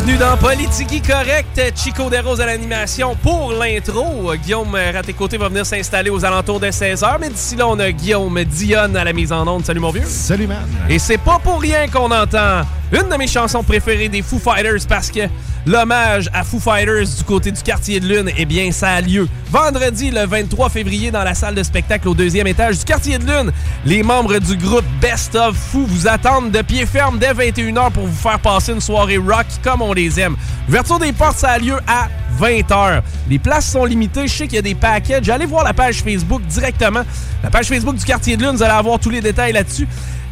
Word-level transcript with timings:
Bienvenue 0.00 0.18
dans 0.18 0.36
Politique 0.38 1.06
Correct. 1.06 1.60
Chico 1.76 2.08
Desroses 2.08 2.40
à 2.40 2.46
l'animation 2.46 3.14
pour 3.16 3.52
l'intro. 3.52 4.32
Guillaume 4.42 4.74
Raté-Côté 4.74 5.36
va 5.36 5.48
venir 5.48 5.66
s'installer 5.66 6.08
aux 6.08 6.24
alentours 6.24 6.58
de 6.58 6.68
16h. 6.68 7.18
Mais 7.20 7.28
d'ici 7.28 7.54
là, 7.54 7.68
on 7.68 7.78
a 7.78 7.92
Guillaume 7.92 8.42
Dionne 8.44 8.96
à 8.96 9.04
la 9.04 9.12
mise 9.12 9.30
en 9.30 9.46
onde. 9.46 9.66
Salut 9.66 9.80
mon 9.80 9.90
vieux. 9.90 10.04
Salut 10.06 10.46
man. 10.46 10.64
Et 10.88 10.98
c'est 10.98 11.18
pas 11.18 11.38
pour 11.38 11.60
rien 11.60 11.86
qu'on 11.86 12.10
entend 12.10 12.62
une 12.92 13.08
de 13.08 13.16
mes 13.16 13.28
chansons 13.28 13.62
préférées 13.62 14.08
des 14.08 14.22
Foo 14.22 14.38
Fighters 14.38 14.86
parce 14.88 15.10
que 15.10 15.20
l'hommage 15.64 16.28
à 16.32 16.42
Foo 16.42 16.58
Fighters 16.58 17.06
du 17.18 17.24
côté 17.24 17.52
du 17.52 17.62
quartier 17.62 18.00
de 18.00 18.06
Lune, 18.06 18.30
eh 18.36 18.44
bien, 18.44 18.72
ça 18.72 18.90
a 18.90 19.00
lieu 19.00 19.28
vendredi 19.50 20.10
le 20.10 20.26
23 20.26 20.68
février 20.70 21.10
dans 21.10 21.22
la 21.22 21.34
salle 21.34 21.54
de 21.54 21.62
spectacle 21.62 22.08
au 22.08 22.14
deuxième 22.14 22.48
étage 22.48 22.78
du 22.78 22.84
quartier 22.84 23.18
de 23.18 23.26
Lune. 23.26 23.52
Les 23.84 24.02
membres 24.02 24.38
du 24.38 24.56
groupe 24.56 24.84
Best 25.00 25.36
of 25.36 25.56
Foo 25.56 25.86
vous 25.86 26.08
attendent 26.08 26.50
de 26.50 26.62
pied 26.62 26.84
ferme 26.84 27.18
dès 27.18 27.32
21h 27.32 27.92
pour 27.92 28.06
vous 28.06 28.28
faire 28.28 28.40
passer 28.40 28.72
une 28.72 28.80
soirée 28.80 29.18
rock 29.18 29.46
comme 29.62 29.82
on 29.82 29.92
les 29.92 30.18
aime. 30.18 30.36
L'ouverture 30.66 30.98
des 30.98 31.12
portes, 31.12 31.38
ça 31.38 31.50
a 31.50 31.58
lieu 31.58 31.76
à 31.86 32.08
20h. 32.40 33.02
Les 33.28 33.38
places 33.38 33.70
sont 33.70 33.84
limitées. 33.84 34.26
Je 34.26 34.34
sais 34.34 34.44
qu'il 34.44 34.56
y 34.56 34.58
a 34.58 34.62
des 34.62 34.74
packages. 34.74 35.28
Allez 35.28 35.46
voir 35.46 35.62
la 35.62 35.74
page 35.74 36.02
Facebook 36.02 36.42
directement. 36.46 37.02
La 37.42 37.50
page 37.50 37.66
Facebook 37.66 37.94
du 37.94 38.04
quartier 38.04 38.36
de 38.36 38.42
Lune, 38.42 38.56
vous 38.56 38.62
allez 38.62 38.72
avoir 38.72 38.98
tous 38.98 39.10
les 39.10 39.20
détails 39.20 39.52
là-dessus. 39.52 39.86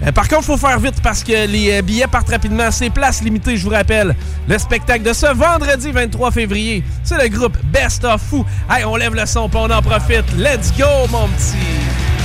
Euh, 0.07 0.13
par 0.13 0.29
contre, 0.29 0.43
il 0.43 0.47
faut 0.47 0.57
faire 0.57 0.79
vite 0.79 1.01
parce 1.03 1.25
que 1.25 1.47
les 1.47 1.79
euh, 1.79 1.83
billets 1.83 2.07
partent 2.07 2.29
rapidement. 2.29 2.71
C'est 2.71 2.91
places 2.91 3.23
limitées, 3.23 3.57
je 3.57 3.65
vous 3.65 3.71
rappelle. 3.71 4.15
Le 4.49 4.59
spectacle 4.59 5.03
de 5.03 5.13
ce 5.13 5.27
vendredi 5.35 5.91
23 5.91 6.31
février, 6.31 6.85
c'est 7.03 7.21
le 7.23 7.29
groupe 7.29 7.57
Best 7.65 8.05
of 8.05 8.23
Foo. 8.23 8.45
Hey, 8.71 8.85
on 8.85 8.97
lève 8.97 9.15
le 9.15 9.27
son, 9.27 9.49
puis 9.49 9.59
on 9.61 9.71
en 9.71 9.83
profite. 9.83 10.25
Let's 10.37 10.73
go, 10.77 11.07
mon 11.11 11.29
petit! 11.29 12.18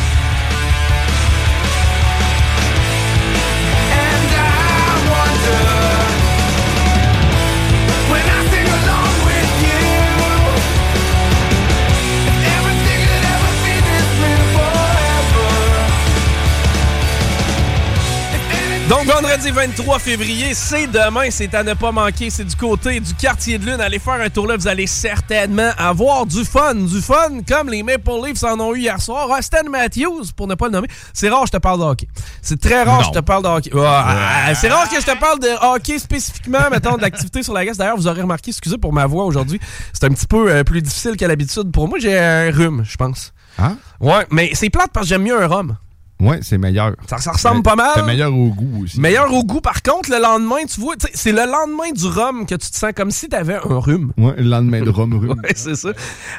Vendredi 19.33 19.51
23 19.51 19.97
février, 19.97 20.53
c'est 20.53 20.85
demain, 20.85 21.31
c'est 21.31 21.55
à 21.55 21.63
ne 21.63 21.73
pas 21.73 21.91
manquer. 21.91 22.29
C'est 22.29 22.43
du 22.43 22.55
côté 22.55 22.99
du 22.99 23.15
quartier 23.15 23.57
de 23.57 23.65
Lune. 23.65 23.81
Allez 23.81 23.97
faire 23.97 24.21
un 24.21 24.29
tour 24.29 24.45
là, 24.45 24.55
vous 24.55 24.67
allez 24.67 24.85
certainement 24.85 25.71
avoir 25.75 26.27
du 26.27 26.45
fun. 26.45 26.75
Du 26.75 27.01
fun 27.01 27.41
comme 27.47 27.71
les 27.71 27.81
Maple 27.81 28.11
Leafs 28.23 28.43
en 28.43 28.59
ont 28.59 28.75
eu 28.75 28.81
hier 28.81 29.01
soir. 29.01 29.27
Austin 29.31 29.63
Matthews, 29.71 30.25
pour 30.37 30.45
ne 30.45 30.53
pas 30.53 30.67
le 30.67 30.73
nommer. 30.73 30.87
C'est 31.15 31.29
rare 31.29 31.41
que 31.41 31.47
je 31.47 31.51
te 31.53 31.57
parle 31.57 31.79
de 31.79 31.83
hockey. 31.83 32.07
C'est 32.43 32.61
très 32.61 32.83
rare 32.83 32.99
que 32.99 33.05
je 33.05 33.09
te 33.09 33.19
parle 33.21 33.41
de 33.41 33.47
hockey. 33.47 33.71
Ah, 33.75 34.53
c'est 34.53 34.69
rare 34.69 34.87
que 34.87 35.01
je 35.01 35.05
te 35.05 35.17
parle 35.17 35.39
de 35.39 35.49
hockey 35.63 35.97
spécifiquement, 35.97 36.69
mettons, 36.69 36.97
d'activité 36.97 37.41
sur 37.41 37.53
la 37.53 37.65
glace. 37.65 37.77
D'ailleurs, 37.77 37.97
vous 37.97 38.07
aurez 38.07 38.21
remarqué, 38.21 38.51
excusez 38.51 38.77
pour 38.77 38.93
ma 38.93 39.07
voix 39.07 39.25
aujourd'hui, 39.25 39.59
c'est 39.93 40.03
un 40.03 40.09
petit 40.09 40.27
peu 40.27 40.51
euh, 40.51 40.63
plus 40.63 40.83
difficile 40.83 41.17
qu'à 41.17 41.27
l'habitude. 41.27 41.71
Pour 41.71 41.87
moi, 41.87 41.97
j'ai 41.97 42.19
un 42.19 42.51
rhume, 42.51 42.83
je 42.87 42.97
pense. 42.97 43.33
Hein? 43.57 43.77
Ouais, 43.99 44.27
mais 44.29 44.51
c'est 44.53 44.69
plate 44.69 44.91
parce 44.93 45.07
que 45.07 45.09
j'aime 45.09 45.23
mieux 45.23 45.41
un 45.41 45.47
rhum. 45.47 45.75
Ouais, 46.23 46.39
c'est 46.41 46.57
meilleur. 46.57 46.95
Ça, 47.07 47.17
ça 47.17 47.31
ressemble 47.33 47.63
pas 47.63 47.75
mal. 47.75 47.91
C'est 47.95 48.03
meilleur 48.03 48.33
au 48.33 48.47
goût 48.49 48.83
aussi. 48.83 48.99
Meilleur 48.99 49.33
au 49.33 49.43
goût. 49.43 49.61
Par 49.61 49.81
contre, 49.83 50.09
le 50.09 50.21
lendemain, 50.21 50.65
tu 50.67 50.79
vois, 50.79 50.95
c'est 51.13 51.31
le 51.31 51.45
lendemain 51.45 51.91
du 51.93 52.05
rhum 52.07 52.45
que 52.45 52.55
tu 52.55 52.71
te 52.71 52.77
sens 52.77 52.91
comme 52.95 53.11
si 53.11 53.27
tu 53.29 53.35
avais 53.35 53.55
un 53.55 53.79
rhume. 53.79 54.13
Ouais, 54.17 54.33
le 54.37 54.43
lendemain 54.43 54.81
de 54.81 54.89
rhum 54.89 55.13
rhume. 55.13 55.39
ouais, 55.43 55.51
c'est 55.55 55.75
ça. 55.75 55.89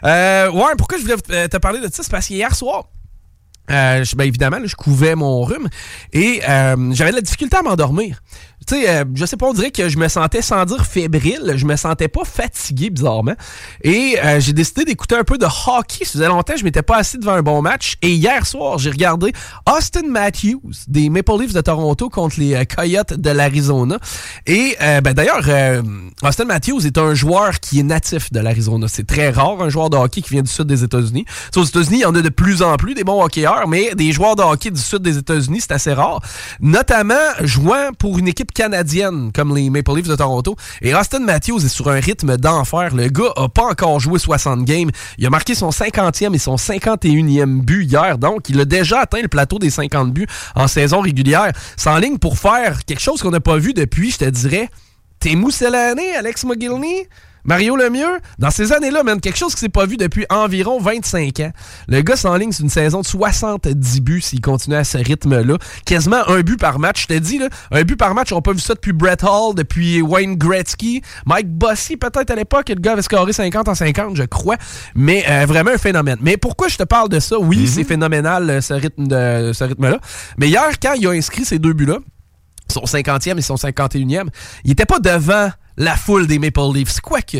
Euh, 0.04 0.50
ouais, 0.50 0.72
pourquoi 0.78 0.98
je 0.98 1.02
voulais 1.02 1.16
euh, 1.30 1.48
te 1.48 1.56
parler 1.58 1.80
de 1.80 1.84
ça? 1.92 2.02
C'est 2.02 2.10
parce 2.10 2.26
qu'hier 2.26 2.54
soir, 2.54 2.84
euh, 3.70 4.04
je- 4.04 4.14
ben 4.16 4.24
évidemment, 4.24 4.58
là, 4.58 4.66
je 4.66 4.74
couvais 4.76 5.14
mon 5.14 5.42
rhume 5.42 5.68
et 6.12 6.40
euh, 6.48 6.92
j'avais 6.92 7.10
de 7.10 7.16
la 7.16 7.22
difficulté 7.22 7.56
à 7.56 7.62
m'endormir. 7.62 8.20
Tu 8.66 8.74
sais, 8.74 8.88
euh, 8.88 9.04
je 9.14 9.26
sais 9.26 9.36
pas, 9.36 9.46
on 9.46 9.52
dirait 9.52 9.70
que 9.70 9.88
je 9.88 9.98
me 9.98 10.08
sentais, 10.08 10.42
sans 10.42 10.64
dire 10.64 10.84
fébrile, 10.86 11.54
je 11.56 11.66
me 11.66 11.76
sentais 11.76 12.08
pas 12.08 12.24
fatigué 12.24 12.90
bizarrement. 12.90 13.34
Et 13.82 14.16
euh, 14.24 14.40
j'ai 14.40 14.52
décidé 14.52 14.84
d'écouter 14.84 15.16
un 15.16 15.24
peu 15.24 15.38
de 15.38 15.44
hockey. 15.46 16.04
Ça 16.04 16.12
faisait 16.12 16.28
longtemps 16.28 16.54
je 16.56 16.64
m'étais 16.64 16.82
pas 16.82 16.96
assis 16.96 17.18
devant 17.18 17.32
un 17.32 17.42
bon 17.42 17.62
match. 17.62 17.96
Et 18.02 18.14
hier 18.14 18.46
soir, 18.46 18.78
j'ai 18.78 18.90
regardé 18.90 19.32
Austin 19.66 20.08
Matthews 20.08 20.60
des 20.88 21.10
Maple 21.10 21.40
Leafs 21.40 21.52
de 21.52 21.60
Toronto 21.60 22.08
contre 22.08 22.38
les 22.38 22.54
euh, 22.54 22.64
Coyotes 22.64 23.14
de 23.14 23.30
l'Arizona. 23.30 23.98
Et 24.46 24.76
euh, 24.80 25.00
ben, 25.00 25.14
d'ailleurs, 25.14 25.44
euh, 25.48 25.82
Austin 26.22 26.44
Matthews 26.44 26.86
est 26.86 26.98
un 26.98 27.14
joueur 27.14 27.60
qui 27.60 27.80
est 27.80 27.82
natif 27.82 28.32
de 28.32 28.40
l'Arizona. 28.40 28.86
C'est 28.88 29.06
très 29.06 29.30
rare, 29.30 29.60
un 29.60 29.68
joueur 29.68 29.90
de 29.90 29.96
hockey 29.96 30.22
qui 30.22 30.30
vient 30.30 30.42
du 30.42 30.50
sud 30.50 30.66
des 30.66 30.84
États-Unis. 30.84 31.24
Aux 31.56 31.64
États-Unis, 31.64 31.98
il 31.98 32.02
y 32.02 32.06
en 32.06 32.14
a 32.14 32.22
de 32.22 32.28
plus 32.28 32.62
en 32.62 32.76
plus 32.76 32.94
des 32.94 33.04
bons 33.04 33.22
hockeyeurs, 33.22 33.68
mais 33.68 33.94
des 33.94 34.12
joueurs 34.12 34.36
de 34.36 34.42
hockey 34.42 34.70
du 34.70 34.80
sud 34.80 35.02
des 35.02 35.18
États-Unis, 35.18 35.60
c'est 35.60 35.72
assez 35.72 35.92
rare. 35.92 36.20
Notamment 36.60 37.14
jouant 37.42 37.90
pour 37.98 38.18
une 38.18 38.28
équipe 38.28 38.52
canadienne 38.54 39.30
comme 39.34 39.54
les 39.54 39.68
Maple 39.68 39.96
Leafs 39.96 40.08
de 40.08 40.16
Toronto. 40.16 40.56
Et 40.80 40.94
Austin 40.94 41.20
Matthews 41.20 41.64
est 41.64 41.68
sur 41.68 41.88
un 41.90 42.00
rythme 42.00 42.36
d'enfer. 42.36 42.94
Le 42.94 43.08
gars 43.08 43.32
a 43.36 43.48
pas 43.48 43.64
encore 43.64 44.00
joué 44.00 44.18
60 44.18 44.64
games. 44.64 44.90
Il 45.18 45.26
a 45.26 45.30
marqué 45.30 45.54
son 45.54 45.70
50e 45.70 46.34
et 46.34 46.38
son 46.38 46.56
51e 46.56 47.60
but 47.60 47.84
hier. 47.84 48.16
Donc, 48.18 48.48
il 48.48 48.60
a 48.60 48.64
déjà 48.64 49.00
atteint 49.00 49.20
le 49.20 49.28
plateau 49.28 49.58
des 49.58 49.70
50 49.70 50.12
buts 50.12 50.26
en 50.54 50.68
saison 50.68 51.00
régulière. 51.00 51.52
En 51.86 51.98
ligne 51.98 52.18
pour 52.18 52.38
faire 52.38 52.84
quelque 52.84 53.00
chose 53.00 53.22
qu'on 53.22 53.30
n'a 53.30 53.40
pas 53.40 53.58
vu 53.58 53.74
depuis, 53.74 54.10
je 54.10 54.18
te 54.18 54.24
dirais, 54.24 54.68
Temu 55.20 55.50
Selane, 55.50 56.00
Alex 56.18 56.44
McGillney, 56.44 57.08
Mario 57.44 57.76
Lemieux. 57.76 58.20
Dans 58.38 58.50
ces 58.50 58.72
années-là, 58.72 59.02
man, 59.02 59.20
quelque 59.20 59.36
chose 59.36 59.54
qui 59.54 59.60
s'est 59.60 59.68
pas 59.68 59.86
vu 59.86 59.96
depuis 59.96 60.24
environ 60.30 60.80
25 60.80 61.40
ans. 61.40 61.50
Le 61.88 62.00
gars 62.00 62.16
s'enligne 62.16 62.52
sur 62.52 62.64
une 62.64 62.70
saison 62.70 63.00
de 63.00 63.06
70 63.06 64.00
buts 64.00 64.20
s'il 64.20 64.40
continue 64.40 64.76
à 64.76 64.84
ce 64.84 64.98
rythme-là. 64.98 65.56
Quasiment 65.84 66.28
un 66.28 66.40
but 66.40 66.58
par 66.58 66.78
match. 66.78 67.02
Je 67.02 67.14
te 67.14 67.18
dis, 67.18 67.38
là, 67.38 67.48
un 67.70 67.82
but 67.82 67.96
par 67.96 68.14
match, 68.14 68.32
on 68.32 68.36
n'a 68.36 68.42
pas 68.42 68.52
vu 68.52 68.60
ça 68.60 68.74
depuis 68.74 68.92
Brett 68.92 69.22
Hall, 69.22 69.54
depuis 69.54 70.00
Wayne 70.00 70.36
Gretzky. 70.36 71.02
Mike 71.26 71.48
Bossy, 71.48 71.96
peut-être 71.96 72.30
à 72.30 72.34
l'époque, 72.34 72.68
le 72.68 72.76
gars 72.76 72.92
avait 72.92 73.02
scoré 73.02 73.32
50 73.32 73.68
en 73.68 73.74
50, 73.74 74.16
je 74.16 74.24
crois. 74.24 74.56
Mais 74.94 75.24
euh, 75.28 75.44
vraiment 75.46 75.72
un 75.72 75.78
phénomène. 75.78 76.18
Mais 76.20 76.36
pourquoi 76.36 76.68
je 76.68 76.76
te 76.76 76.84
parle 76.84 77.08
de 77.08 77.20
ça? 77.20 77.38
Oui, 77.38 77.66
c'est 77.66 77.84
phénoménal, 77.84 78.48
euh, 78.48 78.60
ce 78.60 78.74
rythme 78.74 79.06
de 79.06 79.52
ce 79.52 79.64
rythme-là. 79.64 79.98
Mais 80.38 80.48
hier, 80.48 80.70
quand 80.82 80.94
il 80.94 81.06
a 81.06 81.10
inscrit 81.10 81.44
ces 81.44 81.58
deux 81.58 81.72
buts-là, 81.72 81.98
son 82.72 82.82
50e 82.82 83.38
et 83.38 83.42
son 83.42 83.56
51e, 83.56 84.28
il 84.64 84.72
était 84.72 84.86
pas 84.86 84.98
devant 84.98 85.50
la 85.76 85.96
foule 85.96 86.26
des 86.26 86.38
Maple 86.38 86.72
Leafs. 86.74 87.00
Quoique, 87.00 87.38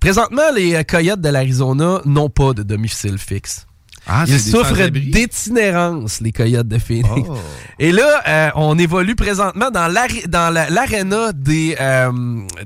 présentement, 0.00 0.52
les 0.54 0.84
Coyotes 0.84 1.20
de 1.20 1.28
l'Arizona 1.28 2.00
n'ont 2.04 2.30
pas 2.30 2.52
de 2.52 2.62
domicile 2.62 3.18
fixe. 3.18 3.66
Ah, 4.06 4.24
Ils 4.26 4.40
souffrent 4.40 4.88
d'itinérance, 4.90 6.20
les 6.20 6.32
Coyotes 6.32 6.66
de 6.68 6.78
Phoenix. 6.78 7.28
Oh. 7.28 7.36
Et 7.78 7.92
là, 7.92 8.22
euh, 8.28 8.50
on 8.56 8.78
évolue 8.78 9.14
présentement 9.14 9.70
dans 9.70 9.88
la- 9.88 10.70
l'aréna 10.70 11.32
des 11.32 11.76
euh, 11.80 12.10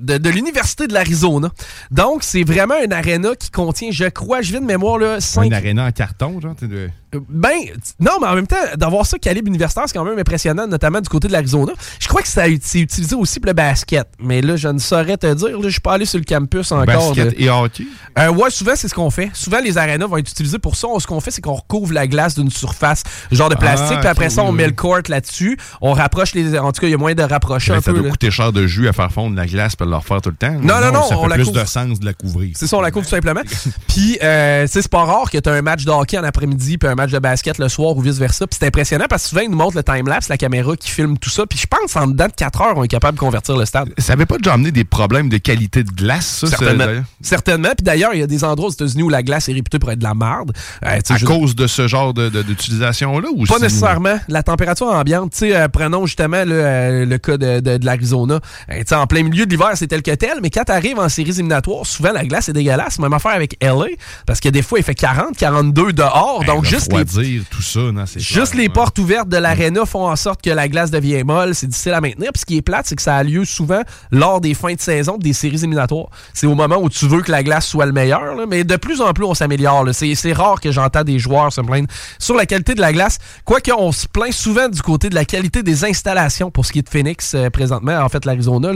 de, 0.01 0.19
de 0.19 0.31
l'Université 0.31 0.87
de 0.87 0.93
l'Arizona. 0.93 1.51
Donc, 1.91 2.23
c'est 2.23 2.43
vraiment 2.45 2.75
une 2.83 2.93
aréna 2.93 3.35
qui 3.39 3.51
contient, 3.51 3.91
je 3.91 4.07
crois, 4.07 4.43
je 4.43 4.51
viens 4.51 4.61
de 4.61 4.67
mémoire, 4.67 4.99
là, 4.99 5.21
5... 5.21 5.45
Une 5.45 5.55
aréna 5.55 5.87
en 5.87 5.93
carton, 5.93 6.41
genre. 6.41 6.55
de- 6.61 6.91
Ben, 7.29 7.53
non, 8.01 8.13
mais 8.21 8.27
en 8.27 8.35
même 8.35 8.47
temps, 8.47 8.57
d'avoir 8.77 9.07
ça 9.07 9.19
calibre 9.19 9.49
universitaire, 9.49 9.85
c'est 9.87 9.97
quand 9.97 10.05
même 10.05 10.19
impressionnant, 10.19 10.67
notamment 10.67 11.01
du 11.01 11.09
côté 11.09 11.29
de 11.29 11.33
l'Arizona. 11.33 11.73
Je 11.99 12.09
crois 12.09 12.21
que 12.23 12.29
ça 12.29 12.43
c'est 12.63 12.81
utilisé 12.81 13.15
aussi 13.15 13.41
pour 13.41 13.47
le 13.49 13.53
basket. 13.55 14.07
Mais 14.19 14.43
là, 14.43 14.57
je 14.57 14.69
ne 14.69 14.79
saurais 14.79 15.17
te 15.17 15.33
dire. 15.33 15.49
là, 15.49 15.63
Je 15.65 15.69
suis 15.71 15.81
pas 15.81 15.95
allé 15.95 16.05
sur 16.05 16.19
le 16.19 16.25
campus 16.25 16.73
encore. 16.73 16.85
Basket 17.15 17.37
de- 17.39 17.43
et 17.43 17.49
hockey? 17.49 17.85
euh, 18.19 18.29
ouais, 18.33 18.51
souvent, 18.51 18.73
c'est 18.77 18.89
ce 18.89 18.95
qu'on 18.95 19.11
fait. 19.11 19.31
Souvent, 19.33 19.61
les 19.61 19.79
arénas 19.79 20.07
vont 20.07 20.17
être 20.19 20.31
utilisées 20.31 20.59
pour 20.59 20.77
ça. 20.77 20.89
Ce 20.99 21.07
qu'on 21.07 21.21
fait, 21.21 21.26
c'est 21.31 21.41
qu'on 21.43 21.55
recouvre 21.55 21.93
la 21.93 22.07
glace 22.07 22.35
d'une 22.35 22.51
surface, 22.51 23.03
genre 23.31 23.49
de 23.49 23.55
plastique, 23.55 23.97
Ah, 23.97 24.01
puis 24.01 24.09
après 24.09 24.31
ça, 24.31 24.43
oui, 24.43 24.49
on 24.49 24.53
met 24.53 24.65
oui. 24.65 24.71
le 24.71 24.75
court 24.77 24.99
là-dessus. 25.09 25.59
On 25.81 25.93
rapproche 25.93 26.35
les. 26.35 26.59
En 26.59 26.73
tout 26.73 26.81
cas, 26.81 26.87
il 26.87 26.91
y 26.91 26.95
a 26.95 26.99
moyen 26.99 27.15
de 27.15 27.23
rapprocher 27.23 27.73
Ben, 27.73 27.79
un 27.79 27.81
ça 27.83 27.91
peu. 27.93 27.99
doit 27.99 28.07
là. 28.07 28.11
coûter 28.11 28.31
cher 28.31 28.53
de 28.53 28.67
jus 28.67 28.89
à 28.89 28.93
faire 28.93 29.11
fondre 29.13 29.37
la 29.37 29.47
glace 29.47 29.77
pour 29.77 29.87
le 29.87 29.97
refaire 29.97 30.21
tout 30.23 30.31
le 30.31 30.37
temps. 30.37 30.53
Non, 30.63 30.81
non, 30.81 30.93
non, 30.93 31.03
Ça 31.09 31.19
on 31.19 31.23
fait 31.25 31.29
la 31.31 31.35
plus 31.37 31.45
couvre. 31.47 31.61
de 31.63 31.65
sens 31.67 32.01
de 32.01 32.05
la 32.05 32.13
couvrir. 32.15 32.55
C'est 32.57 32.67
ça, 32.67 32.77
on 32.77 32.81
la 32.81 32.91
couvre 32.91 33.05
tout 33.05 33.11
simplement. 33.11 33.43
puis, 33.89 34.19
euh, 34.23 34.67
c'est 34.69 34.87
pas 34.89 35.05
rare 35.05 35.31
que 35.31 35.39
tu 35.39 35.49
as 35.49 35.53
un 35.53 35.63
match 35.63 35.85
de 35.85 35.91
hockey 35.91 36.19
en 36.19 36.25
après-midi, 36.25 36.79
puis 36.79 36.89
un 36.89 36.95
match 36.95 37.11
de 37.11 37.19
basket 37.19 37.59
le 37.59 37.69
soir 37.69 37.97
ou 37.97 38.01
vice-versa. 38.01 38.47
Puis 38.47 38.57
c'est 38.61 38.67
impressionnant 38.67 39.07
parce 39.09 39.25
que 39.25 39.29
souvent, 39.31 39.43
ils 39.43 39.51
nous 39.51 39.57
montrent 39.57 39.77
le 39.77 39.83
time-lapse, 39.83 40.29
la 40.29 40.37
caméra 40.37 40.77
qui 40.77 40.91
filme 40.91 41.19
tout 41.19 41.31
ça. 41.31 41.47
Puis 41.47 41.59
je 41.59 41.67
pense 41.67 41.97
en 41.97 42.07
dedans 42.07 42.27
de 42.27 42.33
4 42.33 42.61
heures, 42.63 42.75
on 42.77 42.85
est 42.85 42.89
capable 42.89 43.17
de 43.17 43.21
convertir 43.21 43.57
le 43.57 43.65
stade. 43.65 43.89
Ça 43.99 44.13
avait 44.15 44.27
pas 44.27 44.39
déjà 44.39 44.55
amené 44.55 44.71
des 44.73 44.85
problèmes 44.85 45.29
de 45.29 45.39
qualité 45.39 45.83
de 45.85 45.91
glace, 45.91 46.27
ça? 46.27 46.47
ça, 46.47 46.57
Certainement. 46.57 47.03
Certainement. 47.21 47.69
Puis 47.77 47.85
d'ailleurs, 47.85 48.15
il 48.15 48.21
y 48.21 48.23
a 48.23 48.27
des 48.27 48.45
endroits 48.45 48.69
aux 48.69 48.73
États-Unis 48.73 49.03
où 49.03 49.09
la 49.09 49.23
glace 49.23 49.49
est 49.49 49.53
réputée 49.53 49.79
pour 49.79 49.91
être 49.91 49.99
de 49.99 50.05
la 50.05 50.15
marde. 50.15 50.53
Euh, 50.85 50.99
À 51.25 51.27
cause 51.27 51.55
de 51.55 51.67
ce 51.67 51.89
genre 51.89 52.15
de- 52.15 52.29
de- 52.29 52.43
d'utilisation-là? 52.43 53.29
ou 53.35 53.45
Pas 53.45 53.59
nécessairement. 53.59 54.19
La 54.29 54.43
température 54.43 54.87
ambiante, 54.89 55.33
tu 55.33 55.39
sais, 55.39 55.57
euh, 55.57 55.69
prenons 55.69 56.07
justement 56.07 56.45
là, 56.45 56.55
euh, 56.55 57.07
le 57.07 57.19
cas 57.19 57.37
de, 57.37 57.61
de- 57.61 57.77
de 57.79 57.85
l'Arizona. 57.87 58.41
Euh, 58.71 58.83
en 58.93 59.07
plein 59.07 59.23
milieu 59.23 59.47
de 59.47 59.51
l'hiver, 59.51 59.71
c'est 59.75 59.87
tel 59.87 60.03
que 60.03 60.15
tel, 60.15 60.39
mais 60.43 60.51
quand 60.51 60.65
tu 60.65 60.73
arrives 60.73 60.99
en 60.99 61.09
séries 61.09 61.31
éliminatoires, 61.31 61.85
souvent 61.87 62.13
la 62.13 62.25
glace 62.25 62.49
est 62.49 62.53
dégueulasse. 62.53 62.99
Même 62.99 63.13
affaire 63.13 63.33
avec 63.33 63.57
LA, 63.63 63.87
parce 64.27 64.41
que 64.41 64.49
des 64.49 64.63
fois, 64.63 64.79
il 64.79 64.85
fait 64.85 64.95
40, 64.95 65.37
42 65.37 65.93
dehors. 65.93 66.45
Donc, 66.47 66.65
juste 66.65 66.93
les, 66.93 66.99
refroidir 67.01 67.43
tout 67.51 67.63
ça, 67.63 67.81
non, 67.81 68.05
c'est 68.07 68.21
juste 68.21 68.53
clair, 68.53 68.63
les 68.63 68.69
ouais. 68.69 68.73
portes 68.73 68.99
ouvertes 68.99 69.29
de 69.29 69.37
l'aréna 69.37 69.85
font 69.87 70.09
en 70.09 70.17
sorte 70.17 70.43
que 70.43 70.51
la 70.51 70.69
glace 70.69 70.91
devient 70.91 71.23
molle. 71.25 71.55
C'est 71.55 71.67
difficile 71.67 71.93
à 71.93 72.01
maintenir. 72.01 72.31
Puis 72.33 72.41
ce 72.41 72.47
qui 72.47 72.57
est 72.57 72.63
plate, 72.63 72.87
c'est 72.87 72.97
que 72.97 73.03
ça 73.03 73.17
a 73.17 73.23
lieu 73.23 73.45
souvent 73.45 73.83
lors 74.11 74.41
des 74.41 74.55
fins 74.55 74.75
de 74.75 74.81
saison 74.81 75.17
des 75.19 75.33
séries 75.33 75.57
éliminatoires. 75.57 76.09
C'est 76.35 76.47
au 76.47 76.55
moment 76.55 76.77
où 76.81 76.89
tu 76.89 77.07
veux 77.07 77.23
que 77.23 77.31
la 77.31 77.43
glace 77.43 77.67
soit 77.67 77.87
le 77.87 77.93
meilleur. 77.93 78.35
là. 78.35 78.45
mais 78.49 78.65
de 78.65 78.77
plus 78.77 79.01
en 79.01 79.13
plus, 79.13 79.25
on 79.25 79.35
s'améliore. 79.35 79.85
C'est 79.93 80.15
c'est 80.15 80.33
rare 80.33 80.61
que 80.61 80.71
j'entends 80.73 81.05
des 81.07 81.19
joueurs 81.19 81.51
se 81.53 81.63
plaindre 81.63 81.89
sur 82.19 82.35
la 82.35 82.45
qualité 82.45 82.75
de 82.75 82.81
la 82.81 82.93
glace. 82.93 83.19
Quoique, 83.45 83.71
on 83.73 83.93
se 83.93 84.07
plaint 84.07 84.33
souvent 84.33 84.69
du 84.69 84.83
côté 84.83 85.09
de 85.09 85.15
la 85.15 85.25
qualité 85.25 85.63
des 85.63 85.85
installations 85.85 86.51
pour 86.51 86.67
ce 86.67 86.73
qui 86.73 86.81
est 86.81 86.83
de 86.83 86.89
Phoenix 86.91 87.35
euh, 87.35 87.49
présentement, 87.49 87.99
en 87.99 88.09
fait, 88.11 88.25
l'Arizona. 88.25 88.73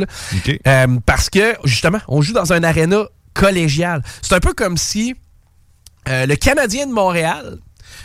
Euh, 0.66 0.86
parce 1.04 1.28
que, 1.28 1.54
justement, 1.64 1.98
on 2.08 2.22
joue 2.22 2.32
dans 2.32 2.52
un 2.52 2.62
aréna 2.62 3.04
collégial. 3.34 4.02
C'est 4.22 4.34
un 4.34 4.40
peu 4.40 4.54
comme 4.54 4.76
si 4.76 5.14
euh, 6.08 6.26
le 6.26 6.36
Canadien 6.36 6.86
de 6.86 6.92
Montréal 6.92 7.58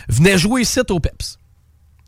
venait 0.08 0.36
jouer 0.38 0.62
ici 0.62 0.80
au 0.90 1.00
PEPS. 1.00 1.38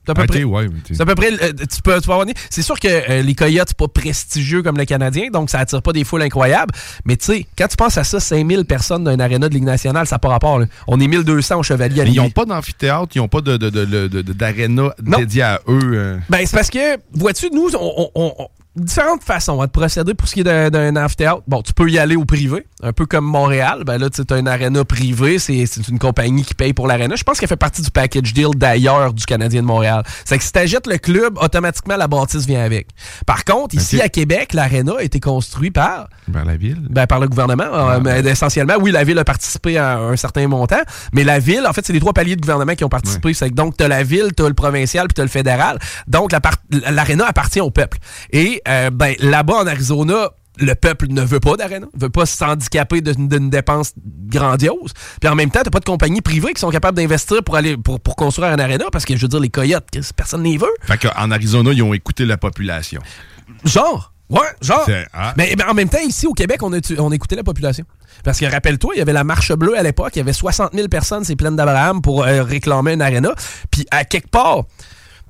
C'est 0.09 0.21
à 0.23 0.27
peu 0.27 0.27
près- 0.27 0.45
ouais, 0.45 0.69
mais 0.69 0.81
t'es- 0.85 0.95
c'est 0.95 1.03
à 1.03 1.07
peu 1.07 1.15
près. 1.15 1.33
euh, 1.33 1.53
tu, 1.53 1.83
peux, 1.83 2.01
tu 2.01 2.09
C'est 2.51 2.63
sûr 2.63 2.79
que 2.81 2.89
euh, 2.89 3.23
les 3.23 3.35
Coyotes, 3.35 3.69
c'est 3.69 3.77
pas 3.77 3.89
prestigieux 3.89 4.63
comme 4.63 4.77
le 4.77 4.85
Canadien, 4.85 5.29
donc 5.33 5.51
ça 5.51 5.59
attire 5.61 5.83
pas 5.83 5.93
des 5.93 6.05
foules 6.05 6.23
incroyables. 6.23 6.73
Mais 7.05 7.17
tu 7.17 7.27
sais, 7.27 7.47
quand 7.57 7.69
tu 7.69 7.77
penses 7.77 7.99
à 7.99 8.05
ça, 8.05 8.21
5000 8.21 8.65
personnes 8.65 9.05
dans 9.05 9.13
une 9.13 9.21
aréna 9.21 9.49
de 9.49 9.55
Ligue 9.55 9.65
nationale, 9.65 10.07
ça 10.07 10.17
n'a 10.17 10.19
pas 10.21 10.29
rapport. 10.29 10.59
là. 10.59 10.67
On 10.87 10.99
est 11.01 11.07
1200 11.07 11.59
au 11.59 11.63
Chevalier 11.63 12.01
à 12.01 12.05
Mais 12.05 12.11
ils 12.11 12.17
n'ont 12.17 12.31
pas 12.31 12.45
d'amphithéâtre, 12.45 13.09
ils 13.15 13.19
n'ont 13.19 13.29
pas 13.29 13.41
de, 13.41 13.57
de, 13.57 13.69
de, 13.71 14.23
d'aréna 14.23 14.91
dédiée 15.03 15.43
à 15.43 15.61
eux. 15.69 15.81
euh. 15.95 16.19
Ben, 16.31 16.41
c'est 16.47 16.57
parce 16.57 16.71
que, 16.71 16.97
vois-tu, 17.13 17.51
nous, 17.53 17.69
on- 17.79 18.11
on- 18.15 18.49
différentes 18.79 19.23
façons 19.23 19.61
hein, 19.61 19.67
de 19.67 19.71
procéder 19.71 20.15
pour 20.15 20.29
ce 20.29 20.35
qui 20.35 20.41
est 20.41 20.71
d'un, 20.71 20.97
amphithéâtre. 20.97 21.43
Bon, 21.47 21.63
tu 21.63 21.73
peux 21.73 21.89
y 21.91 21.99
aller 21.99 22.17
au 22.17 22.25
privé, 22.25 22.67
un 22.83 22.93
peu 22.93 23.07
comme 23.07 23.25
Montréal. 23.25 23.83
Ben 23.85 23.99
là, 23.99 24.09
tu 24.11 24.23
as 24.31 24.39
une 24.39 24.49
aréna 24.49 24.85
privée, 24.85 25.39
c'est, 25.39 25.67
c'est 25.67 25.87
une 25.89 25.99
compagnie 25.99 26.43
qui 26.45 26.55
paye 26.55 26.73
pour 26.73 26.87
l'aréna. 26.87 27.17
Je 27.17 27.23
pense 27.25 27.39
qu'elle 27.41 27.49
fait 27.49 27.57
partie 27.57 27.83
du 27.83 27.91
package 27.91 28.33
deal 28.33 28.51
d'ailleurs 28.57 29.13
du 29.13 29.25
Canadien 29.27 29.63
de 29.63 29.67
Montréal. 29.67 30.03
C'est 30.25 30.39
que 30.39 30.45
si 30.45 30.53
t'achètes 30.53 30.87
le 30.87 30.99
club, 30.99 31.39
automatiquement, 31.41 31.97
la 31.97 32.09
bâtisse 32.09 32.47
vient 32.47 32.63
avec. 32.63 32.89
Par 33.27 33.45
contre, 33.45 33.75
ici 33.75 34.01
à 34.01 34.09
Québec, 34.09 34.53
l'aréna 34.53 34.93
a 34.99 35.03
été 35.03 35.21
construit 35.21 35.71
par 35.71 36.09
Vers 36.29 36.45
la 36.45 36.57
ville. 36.57 36.79
ben, 36.91 37.07
par 37.07 37.21
le 37.21 37.29
gouvernement. 37.29 37.65
euh, 37.73 38.01
mais 38.03 38.21
essentiellement, 38.21 38.75
oui, 38.81 38.91
la 38.91 39.05
ville 39.05 39.19
a 39.19 39.25
participé 39.25 39.79
à 39.79 39.99
un 39.99 40.17
certain 40.17 40.47
montant, 40.49 40.81
mais 41.13 41.25
la 41.25 41.39
ville, 41.39 41.67
en 41.67 41.73
fait, 41.73 41.85
c'est 41.87 41.93
les 41.93 42.01
trois 42.01 42.13
paliers 42.13 42.37
de 42.37 42.41
gouvernement 42.41 42.75
qui 42.75 42.85
ont 42.85 42.89
participé. 42.89 43.35
C'est 43.35 43.51
que 43.51 43.55
donc, 43.55 43.77
tu 43.77 43.85
as 43.85 43.89
la 43.89 44.03
ville, 44.03 44.29
tu 44.37 44.43
as 44.45 44.49
le 44.49 44.55
provincial, 44.55 45.07
puis 45.09 45.15
tu 45.15 45.21
as 45.21 45.25
le 45.25 45.31
fédéral. 45.31 45.79
Donc, 46.07 46.33
la 46.33 46.41
par- 46.41 46.57
l'aréna 46.91 47.27
appartient 47.27 47.61
au 47.61 47.71
peuple. 47.71 47.99
Et 48.33 48.63
euh, 48.69 48.91
ben, 48.91 49.15
là-bas, 49.21 49.55
en 49.55 49.67
Arizona, 49.67 50.31
le 50.61 50.75
peuple 50.75 51.07
ne 51.09 51.23
veut 51.23 51.41
pas 51.41 51.57
d'aréna, 51.57 51.87
veut 51.95 52.11
pas 52.11 52.27
s'handicaper 52.27 53.01
d'une 53.01 53.29
d'une 53.29 53.51
dépense 53.51 53.93
grandiose. 54.27 54.93
Puis 55.21 55.29
en 55.29 55.35
même 55.35 55.51
temps, 55.51 55.61
t'as 55.63 55.71
pas 55.71 55.81
de 55.81 55.85
compagnies 55.85 56.21
privées 56.21 56.53
qui 56.53 56.61
sont 56.61 56.71
capables 56.71 56.97
d'investir 56.97 57.43
pour 57.45 57.57
aller 57.57 57.77
pour, 57.77 58.01
pour 58.01 58.17
construire 58.17 58.51
un 58.51 58.59
aréna 58.59 58.87
parce 58.91 59.05
que 59.05 59.17
je 59.17 59.23
veux 59.23 59.29
dire 59.29 59.41
les 59.41 59.51
coyotes, 59.51 59.87
personne 60.17 60.43
n'y 60.43 60.57
veut. 60.57 60.67
Fait 60.83 60.99
qu'en 60.99 61.31
Arizona, 61.31 61.73
ils 61.73 61.83
ont 61.83 61.95
écouté 61.95 62.25
la 62.25 62.37
population. 62.37 63.01
Genre. 63.65 64.13
Ouais, 64.31 64.41
genre. 64.61 64.87
Ah. 65.15 65.33
Mais, 65.39 65.55
mais 65.57 65.65
en 65.65 65.73
même 65.73 65.89
temps, 65.89 66.03
ici 66.07 66.27
au 66.27 66.35
Québec, 66.35 66.63
on, 66.63 66.71
a, 66.75 66.79
on 66.99 67.11
écoutait 67.13 67.37
la 67.37 67.45
population. 67.45 67.87
Parce 68.25 68.39
que 68.39 68.45
rappelle-toi, 68.45 68.95
il 68.95 68.99
y 68.99 69.01
avait 69.01 69.15
la 69.15 69.25
marche 69.25 69.53
bleue 69.53 69.79
à 69.79 69.83
l'époque, 69.83 70.11
il 70.17 70.19
y 70.19 70.21
avait 70.21 70.35
60 70.35 70.75
000 70.75 70.89
personnes, 70.89 71.25
c'est 71.25 71.37
pleine 71.37 71.57
d'Abraham, 71.57 72.03
pour 72.03 72.25
euh, 72.25 72.43
réclamer 72.43 72.93
une 72.93 73.01
aréna. 73.01 73.31
Puis 73.71 73.87
à 73.91 74.05
quelque 74.05 74.29
part, 74.29 74.65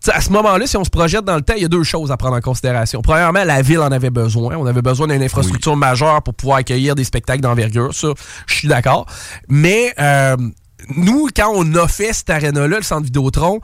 à 0.09 0.21
ce 0.21 0.31
moment-là, 0.31 0.67
si 0.67 0.77
on 0.77 0.85
se 0.85 0.91
projette 0.91 1.25
dans 1.25 1.37
le 1.37 1.43
temps, 1.43 1.55
il 1.57 1.63
y 1.63 1.65
a 1.65 1.69
deux 1.69 1.83
choses 1.83 2.11
à 2.11 2.17
prendre 2.17 2.37
en 2.37 2.41
considération. 2.41 3.03
Premièrement, 3.03 3.45
la 3.45 3.63
ville 3.63 3.81
en 3.81 3.91
avait 3.93 4.11
besoin. 4.11 4.57
On 4.57 4.67
avait 4.67 4.83
besoin 4.83 5.07
d'une 5.09 5.23
infrastructure 5.23 5.77
majeure 5.77 6.23
pour 6.23 6.35
pouvoir 6.35 6.59
accueillir 6.59 6.95
des 6.95 7.05
spectacles 7.05 7.41
d'envergure. 7.41 7.95
Ça, 7.95 8.09
je 8.47 8.55
suis 8.55 8.69
d'accord. 8.69 9.07
Mais 9.49 9.93
euh, 9.99 10.37
nous, 10.95 11.29
quand 11.35 11.51
on 11.55 11.75
a 11.75 11.89
fait 11.89 12.13
cette 12.13 12.31
aréna-là, 12.31 12.77
le 12.79 12.83
centre 12.83 13.05
Vidéotron, 13.05 13.61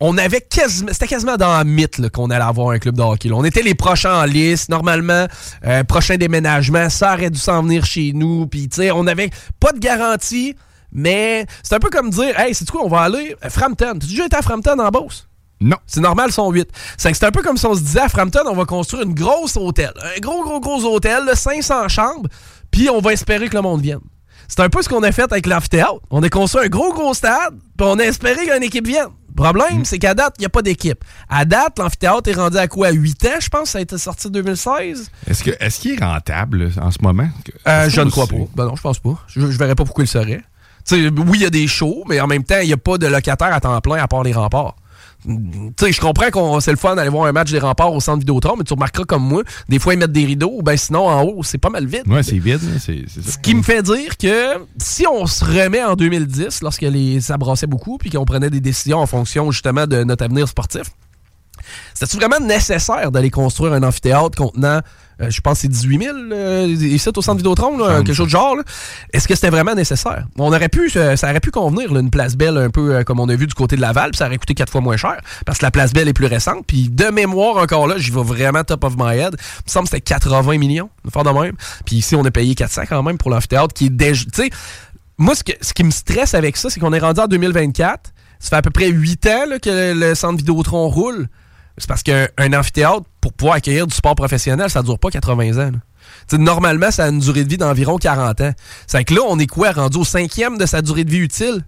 on 0.00 0.18
avait 0.18 0.40
quasiment, 0.40 0.90
c'était 0.92 1.06
quasiment 1.06 1.36
dans 1.36 1.50
un 1.50 1.62
mythe 1.64 2.08
qu'on 2.10 2.28
allait 2.30 2.42
avoir 2.42 2.70
un 2.70 2.78
club 2.78 2.96
de 2.96 3.02
hockey. 3.02 3.28
là. 3.28 3.36
On 3.36 3.44
était 3.44 3.62
les 3.62 3.74
prochains 3.76 4.22
en 4.22 4.24
liste. 4.24 4.68
Normalement, 4.68 5.28
euh, 5.64 5.84
prochain 5.84 6.16
déménagement, 6.16 6.90
ça 6.90 7.14
aurait 7.14 7.30
dû 7.30 7.38
s'en 7.38 7.62
venir 7.62 7.84
chez 7.84 8.12
nous. 8.12 8.48
Puis, 8.48 8.68
tu 8.68 8.82
sais, 8.82 8.90
on 8.90 9.06
avait 9.06 9.30
pas 9.60 9.70
de 9.70 9.78
garantie, 9.78 10.56
mais 10.90 11.46
c'est 11.62 11.76
un 11.76 11.78
peu 11.78 11.88
comme 11.88 12.10
dire, 12.10 12.38
hey, 12.38 12.52
c'est 12.52 12.68
quoi, 12.68 12.84
on 12.84 12.88
va 12.88 13.02
aller 13.02 13.36
à 13.42 13.48
Frampton? 13.48 13.94
T'as 14.00 14.06
déjà 14.06 14.26
été 14.26 14.36
à 14.36 14.42
Frampton 14.42 14.76
en 14.80 14.88
Beauce? 14.88 15.28
Non. 15.62 15.76
C'est 15.86 16.00
normal, 16.00 16.26
ils 16.28 16.32
sont 16.32 16.50
8. 16.50 16.68
C'est 16.96 17.24
un 17.24 17.30
peu 17.30 17.42
comme 17.42 17.56
si 17.56 17.66
on 17.66 17.74
se 17.74 17.80
disait 17.80 18.00
à 18.00 18.08
Frampton, 18.08 18.42
on 18.46 18.54
va 18.56 18.64
construire 18.64 19.04
une 19.04 19.14
grosse 19.14 19.56
hôtel. 19.56 19.92
Un 20.16 20.20
gros, 20.20 20.42
gros, 20.42 20.60
gros 20.60 20.84
hôtel, 20.84 21.24
là, 21.24 21.34
500 21.34 21.88
chambres, 21.88 22.28
puis 22.70 22.90
on 22.90 23.00
va 23.00 23.12
espérer 23.12 23.48
que 23.48 23.54
le 23.56 23.62
monde 23.62 23.80
vienne. 23.80 24.00
C'est 24.48 24.60
un 24.60 24.68
peu 24.68 24.82
ce 24.82 24.88
qu'on 24.88 25.02
a 25.02 25.12
fait 25.12 25.30
avec 25.30 25.46
l'amphithéâtre. 25.46 26.00
On 26.10 26.22
a 26.22 26.28
construit 26.28 26.66
un 26.66 26.68
gros, 26.68 26.92
gros 26.92 27.14
stade, 27.14 27.54
puis 27.78 27.86
on 27.88 27.98
a 27.98 28.04
espéré 28.04 28.46
qu'une 28.46 28.62
équipe 28.62 28.86
vienne. 28.86 29.08
Problème, 29.34 29.84
c'est 29.84 29.98
qu'à 29.98 30.12
date, 30.14 30.34
il 30.38 30.42
n'y 30.42 30.46
a 30.46 30.50
pas 30.50 30.60
d'équipe. 30.60 31.02
À 31.28 31.46
date, 31.46 31.78
l'amphithéâtre 31.78 32.28
est 32.28 32.34
rendu 32.34 32.58
à 32.58 32.68
quoi? 32.68 32.90
8 32.90 33.24
ans, 33.24 33.40
je 33.40 33.48
pense? 33.48 33.70
Ça 33.70 33.78
a 33.78 33.80
été 33.80 33.96
sorti 33.96 34.26
en 34.26 34.30
2016? 34.30 35.10
Est-ce 35.26 35.42
que 35.42 35.80
qu'il 35.80 35.92
est 35.92 36.04
rentable 36.04 36.70
en 36.80 36.90
ce 36.90 36.98
moment? 37.00 37.28
Euh, 37.66 37.88
je 37.88 38.00
ne 38.02 38.10
crois 38.10 38.26
pas. 38.26 38.36
Ben 38.54 38.66
non, 38.66 38.76
je 38.76 38.82
pense 38.82 38.98
pas. 38.98 39.18
Je, 39.28 39.40
je 39.40 39.58
verrais 39.58 39.74
pas 39.74 39.84
pourquoi 39.84 40.04
il 40.04 40.06
le 40.06 40.10
serait. 40.10 40.42
Tu 40.86 41.02
sais, 41.04 41.08
oui, 41.08 41.38
il 41.38 41.42
y 41.42 41.46
a 41.46 41.50
des 41.50 41.66
shows, 41.66 42.04
mais 42.08 42.20
en 42.20 42.26
même 42.26 42.44
temps, 42.44 42.58
il 42.60 42.66
n'y 42.66 42.72
a 42.72 42.76
pas 42.76 42.98
de 42.98 43.06
locataires 43.06 43.54
à 43.54 43.60
temps 43.60 43.80
plein 43.80 44.02
à 44.02 44.08
part 44.08 44.22
les 44.22 44.32
remparts. 44.32 44.76
Tu 45.24 45.72
sais, 45.78 45.92
je 45.92 46.00
comprends 46.00 46.30
qu'on 46.30 46.58
c'est 46.60 46.72
le 46.72 46.76
fun 46.76 46.96
d'aller 46.96 47.08
voir 47.08 47.26
un 47.26 47.32
match 47.32 47.50
des 47.50 47.58
remparts 47.58 47.92
au 47.92 48.00
centre 48.00 48.18
Vidéotron, 48.20 48.56
mais 48.56 48.64
tu 48.64 48.72
remarqueras 48.74 49.04
comme 49.04 49.22
moi, 49.22 49.42
des 49.68 49.78
fois 49.78 49.94
ils 49.94 49.98
mettent 49.98 50.12
des 50.12 50.24
rideaux, 50.24 50.62
ben 50.62 50.76
sinon 50.76 51.08
en 51.08 51.22
haut, 51.22 51.42
c'est 51.42 51.58
pas 51.58 51.70
mal 51.70 51.86
vide. 51.86 52.02
Ouais, 52.08 52.22
c'est 52.22 52.38
vide. 52.38 52.60
C'est. 52.80 53.04
Ce 53.08 53.38
qui 53.38 53.54
me 53.54 53.62
fait 53.62 53.82
dire 53.82 54.16
que 54.16 54.58
si 54.78 55.06
on 55.06 55.26
se 55.26 55.44
remet 55.44 55.82
en 55.84 55.94
2010, 55.94 56.62
lorsque 56.62 56.82
les, 56.82 57.20
ça 57.20 57.36
brassait 57.36 57.66
beaucoup, 57.66 57.98
puis 57.98 58.10
qu'on 58.10 58.24
prenait 58.24 58.50
des 58.50 58.60
décisions 58.60 58.98
en 58.98 59.06
fonction 59.06 59.50
justement 59.50 59.86
de 59.86 60.02
notre 60.02 60.24
avenir 60.24 60.48
sportif, 60.48 60.84
c'était 61.94 62.16
vraiment 62.16 62.40
nécessaire 62.40 63.12
d'aller 63.12 63.30
construire 63.30 63.72
un 63.72 63.82
amphithéâtre 63.82 64.36
contenant, 64.36 64.80
je 65.28 65.40
pense, 65.40 65.54
que 65.54 65.62
c'est 65.62 65.68
18 65.68 66.02
000 66.02 66.16
euh, 66.32 66.66
ici 66.66 67.08
au 67.14 67.22
centre 67.22 67.38
Vidéotron, 67.38 67.78
quelque 67.78 68.12
chose 68.12 68.26
de 68.26 68.30
genre. 68.30 68.56
Est-ce 69.12 69.28
que 69.28 69.34
c'était 69.34 69.50
vraiment 69.50 69.74
nécessaire? 69.74 70.26
On 70.38 70.52
aurait 70.52 70.68
pu, 70.68 70.90
euh, 70.96 71.16
ça 71.16 71.30
aurait 71.30 71.40
pu 71.40 71.50
convenir, 71.50 71.94
une 71.96 72.10
place 72.10 72.36
belle 72.36 72.56
un 72.56 72.70
peu 72.70 72.94
euh, 72.94 73.04
comme 73.04 73.20
on 73.20 73.28
a 73.28 73.34
vu 73.34 73.46
du 73.46 73.54
côté 73.54 73.76
de 73.76 73.80
Laval, 73.80 74.10
puis 74.10 74.18
ça 74.18 74.26
aurait 74.26 74.38
coûté 74.38 74.54
quatre 74.54 74.70
fois 74.70 74.80
moins 74.80 74.96
cher, 74.96 75.16
parce 75.46 75.58
que 75.58 75.64
la 75.64 75.70
place 75.70 75.92
belle 75.92 76.08
est 76.08 76.12
plus 76.12 76.26
récente. 76.26 76.64
Puis 76.66 76.88
de 76.88 77.06
mémoire 77.06 77.56
encore 77.56 77.86
là, 77.86 77.96
j'y 77.98 78.10
vais 78.10 78.22
vraiment 78.22 78.64
top 78.64 78.84
of 78.84 78.94
my 78.96 79.16
head. 79.16 79.34
Il 79.34 79.64
me 79.66 79.70
semble 79.70 79.84
que 79.88 79.96
c'était 79.96 80.00
80 80.00 80.58
millions, 80.58 80.90
faire 81.12 81.24
de 81.24 81.30
même. 81.30 81.54
Puis 81.84 81.96
ici, 81.96 82.14
on 82.16 82.24
a 82.24 82.30
payé 82.30 82.54
400 82.54 82.82
quand 82.88 83.02
même 83.02 83.18
pour 83.18 83.30
l'amphithéâtre, 83.30 83.74
qui 83.74 83.86
est 83.86 83.90
déjà... 83.90 84.24
Tu 84.24 84.30
sais, 84.44 84.50
moi, 85.18 85.34
ce, 85.34 85.72
qui 85.72 85.84
me 85.84 85.90
stresse 85.90 86.34
avec 86.34 86.56
ça, 86.56 86.70
c'est 86.70 86.80
qu'on 86.80 86.92
est 86.92 86.98
rendu 86.98 87.20
en 87.20 87.26
2024. 87.28 88.12
Ça 88.40 88.48
fait 88.50 88.56
à 88.56 88.62
peu 88.62 88.70
près 88.70 88.88
8 88.88 89.26
ans 89.26 89.44
que 89.62 89.70
le, 89.70 90.08
le 90.08 90.14
centre 90.14 90.38
Vidéotron 90.38 90.88
roule. 90.88 91.28
C'est 91.78 91.88
parce 91.88 92.02
qu'un 92.02 92.26
un 92.38 92.52
amphithéâtre, 92.52 93.04
pour 93.22 93.32
pouvoir 93.32 93.54
accueillir 93.54 93.86
du 93.86 93.94
sport 93.94 94.14
professionnel, 94.14 94.68
ça 94.68 94.82
dure 94.82 94.98
pas 94.98 95.10
80 95.10 95.68
ans. 95.68 95.70
normalement, 96.32 96.90
ça 96.90 97.04
a 97.04 97.08
une 97.08 97.20
durée 97.20 97.44
de 97.44 97.48
vie 97.48 97.56
d'environ 97.56 97.96
40 97.96 98.40
ans. 98.42 98.52
C'est 98.86 99.04
que 99.04 99.14
là, 99.14 99.22
on 99.26 99.38
est 99.38 99.46
quoi, 99.46 99.72
rendu 99.72 99.98
au 99.98 100.04
cinquième 100.04 100.58
de 100.58 100.66
sa 100.66 100.82
durée 100.82 101.04
de 101.04 101.10
vie 101.10 101.18
utile? 101.18 101.64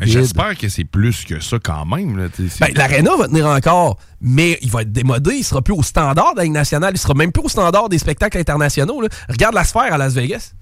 J'espère 0.00 0.58
que 0.58 0.68
c'est 0.68 0.84
plus 0.84 1.24
que 1.24 1.40
ça 1.40 1.58
quand 1.62 1.86
même. 1.86 2.28
Ben, 2.60 2.68
l'aréna 2.74 3.16
va 3.16 3.28
tenir 3.28 3.46
encore, 3.46 3.98
mais 4.20 4.58
il 4.60 4.70
va 4.70 4.82
être 4.82 4.92
démodé. 4.92 5.36
Il 5.36 5.44
sera 5.44 5.62
plus 5.62 5.72
au 5.72 5.82
standard 5.82 6.34
de 6.34 6.38
la 6.38 6.44
Ligue 6.44 6.52
nationale. 6.52 6.92
Il 6.94 6.98
sera 6.98 7.14
même 7.14 7.32
plus 7.32 7.44
au 7.44 7.48
standard 7.48 7.88
des 7.88 7.98
spectacles 7.98 8.36
internationaux. 8.36 9.00
là. 9.00 9.08
Regarde 9.30 9.54
la 9.54 9.64
sphère 9.64 9.94
à 9.94 9.96
Las 9.96 10.12
Vegas. 10.12 10.52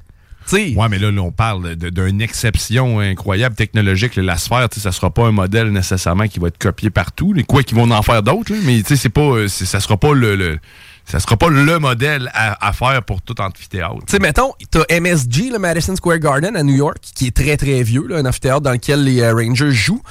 Ouais, 0.76 0.88
mais 0.88 0.98
là, 0.98 1.10
là, 1.10 1.20
on 1.22 1.32
parle 1.32 1.74
d'une 1.76 2.20
exception 2.20 3.00
incroyable 3.00 3.54
technologique. 3.54 4.16
là. 4.16 4.22
La 4.22 4.36
sphère, 4.36 4.68
ça 4.76 4.92
sera 4.92 5.10
pas 5.10 5.26
un 5.26 5.32
modèle 5.32 5.70
nécessairement 5.70 6.28
qui 6.28 6.38
va 6.38 6.48
être 6.48 6.58
copié 6.58 6.90
partout. 6.90 7.32
là. 7.32 7.42
Quoi 7.44 7.62
qu'ils 7.62 7.76
vont 7.76 7.90
en 7.90 8.02
faire 8.02 8.22
d'autres, 8.22 8.52
mais 8.64 8.82
c'est 8.84 9.08
pas, 9.08 9.20
euh, 9.22 9.48
ça 9.48 9.80
sera 9.80 9.96
pas 9.96 10.12
le, 10.12 10.36
le- 10.36 10.58
ça 11.06 11.20
sera 11.20 11.36
pas 11.36 11.48
le 11.50 11.78
modèle 11.78 12.30
à, 12.32 12.66
à 12.66 12.72
faire 12.72 13.02
pour 13.02 13.20
tout 13.20 13.38
amphithéâtre. 13.40 13.96
Tu 14.06 14.12
sais, 14.12 14.18
mettons, 14.18 14.52
t'as 14.70 14.84
MSG, 15.00 15.50
le 15.50 15.58
Madison 15.58 15.94
Square 15.96 16.18
Garden 16.18 16.56
à 16.56 16.62
New 16.62 16.74
York, 16.76 16.96
qui 17.14 17.26
est 17.26 17.36
très 17.36 17.56
très 17.58 17.82
vieux, 17.82 18.06
là, 18.06 18.16
un 18.18 18.24
amphithéâtre 18.26 18.62
dans 18.62 18.72
lequel 18.72 19.04
les 19.04 19.20
euh, 19.20 19.34
Rangers 19.34 19.70
jouent. 19.72 20.02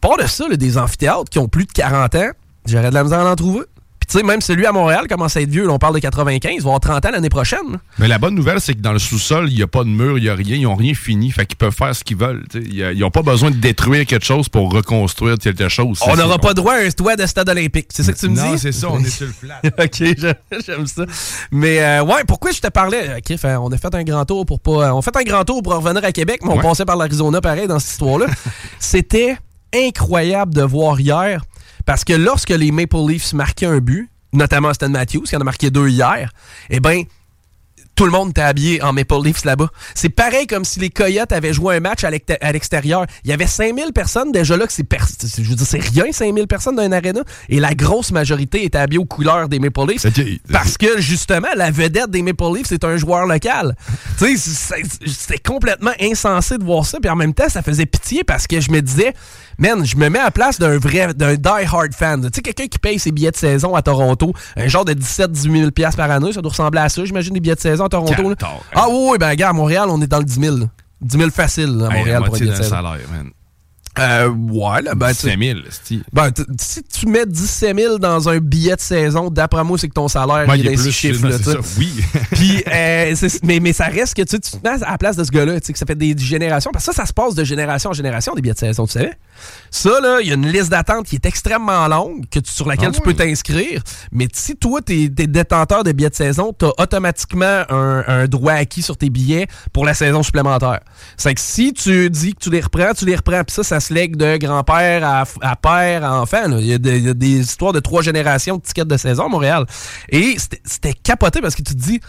Pas 0.00 0.16
de 0.22 0.26
ça, 0.26 0.48
là, 0.48 0.56
des 0.56 0.78
amphithéâtres 0.78 1.28
qui 1.30 1.38
ont 1.38 1.48
plus 1.48 1.66
de 1.66 1.72
40 1.72 2.14
ans, 2.14 2.30
j'aurais 2.66 2.88
de 2.88 2.94
la 2.94 3.04
misère 3.04 3.20
à 3.20 3.30
en 3.30 3.36
trouver. 3.36 3.64
Tu 4.10 4.18
sais, 4.18 4.24
même 4.24 4.40
celui 4.40 4.66
à 4.66 4.72
Montréal 4.72 5.06
commence 5.08 5.36
à 5.36 5.40
être 5.40 5.48
vieux, 5.50 5.64
là, 5.66 5.72
on 5.72 5.78
parle 5.78 5.94
de 5.94 6.00
95, 6.00 6.50
il 6.52 6.60
va 6.62 6.64
avoir 6.70 6.80
30 6.80 7.06
ans 7.06 7.10
l'année 7.12 7.28
prochaine. 7.28 7.60
là. 7.72 7.78
Mais 8.00 8.08
la 8.08 8.18
bonne 8.18 8.34
nouvelle, 8.34 8.60
c'est 8.60 8.74
que 8.74 8.80
dans 8.80 8.92
le 8.92 8.98
sous-sol, 8.98 9.46
il 9.48 9.54
n'y 9.56 9.62
a 9.62 9.68
pas 9.68 9.84
de 9.84 9.88
mur, 9.88 10.18
il 10.18 10.22
n'y 10.24 10.28
a 10.28 10.34
rien, 10.34 10.56
ils 10.56 10.62
n'ont 10.64 10.74
rien 10.74 10.94
fini. 10.94 11.30
Fait 11.30 11.46
qu'ils 11.46 11.56
peuvent 11.56 11.72
faire 11.74 11.94
ce 11.94 12.02
qu'ils 12.02 12.16
veulent. 12.16 12.44
Ils 12.54 12.98
n'ont 12.98 13.12
pas 13.12 13.22
besoin 13.22 13.52
de 13.52 13.56
détruire 13.56 14.04
quelque 14.06 14.24
chose 14.26 14.48
pour 14.48 14.72
reconstruire 14.72 15.36
quelque 15.38 15.68
chose. 15.68 16.00
On 16.06 16.16
n'aura 16.16 16.38
pas 16.38 16.54
droit 16.54 16.74
à 16.74 16.78
un 16.84 16.90
toit 16.90 17.14
de 17.14 17.24
stade 17.24 17.48
olympique. 17.48 17.86
C'est 17.94 18.02
ça 18.02 18.12
que 18.12 18.18
tu 18.18 18.28
me 18.28 18.36
Non, 18.36 18.52
dis? 18.54 18.58
c'est 18.58 18.72
ça, 18.72 18.88
on 18.90 18.98
est 18.98 19.08
sur 19.08 19.26
le 19.28 19.32
flat. 19.32 19.60
ok, 19.64 20.18
j'aime- 20.18 20.34
j'aime 20.66 20.86
ça. 20.88 21.04
Mais 21.52 21.80
euh, 21.80 22.02
ouais, 22.02 22.24
pourquoi 22.26 22.50
je 22.50 22.60
te 22.60 22.66
parlais? 22.68 23.10
Ok, 23.18 23.36
fait, 23.38 23.54
on 23.56 23.68
a 23.70 23.76
fait 23.78 23.94
un 23.94 24.02
grand 24.02 24.24
tour 24.24 24.44
pour 24.44 24.58
pas. 24.58 24.92
On 24.92 25.02
fait 25.02 25.16
un 25.16 25.22
grand 25.22 25.44
tour 25.44 25.62
pour 25.62 25.74
revenir 25.76 26.04
à 26.04 26.10
Québec, 26.10 26.40
mais 26.42 26.50
on 26.50 26.56
Ouais. 26.56 26.62
passait 26.62 26.84
par 26.84 26.96
l'Arizona 26.96 27.40
pareil 27.40 27.68
dans 27.68 27.78
cette 27.78 27.92
histoire-là. 27.92 28.26
C'était 28.80 29.36
incroyable 29.72 30.52
de 30.52 30.62
voir 30.62 30.98
hier. 30.98 31.42
Parce 31.86 32.04
que 32.04 32.12
lorsque 32.12 32.50
les 32.50 32.70
Maple 32.72 32.96
Leafs 33.08 33.32
marquaient 33.32 33.66
un 33.66 33.78
but, 33.78 34.08
notamment 34.32 34.72
Stan 34.72 34.88
Matthews, 34.88 35.24
qui 35.24 35.36
en 35.36 35.40
a 35.40 35.44
marqué 35.44 35.70
deux 35.70 35.88
hier, 35.88 36.32
eh 36.68 36.80
ben 36.80 37.04
tout 38.00 38.06
le 38.06 38.12
monde 38.12 38.30
était 38.30 38.40
habillé 38.40 38.82
en 38.82 38.94
Maple 38.94 39.22
Leafs 39.22 39.44
là-bas. 39.44 39.68
C'est 39.94 40.08
pareil 40.08 40.46
comme 40.46 40.64
si 40.64 40.80
les 40.80 40.88
Coyotes 40.88 41.32
avaient 41.32 41.52
joué 41.52 41.76
un 41.76 41.80
match 41.80 42.02
à 42.02 42.08
l'exté- 42.08 42.38
à 42.40 42.50
l'extérieur. 42.50 43.04
Il 43.24 43.30
y 43.30 43.32
avait 43.34 43.46
5000 43.46 43.92
personnes 43.92 44.32
déjà 44.32 44.56
là, 44.56 44.66
que 44.66 44.72
c'est 44.72 44.86
je 44.90 45.42
veux 45.50 45.54
dire, 45.54 45.66
c'est 45.66 45.82
rien 45.82 46.10
5000 46.10 46.46
personnes 46.46 46.76
dans 46.76 46.82
une 46.82 46.94
arena. 46.94 47.20
Et 47.50 47.60
la 47.60 47.74
grosse 47.74 48.10
majorité 48.10 48.64
était 48.64 48.78
habillée 48.78 48.98
aux 49.00 49.04
couleurs 49.04 49.50
des 49.50 49.58
Maple 49.58 49.80
Leafs. 49.86 50.06
Parce 50.50 50.78
que 50.78 50.98
justement, 50.98 51.48
la 51.54 51.70
vedette 51.70 52.10
des 52.10 52.22
Maple 52.22 52.44
Leafs, 52.56 52.68
c'est 52.70 52.84
un 52.84 52.96
joueur 52.96 53.26
local. 53.26 53.76
tu 54.18 54.34
sais, 54.34 54.54
c'est- 54.82 55.06
c'était 55.06 55.36
complètement 55.38 55.92
insensé 56.00 56.56
de 56.56 56.64
voir 56.64 56.86
ça. 56.86 57.00
Puis 57.00 57.10
en 57.10 57.16
même 57.16 57.34
temps, 57.34 57.50
ça 57.50 57.60
faisait 57.60 57.84
pitié 57.84 58.24
parce 58.24 58.46
que 58.46 58.60
je 58.62 58.70
me 58.70 58.80
disais, 58.80 59.12
man, 59.58 59.84
je 59.84 59.96
me 59.96 60.08
mets 60.08 60.20
à 60.20 60.24
la 60.24 60.30
place 60.30 60.58
d'un 60.58 60.78
vrai, 60.78 61.12
d'un 61.12 61.34
die-hard 61.34 61.92
fan. 61.94 62.22
Tu 62.22 62.36
sais, 62.36 62.40
quelqu'un 62.40 62.66
qui 62.66 62.78
paye 62.78 62.98
ses 62.98 63.12
billets 63.12 63.30
de 63.30 63.36
saison 63.36 63.74
à 63.74 63.82
Toronto, 63.82 64.32
un 64.56 64.68
genre 64.68 64.86
de 64.86 64.94
17-18 64.94 65.58
000 65.58 65.70
piastres 65.70 65.98
par 65.98 66.10
année, 66.10 66.32
ça 66.32 66.40
doit 66.40 66.50
ressembler 66.50 66.80
à 66.80 66.88
ça, 66.88 67.04
j'imagine, 67.04 67.34
des 67.34 67.40
billets 67.40 67.56
de 67.56 67.60
saison 67.60 67.89
Toronto. 67.90 68.22
là. 68.30 68.36
14. 68.36 68.60
Ah 68.74 68.86
oui, 68.88 69.08
oui, 69.12 69.18
ben, 69.18 69.34
gars, 69.34 69.50
à 69.50 69.52
Montréal, 69.52 69.88
on 69.90 70.00
est 70.00 70.06
dans 70.06 70.18
le 70.18 70.24
10 70.24 70.40
000. 70.40 70.56
là. 70.56 70.66
10 71.02 71.18
000 71.18 71.30
facile 71.30 71.66
là, 71.76 71.86
à 71.88 71.92
Hey, 71.92 71.98
Montréal 71.98 72.20
la 72.22 72.26
pour 72.28 72.36
saison. 72.36 72.62
salaire, 72.62 72.98
man. 73.12 73.30
Euh, 73.98 74.28
ouais, 74.28 74.82
là, 74.82 74.94
ben, 74.94 75.08
tu- 75.08 75.28
5 75.28 75.38
000, 75.38 75.58
c'ti. 75.68 76.02
ben, 76.12 76.30
si 76.60 76.82
tu 76.84 77.06
mets 77.06 77.26
17 77.26 77.76
000 77.76 77.98
dans 77.98 78.28
un 78.28 78.38
billet 78.38 78.76
de 78.76 78.80
saison, 78.80 79.30
d'après 79.30 79.64
moi, 79.64 79.76
c'est 79.78 79.88
que 79.88 79.94
ton 79.94 80.06
salaire 80.08 80.48
Ouais, 80.48 80.58
il 80.60 80.66
est 80.68 80.76
dans 80.76 80.82
ces 80.82 80.92
chiffres. 80.92 81.20
non, 81.22 81.28
là, 81.28 81.36
c'est 81.36 81.42
tu 81.44 81.50
sais. 81.50 81.56
ça, 81.62 81.78
Oui. 81.78 81.92
Puis, 82.30 82.62
euh, 82.72 83.14
mais, 83.42 83.58
mais 83.60 83.72
ça 83.72 83.86
reste 83.86 84.14
que 84.14 84.22
tu, 84.22 84.38
tu 84.38 84.50
te 84.52 84.56
mets 84.62 84.82
à 84.82 84.92
la 84.92 84.98
place 84.98 85.16
de 85.16 85.24
ce 85.24 85.30
gars-là, 85.30 85.60
tu 85.60 85.66
sais, 85.66 85.72
que 85.72 85.78
ça 85.78 85.86
fait 85.86 85.96
des 85.96 86.16
générations. 86.16 86.70
Parce 86.72 86.86
que 86.86 86.92
ça, 86.94 87.02
ça 87.02 87.06
se 87.06 87.12
passe 87.12 87.34
de 87.34 87.42
génération 87.42 87.90
en 87.90 87.92
génération, 87.92 88.32
des 88.34 88.42
billets 88.42 88.54
de 88.54 88.58
saison, 88.58 88.86
tu 88.86 88.92
savais? 88.92 89.12
Ça, 89.70 90.00
là, 90.00 90.18
il 90.22 90.28
y 90.28 90.30
a 90.30 90.34
une 90.34 90.46
liste 90.46 90.70
d'attente 90.70 91.06
qui 91.06 91.16
est 91.16 91.26
extrêmement 91.26 91.88
longue, 91.88 92.26
que 92.30 92.38
tu- 92.38 92.52
sur 92.52 92.68
laquelle 92.68 92.90
Ah 92.92 92.96
tu 92.96 93.00
peux 93.00 93.14
t'inscrire. 93.14 93.82
Mais 94.12 94.28
si 94.32 94.54
toi, 94.54 94.80
t'es 94.82 95.04
es 95.04 95.08
détenteur 95.26 95.82
de 95.82 95.90
billets 95.92 96.10
de 96.10 96.14
saison, 96.14 96.52
t'as 96.56 96.70
automatiquement 96.78 97.64
un, 97.68 98.04
un 98.06 98.26
droit 98.26 98.52
acquis 98.52 98.82
sur 98.82 98.96
tes 98.96 99.10
billets 99.10 99.48
pour 99.72 99.84
la 99.84 99.94
saison 99.94 100.22
supplémentaire. 100.22 100.80
C'est 101.16 101.34
que 101.34 101.40
si 101.40 101.72
tu 101.72 102.08
dis 102.10 102.34
que 102.34 102.38
tu 102.40 102.50
les 102.50 102.60
reprends, 102.60 102.92
tu 102.96 103.04
les 103.04 103.16
reprends. 103.16 103.42
Puis 103.44 103.54
ça, 103.54 103.64
ça 103.64 103.79
lègue 103.88 104.16
de 104.16 104.36
grand-père 104.36 105.02
à, 105.04 105.56
père 105.56 106.04
à 106.04 106.20
enfant. 106.20 106.58
Il 106.58 106.66
y, 106.66 106.74
a 106.74 106.78
des- 106.78 107.26
histoires 107.40 107.72
de 107.72 107.80
trois 107.80 108.02
générations 108.02 108.58
de 108.58 108.62
tickets 108.62 108.86
de 108.86 108.96
saison 108.98 109.24
à 109.24 109.28
Montréal. 109.28 109.64
Et 110.10 110.36
c'était- 110.38 110.92
capoté 110.92 111.40
parce 111.40 111.54
que 111.54 111.62
tu 111.62 111.74
te 111.74 111.80
dis... 111.80 112.00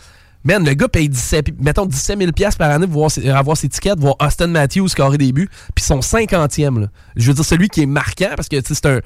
Man, 0.44 0.66
le 0.66 0.74
gars 0.74 0.88
paye 0.88 1.08
17, 1.08 1.62
mettons 1.62 1.86
17 1.86 2.18
000 2.18 2.32
piastres 2.32 2.58
par 2.58 2.72
année 2.72 2.88
pour 2.88 3.08
avoir 3.32 3.56
ses 3.56 3.70
tickets, 3.70 4.00
voir 4.00 4.16
Austin 4.20 4.48
Matthews 4.48 4.88
scorer 4.88 5.20
des 5.20 5.32
buts, 5.32 5.48
puis 5.76 5.86
son 5.86 6.00
50e. 6.00 6.80
là. 6.80 6.88
Je 7.16 7.28
veux 7.28 7.36
dire, 7.36 7.46
celui 7.46 7.70
qui 7.70 7.84
est 7.84 7.86
marquant, 7.86 8.32
parce 8.36 8.50
que 8.50 8.56
c'est 8.66 8.86
un... 8.88 9.02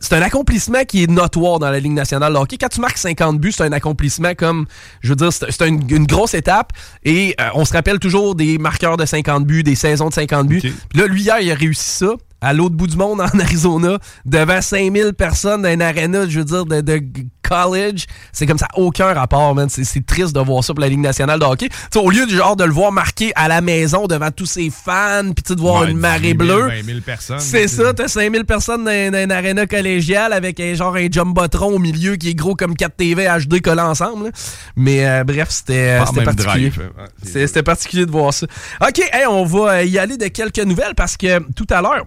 c'est- 0.00 0.12
un 0.14 0.22
accomplissement 0.22 0.84
qui 0.84 1.02
est 1.04 1.10
notoire 1.10 1.58
dans 1.58 1.70
la 1.70 1.80
Ligue 1.80 1.92
nationale 1.92 2.32
de 2.32 2.38
hockey. 2.38 2.56
Quand 2.58 2.68
tu 2.68 2.80
marques 2.80 2.98
50 2.98 3.38
buts, 3.40 3.52
c'est 3.52 3.64
un 3.64 3.72
accomplissement 3.72 4.34
comme, 4.34 4.66
je 5.00 5.10
veux 5.10 5.16
dire, 5.16 5.32
c'est 5.32 5.68
une, 5.68 5.82
une 5.90 6.06
grosse 6.06 6.34
étape. 6.34 6.72
Et 7.04 7.34
euh, 7.40 7.44
on 7.54 7.64
se 7.64 7.72
rappelle 7.72 7.98
toujours 7.98 8.34
des 8.34 8.58
marqueurs 8.58 8.96
de 8.96 9.04
50 9.06 9.44
buts, 9.46 9.62
des 9.62 9.74
saisons 9.74 10.08
de 10.08 10.14
50 10.14 10.46
buts. 10.48 10.60
Puis 10.60 10.98
là, 11.00 11.06
lui, 11.06 11.22
hier, 11.22 11.40
il 11.40 11.50
a 11.50 11.54
réussi 11.54 11.90
ça 11.90 12.10
à 12.40 12.52
l'autre 12.52 12.76
bout 12.76 12.86
du 12.86 12.96
monde, 12.96 13.20
en 13.34 13.38
Arizona, 13.40 13.98
devant 14.24 14.60
5000 14.62 15.12
personnes 15.14 15.62
dans 15.62 15.70
une 15.72 15.82
arena, 15.82 16.28
je 16.28 16.38
veux 16.38 16.44
dire, 16.44 16.66
de, 16.66 16.80
de 16.80 17.02
college. 17.48 18.04
C'est 18.32 18.46
comme 18.46 18.58
ça, 18.58 18.68
aucun 18.74 19.12
rapport, 19.14 19.54
man. 19.54 19.68
C'est 19.68 20.04
triste 20.06 20.34
de 20.34 20.40
voir 20.40 20.62
ça 20.62 20.74
pour 20.74 20.80
la 20.80 20.88
Ligue 20.88 21.00
nationale 21.00 21.38
de 21.40 21.44
hockey. 21.44 21.68
Au 21.96 22.10
lieu 22.10 22.26
du 22.26 22.36
genre 22.36 22.56
de 22.56 22.64
le 22.64 22.72
voir 22.72 22.92
marqué 22.92 23.32
à 23.34 23.48
la 23.48 23.60
maison 23.60 24.06
devant 24.06 24.30
tous 24.30 24.46
ses 24.46 24.70
fans, 24.70 25.32
puis 25.34 25.54
de 25.54 25.60
voir 25.60 25.82
Ouais, 25.82 25.90
une 25.90 25.98
marée 25.98 26.34
18 26.34 26.46
000, 26.46 26.58
bleue. 26.58 26.68
20 26.68 26.84
000 26.84 27.00
personnes. 27.00 27.40
C'est 27.40 27.68
ça, 27.68 27.92
t'as 27.94 28.08
5000 28.08 28.44
personnes 28.44 28.84
dans, 28.84 29.12
dans 29.12 29.18
une 29.24 29.32
arena 29.32 29.66
collégiale 29.66 30.32
avec 30.32 30.60
un 30.60 30.74
genre 30.74 30.94
un 30.96 31.08
jumbotron 31.10 31.74
au 31.74 31.78
milieu 31.78 32.16
qui 32.16 32.30
est 32.30 32.34
gros 32.34 32.54
comme 32.54 32.76
4 32.76 32.96
TV 32.96 33.26
HD 33.26 33.60
collés 33.60 33.80
ensemble. 33.82 34.26
là. 34.26 34.30
Mais 34.76 35.06
euh, 35.06 35.24
bref, 35.24 35.48
c'était 35.50 35.98
c'était 36.06 36.24
même 36.24 36.34
particulier. 36.36 36.72
ouais, 36.76 37.04
C'est- 37.24 37.46
C'était 37.46 37.62
particulier 37.62 38.06
de 38.06 38.10
voir 38.10 38.32
ça. 38.34 38.46
OK, 38.80 38.98
hey, 39.12 39.26
on 39.28 39.44
va 39.44 39.72
euh, 39.78 39.84
y 39.84 39.98
aller 39.98 40.16
de 40.16 40.26
quelques 40.28 40.58
nouvelles 40.58 40.94
parce 40.94 41.16
que 41.16 41.38
tout 41.54 41.66
à 41.70 41.80
l'heure, 41.82 42.06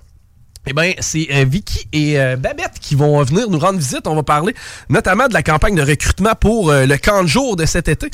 eh 0.68 0.74
bien, 0.74 0.94
c'est 1.00 1.28
euh, 1.32 1.46
Vicky 1.48 1.88
et 1.92 2.20
euh, 2.20 2.36
Babette 2.36 2.78
qui 2.80 2.94
vont 2.94 3.24
venir 3.24 3.50
nous 3.50 3.58
rendre 3.58 3.80
visite. 3.80 4.06
On 4.06 4.16
va 4.16 4.22
parler 4.22 4.54
notamment 4.90 5.28
de 5.28 5.34
la 5.34 5.42
campagne 5.42 5.76
de 5.76 5.82
recrutement 5.82 6.34
pour 6.40 6.70
euh, 6.70 6.86
le 6.86 6.98
camp 6.98 7.24
de 7.24 7.28
jour 7.28 7.56
de 7.56 7.66
cet 7.66 7.88
été. 7.88 8.10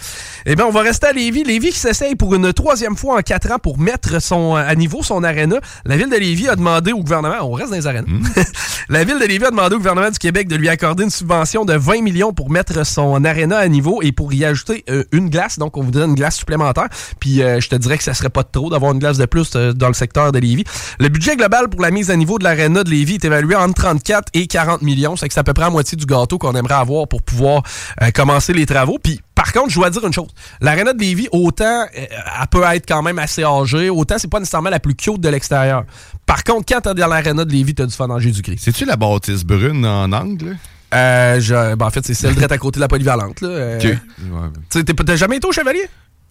Eh 0.45 0.55
bien, 0.55 0.65
on 0.65 0.71
va 0.71 0.81
rester 0.81 1.07
à 1.07 1.11
Lévis. 1.11 1.43
Lévis 1.43 1.71
qui 1.71 1.79
s'essaye 1.79 2.15
pour 2.15 2.35
une 2.35 2.53
troisième 2.53 2.95
fois 2.95 3.17
en 3.17 3.21
quatre 3.21 3.51
ans 3.51 3.59
pour 3.59 3.77
mettre 3.79 4.21
son, 4.21 4.55
à 4.55 4.73
niveau 4.75 5.03
son 5.03 5.25
aréna. 5.25 5.57
La 5.85 5.97
ville 5.97 6.09
de 6.09 6.15
Lévis 6.15 6.47
a 6.47 6.55
demandé 6.55 6.93
au 6.93 6.99
gouvernement, 6.99 7.35
on 7.41 7.51
reste 7.51 7.71
dans 7.71 7.75
les 7.75 7.87
arénas, 7.87 8.05
la 8.89 9.03
ville 9.03 9.19
de 9.19 9.25
Lévis 9.25 9.45
a 9.45 9.51
demandé 9.51 9.75
au 9.75 9.79
gouvernement 9.79 10.09
du 10.09 10.19
Québec 10.19 10.47
de 10.47 10.55
lui 10.55 10.69
accorder 10.69 11.03
une 11.03 11.09
subvention 11.09 11.65
de 11.65 11.73
20 11.73 12.01
millions 12.01 12.31
pour 12.31 12.49
mettre 12.49 12.85
son 12.85 13.25
aréna 13.25 13.57
à 13.57 13.67
niveau 13.67 14.01
et 14.01 14.13
pour 14.13 14.31
y 14.31 14.45
ajouter 14.45 14.85
euh, 14.89 15.03
une 15.11 15.29
glace. 15.29 15.59
Donc, 15.59 15.75
on 15.75 15.83
voudrait 15.83 16.05
une 16.05 16.15
glace 16.15 16.37
supplémentaire. 16.37 16.87
Puis, 17.19 17.41
euh, 17.41 17.59
je 17.59 17.67
te 17.67 17.75
dirais 17.75 17.97
que 17.97 18.03
ça 18.03 18.13
serait 18.13 18.29
pas 18.29 18.43
de 18.43 18.49
trop 18.51 18.69
d'avoir 18.69 18.93
une 18.93 18.99
glace 18.99 19.17
de 19.17 19.25
plus 19.25 19.51
euh, 19.55 19.73
dans 19.73 19.87
le 19.87 19.93
secteur 19.93 20.31
de 20.31 20.39
Lévis. 20.39 20.63
Le 20.99 21.09
budget 21.09 21.35
global 21.35 21.67
pour 21.67 21.81
la 21.81 21.91
mise 21.91 22.09
à 22.09 22.15
niveau 22.15 22.36
de 22.37 22.43
l'aréna 22.43 22.83
de 22.83 22.89
Lévis 22.89 23.15
est 23.15 23.25
évalué 23.25 23.55
entre 23.55 23.73
34 23.75 24.29
et 24.33 24.47
40 24.47 24.81
millions. 24.81 25.15
C'est 25.15 25.27
que 25.27 25.33
c'est 25.33 25.39
à 25.39 25.43
peu 25.43 25.53
près 25.53 25.63
la 25.65 25.69
moitié 25.69 25.95
du 25.97 26.05
gâteau 26.05 26.37
qu'on 26.37 26.53
aimerait 26.55 26.75
avoir 26.75 27.07
pour 27.07 27.21
pouvoir 27.21 27.63
euh, 28.01 28.11
commencer 28.11 28.53
les 28.53 28.65
travaux. 28.65 28.97
Puis, 29.01 29.19
par 29.35 29.51
contre, 29.53 29.69
je 29.69 29.75
dois 29.75 29.89
dire 29.89 30.05
une 30.05 30.13
chose. 30.13 30.29
L'aréna 30.61 30.93
de 30.93 30.99
Lévis, 30.99 31.27
autant 31.31 31.65
euh, 31.65 31.85
elle 31.95 32.47
peut 32.49 32.63
être 32.73 32.85
quand 32.87 33.01
même 33.01 33.19
assez 33.19 33.43
âgée, 33.43 33.89
autant 33.89 34.15
c'est 34.17 34.29
pas 34.29 34.39
nécessairement 34.39 34.69
la 34.69 34.79
plus 34.79 34.95
cute 34.95 35.19
de 35.21 35.29
l'extérieur. 35.29 35.83
Par 36.25 36.43
contre, 36.43 36.65
quand 36.67 36.81
t'es 36.81 36.93
dans 36.93 37.07
l'aréna 37.07 37.45
de 37.45 37.51
Lévis, 37.51 37.75
t'as 37.75 37.85
du 37.85 37.93
fun 37.93 38.09
en 38.09 38.19
Jésus-Christ. 38.19 38.59
C'est-tu 38.61 38.85
la 38.85 38.95
bâtisse 38.95 39.43
brune 39.43 39.85
en 39.85 40.11
angle? 40.11 40.57
Euh, 40.93 41.39
je- 41.41 41.75
ben, 41.75 41.85
en 41.85 41.89
fait, 41.89 42.05
c'est 42.05 42.13
celle 42.13 42.33
direct 42.35 42.51
à 42.51 42.57
côté 42.57 42.77
de 42.77 42.81
la 42.81 42.87
polyvalente. 42.87 43.41
Là. 43.41 43.49
Euh. 43.49 43.79
Ouais. 43.81 44.83
T'as 45.05 45.15
jamais 45.15 45.37
été 45.37 45.47
au 45.47 45.51
Chevalier? 45.51 45.87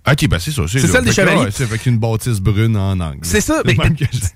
Ok, 0.08 0.28
ben 0.28 0.38
c'est 0.38 0.52
ça. 0.52 0.62
C'est 0.68 0.78
celle 0.86 1.04
des 1.04 1.12
chevaliers. 1.12 1.44
ouais, 1.46 1.50
C'est 1.50 1.64
avec 1.64 1.84
une 1.86 1.98
bâtisse 1.98 2.38
brune 2.40 2.76
en 2.76 2.98
angle. 3.00 3.18
C'est 3.22 3.40
ça, 3.40 3.62
mais 3.66 3.76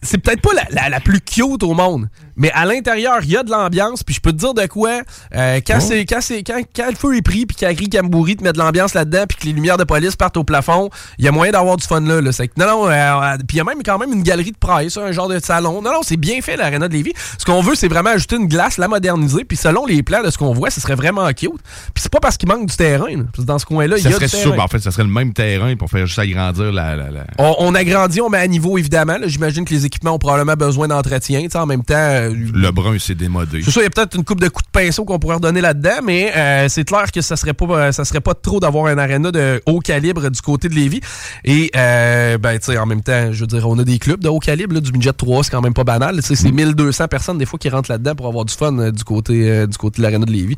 c'est 0.02 0.18
peut-être 0.18 0.40
pas 0.42 0.50
la, 0.54 0.64
la- 0.70 0.88
la 0.88 1.00
plus 1.00 1.20
cute 1.20 1.62
au 1.62 1.74
monde, 1.74 2.08
mais 2.40 2.50
à 2.52 2.64
l'intérieur, 2.64 3.18
il 3.22 3.30
y 3.30 3.36
a 3.36 3.44
de 3.44 3.50
l'ambiance, 3.50 4.02
puis 4.02 4.14
je 4.16 4.20
peux 4.20 4.32
te 4.32 4.38
dire 4.38 4.54
de 4.54 4.66
quoi, 4.66 5.02
euh, 5.36 5.60
quand, 5.64 5.76
Oh. 5.78 5.84
c'est, 5.86 6.04
quand, 6.06 6.20
c'est, 6.20 6.42
quand, 6.42 6.60
quand 6.74 6.88
le 6.88 6.96
feu 6.96 7.16
est 7.16 7.22
pris, 7.22 7.46
puis 7.46 7.56
qu'Agri 7.56 7.88
Cambouri 7.88 8.36
te 8.36 8.42
met 8.42 8.52
de 8.52 8.58
l'ambiance 8.58 8.94
là-dedans, 8.94 9.24
puis 9.28 9.38
que 9.38 9.46
les 9.46 9.52
lumières 9.52 9.76
de 9.76 9.84
police 9.84 10.16
partent 10.16 10.36
au 10.38 10.42
plafond, 10.44 10.90
il 11.18 11.24
y 11.24 11.28
a 11.28 11.30
moyen 11.32 11.52
d'avoir 11.52 11.76
du 11.76 11.86
fun 11.86 12.00
là. 12.00 12.20
là. 12.20 12.32
C'est 12.32 12.50
non, 12.58 12.66
non, 12.66 12.88
euh, 12.88 12.92
euh, 12.92 13.36
puis 13.46 13.56
il 13.56 13.58
y 13.58 13.60
a 13.60 13.64
même 13.64 13.82
quand 13.84 13.98
même 13.98 14.12
une 14.12 14.22
galerie 14.22 14.52
de 14.52 14.58
presse, 14.58 14.96
un 14.96 15.12
genre 15.12 15.28
de 15.28 15.38
salon. 15.38 15.82
Non, 15.82 15.92
non, 15.92 16.00
c'est 16.02 16.16
bien 16.16 16.40
fait 16.40 16.56
l'aréna 16.56 16.88
de 16.88 16.94
Lévis. 16.94 17.12
Ce 17.38 17.44
qu'on 17.44 17.60
veut, 17.60 17.74
c'est 17.74 17.88
vraiment 17.88 18.10
ajouter 18.10 18.36
une 18.36 18.48
glace, 18.48 18.78
la 18.78 18.88
moderniser, 18.88 19.44
puis 19.44 19.56
selon 19.56 19.84
les 19.86 20.02
plans 20.02 20.22
de 20.22 20.30
ce 20.30 20.38
qu'on 20.38 20.52
voit, 20.54 20.70
ce 20.70 20.80
serait 20.80 20.94
vraiment 20.94 21.26
cute. 21.32 21.50
Puis 21.94 22.02
c'est 22.02 22.12
pas 22.12 22.20
parce 22.20 22.36
qu'il 22.36 22.48
manque 22.48 22.66
du 22.66 22.76
terrain, 22.76 23.08
là. 23.16 23.22
Dans 23.38 23.58
ce 23.58 23.66
coin-là, 23.66 23.96
il 23.98 24.04
y 24.04 24.06
a 24.06 24.10
serait 24.12 24.26
du 24.26 24.30
sûr, 24.30 24.40
terrain. 24.44 24.56
ben, 24.56 24.62
en 24.64 24.68
fait, 24.68 24.78
ça 24.78 24.90
serait 24.90 25.04
le 25.04 25.10
même 25.10 25.32
terrain 25.32 25.76
pour 25.76 25.90
faire 25.90 26.06
juste 26.06 26.18
agrandir 26.18 26.72
la. 26.72 26.96
la, 26.96 27.10
la- 27.10 27.26
On, 27.38 27.54
on 27.58 27.74
agrandit, 27.74 28.20
on 28.20 28.28
met 28.30 28.38
à 28.38 28.46
niveau, 28.46 28.78
évidemment. 28.78 29.18
là. 29.18 29.26
J'imagine 29.28 29.64
que 29.64 29.74
les 29.74 29.84
équipements 29.86 30.12
ont 30.14 30.18
probablement 30.18 30.54
besoin 30.54 30.88
d'entretien. 30.88 31.46
En 31.54 31.66
même 31.66 31.82
temps, 31.84 31.94
euh, 31.96 32.29
le 32.34 32.70
brun, 32.70 32.96
c'est 32.98 33.14
démodé. 33.14 33.62
C'est 33.62 33.70
ça, 33.70 33.80
il 33.80 33.84
y 33.84 33.86
a 33.86 33.90
peut-être 33.90 34.16
une 34.16 34.24
coupe 34.24 34.40
de 34.40 34.48
coups 34.48 34.66
de 34.66 34.70
pinceau 34.70 35.04
qu'on 35.04 35.18
pourrait 35.18 35.36
redonner 35.36 35.60
là-dedans, 35.60 36.00
mais 36.04 36.32
euh, 36.36 36.68
c'est 36.68 36.84
clair 36.84 37.10
que 37.12 37.20
ça 37.20 37.36
serait 37.36 37.54
pas 37.54 37.92
ça 37.92 38.04
serait 38.04 38.20
pas 38.20 38.34
trop 38.34 38.60
d'avoir 38.60 38.86
un 38.86 38.98
aréna 38.98 39.30
de 39.30 39.62
haut 39.66 39.80
calibre 39.80 40.30
du 40.30 40.40
côté 40.40 40.68
de 40.68 40.74
Lévis. 40.74 41.00
Et 41.44 41.70
euh, 41.76 42.38
ben 42.38 42.58
tu 42.58 42.72
sais, 42.72 42.78
en 42.78 42.86
même 42.86 43.02
temps, 43.02 43.32
je 43.32 43.40
veux 43.40 43.46
dire, 43.46 43.68
on 43.68 43.78
a 43.78 43.84
des 43.84 43.98
clubs 43.98 44.20
de 44.20 44.28
haut 44.28 44.38
calibre, 44.38 44.74
là, 44.74 44.80
du 44.80 44.92
budget 44.92 45.12
3, 45.12 45.44
c'est 45.44 45.50
quand 45.50 45.62
même 45.62 45.74
pas 45.74 45.84
banal. 45.84 46.20
C'est 46.22 46.50
1200 46.50 47.08
personnes 47.08 47.38
des 47.38 47.46
fois 47.46 47.58
qui 47.58 47.68
rentrent 47.68 47.90
là-dedans 47.90 48.14
pour 48.14 48.26
avoir 48.26 48.44
du 48.44 48.54
fun 48.54 48.90
du 48.90 49.04
côté 49.04 49.66
du 49.66 49.76
côté 49.76 49.98
de 49.98 50.02
l'aréna 50.02 50.26
de 50.26 50.32
Lévis. 50.32 50.56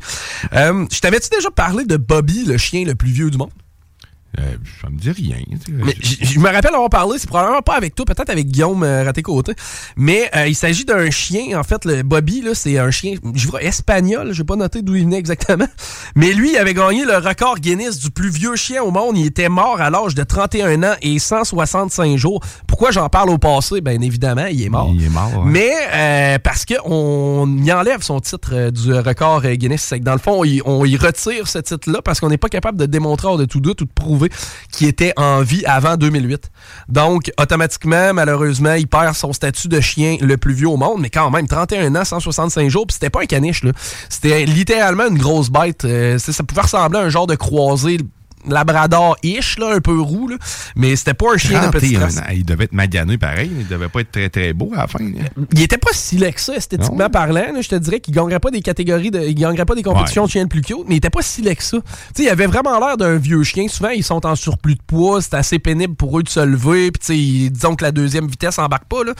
je 0.51 0.99
t'avais-tu 0.99 1.29
déjà 1.29 1.51
parlé 1.51 1.85
de 1.85 1.97
Bobby, 1.97 2.45
le 2.45 2.57
chien 2.57 2.85
le 2.85 2.95
plus 2.95 3.11
vieux 3.11 3.29
du 3.29 3.37
monde? 3.37 3.49
Euh, 4.39 4.55
ça 4.81 4.89
me 4.89 4.97
dit 4.97 5.11
rien. 5.11 5.37
Mais 5.69 5.95
je 6.01 6.39
me 6.39 6.49
rappelle 6.49 6.73
avoir 6.73 6.89
parlé, 6.89 7.19
c'est 7.19 7.29
probablement 7.29 7.61
pas 7.61 7.75
avec 7.75 7.93
toi, 7.93 8.03
peut-être 8.03 8.31
avec 8.31 8.47
Guillaume 8.47 8.81
euh, 8.81 9.03
Raté-Côté, 9.03 9.53
mais 9.95 10.27
euh, 10.35 10.47
il 10.47 10.55
s'agit 10.55 10.85
d'un 10.85 11.11
chien, 11.11 11.59
en 11.59 11.63
fait, 11.63 11.85
le 11.85 12.01
Bobby, 12.01 12.41
là, 12.41 12.55
c'est 12.55 12.79
un 12.79 12.89
chien, 12.89 13.13
je 13.35 13.47
vois, 13.47 13.61
espagnol, 13.61 14.29
je 14.31 14.39
vais 14.39 14.43
pas 14.45 14.55
noter 14.55 14.81
d'où 14.81 14.95
il 14.95 15.03
venait 15.03 15.19
exactement, 15.19 15.67
mais 16.15 16.33
lui, 16.33 16.53
il 16.53 16.57
avait 16.57 16.73
gagné 16.73 17.05
le 17.05 17.15
record 17.17 17.59
Guinness 17.59 17.99
du 17.99 18.09
plus 18.09 18.31
vieux 18.31 18.55
chien 18.55 18.81
au 18.81 18.89
monde, 18.89 19.19
il 19.19 19.27
était 19.27 19.49
mort 19.49 19.79
à 19.79 19.91
l'âge 19.91 20.15
de 20.15 20.23
31 20.23 20.81
ans 20.81 20.95
et 21.03 21.19
165 21.19 22.17
jours. 22.17 22.43
Pourquoi 22.65 22.89
j'en 22.89 23.09
parle 23.09 23.29
au 23.29 23.37
passé? 23.37 23.81
Bien 23.81 24.01
évidemment, 24.01 24.47
il 24.47 24.63
est 24.63 24.69
mort. 24.69 24.91
Il 24.95 25.03
est 25.03 25.09
mort, 25.09 25.45
Mais 25.45 25.71
euh, 25.93 26.39
parce 26.39 26.65
qu'on 26.65 27.57
y 27.63 27.71
enlève 27.71 28.01
son 28.01 28.19
titre 28.19 28.71
du 28.71 28.93
record 28.95 29.43
Guinness, 29.43 29.83
c'est 29.83 29.99
que 29.99 30.03
dans 30.03 30.13
le 30.13 30.19
fond, 30.19 30.41
on 30.65 30.85
y 30.85 30.97
retire 30.97 31.47
ce 31.47 31.59
titre-là 31.59 32.01
parce 32.01 32.19
qu'on 32.19 32.29
n'est 32.29 32.37
pas 32.37 32.49
capable 32.49 32.79
de 32.79 32.87
démontrer 32.87 33.27
hors 33.27 33.37
de 33.37 33.45
tout 33.45 33.59
doute 33.59 33.81
ou 33.81 33.85
de 33.85 33.91
prouver 33.93 34.22
qui 34.71 34.85
était 34.85 35.13
en 35.17 35.41
vie 35.41 35.63
avant 35.65 35.97
2008. 35.97 36.51
Donc, 36.89 37.31
automatiquement, 37.39 38.13
malheureusement, 38.13 38.73
il 38.73 38.87
perd 38.87 39.15
son 39.15 39.33
statut 39.33 39.67
de 39.67 39.79
chien 39.79 40.17
le 40.21 40.37
plus 40.37 40.53
vieux 40.53 40.69
au 40.69 40.77
monde, 40.77 41.01
mais 41.01 41.09
quand 41.09 41.29
même, 41.31 41.47
31 41.47 41.95
ans, 41.95 42.05
165 42.05 42.69
jours, 42.69 42.87
puis 42.87 42.93
c'était 42.93 43.09
pas 43.09 43.21
un 43.21 43.25
caniche, 43.25 43.63
là. 43.63 43.71
C'était 44.09 44.45
littéralement 44.45 45.07
une 45.07 45.17
grosse 45.17 45.49
bête. 45.49 45.85
Euh, 45.85 46.17
ça 46.17 46.43
pouvait 46.43 46.61
ressembler 46.61 46.99
à 46.99 47.03
un 47.03 47.09
genre 47.09 47.27
de 47.27 47.35
croisé 47.35 47.97
labrador-ish, 48.47 49.57
là, 49.57 49.73
un 49.75 49.79
peu 49.79 49.99
roux, 49.99 50.27
là. 50.27 50.37
mais 50.75 50.95
c'était 50.95 51.13
pas 51.13 51.33
un 51.33 51.37
chien 51.37 51.65
de 51.65 51.71
petite 51.71 51.97
race. 51.97 52.21
Il 52.33 52.45
devait 52.45 52.65
être 52.65 52.73
magané 52.73 53.17
pareil, 53.17 53.51
il 53.59 53.67
devait 53.67 53.89
pas 53.89 54.01
être 54.01 54.11
très 54.11 54.29
très 54.29 54.53
beau 54.53 54.71
à 54.73 54.81
la 54.81 54.87
fin. 54.87 54.99
Il 55.53 55.61
était 55.61 55.77
pas 55.77 55.91
si 55.93 56.17
laid 56.17 56.33
que 56.33 56.41
ça, 56.41 56.55
esthétiquement 56.55 57.09
parlant. 57.09 57.45
je 57.61 57.69
te 57.69 57.75
dirais 57.75 57.99
qu'il 57.99 58.13
gagnerait 58.13 58.39
pas 58.39 58.51
des 58.51 58.61
catégories, 58.61 59.11
de, 59.11 59.21
il 59.21 59.35
gagnerait 59.35 59.65
pas 59.65 59.75
des 59.75 59.83
compétitions 59.83 60.25
de 60.25 60.29
chiens 60.29 60.43
de 60.43 60.49
plus 60.49 60.61
cute, 60.61 60.77
mais 60.87 60.95
il 60.95 60.97
était 60.97 61.09
pas 61.09 61.21
si 61.21 61.41
laid 61.41 61.55
que 61.55 61.63
ça. 61.63 61.77
il 62.17 62.29
avait 62.29 62.47
vraiment 62.47 62.79
l'air 62.79 62.97
d'un 62.97 63.17
vieux 63.17 63.43
chien. 63.43 63.67
Souvent, 63.67 63.89
ils 63.89 64.03
sont 64.03 64.25
en 64.25 64.35
surplus 64.35 64.75
de 64.75 64.81
poids, 64.85 65.21
c'est 65.21 65.35
assez 65.35 65.59
pénible 65.59 65.95
pour 65.95 66.19
eux 66.19 66.23
de 66.23 66.29
se 66.29 66.39
lever, 66.39 66.91
puis 66.91 67.49
disons 67.49 67.75
que 67.75 67.83
la 67.83 67.91
deuxième 67.91 68.27
vitesse 68.27 68.59
embarque 68.59 68.85
pas. 68.85 69.03
Là. 69.03 69.13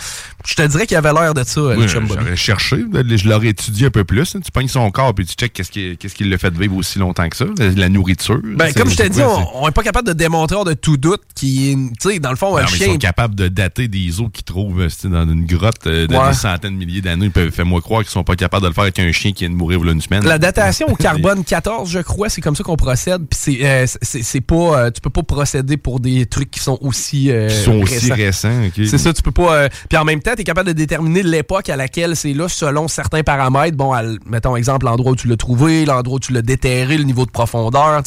Je 0.46 0.56
te 0.56 0.62
dirais 0.64 0.88
qu'il 0.88 0.98
avait 0.98 1.14
l'air 1.14 1.34
de 1.34 1.44
ça, 1.44 1.62
oui, 1.62 1.88
J'aurais 1.88 2.36
cherché, 2.36 2.78
je 2.94 3.30
l'aurais 3.30 3.48
étudié 3.48 3.88
un 3.88 3.92
peu 3.92 4.04
plus. 4.04 4.36
Tu 4.44 4.52
pognes 4.52 4.68
son 4.68 4.90
corps, 4.92 5.14
puis 5.14 5.26
tu 5.26 5.34
checkes 5.34 5.54
qu'est-ce 5.54 5.72
qui, 5.72 5.98
qui 5.98 6.24
le 6.24 6.38
fait 6.38 6.54
vivre 6.54 6.76
aussi 6.76 7.00
longtemps 7.00 7.28
que 7.30 7.36
ça, 7.36 7.46
la 7.58 7.90
nourriture. 7.90 8.40
Ben, 8.44 8.74
comme 8.74 8.90
je 8.90 8.96
dit, 9.14 9.22
on 9.54 9.66
n'est 9.66 9.72
pas 9.72 9.84
capable 9.84 10.08
de 10.08 10.14
démontrer 10.14 10.54
de 10.66 10.74
tout 10.74 10.98
doute 10.98 11.22
qui 11.36 11.76
tu 12.00 12.10
sais, 12.10 12.20
dans 12.20 12.30
le 12.30 12.36
fond, 12.36 12.56
un 12.58 12.66
chien. 12.66 12.88
Ils 12.88 12.92
sont 12.94 12.98
capables 12.98 13.36
de 13.36 13.48
dater 13.48 13.88
des 13.88 14.22
os 14.22 14.28
qu'ils 14.32 14.44
trouvent 14.44 14.82
euh, 14.82 15.10
dans 15.10 15.28
une 15.30 15.46
grotte 15.46 15.88
euh, 15.88 16.08
de 16.08 16.14
des 16.14 16.34
centaines 16.34 16.74
de 16.74 16.86
milliers 16.86 17.02
d'années. 17.02 17.26
Ils 17.26 17.32
peuvent 17.32 17.52
faire 17.52 17.66
moi 17.66 17.82
croire 17.82 18.02
qu'ils 18.02 18.12
sont 18.12 18.24
pas 18.24 18.36
capables 18.36 18.64
de 18.64 18.68
le 18.68 18.74
faire 18.74 18.84
avec 18.84 19.00
un 19.00 19.12
chien 19.12 19.32
qui 19.32 19.44
vient 19.44 19.50
de 19.50 19.56
mourir 19.56 19.84
une 19.84 20.02
semaine. 20.02 20.26
La 20.26 20.38
datation 20.38 20.88
au 20.88 20.96
carbone 20.96 21.44
14, 21.46 21.90
je 21.90 22.00
crois, 22.00 22.30
c'est 22.30 22.42
comme 22.42 22.56
ça 22.56 22.64
qu'on 22.64 22.76
procède. 22.76 23.26
Puis 23.30 23.40
c'est, 23.42 23.66
euh, 23.66 23.86
c'est, 24.02 24.42
pas, 24.42 24.92
tu 24.92 25.02
peux 25.02 25.10
pas 25.10 25.24
procéder 25.24 25.78
pour 25.78 26.00
des 26.00 26.26
trucs 26.26 26.52
qui 26.52 26.60
sont 26.60 26.78
aussi 26.82 27.32
qui 27.48 27.56
sont 27.56 27.82
aussi 27.82 28.12
récents. 28.12 28.70
C'est 28.76 28.98
ça, 28.98 29.14
tu 29.14 29.22
peux 29.22 29.32
pas. 29.32 29.70
puis 29.90 29.98
en 29.98 30.06
même 30.06 30.22
temps, 30.22 30.34
tu 30.36 30.42
es 30.42 30.44
capable 30.44 30.68
de 30.68 30.74
déterminer 30.74 31.24
l'époque 31.24 31.70
à 31.70 31.76
laquelle 31.76 32.16
c'est 32.16 32.34
là 32.34 32.48
selon 32.48 32.88
certains 32.88 33.24
paramètres. 33.24 33.78
Bon, 33.78 33.94
mettons 34.26 34.56
exemple 34.56 34.86
l'endroit 34.86 35.14
où 35.14 35.16
tu 35.16 35.28
l'as 35.28 35.38
trouvé, 35.38 35.86
l'endroit 35.86 36.18
où 36.18 36.20
tu 36.20 36.34
l'as 36.34 36.42
déterré, 36.42 36.98
le 36.98 37.04
niveau 37.04 37.26
de 37.26 37.32
profondeur. 37.32 38.02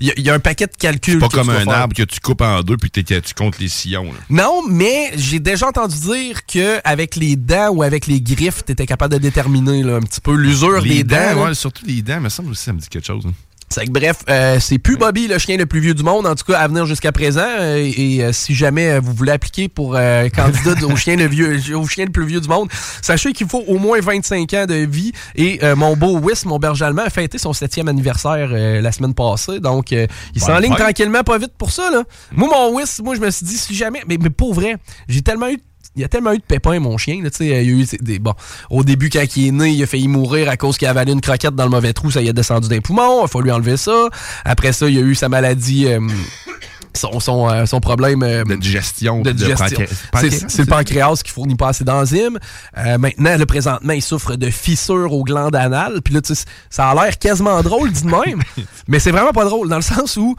Il 0.00 0.12
y, 0.16 0.22
y, 0.22 0.30
a 0.30 0.34
un 0.34 0.40
paquet 0.50 0.66
de 0.66 0.76
calculs 0.76 1.20
pas 1.20 1.28
comme 1.28 1.50
un 1.50 1.66
arbre 1.68 1.94
que 1.94 2.02
tu 2.02 2.18
coupes 2.18 2.40
en 2.40 2.62
deux 2.62 2.76
puis 2.76 2.90
tu 2.90 3.34
comptes 3.36 3.60
les 3.60 3.68
sillons. 3.68 4.10
Non, 4.28 4.62
mais 4.68 5.12
j'ai 5.16 5.38
déjà 5.38 5.68
entendu 5.68 5.94
dire 5.94 6.44
que 6.44 6.80
avec 6.82 7.14
les 7.14 7.36
dents 7.36 7.70
ou 7.70 7.82
avec 7.84 8.08
les 8.08 8.20
griffes, 8.20 8.64
tu 8.64 8.72
étais 8.72 8.86
capable 8.86 9.14
de 9.14 9.18
déterminer 9.18 9.82
un 9.82 10.00
petit 10.00 10.20
peu 10.20 10.34
l'usure 10.34 10.82
des 10.82 11.04
dents. 11.04 11.44
Ouais, 11.44 11.54
surtout 11.54 11.86
les 11.86 12.02
dents, 12.02 12.20
mais 12.20 12.30
ça 12.30 12.42
aussi, 12.42 12.64
ça 12.64 12.72
me 12.72 12.80
dit 12.80 12.88
quelque 12.88 13.06
chose. 13.06 13.24
Hein. 13.26 13.32
C'est 13.72 13.86
que 13.86 13.92
bref, 13.92 14.24
euh, 14.28 14.58
c'est 14.58 14.78
plus 14.78 14.96
Bobby 14.96 15.28
le 15.28 15.38
chien 15.38 15.56
le 15.56 15.64
plus 15.64 15.78
vieux 15.78 15.94
du 15.94 16.02
monde, 16.02 16.26
en 16.26 16.34
tout 16.34 16.44
cas 16.44 16.58
à 16.58 16.66
venir 16.66 16.86
jusqu'à 16.86 17.12
présent. 17.12 17.46
Euh, 17.46 17.76
et 17.76 18.20
euh, 18.20 18.32
si 18.32 18.52
jamais 18.52 18.98
vous 18.98 19.12
voulez 19.12 19.30
appliquer 19.30 19.68
pour 19.68 19.92
candidat 20.34 20.84
au 20.84 20.96
chien 20.96 21.14
le 21.14 21.28
vieux, 21.28 21.76
au 21.76 21.86
chien 21.86 22.06
le 22.06 22.10
plus 22.10 22.26
vieux 22.26 22.40
du 22.40 22.48
monde, 22.48 22.68
sachez 23.00 23.32
qu'il 23.32 23.46
faut 23.46 23.62
au 23.68 23.78
moins 23.78 24.00
25 24.00 24.54
ans 24.54 24.66
de 24.66 24.74
vie. 24.74 25.12
Et 25.36 25.60
mon 25.76 25.96
beau 25.96 26.18
Wiss, 26.18 26.46
mon 26.46 26.58
berger 26.58 26.84
allemand, 26.84 27.02
a 27.02 27.10
fêté 27.10 27.38
son 27.38 27.52
septième 27.52 27.86
anniversaire 27.86 28.48
la 28.48 28.90
semaine 28.90 29.14
passée. 29.14 29.60
Donc 29.60 29.92
il 29.92 30.08
s'enligne 30.42 30.74
tranquillement, 30.74 31.22
pas 31.22 31.38
vite 31.38 31.52
pour 31.56 31.70
ça. 31.70 31.92
Là. 31.92 32.02
Moi, 32.32 32.48
mon 32.48 32.74
Wiss, 32.74 33.00
moi 33.04 33.14
je 33.14 33.20
me 33.20 33.30
suis 33.30 33.46
dit 33.46 33.56
si 33.56 33.76
jamais, 33.76 34.02
mais, 34.08 34.18
mais 34.20 34.30
pour 34.30 34.52
vrai, 34.52 34.78
j'ai 35.08 35.22
tellement 35.22 35.48
eu 35.48 35.58
il 35.96 36.02
y 36.02 36.04
a 36.04 36.08
tellement 36.08 36.32
eu 36.32 36.38
de 36.38 36.42
pépins, 36.42 36.78
mon 36.78 36.96
chien. 36.98 37.20
Là, 37.22 37.30
il 37.40 37.46
y 37.46 37.52
a 37.52 37.62
eu 37.62 37.84
des, 38.00 38.18
bon, 38.18 38.34
au 38.70 38.84
début, 38.84 39.10
quand 39.10 39.24
il 39.36 39.48
est 39.48 39.50
né, 39.50 39.70
il 39.70 39.82
a 39.82 39.86
failli 39.86 40.08
mourir 40.08 40.48
à 40.48 40.56
cause 40.56 40.78
qu'il 40.78 40.86
a 40.86 40.90
avalé 40.90 41.12
une 41.12 41.20
croquette 41.20 41.54
dans 41.54 41.64
le 41.64 41.70
mauvais 41.70 41.92
trou, 41.92 42.10
ça 42.10 42.22
y 42.22 42.28
a 42.28 42.32
descendu 42.32 42.68
des 42.68 42.80
poumons. 42.80 43.24
Il 43.24 43.28
faut 43.28 43.40
lui 43.40 43.50
enlever 43.50 43.76
ça. 43.76 44.08
Après 44.44 44.72
ça, 44.72 44.88
il 44.88 44.94
y 44.94 44.98
a 44.98 45.02
eu 45.02 45.14
sa 45.14 45.28
maladie. 45.28 45.86
Euh, 45.86 46.00
son, 46.94 47.20
son, 47.20 47.48
euh, 47.48 47.66
son 47.66 47.80
problème 47.80 48.22
euh, 48.22 48.44
de 48.44 48.56
digestion. 48.56 49.22
De 49.22 49.32
digestion. 49.32 49.84
C'est 50.14 50.58
le 50.58 50.66
pancréas 50.66 51.22
qui 51.24 51.30
fournit 51.30 51.56
pas 51.56 51.68
assez 51.68 51.84
d'enzymes. 51.84 52.38
Euh, 52.78 52.98
maintenant, 52.98 53.36
le 53.36 53.46
présentement, 53.46 53.92
il 53.92 54.02
souffre 54.02 54.36
de 54.36 54.50
fissures 54.50 55.12
aux 55.12 55.24
glandes 55.24 55.56
anales. 55.56 56.00
Puis 56.02 56.14
là, 56.14 56.20
ça 56.68 56.90
a 56.90 56.94
l'air 56.94 57.18
quasiment 57.18 57.62
drôle, 57.62 57.92
dit 57.92 58.02
de 58.02 58.10
même. 58.10 58.42
mais 58.88 58.98
c'est 58.98 59.10
vraiment 59.10 59.32
pas 59.32 59.44
drôle, 59.44 59.68
dans 59.68 59.76
le 59.76 59.82
sens 59.82 60.16
où 60.16 60.36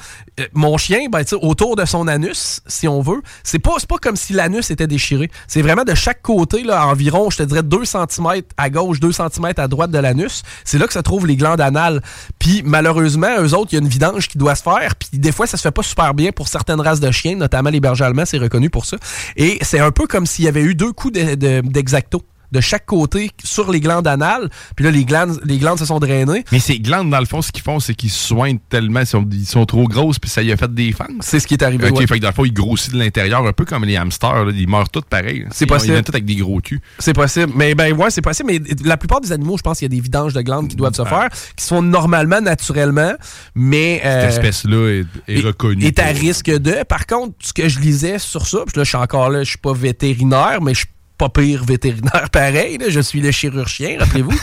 mon 0.53 0.77
chien, 0.77 1.07
ben, 1.11 1.23
autour 1.41 1.75
de 1.75 1.85
son 1.85 2.07
anus, 2.07 2.61
si 2.67 2.87
on 2.87 3.01
veut, 3.01 3.21
c'est 3.43 3.59
pas, 3.59 3.75
pas 3.87 3.97
comme 3.97 4.15
si 4.15 4.33
l'anus 4.33 4.71
était 4.71 4.87
déchiré. 4.87 5.29
C'est 5.47 5.61
vraiment 5.61 5.83
de 5.83 5.93
chaque 5.93 6.21
côté, 6.21 6.63
là, 6.63 6.87
environ, 6.87 7.29
je 7.29 7.37
te 7.37 7.43
dirais, 7.43 7.63
2 7.63 7.85
cm 7.85 8.41
à 8.57 8.69
gauche, 8.69 8.99
2 8.99 9.11
cm 9.11 9.53
à 9.57 9.67
droite 9.67 9.91
de 9.91 9.97
l'anus. 9.97 10.43
C'est 10.63 10.77
là 10.77 10.87
que 10.87 10.93
se 10.93 10.99
trouvent 10.99 11.27
les 11.27 11.35
glandes 11.35 11.61
anales. 11.61 12.01
Puis 12.39 12.63
malheureusement, 12.65 13.39
eux 13.39 13.53
autres, 13.53 13.69
il 13.71 13.75
y 13.75 13.79
a 13.79 13.81
une 13.81 13.89
vidange 13.89 14.27
qui 14.27 14.37
doit 14.37 14.55
se 14.55 14.63
faire. 14.63 14.95
Puis 14.95 15.19
des 15.19 15.31
fois, 15.31 15.47
ça 15.47 15.57
se 15.57 15.61
fait 15.61 15.71
pas 15.71 15.83
super 15.83 16.13
bien 16.13 16.31
pour 16.31 16.40
certaines 16.47 16.81
races 16.81 16.99
de 16.99 17.11
chiens, 17.11 17.35
notamment 17.35 17.69
les 17.69 17.79
bergers 17.79 18.05
allemands, 18.05 18.25
c'est 18.25 18.37
reconnu 18.37 18.69
pour 18.69 18.85
ça. 18.85 18.97
Et 19.35 19.59
c'est 19.61 19.79
un 19.79 19.91
peu 19.91 20.07
comme 20.07 20.25
s'il 20.25 20.45
y 20.45 20.47
avait 20.47 20.63
eu 20.63 20.75
deux 20.75 20.91
coups 20.93 21.13
d'exacto 21.13 22.19
de 22.19 22.23
chaque 22.59 22.85
côté 22.85 23.31
sur 23.43 23.71
les 23.71 23.79
glandes 23.79 24.07
anales. 24.07 24.49
Puis 24.75 24.85
là, 24.85 24.91
les 24.91 25.05
glandes, 25.05 25.39
les 25.45 25.57
glandes 25.57 25.79
se 25.79 25.85
sont 25.85 25.99
drainées. 25.99 26.43
Mais 26.51 26.59
ces 26.59 26.79
glandes, 26.79 27.09
dans 27.09 27.19
le 27.19 27.25
fond, 27.25 27.41
ce 27.41 27.51
qu'ils 27.51 27.63
font, 27.63 27.79
c'est 27.79 27.95
qu'ils 27.95 28.09
soignent 28.09 28.59
tellement, 28.69 28.99
ils 29.01 29.05
sont, 29.05 29.27
ils 29.31 29.45
sont, 29.45 29.65
trop 29.65 29.87
grosses, 29.87 30.19
puis 30.19 30.29
ça 30.29 30.41
y 30.41 30.51
a 30.51 30.57
fait 30.57 30.73
des 30.73 30.91
fangs. 30.91 31.05
C'est 31.21 31.39
ce 31.39 31.47
qui 31.47 31.53
est 31.53 31.63
arrivé. 31.63 31.89
OK, 31.89 31.99
fait 31.99 32.17
que 32.17 32.21
dans 32.21 32.29
le 32.29 32.33
fond, 32.33 32.45
ils 32.45 32.53
grossissent 32.53 32.91
de 32.93 32.99
l'intérieur, 32.99 33.45
un 33.45 33.53
peu 33.53 33.65
comme 33.65 33.85
les 33.85 33.95
hamsters. 33.95 34.45
Là, 34.45 34.51
ils 34.53 34.67
meurent 34.67 34.89
tous 34.89 35.01
pareil. 35.01 35.45
C'est 35.51 35.65
possible. 35.65 35.91
Ils 35.91 35.93
viennent 35.93 36.03
tous 36.03 36.11
avec 36.11 36.25
des 36.25 36.35
gros 36.35 36.59
culs. 36.59 36.81
C'est 36.99 37.13
possible. 37.13 37.53
Mais 37.55 37.75
ben 37.75 37.93
ouais, 37.93 38.09
c'est 38.09 38.21
possible. 38.21 38.51
Mais 38.51 38.59
la 38.83 38.97
plupart 38.97 39.21
des 39.21 39.31
animaux, 39.31 39.57
je 39.57 39.61
pense 39.61 39.79
qu'il 39.79 39.85
y 39.85 39.93
a 39.93 39.95
des 39.95 40.01
vidanges 40.01 40.33
de 40.33 40.41
glandes 40.41 40.67
qui 40.67 40.75
doivent 40.75 40.95
se 40.95 41.05
faire, 41.05 41.29
qui 41.55 41.63
sont 41.63 41.81
normalement 41.81 42.41
naturellement, 42.41 43.13
mais... 43.55 44.01
Euh, 44.03 44.21
Cette 44.21 44.39
espèce-là 44.39 45.03
est, 45.27 45.39
reconnue. 45.41 45.85
Est 45.85 45.99
à 45.99 46.07
risque 46.07 46.49
de. 46.49 46.83
Par 46.83 47.05
contre, 47.05 47.35
ce 47.39 47.53
que 47.53 47.67
je 47.69 47.79
lisais 47.79 48.19
sur 48.19 48.47
ça, 48.47 48.59
puis 48.65 48.77
là, 48.77 48.83
je 48.83 48.89
suis 48.89 48.97
encore 48.97 49.29
là, 49.29 49.43
je 49.43 49.49
suis 49.49 49.57
pas 49.57 49.73
vétérinaire, 49.73 50.59
mais 50.61 50.73
je 50.73 50.85
pas 51.21 51.41
pire 51.41 51.63
vétérinaire 51.63 52.29
pareil. 52.31 52.79
Je 52.87 52.99
suis 52.99 53.21
le 53.21 53.31
chirurgien, 53.31 53.97
rappelez-vous. 53.99 54.31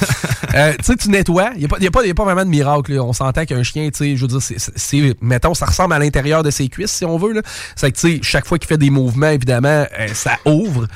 Euh, 0.55 0.73
tu 0.79 0.85
sais, 0.85 0.97
tu 0.97 1.11
nettoies. 1.11 1.51
Il 1.57 1.61
n'y 1.61 1.87
a, 1.87 1.91
pas, 1.91 2.01
a, 2.03 2.15
pas 2.15 2.25
vraiment 2.25 2.45
de 2.45 2.49
miracle. 2.49 2.99
On 3.01 3.13
s'entend 3.13 3.45
qu'un 3.45 3.63
chien, 3.63 3.91
tu 3.91 3.99
sais, 3.99 4.17
je 4.17 4.23
veux 4.23 4.29
dire, 4.29 4.41
c'est, 4.41 5.17
mettons, 5.21 5.53
ça 5.53 5.67
ressemble 5.67 5.93
à 5.93 5.99
l'intérieur 5.99 6.43
de 6.43 6.51
ses 6.51 6.69
cuisses, 6.69 6.91
si 6.91 7.05
on 7.05 7.19
veut. 7.19 7.43
C'est 7.77 7.93
que, 7.93 7.99
tu 7.99 8.15
sais, 8.15 8.21
chaque 8.23 8.47
fois 8.47 8.59
qu'il 8.59 8.67
fait 8.67 8.79
des 8.79 8.89
mouvements, 8.89 9.29
évidemment, 9.29 9.87
euh, 9.99 10.09
ça 10.15 10.39
ouvre. 10.47 10.87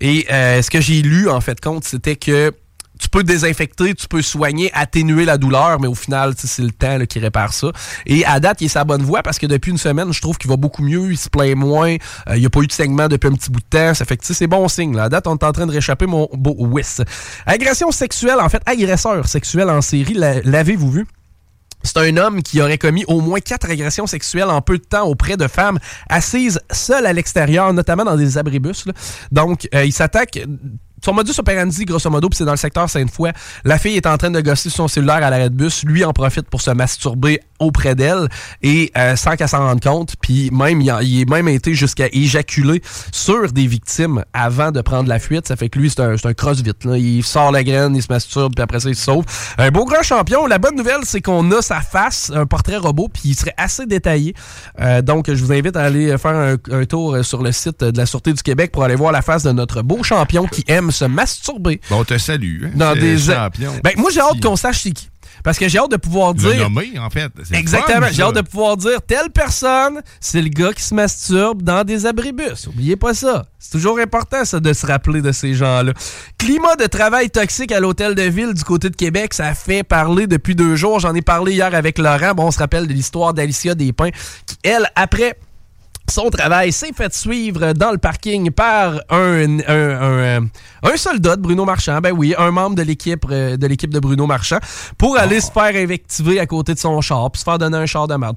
Et 0.00 0.26
euh, 0.32 0.60
ce 0.60 0.70
que 0.70 0.80
j'ai 0.80 1.02
lu, 1.02 1.28
en 1.28 1.40
fait, 1.40 1.60
compte, 1.60 1.84
c'était 1.84 2.16
que 2.16 2.52
tu 2.98 3.08
peux 3.08 3.22
désinfecter, 3.22 3.94
tu 3.94 4.08
peux 4.08 4.22
soigner, 4.22 4.70
atténuer 4.74 5.24
la 5.24 5.38
douleur, 5.38 5.80
mais 5.80 5.86
au 5.86 5.94
final, 5.94 6.34
c'est 6.36 6.62
le 6.62 6.70
temps 6.70 6.98
qui 7.06 7.18
répare 7.18 7.52
ça. 7.52 7.68
Et 8.06 8.24
à 8.24 8.40
date, 8.40 8.60
il 8.60 8.66
est 8.66 8.68
sa 8.68 8.84
bonne 8.84 9.02
voie 9.02 9.22
parce 9.22 9.38
que 9.38 9.46
depuis 9.46 9.70
une 9.70 9.78
semaine, 9.78 10.12
je 10.12 10.20
trouve 10.20 10.38
qu'il 10.38 10.50
va 10.50 10.56
beaucoup 10.56 10.82
mieux, 10.82 11.10
il 11.12 11.18
se 11.18 11.28
plaint 11.28 11.56
moins, 11.56 11.94
euh, 12.28 12.36
il 12.36 12.40
n'y 12.40 12.46
a 12.46 12.50
pas 12.50 12.60
eu 12.60 12.66
de 12.66 12.72
saignement 12.72 13.08
depuis 13.08 13.28
un 13.28 13.32
petit 13.32 13.50
bout 13.50 13.60
de 13.60 13.66
temps. 13.66 13.94
Ça 13.94 14.04
fait 14.04 14.16
que 14.16 14.24
c'est 14.24 14.46
bon 14.46 14.66
signe. 14.68 14.96
Là. 14.96 15.04
À 15.04 15.08
date, 15.08 15.26
on 15.26 15.36
est 15.36 15.44
en 15.44 15.52
train 15.52 15.66
de 15.66 15.72
réchapper 15.72 16.06
mon 16.06 16.28
beau 16.32 16.54
whis. 16.58 17.02
Agression 17.44 17.90
sexuelle, 17.90 18.40
en 18.40 18.48
fait, 18.48 18.62
agresseur 18.66 19.26
sexuel 19.28 19.70
en 19.70 19.80
série, 19.80 20.14
l'avez-vous 20.14 20.90
vu? 20.90 21.06
C'est 21.82 21.98
un 21.98 22.16
homme 22.16 22.42
qui 22.42 22.60
aurait 22.60 22.78
commis 22.78 23.04
au 23.06 23.20
moins 23.20 23.38
quatre 23.38 23.70
agressions 23.70 24.06
sexuelles 24.06 24.48
en 24.48 24.60
peu 24.60 24.78
de 24.78 24.82
temps 24.82 25.04
auprès 25.04 25.36
de 25.36 25.46
femmes 25.46 25.78
assises 26.08 26.60
seules 26.70 27.06
à 27.06 27.12
l'extérieur, 27.12 27.72
notamment 27.72 28.04
dans 28.04 28.16
des 28.16 28.38
abribus. 28.38 28.86
Donc, 29.30 29.68
euh, 29.72 29.84
il 29.84 29.92
s'attaque 29.92 30.40
son 31.04 31.12
modus 31.12 31.38
operandi, 31.38 31.84
grosso 31.84 32.10
modo, 32.10 32.28
puis 32.28 32.38
c'est 32.38 32.44
dans 32.44 32.52
le 32.52 32.56
secteur 32.56 32.88
Sainte-Foy. 32.88 33.30
La 33.64 33.78
fille 33.78 33.96
est 33.96 34.06
en 34.06 34.16
train 34.16 34.30
de 34.30 34.40
gosser 34.40 34.70
son 34.70 34.88
cellulaire 34.88 35.16
à 35.16 35.30
l'arrêt 35.30 35.50
de 35.50 35.54
bus. 35.54 35.84
Lui 35.84 36.04
en 36.04 36.12
profite 36.12 36.48
pour 36.48 36.60
se 36.60 36.70
masturber 36.70 37.40
auprès 37.58 37.94
d'elle 37.94 38.28
et 38.62 38.90
euh, 38.96 39.16
sans 39.16 39.36
qu'elle 39.36 39.48
s'en 39.48 39.58
rende 39.66 39.80
compte. 39.82 40.14
Puis 40.20 40.50
même, 40.50 40.80
il, 40.80 40.90
a, 40.90 41.02
il 41.02 41.22
est 41.22 41.30
même 41.30 41.48
été 41.48 41.74
jusqu'à 41.74 42.06
éjaculer 42.12 42.82
sur 43.12 43.52
des 43.52 43.66
victimes 43.66 44.24
avant 44.32 44.72
de 44.72 44.80
prendre 44.80 45.08
la 45.08 45.18
fuite. 45.18 45.48
Ça 45.48 45.56
fait 45.56 45.68
que 45.68 45.78
lui, 45.78 45.90
c'est 45.90 46.00
un, 46.00 46.14
un 46.22 46.34
cross-vite. 46.34 46.84
là. 46.84 46.96
Il 46.98 47.24
sort 47.24 47.52
la 47.52 47.62
graine, 47.64 47.94
il 47.94 48.02
se 48.02 48.08
masturbe, 48.10 48.54
puis 48.54 48.62
après 48.62 48.80
ça, 48.80 48.88
il 48.88 48.96
se 48.96 49.04
sauve. 49.04 49.24
Un 49.58 49.70
beau 49.70 49.84
grand 49.84 50.02
champion. 50.02 50.46
La 50.46 50.58
bonne 50.58 50.76
nouvelle, 50.76 51.00
c'est 51.04 51.20
qu'on 51.20 51.50
a 51.52 51.62
sa 51.62 51.80
face, 51.80 52.30
un 52.34 52.46
portrait 52.46 52.76
robot, 52.76 53.08
puis 53.12 53.22
il 53.26 53.34
serait 53.34 53.54
assez 53.56 53.86
détaillé. 53.86 54.34
Euh, 54.80 55.02
donc, 55.02 55.32
je 55.32 55.42
vous 55.44 55.52
invite 55.52 55.76
à 55.76 55.82
aller 55.82 56.16
faire 56.18 56.34
un, 56.34 56.56
un 56.70 56.84
tour 56.84 57.24
sur 57.24 57.42
le 57.42 57.52
site 57.52 57.82
de 57.84 57.96
la 57.96 58.06
Sûreté 58.06 58.32
du 58.32 58.42
Québec 58.42 58.72
pour 58.72 58.84
aller 58.84 58.96
voir 58.96 59.12
la 59.12 59.22
face 59.22 59.42
de 59.42 59.52
notre 59.52 59.82
beau 59.82 60.02
champion 60.02 60.46
qui 60.46 60.64
aime 60.68 60.90
se 60.96 61.04
masturber. 61.04 61.80
Bon, 61.90 62.00
on 62.00 62.04
te 62.04 62.18
salue. 62.18 62.64
Hein, 62.64 62.70
Dans 62.74 62.94
c'est 62.94 63.00
des 63.00 63.18
champion. 63.18 63.72
Ben, 63.84 63.92
moi, 63.96 64.10
j'ai 64.12 64.20
hâte 64.20 64.40
qu'on 64.40 64.56
sache 64.56 64.82
c'est 64.82 64.92
qui. 64.92 65.08
Parce 65.44 65.58
que 65.58 65.68
j'ai 65.68 65.78
hâte 65.78 65.92
de 65.92 65.96
pouvoir 65.96 66.32
Le 66.32 66.38
dire. 66.38 66.68
nommer, 66.68 66.98
en 66.98 67.08
fait. 67.08 67.30
Le 67.36 67.56
Exactement. 67.56 68.08
J'ai 68.10 68.22
hâte 68.22 68.34
de 68.34 68.40
pouvoir 68.40 68.76
dire 68.76 69.00
telle 69.06 69.30
personne, 69.30 70.00
c'est 70.20 70.42
le 70.42 70.48
gars 70.48 70.72
qui 70.72 70.82
se 70.82 70.92
masturbe 70.94 71.62
dans 71.62 71.84
des 71.84 72.04
abribus. 72.06 72.66
Oubliez 72.66 72.96
pas 72.96 73.14
ça. 73.14 73.46
C'est 73.60 73.70
toujours 73.70 73.98
important, 74.00 74.44
ça, 74.44 74.58
de 74.58 74.72
se 74.72 74.86
rappeler 74.86 75.22
de 75.22 75.30
ces 75.32 75.54
gens-là. 75.54 75.92
Climat 76.38 76.74
de 76.76 76.86
travail 76.86 77.30
toxique 77.30 77.70
à 77.70 77.78
l'hôtel 77.78 78.14
de 78.14 78.22
ville 78.22 78.54
du 78.54 78.64
côté 78.64 78.90
de 78.90 78.96
Québec, 78.96 79.34
ça 79.34 79.54
fait 79.54 79.82
parler 79.84 80.26
depuis 80.26 80.56
deux 80.56 80.74
jours. 80.74 80.98
J'en 81.00 81.14
ai 81.14 81.22
parlé 81.22 81.52
hier 81.52 81.72
avec 81.74 81.98
Laurent. 81.98 82.32
Bon, 82.34 82.46
on 82.46 82.50
se 82.50 82.58
rappelle 82.58 82.86
de 82.86 82.92
l'histoire 82.92 83.32
d'Alicia 83.32 83.74
Despins, 83.74 84.10
qui, 84.46 84.56
elle, 84.64 84.90
après 84.96 85.36
son 86.10 86.30
travail 86.30 86.72
s'est 86.72 86.92
fait 86.94 87.12
suivre 87.14 87.72
dans 87.72 87.90
le 87.92 87.98
parking 87.98 88.50
par 88.50 88.94
un, 89.10 89.58
un, 89.58 89.60
un, 89.68 89.68
euh, 89.68 90.40
un 90.82 90.96
soldat 90.96 91.36
de 91.36 91.42
Bruno 91.42 91.64
Marchand. 91.64 92.00
Ben 92.00 92.12
oui, 92.12 92.34
un 92.38 92.50
membre 92.50 92.76
de 92.76 92.82
l'équipe 92.82 93.24
euh, 93.30 93.56
de 93.56 93.66
l'équipe 93.66 93.92
de 93.92 93.98
Bruno 94.00 94.26
Marchand 94.26 94.58
pour 94.98 95.16
aller 95.18 95.40
se 95.40 95.50
faire 95.50 95.74
invectiver 95.74 96.38
à 96.40 96.46
côté 96.46 96.74
de 96.74 96.78
son 96.78 97.00
char, 97.00 97.30
puis 97.30 97.40
se 97.40 97.44
faire 97.44 97.58
donner 97.58 97.76
un 97.76 97.86
char 97.86 98.06
de 98.08 98.14
merde. 98.14 98.36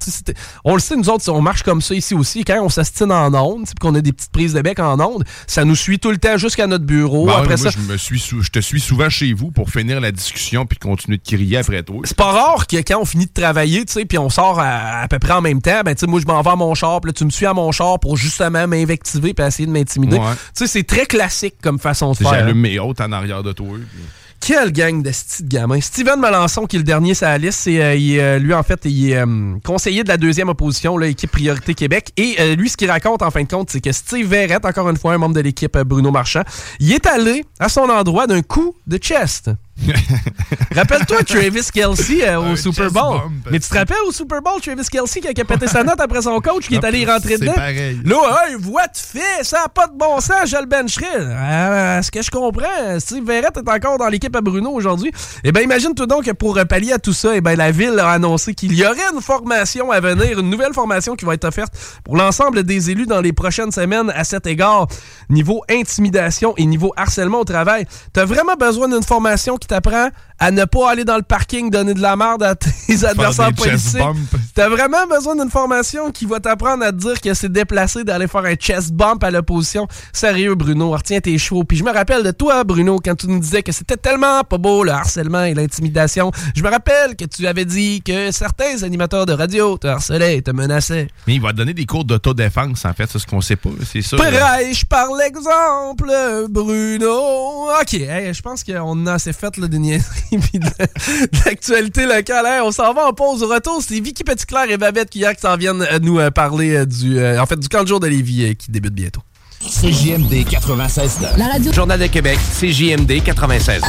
On 0.64 0.74
le 0.74 0.80
sait, 0.80 0.96
nous 0.96 1.08
autres, 1.08 1.28
on 1.30 1.40
marche 1.40 1.62
comme 1.62 1.80
ça 1.80 1.94
ici 1.94 2.14
aussi. 2.14 2.44
Quand 2.44 2.60
on 2.62 2.68
s'astine 2.68 3.12
en 3.12 3.30
puis 3.30 3.74
qu'on 3.80 3.94
a 3.94 4.00
des 4.00 4.12
petites 4.12 4.32
prises 4.32 4.52
de 4.52 4.60
bec 4.60 4.78
en 4.80 4.98
ondes, 5.00 5.24
ça 5.46 5.64
nous 5.64 5.76
suit 5.76 5.98
tout 5.98 6.10
le 6.10 6.18
temps 6.18 6.36
jusqu'à 6.36 6.66
notre 6.66 6.84
bureau. 6.84 7.26
Ben, 7.26 7.32
après 7.34 7.56
moi, 7.56 7.56
ça, 7.56 7.70
je, 7.70 7.78
me 7.92 7.96
suis 7.96 8.18
sou- 8.18 8.42
je 8.42 8.50
te 8.50 8.60
suis 8.60 8.80
souvent 8.80 9.08
chez 9.08 9.32
vous 9.32 9.50
pour 9.50 9.70
finir 9.70 10.00
la 10.00 10.12
discussion 10.12 10.66
puis 10.66 10.78
continuer 10.78 11.18
de 11.18 11.22
crier 11.22 11.58
après 11.58 11.82
toi. 11.82 12.00
c'est 12.04 12.16
pas 12.16 12.32
rare 12.32 12.66
que 12.66 12.76
quand 12.78 13.00
on 13.00 13.04
finit 13.04 13.26
de 13.26 13.32
travailler, 13.32 13.84
tu 13.84 13.92
sais, 13.92 14.04
puis 14.04 14.18
on 14.18 14.28
sort 14.30 14.58
à, 14.60 15.02
à 15.02 15.08
peu 15.08 15.18
près 15.18 15.32
en 15.32 15.40
même 15.40 15.62
temps, 15.62 15.80
ben 15.84 15.94
tu 15.94 16.00
sais, 16.00 16.06
moi 16.06 16.20
je 16.20 16.26
m'en 16.26 16.42
vais 16.42 16.50
à 16.50 16.56
mon 16.56 16.74
char, 16.74 17.00
puis 17.00 17.10
là 17.10 17.12
tu 17.12 17.24
me 17.24 17.30
suis 17.30 17.46
à 17.46 17.54
mon 17.54 17.59
char 17.72 17.98
pour 18.00 18.16
justement 18.16 18.66
m'invectiver 18.66 19.34
puis 19.34 19.44
essayer 19.46 19.66
de 19.66 19.72
m'intimider. 19.72 20.16
Ouais. 20.18 20.32
Tu 20.56 20.64
sais, 20.64 20.66
c'est 20.66 20.82
très 20.84 21.06
classique 21.06 21.54
comme 21.62 21.78
façon 21.78 22.12
de 22.12 22.16
faire. 22.16 22.28
hein. 22.28 22.36
J'allume 22.40 22.58
mes 22.60 22.78
hôtes 22.78 23.00
en 23.00 23.12
arrière 23.12 23.42
de 23.42 23.52
toi. 23.52 23.66
puis- 23.76 24.02
Quelle 24.40 24.72
gang 24.72 25.02
de 25.02 25.10
petits 25.10 25.44
gamins. 25.44 25.82
Steven 25.82 26.18
Melançon, 26.18 26.64
qui 26.66 26.76
est 26.76 26.78
le 26.78 26.84
dernier 26.84 27.12
sur 27.12 27.26
la 27.26 27.36
liste, 27.36 27.60
c'est, 27.60 27.82
euh, 27.82 27.94
il, 27.94 28.18
euh, 28.18 28.38
lui, 28.38 28.54
en 28.54 28.62
fait, 28.62 28.80
il 28.86 29.10
est 29.10 29.16
euh, 29.18 29.54
conseiller 29.62 30.02
de 30.02 30.08
la 30.08 30.16
deuxième 30.16 30.48
opposition, 30.48 30.96
là, 30.96 31.08
équipe 31.08 31.30
Priorité 31.30 31.74
Québec. 31.74 32.10
Et 32.16 32.56
lui, 32.56 32.70
ce 32.70 32.76
qu'il 32.78 32.90
raconte, 32.90 33.20
en 33.20 33.30
fin 33.30 33.42
de 33.42 33.48
compte, 33.48 33.68
c'est 33.70 33.82
que 33.82 33.92
Steve 33.92 34.26
Verrette, 34.26 34.64
encore 34.64 34.88
une 34.88 34.96
fois, 34.96 35.12
un 35.12 35.18
membre 35.18 35.34
de 35.34 35.40
l'équipe 35.40 35.76
Bruno 35.80 36.10
Marchand, 36.10 36.42
il 36.78 36.90
est 36.92 37.06
allé 37.06 37.44
à 37.58 37.68
son 37.68 37.82
endroit 37.90 38.26
d'un 38.26 38.40
coup 38.40 38.74
de 38.86 38.96
chest. 38.96 39.50
Rappelle-toi 40.74 41.22
Travis 41.24 41.68
Kelsey 41.72 42.22
euh, 42.22 42.52
au 42.52 42.56
Super 42.56 42.90
Bowl. 42.90 43.20
bump. 43.20 43.48
Mais 43.50 43.58
tu 43.58 43.68
te 43.68 43.74
rappelles 43.74 43.96
au 44.06 44.12
Super 44.12 44.42
Bowl, 44.42 44.60
Travis 44.60 44.86
Kelsey 44.90 45.20
qui 45.20 45.40
a 45.40 45.44
pété 45.44 45.66
sa 45.66 45.82
note 45.82 46.00
après 46.00 46.22
son 46.22 46.38
coach 46.40 46.68
qui 46.68 46.74
est 46.74 46.84
allé 46.84 47.00
y 47.00 47.06
rentrer 47.06 47.38
dedans? 47.38 47.52
pareil. 47.52 48.00
Là, 48.04 48.16
hey, 48.46 48.56
voix 48.58 48.86
de 48.86 48.96
fait, 48.96 49.42
ça 49.42 49.62
n'a 49.62 49.68
pas 49.68 49.86
de 49.86 49.96
bon 49.96 50.20
sens, 50.20 50.46
je 50.46 50.56
le 50.56 50.66
bencherai. 50.66 51.06
Euh, 51.16 52.02
ce 52.02 52.10
que 52.10 52.22
je 52.22 52.30
comprends, 52.30 52.98
Steve 52.98 53.24
Verrette 53.24 53.56
est 53.56 53.68
encore 53.68 53.98
dans 53.98 54.08
l'équipe 54.08 54.34
à 54.34 54.40
Bruno 54.40 54.70
aujourd'hui. 54.70 55.12
Eh 55.44 55.52
bien, 55.52 55.62
imagine-toi 55.62 56.06
donc 56.06 56.24
que 56.24 56.32
pour 56.32 56.58
pallier 56.68 56.92
à 56.92 56.98
tout 56.98 57.12
ça, 57.12 57.34
eh 57.34 57.40
ben, 57.40 57.56
la 57.56 57.70
ville 57.70 57.98
a 57.98 58.10
annoncé 58.10 58.54
qu'il 58.54 58.74
y 58.74 58.84
aurait 58.84 58.98
une 59.14 59.20
formation 59.20 59.90
à 59.90 60.00
venir, 60.00 60.38
une 60.38 60.50
nouvelle 60.50 60.74
formation 60.74 61.16
qui 61.16 61.24
va 61.24 61.34
être 61.34 61.44
offerte 61.44 61.72
pour 62.04 62.16
l'ensemble 62.16 62.62
des 62.64 62.90
élus 62.90 63.06
dans 63.06 63.20
les 63.20 63.32
prochaines 63.32 63.72
semaines 63.72 64.10
à 64.14 64.24
cet 64.24 64.46
égard. 64.46 64.86
Niveau 65.28 65.62
intimidation 65.70 66.54
et 66.56 66.66
niveau 66.66 66.92
harcèlement 66.96 67.40
au 67.40 67.44
travail, 67.44 67.86
t'as 68.12 68.24
vraiment 68.24 68.54
besoin 68.54 68.88
d'une 68.88 69.02
formation 69.02 69.56
qui 69.56 69.66
t'apprend 69.70 70.10
à 70.38 70.50
ne 70.50 70.64
pas 70.64 70.90
aller 70.90 71.04
dans 71.04 71.16
le 71.16 71.22
parking 71.22 71.70
donner 71.70 71.94
de 71.94 72.00
la 72.00 72.16
merde 72.16 72.42
à 72.42 72.54
tes 72.54 73.04
adversaires 73.04 73.52
bumps. 73.52 74.36
T'as 74.54 74.68
vraiment 74.68 75.06
besoin 75.06 75.36
d'une 75.36 75.50
formation 75.50 76.10
qui 76.10 76.26
va 76.26 76.40
t'apprendre 76.40 76.84
à 76.84 76.92
te 76.92 76.96
dire 76.96 77.20
que 77.20 77.34
c'est 77.34 77.50
déplacé 77.50 78.04
d'aller 78.04 78.26
faire 78.26 78.44
un 78.44 78.54
chest 78.54 78.92
bump 78.92 79.22
à 79.22 79.30
l'opposition? 79.30 79.86
Sérieux, 80.12 80.54
Bruno, 80.54 80.90
retiens 80.90 81.20
tes 81.20 81.36
chevaux. 81.38 81.64
Puis 81.64 81.76
je 81.78 81.84
me 81.84 81.92
rappelle 81.92 82.22
de 82.22 82.30
toi, 82.30 82.64
Bruno, 82.64 82.98
quand 83.04 83.14
tu 83.14 83.28
nous 83.28 83.38
disais 83.38 83.62
que 83.62 83.72
c'était 83.72 83.96
tellement 83.96 84.42
pas 84.42 84.58
beau 84.58 84.84
le 84.84 84.90
harcèlement 84.90 85.44
et 85.44 85.54
l'intimidation. 85.54 86.30
Je 86.54 86.62
me 86.62 86.68
rappelle 86.68 87.16
que 87.16 87.24
tu 87.24 87.46
avais 87.46 87.64
dit 87.64 88.02
que 88.02 88.32
certains 88.32 88.82
animateurs 88.82 89.26
de 89.26 89.32
radio 89.32 89.78
te 89.78 89.86
harcelaient, 89.86 90.42
te 90.42 90.50
menaçaient. 90.50 91.08
Mais 91.26 91.34
il 91.34 91.40
va 91.40 91.52
donner 91.52 91.74
des 91.74 91.86
cours 91.86 92.04
d'autodéfense, 92.04 92.84
en 92.84 92.92
fait, 92.92 93.08
c'est 93.10 93.18
ce 93.18 93.26
qu'on 93.26 93.40
sait 93.40 93.56
pas. 93.56 93.70
C'est 93.90 94.02
ça. 94.02 94.16
Prêche 94.16 94.84
par 94.84 95.08
l'exemple, 95.14 96.10
Bruno. 96.48 97.70
OK, 97.80 97.94
hey, 97.94 98.34
je 98.34 98.42
pense 98.42 98.64
qu'on 98.64 99.06
a 99.06 99.14
assez 99.14 99.32
fait 99.32 99.56
là, 99.56 99.68
des 99.68 99.78
niaiseries 99.78 100.38
puis 100.38 100.58
de, 100.58 100.66
de 100.66 101.44
l'actualité 101.44 102.06
locale. 102.06 102.46
Hey, 102.46 102.60
on 102.62 102.72
s'en 102.72 102.92
va 102.92 103.06
en 103.06 103.12
pause. 103.12 103.42
Au 103.42 103.48
retour, 103.48 103.82
c'est 103.86 104.00
Vicky 104.00 104.24
Petitclerc 104.40 104.70
et 104.70 104.76
Babette 104.76 105.10
qui 105.10 105.24
s'en 105.40 105.56
viennent 105.56 105.82
euh, 105.82 105.98
nous 106.00 106.18
euh, 106.18 106.30
parler 106.30 106.74
euh, 106.74 106.86
du, 106.86 107.22
en 107.38 107.46
fait, 107.46 107.58
du 107.58 107.68
camp 107.68 107.82
de 107.82 107.88
jour 107.88 108.00
de 108.00 108.06
Lévis 108.06 108.56
qui 108.56 108.70
débute 108.70 108.94
bientôt. 108.94 109.20
CJMD 109.60 110.48
96 110.48 111.18
La 111.36 111.48
radio 111.48 111.70
Journal 111.72 112.00
de 112.00 112.06
Québec, 112.06 112.38
CJMD 112.58 113.10
96.9. 113.10 113.82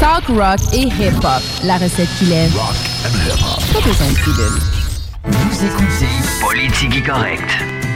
Talk 0.00 0.24
rock 0.28 0.60
et 0.72 0.84
hip-hop. 0.84 1.42
La 1.64 1.76
recette 1.76 2.08
qui 2.18 2.26
lève. 2.26 2.52
Pas 2.52 3.80
besoin 3.80 4.08
de 4.08 4.14
pilule. 4.14 4.60
Vous 5.24 5.66
écoutez 5.66 6.08
Politique 6.40 7.06
Correct. 7.06 7.87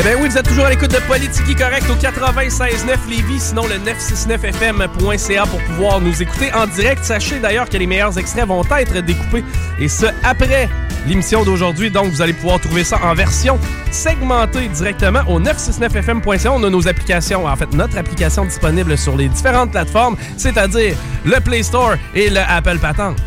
Eh 0.00 0.02
bien 0.02 0.16
oui, 0.18 0.30
vous 0.30 0.38
êtes 0.38 0.48
toujours 0.48 0.64
à 0.64 0.70
l'écoute 0.70 0.92
de 0.92 1.00
Politique 1.00 1.58
Correct 1.58 1.84
au 1.90 1.94
96.9 1.94 3.10
Lévis, 3.10 3.38
sinon 3.38 3.66
le 3.66 3.74
969fm.ca 3.74 5.42
pour 5.44 5.62
pouvoir 5.64 6.00
nous 6.00 6.22
écouter 6.22 6.50
en 6.54 6.66
direct. 6.66 7.04
Sachez 7.04 7.38
d'ailleurs 7.38 7.68
que 7.68 7.76
les 7.76 7.86
meilleurs 7.86 8.16
extraits 8.16 8.46
vont 8.46 8.62
être 8.78 8.98
découpés 9.00 9.44
et 9.78 9.88
ce 9.88 10.06
après 10.22 10.70
l'émission 11.06 11.44
d'aujourd'hui. 11.44 11.90
Donc 11.90 12.06
vous 12.06 12.22
allez 12.22 12.32
pouvoir 12.32 12.60
trouver 12.60 12.82
ça 12.82 12.98
en 13.04 13.12
version 13.12 13.58
segmentée 13.90 14.68
directement 14.68 15.20
au 15.28 15.38
969fm.ca. 15.38 16.50
On 16.50 16.64
a 16.64 16.70
nos 16.70 16.88
applications, 16.88 17.44
en 17.44 17.56
fait 17.56 17.70
notre 17.74 17.98
application 17.98 18.46
disponible 18.46 18.96
sur 18.96 19.18
les 19.18 19.28
différentes 19.28 19.72
plateformes, 19.72 20.16
c'est-à-dire 20.38 20.96
le 21.26 21.40
Play 21.40 21.62
Store 21.62 21.96
et 22.14 22.30
le 22.30 22.40
Apple 22.48 22.78
Patente. 22.78 23.18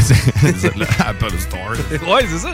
C'est 0.00 0.76
le 0.76 0.86
Apple 0.98 1.32
Store. 1.38 1.72
Ouais, 2.08 2.26
c'est 2.30 2.38
ça. 2.38 2.48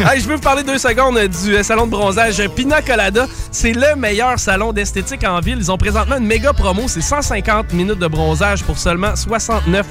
hein? 0.00 0.14
Je 0.18 0.26
veux 0.26 0.34
vous 0.36 0.40
parler 0.40 0.62
deux 0.62 0.78
secondes 0.78 1.16
euh, 1.16 1.28
du 1.28 1.56
euh, 1.56 1.62
salon 1.62 1.86
de 1.86 1.90
bronzage 1.90 2.42
Pina 2.54 2.82
Colada. 2.82 3.26
C'est 3.50 3.72
le 3.72 3.96
meilleur 3.96 4.38
salon 4.38 4.72
d'esthétique 4.72 5.24
en 5.24 5.40
ville. 5.40 5.58
Ils 5.58 5.70
ont 5.70 5.78
présentement 5.78 6.16
une 6.16 6.26
méga 6.26 6.52
promo. 6.52 6.82
C'est 6.88 7.00
150 7.00 7.72
minutes 7.72 7.98
de 7.98 8.06
bronzage 8.06 8.62
pour 8.64 8.78
seulement 8.78 9.14
69 9.14 9.86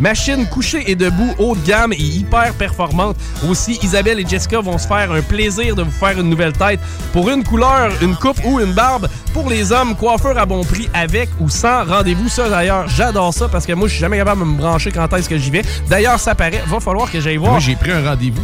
Machine 0.00 0.46
couchée 0.48 0.90
et 0.90 0.94
debout, 0.94 1.34
haut 1.38 1.54
de 1.54 1.66
gamme 1.66 1.92
et 1.92 2.02
hyper 2.02 2.52
performante. 2.54 3.16
Aussi, 3.48 3.78
Isabelle 3.82 4.20
et 4.20 4.26
Jessica 4.26 4.60
vont 4.60 4.78
se 4.78 4.86
faire 4.86 5.10
un 5.12 5.22
plaisir 5.22 5.74
de 5.74 5.82
vous 5.82 5.90
faire 5.90 6.18
une 6.20 6.28
nouvelle 6.28 6.52
tête 6.52 6.80
pour 7.12 7.28
une 7.30 7.42
couleur, 7.42 7.90
une 8.02 8.16
coupe 8.16 8.40
ou 8.44 8.60
une 8.60 8.72
barbe. 8.72 9.08
Pour 9.32 9.50
les 9.50 9.70
hommes, 9.70 9.94
coiffeur 9.96 10.38
à 10.38 10.46
bon 10.46 10.64
prix 10.64 10.88
avec 10.94 11.28
ou 11.40 11.50
sans 11.50 11.84
rendez-vous. 11.84 12.28
Ça, 12.28 12.48
d'ailleurs, 12.48 12.88
j'adore 12.88 13.34
ça 13.34 13.48
parce 13.48 13.66
que 13.66 13.72
moi, 13.74 13.86
je 13.86 13.92
suis 13.92 14.00
jamais 14.00 14.16
capable 14.16 14.40
de 14.40 14.46
me 14.46 14.56
brancher 14.56 14.90
quand 14.90 15.12
est-ce 15.12 15.28
que 15.28 15.36
j'y 15.36 15.50
vais. 15.50 15.62
D'ailleurs, 15.88 16.18
ça 16.18 16.34
paraît, 16.34 16.62
va 16.66 16.80
falloir 16.80 17.10
que 17.10 17.20
j'aille 17.20 17.36
voir. 17.36 17.52
Moi, 17.52 17.60
j'ai 17.60 17.76
pris 17.76 17.92
un 17.92 18.02
rendez-vous. 18.08 18.42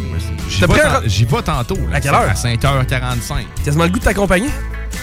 J'y 0.49 0.61
vais, 0.61 0.81
un 0.81 1.01
j'y 1.05 1.25
vais 1.25 1.41
tantôt. 1.41 1.75
là. 1.89 1.97
À 1.97 2.01
quelle 2.01 2.11
heure? 2.13 2.29
À 2.29 2.33
5h45. 2.33 3.33
quasiment 3.65 3.83
le 3.83 3.89
goût 3.89 3.99
de 3.99 4.03
t'accompagner? 4.03 4.49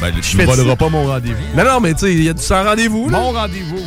Ben, 0.00 0.12
tu 0.20 0.36
ne 0.36 0.44
voleras 0.44 0.76
pas 0.76 0.88
mon 0.88 1.06
rendez-vous. 1.06 1.42
Non, 1.56 1.64
non, 1.64 1.80
mais 1.80 1.92
tu 1.94 2.00
sais, 2.00 2.12
il 2.12 2.22
y 2.24 2.28
a 2.28 2.32
du 2.32 2.42
sans 2.42 2.64
rendez-vous. 2.64 3.08
Mon 3.10 3.32
rendez-vous. 3.32 3.82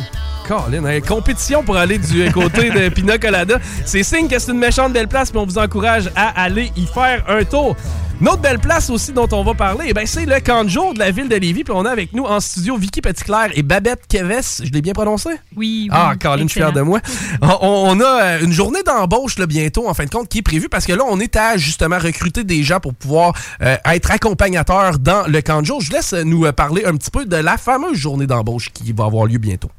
Colin, 0.46 0.84
hein, 0.84 1.00
compétition 1.00 1.62
pour 1.62 1.76
aller 1.76 1.98
du 1.98 2.30
côté 2.32 2.70
de 2.70 2.88
Pina 2.90 3.18
Colada. 3.18 3.58
C'est 3.86 4.02
signe 4.02 4.28
que 4.28 4.38
c'est 4.38 4.52
une 4.52 4.58
méchante 4.58 4.92
belle 4.92 5.08
place, 5.08 5.32
mais 5.32 5.40
on 5.40 5.46
vous 5.46 5.58
encourage 5.58 6.10
à 6.14 6.42
aller 6.42 6.70
y 6.76 6.86
faire 6.86 7.24
un 7.28 7.44
tour. 7.44 7.74
Une 8.20 8.28
autre 8.28 8.42
belle 8.42 8.60
place 8.60 8.90
aussi 8.90 9.12
dont 9.12 9.28
on 9.32 9.42
va 9.42 9.54
parler, 9.54 9.86
eh 9.88 9.92
ben, 9.92 10.06
c'est 10.06 10.24
le 10.24 10.38
camp 10.38 10.62
de 10.62 10.68
jour 10.68 10.94
de 10.94 11.00
la 11.00 11.10
ville 11.10 11.28
de 11.28 11.34
Lévis. 11.34 11.64
Puis 11.64 11.74
on 11.76 11.84
a 11.84 11.90
avec 11.90 12.12
nous 12.12 12.24
en 12.24 12.38
studio 12.38 12.76
Vicky 12.76 13.00
Petitclerc 13.00 13.50
et 13.54 13.62
Babette 13.62 14.06
Keves. 14.08 14.62
Je 14.62 14.70
l'ai 14.70 14.82
bien 14.82 14.92
prononcé? 14.92 15.30
Oui, 15.56 15.88
oui. 15.88 15.88
Ah, 15.90 16.12
Colin, 16.20 16.44
je 16.44 16.48
suis 16.48 16.60
fier 16.60 16.72
de 16.72 16.80
moi. 16.80 17.00
On, 17.42 17.58
on 17.60 18.00
a 18.00 18.22
euh, 18.22 18.44
une 18.44 18.52
journée 18.52 18.82
d'embauche 18.84 19.36
bientôt, 19.36 19.88
en 19.88 19.94
fin 19.94 20.04
de 20.04 20.10
compte, 20.10 20.28
qui 20.28 20.38
est 20.38 20.42
prévue 20.42 20.68
parce 20.68 20.86
que 20.86 20.92
là, 20.92 21.02
on 21.08 21.18
est 21.18 21.34
à 21.36 21.56
justement 21.56 21.98
recruter 21.98 22.44
des 22.44 22.62
gens 22.62 22.78
pour 22.78 22.94
pouvoir 22.94 23.34
euh, 23.62 23.76
être 23.86 24.10
accompagnateurs 24.12 24.98
dans 25.00 25.26
le 25.26 25.42
camp 25.42 25.60
de 25.60 25.66
jour. 25.66 25.80
Je 25.80 25.88
vous 25.88 25.96
laisse 25.96 26.12
nous 26.12 26.46
euh, 26.46 26.52
parler 26.52 26.84
un 26.84 26.96
petit 26.96 27.10
peu 27.10 27.24
de 27.24 27.36
la 27.36 27.56
fameuse 27.56 27.96
journée 27.96 28.26
d'embauche 28.26 28.70
qui 28.72 28.92
va 28.92 29.06
avoir 29.06 29.26
lieu 29.26 29.38
bientôt. 29.38 29.70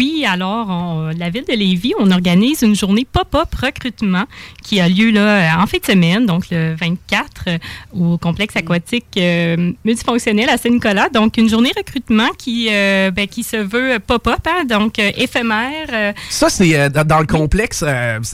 Oui, 0.00 0.24
alors, 0.26 1.12
la 1.14 1.28
ville 1.28 1.44
de 1.46 1.52
Lévis, 1.52 1.92
on 1.98 2.10
organise 2.10 2.62
une 2.62 2.74
journée 2.74 3.06
pop-up 3.10 3.54
recrutement 3.54 4.24
qui 4.62 4.80
a 4.80 4.88
lieu 4.88 5.10
là, 5.10 5.60
en 5.62 5.66
fin 5.66 5.76
de 5.76 5.84
semaine, 5.84 6.24
donc 6.24 6.44
le 6.50 6.74
24, 6.74 7.28
euh, 7.48 7.58
au 7.92 8.16
complexe 8.16 8.56
aquatique 8.56 9.04
euh, 9.18 9.72
multifonctionnel 9.84 10.48
à 10.48 10.56
Saint-Nicolas. 10.56 11.10
Donc, 11.10 11.36
une 11.36 11.50
journée 11.50 11.70
recrutement 11.76 12.30
qui, 12.38 12.68
euh, 12.70 13.10
ben, 13.10 13.28
se 13.30 13.58
veut 13.58 13.98
pop-up, 13.98 14.46
hein, 14.46 14.64
donc 14.64 14.98
éphémère. 14.98 16.14
Ça, 16.30 16.48
c'est 16.48 16.88
dans, 16.88 17.18
le 17.18 17.26
complexe. 17.26 17.84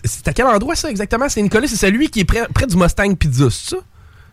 c'est 0.05 0.29
à 0.29 0.33
quel 0.33 0.47
endroit, 0.47 0.77
ça, 0.77 0.89
exactement? 0.89 1.29
C'est 1.29 1.43
Nicolas, 1.43 1.67
c'est 1.67 1.75
celui 1.75 2.11
qui 2.11 2.21
est 2.21 2.25
près, 2.25 2.47
près 2.55 2.67
du 2.67 2.77
Mustang 2.77 3.17
Pizza, 3.17 3.51
ça? 3.51 3.79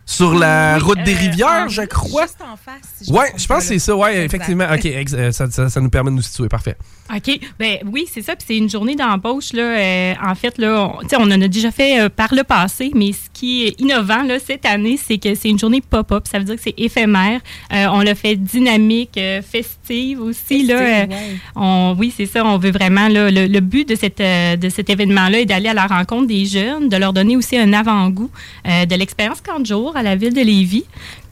Sur 0.06 0.34
la 0.34 0.76
Oui, 0.76 0.82
route 0.82 1.02
des 1.02 1.14
euh, 1.14 1.18
Rivières, 1.18 1.64
en- 1.64 1.68
je 1.68 1.82
crois. 1.82 2.22
Juste 2.22 2.36
en 2.42 2.56
face. 2.56 2.82
si 3.00 3.06
je 3.08 3.12
Ouais, 3.12 3.32
je 3.36 3.46
pense 3.46 3.58
que 3.60 3.64
c'est 3.64 3.74
là. 3.74 3.80
ça, 3.80 3.96
ouais, 3.96 4.10
Exact. 4.10 4.24
effectivement. 4.34 4.66
OK, 4.72 4.84
ex- 4.84 5.14
euh, 5.16 5.32
ça, 5.32 5.50
ça- 5.50 5.70
ça 5.70 5.80
nous 5.80 5.88
permet 5.88 6.10
de 6.10 6.16
nous 6.16 6.22
situer, 6.22 6.48
parfait. 6.48 6.76
OK. 7.14 7.38
Ben 7.58 7.78
oui, 7.90 8.06
c'est 8.12 8.22
ça. 8.22 8.34
Puis 8.36 8.44
c'est 8.48 8.56
une 8.58 8.68
journée 8.70 8.96
d'embauche. 8.96 9.52
Là, 9.52 9.62
euh, 9.62 10.14
en 10.24 10.34
fait, 10.34 10.56
là, 10.58 10.90
on, 10.94 11.00
tu 11.02 11.08
sais, 11.08 11.16
on 11.18 11.22
en 11.24 11.40
a 11.40 11.48
déjà 11.48 11.70
fait 11.70 12.00
euh, 12.00 12.08
par 12.08 12.34
le 12.34 12.44
passé, 12.44 12.90
mais 12.94 13.12
ce 13.12 13.28
qui 13.32 13.64
est 13.64 13.80
innovant 13.80 14.22
là, 14.22 14.38
cette 14.38 14.64
année, 14.66 14.98
c'est 15.02 15.18
que 15.18 15.34
c'est 15.34 15.48
une 15.50 15.58
journée 15.58 15.82
pop-up. 15.82 16.24
Ça 16.30 16.38
veut 16.38 16.44
dire 16.44 16.56
que 16.56 16.62
c'est 16.62 16.74
éphémère. 16.78 17.40
Euh, 17.72 17.86
on 17.92 18.00
l'a 18.00 18.14
fait 18.14 18.36
dynamique, 18.36 19.16
euh, 19.18 19.42
festive 19.42 20.20
aussi. 20.20 20.64
là, 20.66 20.78
Festive, 20.78 21.12
Euh, 21.12 21.14
ouais. 21.14 21.38
on, 21.56 21.96
oui, 21.98 22.12
c'est 22.14 22.26
ça. 22.26 22.44
On 22.44 22.56
veut 22.58 22.72
vraiment. 22.72 23.08
Là, 23.08 23.30
le, 23.30 23.46
le 23.46 23.60
but 23.60 23.86
de, 23.88 23.94
cette, 23.96 24.20
euh, 24.20 24.56
de 24.56 24.68
cet 24.68 24.88
événement-là 24.90 25.40
est 25.40 25.46
d'aller 25.46 25.68
à 25.70 25.74
la 25.74 25.86
rencontre 25.86 26.26
des 26.26 26.44
jeunes, 26.46 26.88
de 26.88 26.96
leur 26.96 27.12
donner 27.12 27.36
aussi 27.36 27.56
un 27.58 27.72
avant-goût 27.72 28.30
euh, 28.66 28.86
de 28.86 28.94
l'expérience 28.96 29.40
40 29.42 29.66
jours 29.66 29.93
à 29.96 30.02
la 30.02 30.16
ville 30.16 30.34
de 30.34 30.40
Lévis. 30.40 30.84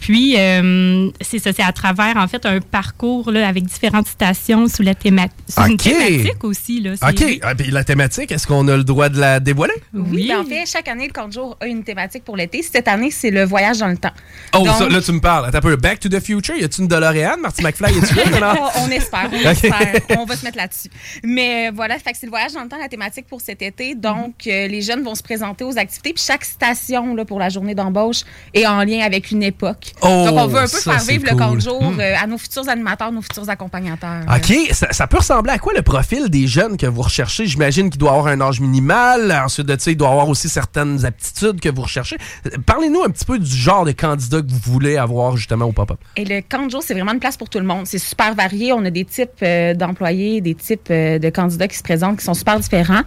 Puis, 0.02 0.34
euh, 0.36 1.10
c'est 1.20 1.38
ça, 1.38 1.52
c'est 1.52 1.62
à 1.62 1.70
travers, 1.70 2.16
en 2.16 2.26
fait, 2.26 2.44
un 2.44 2.58
parcours 2.58 3.30
là, 3.30 3.46
avec 3.46 3.62
différentes 3.66 4.08
stations 4.08 4.66
sous 4.66 4.82
la 4.82 4.94
théma- 4.94 5.28
sous 5.48 5.60
une 5.64 5.74
OK. 5.74 5.78
thématique 5.84 6.42
aussi. 6.42 6.80
Là, 6.80 6.94
OK, 7.08 7.24
ah, 7.42 7.54
puis 7.54 7.70
la 7.70 7.84
thématique, 7.84 8.32
est-ce 8.32 8.48
qu'on 8.48 8.66
a 8.66 8.76
le 8.76 8.82
droit 8.82 9.08
de 9.08 9.20
la 9.20 9.38
dévoiler? 9.38 9.74
Oui, 9.94 10.02
Oui. 10.10 10.26
ben, 10.28 10.40
en 10.40 10.44
fait, 10.44 10.64
chaque 10.66 10.88
année, 10.88 11.06
le 11.06 11.12
camp 11.12 11.28
de 11.28 11.32
jour 11.32 11.56
a 11.60 11.68
une 11.68 11.84
thématique 11.84 12.24
pour 12.24 12.36
l'été. 12.36 12.62
Cette 12.64 12.88
année, 12.88 13.12
c'est 13.12 13.30
le 13.30 13.44
voyage 13.44 13.78
dans 13.78 13.86
le 13.86 13.96
temps. 13.96 14.10
Oh, 14.56 14.64
Donc- 14.64 14.74
ça, 14.76 14.88
là, 14.88 15.00
tu 15.00 15.12
me 15.12 15.20
parles. 15.20 15.46
Attends 15.46 15.58
un 15.58 15.60
peu. 15.60 15.76
Back 15.76 16.00
to 16.00 16.08
the 16.08 16.18
Future, 16.18 16.56
y 16.56 16.64
a-tu 16.64 16.80
une 16.82 16.88
DeLorean? 16.88 17.36
Marty 17.38 17.62
McFly, 17.62 17.96
est-tu 17.96 18.14
là? 18.40 18.54
non? 18.54 18.60
on 18.84 18.90
espère, 18.90 19.30
on 19.32 19.48
espère. 19.50 20.00
On 20.18 20.24
va 20.24 20.34
se 20.36 20.44
mettre 20.44 20.56
là-dessus. 20.56 20.88
Mais 21.22 21.68
euh, 21.68 21.72
voilà, 21.72 21.96
fait 22.00 22.10
que 22.10 22.18
c'est 22.18 22.26
le 22.26 22.30
voyage 22.30 22.54
dans 22.54 22.62
le 22.64 22.68
temps, 22.68 22.78
la 22.78 22.88
thématique 22.88 23.26
pour 23.28 23.40
cet 23.40 23.62
été. 23.62 23.94
Donc, 23.94 24.48
euh, 24.48 24.66
les 24.66 24.82
jeunes 24.82 25.04
vont 25.04 25.14
se 25.14 25.22
présenter 25.22 25.62
aux 25.62 25.78
activités. 25.78 26.12
Puis 26.12 26.24
chaque 26.26 26.44
station 26.44 27.14
là, 27.14 27.24
pour 27.24 27.38
la 27.38 27.50
journée 27.50 27.76
d'embauche 27.76 28.22
est 28.52 28.66
en 28.66 28.82
lien 28.82 29.00
avec 29.04 29.30
une 29.30 29.44
époque. 29.44 29.91
Oh, 30.00 30.24
Donc, 30.26 30.38
on 30.38 30.46
veut 30.46 30.58
un 30.58 30.62
peu 30.62 30.66
ça, 30.68 30.92
faire 30.92 31.02
vivre 31.04 31.24
le 31.30 31.56
de 31.56 31.60
jour 31.60 31.82
Mm. 31.82 32.00
euh, 32.00 32.14
à 32.22 32.26
nos 32.26 32.38
futurs 32.38 32.68
animateurs, 32.68 33.12
nos 33.12 33.22
futurs 33.22 33.48
accompagnateurs. 33.48 34.22
OK, 34.28 34.54
ça, 34.72 34.92
ça 34.92 35.06
peut 35.06 35.18
ressembler 35.18 35.52
à 35.52 35.58
quoi 35.58 35.72
le 35.74 35.82
profil 35.82 36.28
des 36.28 36.46
jeunes 36.46 36.76
que 36.76 36.86
vous 36.86 37.02
recherchez? 37.02 37.46
J'imagine 37.46 37.90
qu'il 37.90 37.98
doit 37.98 38.10
avoir 38.12 38.28
un 38.28 38.40
âge 38.40 38.60
minimal. 38.60 39.32
Ensuite 39.44 39.66
de 39.66 39.76
ça, 39.78 39.90
il 39.90 39.96
doit 39.96 40.10
avoir 40.10 40.28
aussi 40.28 40.48
certaines 40.48 41.04
aptitudes 41.04 41.60
que 41.60 41.68
vous 41.68 41.82
recherchez. 41.82 42.16
Parlez-nous 42.66 43.02
un 43.04 43.10
petit 43.10 43.24
peu 43.24 43.38
du 43.38 43.50
genre 43.54 43.84
de 43.84 43.92
candidat 43.92 44.40
que 44.42 44.50
vous 44.50 44.72
voulez 44.72 44.96
avoir 44.96 45.36
justement 45.36 45.66
au 45.66 45.72
pop-up. 45.72 45.98
Et 46.16 46.24
le 46.24 46.40
camp 46.40 46.66
de 46.66 46.70
jour, 46.70 46.82
c'est 46.82 46.94
vraiment 46.94 47.12
une 47.12 47.20
place 47.20 47.36
pour 47.36 47.48
tout 47.48 47.58
le 47.58 47.66
monde. 47.66 47.86
C'est 47.86 47.98
super 47.98 48.34
varié. 48.34 48.72
On 48.72 48.84
a 48.84 48.90
des 48.90 49.04
types 49.04 49.30
euh, 49.42 49.74
d'employés, 49.74 50.40
des 50.40 50.54
types 50.54 50.88
euh, 50.90 51.18
de 51.18 51.30
candidats 51.30 51.68
qui 51.68 51.76
se 51.76 51.82
présentent 51.82 52.18
qui 52.18 52.24
sont 52.24 52.34
super 52.34 52.58
différents. 52.58 53.02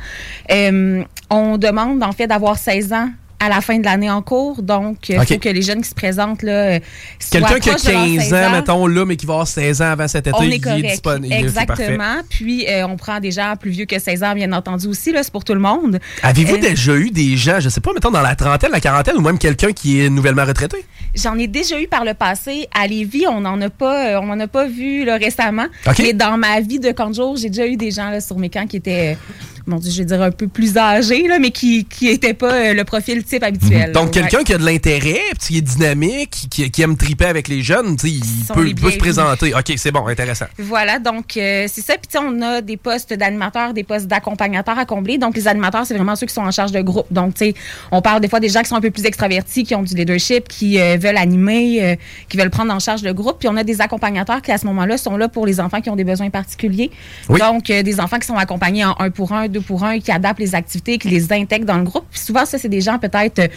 On 1.30 1.58
demande 1.58 2.04
en 2.04 2.12
fait 2.12 2.28
d'avoir 2.28 2.58
16 2.58 2.94
ans 2.94 3.10
à 3.40 3.50
la 3.50 3.62
fin 3.62 3.78
de 3.80 3.84
l'année 3.86 4.10
en 4.10 4.22
cours. 4.22 4.62
Donc, 4.62 5.10
il 5.10 5.20
OK. 5.20 5.28
faut 5.28 5.38
que 5.40 5.50
les 5.50 5.62
jeunes 5.62 5.82
qui 5.82 5.90
se 5.90 5.96
présentent 5.96 6.42
là, 6.42 6.52
euh, 6.52 6.80
soient 7.20 7.40
Quelqu'un 7.42 7.60
qui 7.60 7.70
a 7.70 7.74
proches 7.74 7.84
de 7.86 7.92
leurs 7.92 8.04
15 8.06 8.20
16 8.30 8.34
ans, 8.34 8.52
mettons, 8.52 8.88
là, 8.88 9.06
mais 9.06 9.16
qui 9.18 9.26
va 9.26 9.34
avoir 9.34 9.48
16 9.48 9.82
ans 9.82 9.92
avant 9.92 10.08
cet 10.08 10.28
été, 10.28 10.36
on 10.40 10.44
est 10.44 10.60
correct. 10.60 10.86
disponible. 10.88 11.34
Exactement. 11.34 12.22
Puis, 12.30 12.66
euh, 12.68 12.88
on 12.88 12.96
prend 12.98 13.20
des 13.20 13.32
gens 13.32 13.56
plus 13.60 13.72
vieux 13.72 13.86
que 13.86 14.00
16 14.00 14.24
ans, 14.24 14.34
bien 14.34 14.52
entendu 14.54 14.88
aussi. 14.88 15.12
là, 15.12 15.22
C'est 15.24 15.32
pour 15.32 15.44
tout 15.44 15.54
le 15.54 15.60
monde. 15.60 16.00
Avez-vous 16.24 16.56
Euh, 16.56 16.60
déjà 16.60 16.96
eu 16.96 17.12
des 17.12 17.36
gens, 17.38 17.60
je 17.60 17.70
sais 17.70 17.82
pas, 17.82 17.92
mettons 17.94 18.12
dans 18.12 18.22
la 18.22 18.36
trentaine, 18.36 18.72
la 18.72 18.80
quarantaine, 18.80 19.18
ou 19.18 19.22
même 19.22 19.38
quelqu'un 19.38 19.72
qui 19.74 20.02
est 20.02 20.10
nouvellement 20.10 20.46
retraité? 20.46 20.78
J'en 21.16 21.38
ai 21.38 21.48
déjà 21.48 21.80
eu 21.80 21.88
par 21.88 22.04
le 22.04 22.14
passé. 22.14 22.68
À 22.74 22.88
Lévis, 22.88 23.26
on 23.28 23.42
n'en 23.42 23.60
a 23.62 23.70
pas, 23.70 24.10
euh, 24.16 24.20
on 24.22 24.30
en 24.32 24.40
a 24.40 24.48
pas 24.48 24.68
vu 24.68 25.06
là, 25.06 25.18
récemment. 25.18 25.68
Mais 26.00 26.14
dans 26.14 26.38
ma 26.38 26.60
vie 26.62 26.80
de 26.80 26.92
camp 26.92 27.10
de 27.10 27.16
jour, 27.16 27.38
j'ai 27.38 27.50
déjà 27.50 27.68
eu 27.68 27.78
des 27.78 27.92
gens 27.92 28.10
là, 28.10 28.20
sur 28.22 28.38
mes 28.38 28.50
camps 28.50 28.68
qui 28.68 28.78
étaient, 28.78 29.14
euh, 29.14 29.55
mon 29.68 29.78
Dieu, 29.78 29.92
je 29.92 29.98
vais 30.00 30.06
dire 30.06 30.22
un 30.22 30.32
peu 30.32 30.48
plus 30.48 30.78
âgés, 30.78 31.28
là, 31.28 31.40
mais 31.40 31.52
qui 31.52 31.88
n'étaient 32.02 32.34
pas 32.34 32.54
euh, 32.54 32.74
le 32.74 32.84
profil 32.84 33.24
type 33.24 33.44
habituel. 33.44 33.92
Donc, 33.92 34.12
quelqu'un 34.12 34.40
Ouais. 34.40 34.44
qui 34.44 34.54
a 34.54 34.58
de 34.58 34.66
l'intérêt, 34.66 35.22
qui 35.40 35.58
est 35.58 35.62
dynamique, 35.62 36.48
qui, 36.50 36.70
qui 36.70 36.82
aime 36.82 36.98
triper 36.98 37.26
avec 37.26 37.48
les 37.48 37.62
jeunes, 37.62 37.96
il 38.04 38.22
peut, 38.54 38.92
se 38.92 38.98
présenter. 38.98 39.54
OK, 39.54 39.74
c'est 39.78 39.92
bon, 39.92 40.06
intéressant. 40.08 40.46
Voilà, 40.58 41.00
donc 41.00 41.38
euh, 41.38 41.66
c'est 41.68 41.82
ça. 41.82 41.96
Puis 41.98 42.20
on 42.20 42.42
a 42.42 42.62
des 42.62 42.78
postes 42.78 43.14
d'animateurs, 43.14 43.74
des 43.74 43.84
postes 43.84 44.08
d'accompagnateurs 44.08 44.78
à 44.78 44.86
combler. 44.86 45.18
Donc 45.18 45.36
les 45.36 45.48
animateurs, 45.48 45.86
c'est 45.86 45.96
vraiment 45.96 46.16
ceux 46.16 46.28
qui 46.28 46.34
sont 46.34 46.42
en 46.42 46.52
charge 46.52 46.72
de 46.72 46.82
groupe. 46.82 47.08
Donc 47.12 47.36
tu 47.36 47.46
sais, 47.46 47.54
on 47.92 48.02
parle 48.02 48.22
des 48.22 48.28
fois 48.28 48.40
des 48.40 48.50
gens 48.50 48.62
qui 48.62 48.70
sont 48.70 48.76
un 48.76 48.82
peu 48.82 48.92
plus 48.92 49.06
extravertis, 49.06 49.64
qui 49.64 49.74
ont 49.76 49.84
du 49.84 49.96
leadership, 49.96 50.48
qui 50.48 50.80
euh, 50.80 50.98
veulent 51.00 51.18
animer, 51.18 51.84
euh, 51.84 51.96
qui 52.30 52.38
veulent 52.38 52.50
prendre 52.50 52.74
en 52.74 52.80
charge 52.80 53.04
le 53.04 53.14
groupe. 53.14 53.40
Puis 53.40 53.48
on 53.48 53.58
a 53.58 53.64
des 53.64 53.82
accompagnateurs 53.82 54.42
qui 54.42 54.52
à 54.52 54.58
ce 54.58 54.66
moment-là 54.68 54.98
sont 54.98 55.18
là 55.18 55.28
pour 55.28 55.46
les 55.46 55.60
enfants 55.60 55.82
qui 55.82 55.90
ont 55.90 55.96
des 55.96 56.04
besoins 56.04 56.30
particuliers. 56.30 56.92
Oui. 57.30 57.40
Donc 57.40 57.66
des 57.66 58.00
enfants 58.00 58.20
qui 58.20 58.28
sont 58.28 58.38
accompagnés 58.38 58.86
en 58.86 58.96
un 59.00 59.10
pour 59.10 59.32
un, 59.32 59.48
deux 59.56 59.62
pour 59.62 59.84
un, 59.84 60.00
qui 60.00 60.12
adaptent 60.12 60.40
les 60.40 60.54
activités, 60.56 60.98
qui 60.98 61.10
les 61.10 61.32
intègrent 61.32 61.66
dans 61.66 61.78
le 61.78 61.84
groupe. 61.84 62.06
Puis 62.12 62.20
souvent 62.20 62.46
ça, 62.46 62.58
c'est 62.58 62.70
des 62.70 62.82
gens 62.82 63.00
peut-être, 63.00 63.40
euh, 63.40 63.48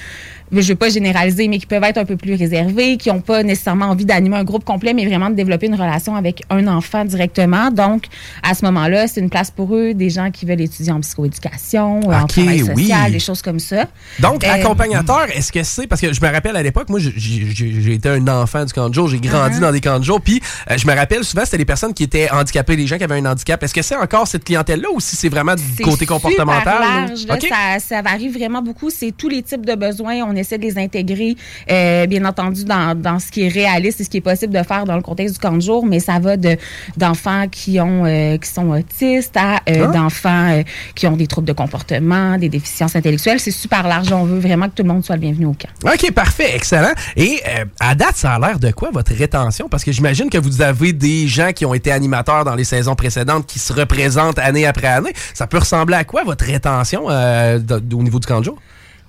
je 0.52 0.68
veux 0.68 0.74
pas 0.74 0.88
généraliser, 0.88 1.48
mais 1.48 1.58
qui 1.58 1.66
peuvent 1.66 1.82
être 1.84 1.98
un 1.98 2.04
peu 2.04 2.16
plus 2.16 2.34
réservés, 2.34 2.96
qui 2.96 3.08
n'ont 3.10 3.20
pas 3.20 3.42
nécessairement 3.42 3.86
envie 3.86 4.04
d'animer 4.04 4.36
un 4.36 4.44
groupe 4.44 4.64
complet, 4.64 4.94
mais 4.94 5.04
vraiment 5.06 5.30
de 5.30 5.34
développer 5.34 5.66
une 5.66 5.74
relation 5.74 6.14
avec 6.16 6.42
un 6.50 6.66
enfant 6.68 7.04
directement. 7.04 7.70
Donc, 7.70 8.04
à 8.42 8.54
ce 8.54 8.64
moment-là, 8.66 9.06
c'est 9.08 9.20
une 9.20 9.30
place 9.30 9.50
pour 9.50 9.74
eux, 9.74 9.92
des 9.94 10.10
gens 10.10 10.30
qui 10.30 10.46
veulent 10.46 10.60
étudier 10.60 10.92
en 10.92 11.00
psychoéducation, 11.00 12.00
euh, 12.08 12.12
en 12.14 12.22
Ok, 12.22 12.28
travail 12.30 12.60
social, 12.60 12.76
oui. 13.06 13.12
des 13.12 13.18
choses 13.18 13.42
comme 13.42 13.58
ça. 13.58 13.86
Donc, 14.20 14.44
Euh, 14.44 14.50
accompagnateur, 14.52 15.26
est-ce 15.34 15.52
que 15.52 15.62
c'est. 15.62 15.86
Parce 15.86 16.00
que 16.00 16.12
je 16.12 16.20
me 16.20 16.28
rappelle 16.32 16.56
à 16.56 16.62
l'époque, 16.62 16.88
moi, 16.88 16.98
j'ai- 17.00 17.94
été 17.94 18.08
un 18.08 18.26
enfant 18.28 18.64
du 18.64 18.72
camp 18.72 18.88
de 18.88 18.94
jour, 18.94 19.08
j'ai 19.08 19.18
grandi 19.18 19.58
Uh-huh. 19.58 19.60
dans 19.60 19.72
des 19.72 19.80
camps 19.80 19.98
de 19.98 20.04
jour, 20.04 20.20
puis 20.20 20.40
euh, 20.70 20.76
je 20.78 20.86
me 20.86 20.94
rappelle 20.94 21.24
souvent, 21.24 21.44
c'était 21.44 21.58
les 21.58 21.64
personnes 21.64 21.94
qui 21.94 22.02
étaient 22.04 22.30
handicapées, 22.30 22.76
les 22.76 22.86
gens 22.86 22.96
qui 22.98 23.04
avaient 23.04 23.16
un 23.18 23.26
handicap. 23.26 23.62
Est-ce 23.62 23.74
que 23.74 23.82
c'est 23.82 23.96
encore 23.96 24.26
cette 24.26 24.44
clientèle-là 24.44 24.88
ou 24.94 25.00
si 25.00 25.16
c'est 25.16 25.28
vraiment 25.28 25.54
du 25.54 25.62
côté 25.90 26.06
comportemental? 26.06 26.80
large, 26.80 27.26
là. 27.26 27.36
Ça, 27.40 27.78
ça 27.80 28.02
varie 28.02 28.28
vraiment 28.28 28.62
beaucoup. 28.62 28.90
C'est 28.90 29.12
tous 29.16 29.28
les 29.28 29.42
types 29.42 29.64
de 29.64 29.74
besoins. 29.74 30.16
On 30.26 30.34
essaie 30.36 30.58
de 30.58 30.62
les 30.62 30.78
intégrer, 30.78 31.36
euh, 31.70 32.06
bien 32.06 32.24
entendu, 32.24 32.64
dans, 32.64 32.94
dans 32.98 33.18
ce 33.18 33.30
qui 33.30 33.42
est 33.44 33.48
réaliste 33.48 34.00
et 34.00 34.04
ce 34.04 34.10
qui 34.10 34.18
est 34.18 34.22
possible 34.22 34.52
de 34.52 34.62
faire 34.62 34.84
dans 34.84 34.96
le 34.96 35.02
contexte 35.02 35.34
du 35.34 35.40
camp 35.40 35.52
de 35.52 35.60
jour, 35.60 35.84
mais 35.86 36.00
ça 36.00 36.18
va 36.18 36.36
de 36.36 36.56
d'enfants 36.96 37.46
qui 37.50 37.80
ont 37.80 38.04
euh, 38.04 38.36
qui 38.38 38.48
sont 38.50 38.70
autistes 38.70 39.36
à 39.36 39.56
euh, 39.68 39.84
Ah. 39.84 39.86
d'enfants 39.88 40.62
qui 40.94 41.06
ont 41.06 41.16
des 41.16 41.26
troubles 41.26 41.46
de 41.46 41.52
comportement, 41.52 42.36
des 42.36 42.48
déficiences 42.48 42.96
intellectuelles. 42.96 43.40
C'est 43.40 43.50
super 43.50 43.86
large. 43.86 44.12
On 44.12 44.24
veut 44.24 44.38
vraiment 44.38 44.66
que 44.68 44.74
tout 44.74 44.82
le 44.82 44.88
monde 44.88 45.04
soit 45.04 45.14
le 45.16 45.20
bienvenu 45.20 45.46
au 45.46 45.52
camp. 45.54 45.68
OK, 45.92 46.12
parfait, 46.12 46.54
excellent. 46.54 46.92
Et 47.16 47.40
à 47.80 47.94
date, 47.94 48.16
ça 48.16 48.34
a 48.34 48.38
l'air 48.38 48.58
de 48.58 48.70
quoi 48.70 48.90
votre 48.92 49.14
rétention? 49.14 49.68
Parce 49.68 49.84
que 49.84 49.92
j'imagine 49.92 50.28
que 50.30 50.38
vous 50.38 50.62
avez 50.62 50.92
des 50.92 51.26
gens 51.28 51.52
qui 51.52 51.64
ont 51.64 51.74
été 51.74 51.92
animateurs 51.92 52.44
dans 52.44 52.54
les 52.54 52.64
saisons 52.64 52.94
précédentes 52.94 53.46
qui 53.46 53.58
se 53.58 53.72
représentent 53.72 54.38
année 54.38 54.66
après 54.66 54.88
année. 54.88 55.12
Ça 55.34 55.46
peut 55.46 55.58
ressembler 55.58 55.77
à 55.78 56.04
quoi 56.04 56.24
votre 56.24 56.44
rétention 56.44 57.10
euh, 57.10 57.58
au 57.92 58.02
niveau 58.02 58.18
du 58.18 58.26
camp 58.26 58.40
de 58.40 58.44
jour? 58.44 58.58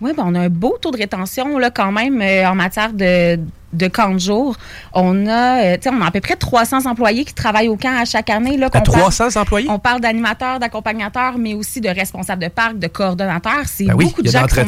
Oui, 0.01 0.11
ben 0.15 0.23
on 0.25 0.35
a 0.35 0.41
un 0.41 0.49
beau 0.49 0.77
taux 0.79 0.91
de 0.91 0.97
rétention 0.97 1.57
là, 1.57 1.71
quand 1.71 1.91
même 1.91 2.21
euh, 2.21 2.47
en 2.47 2.55
matière 2.55 2.93
de, 2.93 3.37
de 3.73 3.87
camp 3.87 4.13
de 4.13 4.19
jour. 4.19 4.55
On 4.93 5.27
a, 5.27 5.63
euh, 5.63 5.75
tu 5.75 5.83
sais, 5.83 5.95
on 5.95 6.01
a 6.01 6.07
à 6.07 6.11
peu 6.11 6.21
près 6.21 6.35
300 6.35 6.85
employés 6.85 7.25
qui 7.25 7.33
travaillent 7.33 7.67
au 7.69 7.75
camp 7.77 7.95
à 7.99 8.05
chaque 8.05 8.29
année. 8.29 8.57
Là, 8.57 8.67
À 8.67 8.69
qu'on 8.69 8.81
parle- 8.81 8.99
300 9.11 9.39
employés? 9.39 9.67
On 9.69 9.79
parle 9.79 10.01
d'animateurs, 10.01 10.59
d'accompagnateurs, 10.59 11.37
mais 11.37 11.53
aussi 11.53 11.81
de 11.81 11.89
responsables 11.89 12.41
de 12.43 12.47
parc, 12.49 12.77
de 12.79 12.87
coordonnateurs. 12.87 13.65
C'est 13.67 13.85
Ben 13.85 13.93
oui, 13.95 14.05
beaucoup 14.05 14.21
de 14.21 14.29
gens 14.29 14.45
qui 14.45 14.55
sont 14.55 14.65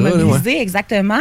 mobilisés, 0.00 0.60
exactement. 0.60 1.20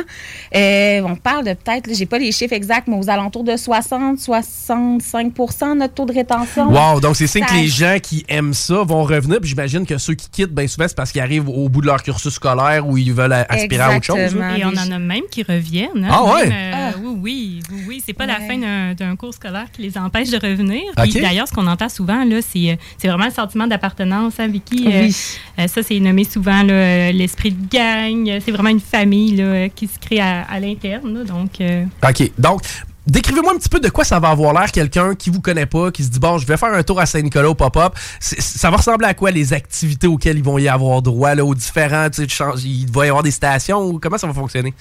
Euh, 0.56 1.02
on 1.06 1.16
parle 1.16 1.46
de 1.46 1.54
peut-être, 1.54 1.90
j'ai 1.94 2.06
pas 2.06 2.18
les 2.20 2.32
chiffres 2.32 2.54
exacts, 2.54 2.88
mais 2.88 2.98
aux 2.98 3.10
alentours 3.10 3.44
de 3.44 3.56
60, 3.58 4.20
65% 4.20 5.74
de 5.74 5.80
notre 5.80 5.94
taux 5.94 6.06
de 6.06 6.14
rétention. 6.14 6.70
Wow, 6.72 7.00
donc 7.00 7.16
c'est 7.16 7.28
signe 7.28 7.44
Ça- 7.44 7.54
que 7.54 7.60
les 7.60 7.68
gens 7.68 7.98
qui 8.02 8.26
aiment 8.28 8.54
ça 8.54 8.84
vont 8.84 9.04
revenir. 9.04 9.40
Puis 9.40 9.50
j'imagine 9.50 9.86
que 9.86 9.98
ceux 9.98 10.14
qui 10.16 10.30
quittent, 10.30 10.54
bien 10.54 10.68
souvent, 10.68 10.88
c'est 10.88 10.96
parce 10.98 11.12
qu'ils 11.12 11.22
arrivent 11.22 11.50
au 11.50 11.70
bout 11.70 11.82
de 11.82 11.88
leur 11.88 12.02
cursus 12.04 12.34
scolaire 12.34 12.88
ou 12.88 12.98
ils 12.98 13.14
veulent 13.14 13.34
aspirer 13.34 13.84
à 13.84 13.96
autre 13.96 14.04
chose. 14.06 14.36
là. 14.36 14.58
Et 14.58 14.66
on 14.66 14.70
en 14.70 14.92
a 14.92 15.00
même 15.00 15.24
qui 15.30 15.44
reviennent. 15.44 16.04
hein. 16.04 16.10
Ah 16.12 16.24
ouais? 16.24 16.48
Même, 16.48 16.74
euh, 16.76 16.92
Oui, 16.95 16.95
oui, 17.04 17.62
oui, 17.72 17.84
oui. 17.88 18.04
C'est 18.06 18.14
pas 18.14 18.26
la 18.26 18.40
fin 18.40 18.58
d'un- 18.94 19.16
cours 19.16 19.34
scolaire 19.34 19.68
qui 19.72 19.82
les 19.82 19.98
empêche 19.98 20.30
de 20.30 20.38
revenir. 20.38 20.82
Puis. 20.98 21.14
D'ailleurs, 21.22 21.48
ce 21.48 21.54
qu'on 21.54 21.68
entend 21.68 21.90
souvent, 21.90 22.24
là, 22.26 22.40
c'est 22.42 22.72
euh, 22.72 22.76
c'est 22.98 23.08
vraiment 23.08 23.26
le 23.26 23.32
sentiment 23.32 23.68
d'appartenance, 23.68 24.34
hein, 24.40 24.48
Vicky? 24.48 24.86
Euh, 24.88 25.02
Oui. 25.04 25.16
euh, 25.60 25.68
ça, 25.68 25.82
c'est 25.84 26.00
nommé 26.00 26.24
souvent 26.24 26.64
l'esprit 26.64 27.52
de 27.52 27.68
gang. 27.70 28.40
C'est 28.44 28.52
vraiment 28.52 28.70
une 28.70 28.80
famille 28.80 29.36
là, 29.36 29.70
qui 29.70 29.88
se 29.88 29.98
crée 30.00 30.20
à, 30.20 30.42
à 30.44 30.60
l'interne. 30.60 31.24
Donc, 31.24 31.62
euh, 31.62 31.86
OK. 32.08 32.32
Donc, 32.38 32.62
décrivez-moi 33.08 33.54
un 33.54 33.58
petit 33.58 33.70
peu 33.70 33.80
de 33.80 33.90
quoi 33.90 34.04
ça 34.04 34.20
va 34.20 34.30
avoir 34.30 34.54
l'air 34.54 34.72
quelqu'un 34.72 35.14
qui 35.16 35.30
vous 35.30 35.40
connaît 35.42 35.66
pas, 35.68 35.92
qui 35.92 36.04
se 36.04 36.10
dit 36.10 36.20
bon, 36.20 36.38
je 36.38 36.46
vais 36.48 36.58
faire 36.58 36.74
un 36.74 36.84
tour 36.84 37.00
à 37.00 37.06
Saint-Nicolas 37.06 37.50
au 37.50 37.56
pop-up. 37.56 37.94
Ça 38.20 38.70
va 38.72 38.78
ressembler 38.78 39.08
à 39.08 39.14
quoi 39.14 39.32
les 39.32 39.54
activités 39.54 40.08
auxquelles 40.08 40.38
ils 40.38 40.44
vont 40.44 40.58
y 40.58 40.68
avoir 40.68 41.02
droit, 41.02 41.36
là, 41.36 41.46
aux 41.46 41.56
différents, 41.56 42.10
tu 42.10 42.28
sais, 42.28 42.44
il 42.64 42.90
va 42.92 43.06
y 43.06 43.10
avoir 43.10 43.24
des 43.24 43.32
stations 43.32 43.98
comment 44.00 44.18
ça 44.18 44.28
va 44.28 44.34
fonctionner? 44.34 44.74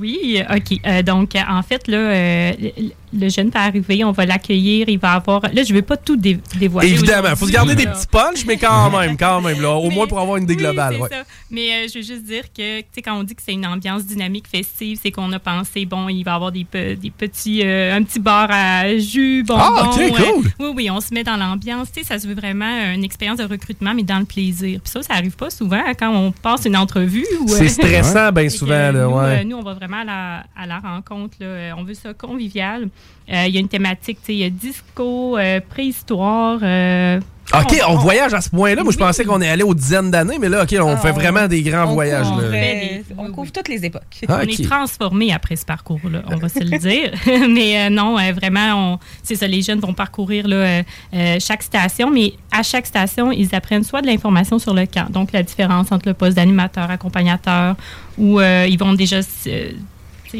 Oui, 0.00 0.40
OK. 0.50 0.78
Euh, 0.86 1.02
donc, 1.02 1.30
en 1.48 1.62
fait, 1.62 1.88
là, 1.88 1.96
euh, 1.98 2.52
le 3.16 3.28
jeune 3.28 3.50
peut 3.50 3.58
arriver, 3.58 4.04
on 4.04 4.12
va 4.12 4.26
l'accueillir, 4.26 4.88
il 4.88 4.98
va 4.98 5.12
avoir. 5.12 5.42
Là, 5.42 5.62
je 5.62 5.70
ne 5.72 5.76
veux 5.78 5.82
pas 5.82 5.96
tout 5.96 6.16
dé- 6.16 6.38
dévoiler. 6.58 6.90
Évidemment, 6.90 7.28
il 7.30 7.36
faut 7.36 7.46
se 7.46 7.52
garder 7.52 7.74
des 7.74 7.86
petits 7.86 8.06
punchs, 8.08 8.44
mais 8.46 8.56
quand 8.56 8.90
même, 8.90 9.16
quand 9.18 9.40
même, 9.40 9.60
là, 9.60 9.70
au 9.72 9.90
moins 9.90 10.06
pour 10.06 10.18
avoir 10.20 10.36
une 10.36 10.44
idée 10.44 10.56
globale. 10.56 10.96
ouais. 10.96 11.08
ça. 11.08 11.22
Mais 11.50 11.68
euh, 11.70 11.88
je 11.92 11.98
veux 11.98 12.04
juste 12.04 12.24
dire 12.24 12.44
que, 12.56 12.80
tu 12.80 12.86
sais, 12.94 13.02
quand 13.02 13.18
on 13.18 13.22
dit 13.22 13.34
que 13.34 13.42
c'est 13.44 13.52
une 13.52 13.66
ambiance 13.66 14.04
dynamique, 14.04 14.46
festive, 14.50 14.98
c'est 15.02 15.10
qu'on 15.12 15.30
a 15.32 15.38
pensé, 15.38 15.84
bon, 15.86 16.08
il 16.08 16.24
va 16.24 16.32
y 16.32 16.34
avoir 16.34 16.50
des, 16.52 16.64
pe- 16.64 16.94
des 16.96 17.10
petits, 17.10 17.62
un 17.64 18.02
petit 18.02 18.18
bar 18.18 18.48
à 18.50 18.96
jus, 18.98 19.44
bonbons. 19.46 19.62
Ah, 19.62 19.90
ok, 19.94 20.16
cool. 20.16 20.44
oui, 20.58 20.72
oui, 20.76 20.90
on 20.90 21.00
se 21.00 21.14
met 21.14 21.22
dans 21.24 21.36
l'ambiance. 21.36 21.92
Tu 21.92 22.00
sais, 22.00 22.06
ça 22.06 22.18
se 22.18 22.26
veut 22.26 22.34
vraiment 22.34 22.92
une 22.94 23.04
expérience 23.04 23.38
de 23.38 23.44
recrutement, 23.44 23.94
mais 23.94 24.02
dans 24.02 24.18
le 24.18 24.24
plaisir. 24.24 24.80
Puis 24.82 24.90
ça, 24.90 25.02
ça 25.02 25.14
arrive 25.14 25.36
pas 25.36 25.50
souvent 25.50 25.76
hein, 25.86 25.92
quand 25.98 26.12
on 26.14 26.32
passe 26.32 26.64
une 26.64 26.76
entrevue. 26.76 27.26
C'est 27.46 27.68
stressant, 27.68 28.32
bien 28.32 28.44
que, 28.44 28.50
souvent, 28.50 28.74
là, 28.74 28.92
nous, 28.92 29.10
ouais. 29.16 29.44
nous, 29.44 29.56
on 29.58 29.62
va 29.64 29.74
vraiment 29.74 30.02
à 30.02 30.04
la, 30.04 30.44
la 30.66 30.78
rencontre. 30.78 31.36
là. 31.40 31.46
Euh, 31.46 31.72
On 31.76 31.82
veut 31.82 31.94
ça 31.94 32.14
convivial. 32.14 32.88
Euh, 33.32 33.44
Il 33.48 33.54
y 33.54 33.56
a 33.56 33.60
une 33.60 33.68
thématique, 33.68 34.18
il 34.28 34.36
y 34.36 34.44
a 34.44 34.50
disco, 34.50 35.36
euh, 35.36 35.60
préhistoire. 35.68 36.60
Euh, 37.58 37.62
OK, 37.62 37.80
on, 37.88 37.92
on- 37.92 37.96
voyage 37.98 38.34
à 38.34 38.40
ce 38.40 38.50
point-là. 38.50 38.82
Moi, 38.82 38.92
je 38.92 38.98
pensais 38.98 39.24
qu'on 39.24 39.40
est 39.40 39.48
allé 39.48 39.62
aux 39.62 39.74
dizaines 39.74 40.10
d'années, 40.10 40.38
mais 40.40 40.48
là, 40.48 40.62
OK, 40.64 40.74
on 40.80 40.88
Ah, 40.92 40.96
fait 40.96 41.12
vraiment 41.12 41.46
des 41.46 41.62
grands 41.62 41.88
on 41.88 41.94
voyages. 41.94 42.26
couvre, 42.26 42.42
là. 42.42 42.48
euh, 42.56 42.98
on 43.18 43.30
couvre 43.32 43.52
toutes 43.52 43.68
les 43.68 43.84
époques. 43.84 44.02
Ah, 44.28 44.40
On 44.42 44.46
est 44.48 44.64
transformé 44.68 45.32
après 45.32 45.56
ce 45.56 45.64
parcours-là, 45.64 46.22
on 46.28 46.36
va 46.36 46.48
se 46.48 46.60
le 46.60 46.78
dire. 46.78 47.12
mais 47.48 47.86
euh, 47.86 47.90
non, 47.90 48.18
euh, 48.18 48.32
vraiment, 48.32 48.94
on- 48.94 48.98
c'est 49.22 49.36
ça, 49.36 49.46
les 49.46 49.62
jeunes 49.62 49.80
vont 49.80 49.94
parcourir 49.94 50.46
là, 50.48 50.82
euh, 51.14 51.36
chaque 51.40 51.62
station, 51.62 52.10
mais 52.10 52.34
à 52.52 52.62
chaque 52.62 52.86
station, 52.86 53.32
ils 53.32 53.54
apprennent 53.54 53.84
soit 53.84 54.02
de 54.02 54.06
l'information 54.06 54.58
sur 54.58 54.74
le 54.74 54.86
camp, 54.86 55.10
donc 55.10 55.32
la 55.32 55.42
différence 55.42 55.90
entre 55.92 56.08
le 56.08 56.14
poste 56.14 56.36
d'animateur, 56.36 56.90
accompagnateur, 56.90 57.76
ou 58.18 58.40
euh, 58.40 58.66
ils 58.68 58.78
vont 58.78 58.92
déjà... 58.94 59.20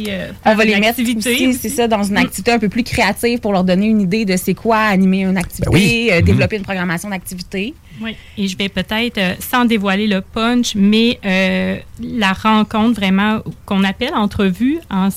euh, 0.08 0.30
On 0.44 0.54
va 0.54 0.64
les 0.64 0.74
mettre 0.76 0.88
activité 1.00 1.32
aussi, 1.34 1.46
aussi. 1.48 1.58
c'est 1.58 1.68
ça, 1.68 1.88
dans 1.88 2.02
une 2.02 2.14
Mm. 2.14 2.18
activité 2.18 2.52
un 2.52 2.58
peu 2.58 2.68
plus 2.68 2.82
créative 2.82 3.38
pour 3.40 3.52
leur 3.52 3.64
donner 3.64 3.86
une 3.86 4.00
idée 4.00 4.24
de 4.24 4.36
c'est 4.36 4.54
quoi 4.54 4.78
animer 4.78 5.20
une 5.22 5.36
activité, 5.36 5.68
Ben 5.70 5.76
oui. 5.78 6.08
euh, 6.12 6.18
Mhm. 6.18 6.24
développer 6.24 6.56
une 6.56 6.62
programmation 6.62 7.08
d'activité. 7.10 7.74
Oui, 8.00 8.16
et 8.36 8.48
je 8.48 8.56
vais 8.56 8.68
peut-être, 8.68 9.18
euh, 9.18 9.34
sans 9.38 9.64
dévoiler 9.64 10.06
le 10.06 10.20
punch, 10.20 10.74
mais 10.74 11.18
euh, 11.24 11.76
la 12.02 12.32
rencontre 12.32 12.94
vraiment 13.00 13.40
qu'on 13.66 13.84
appelle 13.84 14.14
entrevue 14.14 14.78
en 14.90 15.08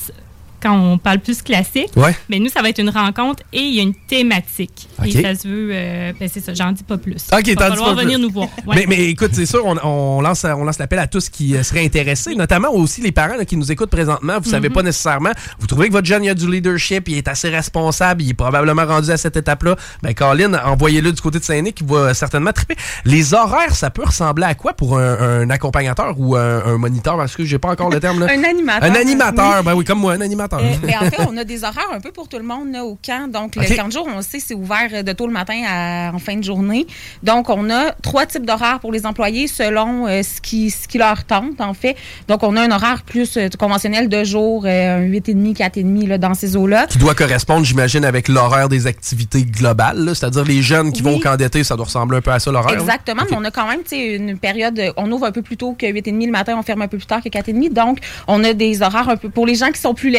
quand 0.61 0.73
on 0.77 0.97
parle 0.97 1.19
plus 1.19 1.41
classique. 1.41 1.89
Ouais. 1.95 2.15
Mais 2.29 2.39
nous, 2.39 2.49
ça 2.49 2.61
va 2.61 2.69
être 2.69 2.79
une 2.79 2.89
rencontre 2.89 3.43
et 3.53 3.59
il 3.61 3.73
y 3.75 3.79
a 3.79 3.83
une 3.83 3.93
thématique. 3.93 4.87
OK. 4.99 5.07
Et 5.07 5.21
ça 5.21 5.35
se 5.35 5.47
veut, 5.47 5.69
euh, 5.71 6.13
ben 6.19 6.29
c'est 6.31 6.39
ça, 6.43 6.53
j'en 6.53 6.71
dis 6.71 6.83
pas 6.83 6.97
plus. 6.97 7.27
OK, 7.31 7.47
Il 7.47 7.55
t'en 7.55 7.65
va 7.65 7.69
dis 7.71 7.75
falloir 7.77 7.95
pas 7.95 8.01
venir 8.01 8.17
plus. 8.17 8.25
nous 8.27 8.31
voir. 8.33 8.47
Ouais. 8.67 8.75
Mais, 8.75 8.85
mais 8.87 9.05
écoute, 9.09 9.31
c'est 9.33 9.45
sûr, 9.45 9.65
on, 9.65 9.77
on 9.83 10.19
lance, 10.21 10.43
on 10.43 10.63
lance 10.65 10.79
l'appel 10.79 10.99
à 10.99 11.07
tous 11.07 11.29
qui 11.29 11.55
euh, 11.55 11.63
seraient 11.63 11.85
intéressés, 11.85 12.35
notamment 12.35 12.69
aussi 12.73 13.01
les 13.01 13.11
parents 13.11 13.35
là, 13.37 13.45
qui 13.45 13.55
nous 13.55 13.71
écoutent 13.71 13.89
présentement. 13.91 14.39
Vous 14.41 14.49
savez 14.49 14.67
Mhm. 14.69 14.73
pas 14.75 14.83
nécessairement, 14.83 15.31
vous 15.59 15.67
trouvez 15.67 15.87
que 15.87 15.93
votre 15.93 16.07
jeune 16.07 16.23
il 16.25 16.29
a 16.29 16.33
du 16.33 16.49
leadership, 16.51 17.07
il 17.07 17.17
est 17.17 17.27
assez 17.27 17.49
responsable, 17.49 18.23
il 18.23 18.31
est 18.31 18.33
probablement 18.33 18.85
rendu 18.85 19.09
à 19.11 19.17
cette 19.17 19.37
étape-là. 19.37 19.75
Ben, 20.03 20.13
Colin, 20.13 20.53
envoyez-le 20.65 21.11
du 21.13 21.21
côté 21.21 21.39
de 21.39 21.43
Saint-Nic, 21.43 21.75
qui 21.75 21.83
va 21.85 22.13
certainement 22.13 22.51
triper. 22.51 22.75
Les 23.05 23.33
horaires, 23.33 23.75
ça 23.75 23.89
peut 23.89 24.03
ressembler 24.03 24.45
à 24.45 24.55
quoi 24.55 24.73
pour 24.73 24.97
un, 24.97 25.41
un 25.41 25.49
accompagnateur 25.49 26.15
ou 26.17 26.35
un, 26.35 26.65
un 26.65 26.77
moniteur? 26.77 27.15
Parce 27.17 27.35
que 27.35 27.45
j'ai 27.45 27.59
pas 27.59 27.69
encore 27.69 27.89
le 27.89 27.99
terme 27.99 28.19
là. 28.19 28.27
Un 28.37 28.43
animateur. 28.43 28.89
Un 28.91 28.95
animateur, 28.95 29.57
oui. 29.59 29.65
ben 29.65 29.73
oui, 29.75 29.85
comme 29.85 29.99
moi, 29.99 30.13
un 30.13 30.21
animateur. 30.21 30.46
Euh, 30.53 30.73
ben, 30.83 30.95
en 31.01 31.09
fait, 31.09 31.21
on 31.29 31.37
a 31.37 31.43
des 31.43 31.63
horaires 31.63 31.89
un 31.93 31.99
peu 31.99 32.11
pour 32.11 32.27
tout 32.27 32.37
le 32.37 32.43
monde 32.43 32.71
là, 32.71 32.85
au 32.85 32.95
camp. 32.95 33.29
Donc, 33.31 33.55
le 33.55 33.75
camp 33.75 33.87
de 33.87 33.91
jour, 33.91 34.07
on 34.13 34.21
sait, 34.21 34.39
c'est 34.39 34.53
ouvert 34.53 34.89
euh, 34.93 35.03
de 35.03 35.11
tôt 35.13 35.27
le 35.27 35.33
matin 35.33 35.61
à, 35.67 36.11
en 36.13 36.19
fin 36.19 36.35
de 36.35 36.43
journée. 36.43 36.85
Donc, 37.23 37.49
on 37.49 37.69
a 37.69 37.91
trois 38.01 38.25
types 38.25 38.45
d'horaires 38.45 38.79
pour 38.79 38.91
les 38.91 39.05
employés 39.05 39.47
selon 39.47 40.07
euh, 40.07 40.21
ce, 40.23 40.41
qui, 40.41 40.69
ce 40.71 40.87
qui 40.87 40.97
leur 40.97 41.23
tente, 41.25 41.59
en 41.59 41.73
fait. 41.73 41.95
Donc, 42.27 42.43
on 42.43 42.55
a 42.55 42.61
un 42.61 42.71
horaire 42.71 43.03
plus 43.03 43.37
conventionnel 43.59 44.09
de 44.09 44.23
jour, 44.23 44.63
euh, 44.65 44.97
un 44.99 45.01
8,5, 45.09 45.55
4,5 45.57 46.07
là, 46.07 46.17
dans 46.17 46.33
ces 46.33 46.55
eaux-là. 46.55 46.87
qui 46.87 46.97
doit 46.97 47.15
correspondre, 47.15 47.65
j'imagine, 47.65 48.05
avec 48.05 48.27
l'horaire 48.27 48.69
des 48.69 48.87
activités 48.87 49.43
globales. 49.43 50.11
C'est-à-dire 50.15 50.43
les 50.45 50.61
jeunes 50.61 50.91
qui 50.91 51.01
Oui. 51.03 51.11
vont 51.11 51.17
au 51.17 51.19
camp 51.19 51.35
d'été, 51.35 51.63
ça 51.63 51.75
doit 51.75 51.85
ressembler 51.85 52.17
un 52.17 52.21
peu 52.21 52.31
à 52.31 52.39
ça, 52.39 52.51
l'horaire. 52.51 52.77
Exactement, 52.79 53.23
mais 53.29 53.35
on 53.37 53.43
a 53.43 53.51
quand 53.51 53.67
même 53.67 53.81
une 53.91 54.37
période, 54.37 54.81
on 54.97 55.11
ouvre 55.11 55.25
un 55.25 55.31
peu 55.31 55.41
plus 55.41 55.57
tôt 55.57 55.75
que 55.77 55.85
8h30 55.85 56.25
le 56.25 56.31
matin, 56.31 56.55
on 56.57 56.63
ferme 56.63 56.81
un 56.81 56.87
peu 56.87 56.97
plus 56.97 57.07
tard 57.07 57.21
que 57.21 57.29
4h30. 57.29 57.73
Donc, 57.73 57.99
on 58.27 58.43
a 58.43 58.53
des 58.53 58.81
horaires 58.81 59.09
un 59.09 59.17
peu. 59.17 59.29
Pour 59.29 59.45
les 59.45 59.55
gens 59.55 59.71
qui 59.71 59.79
sont 59.81 59.93
plus 59.93 60.09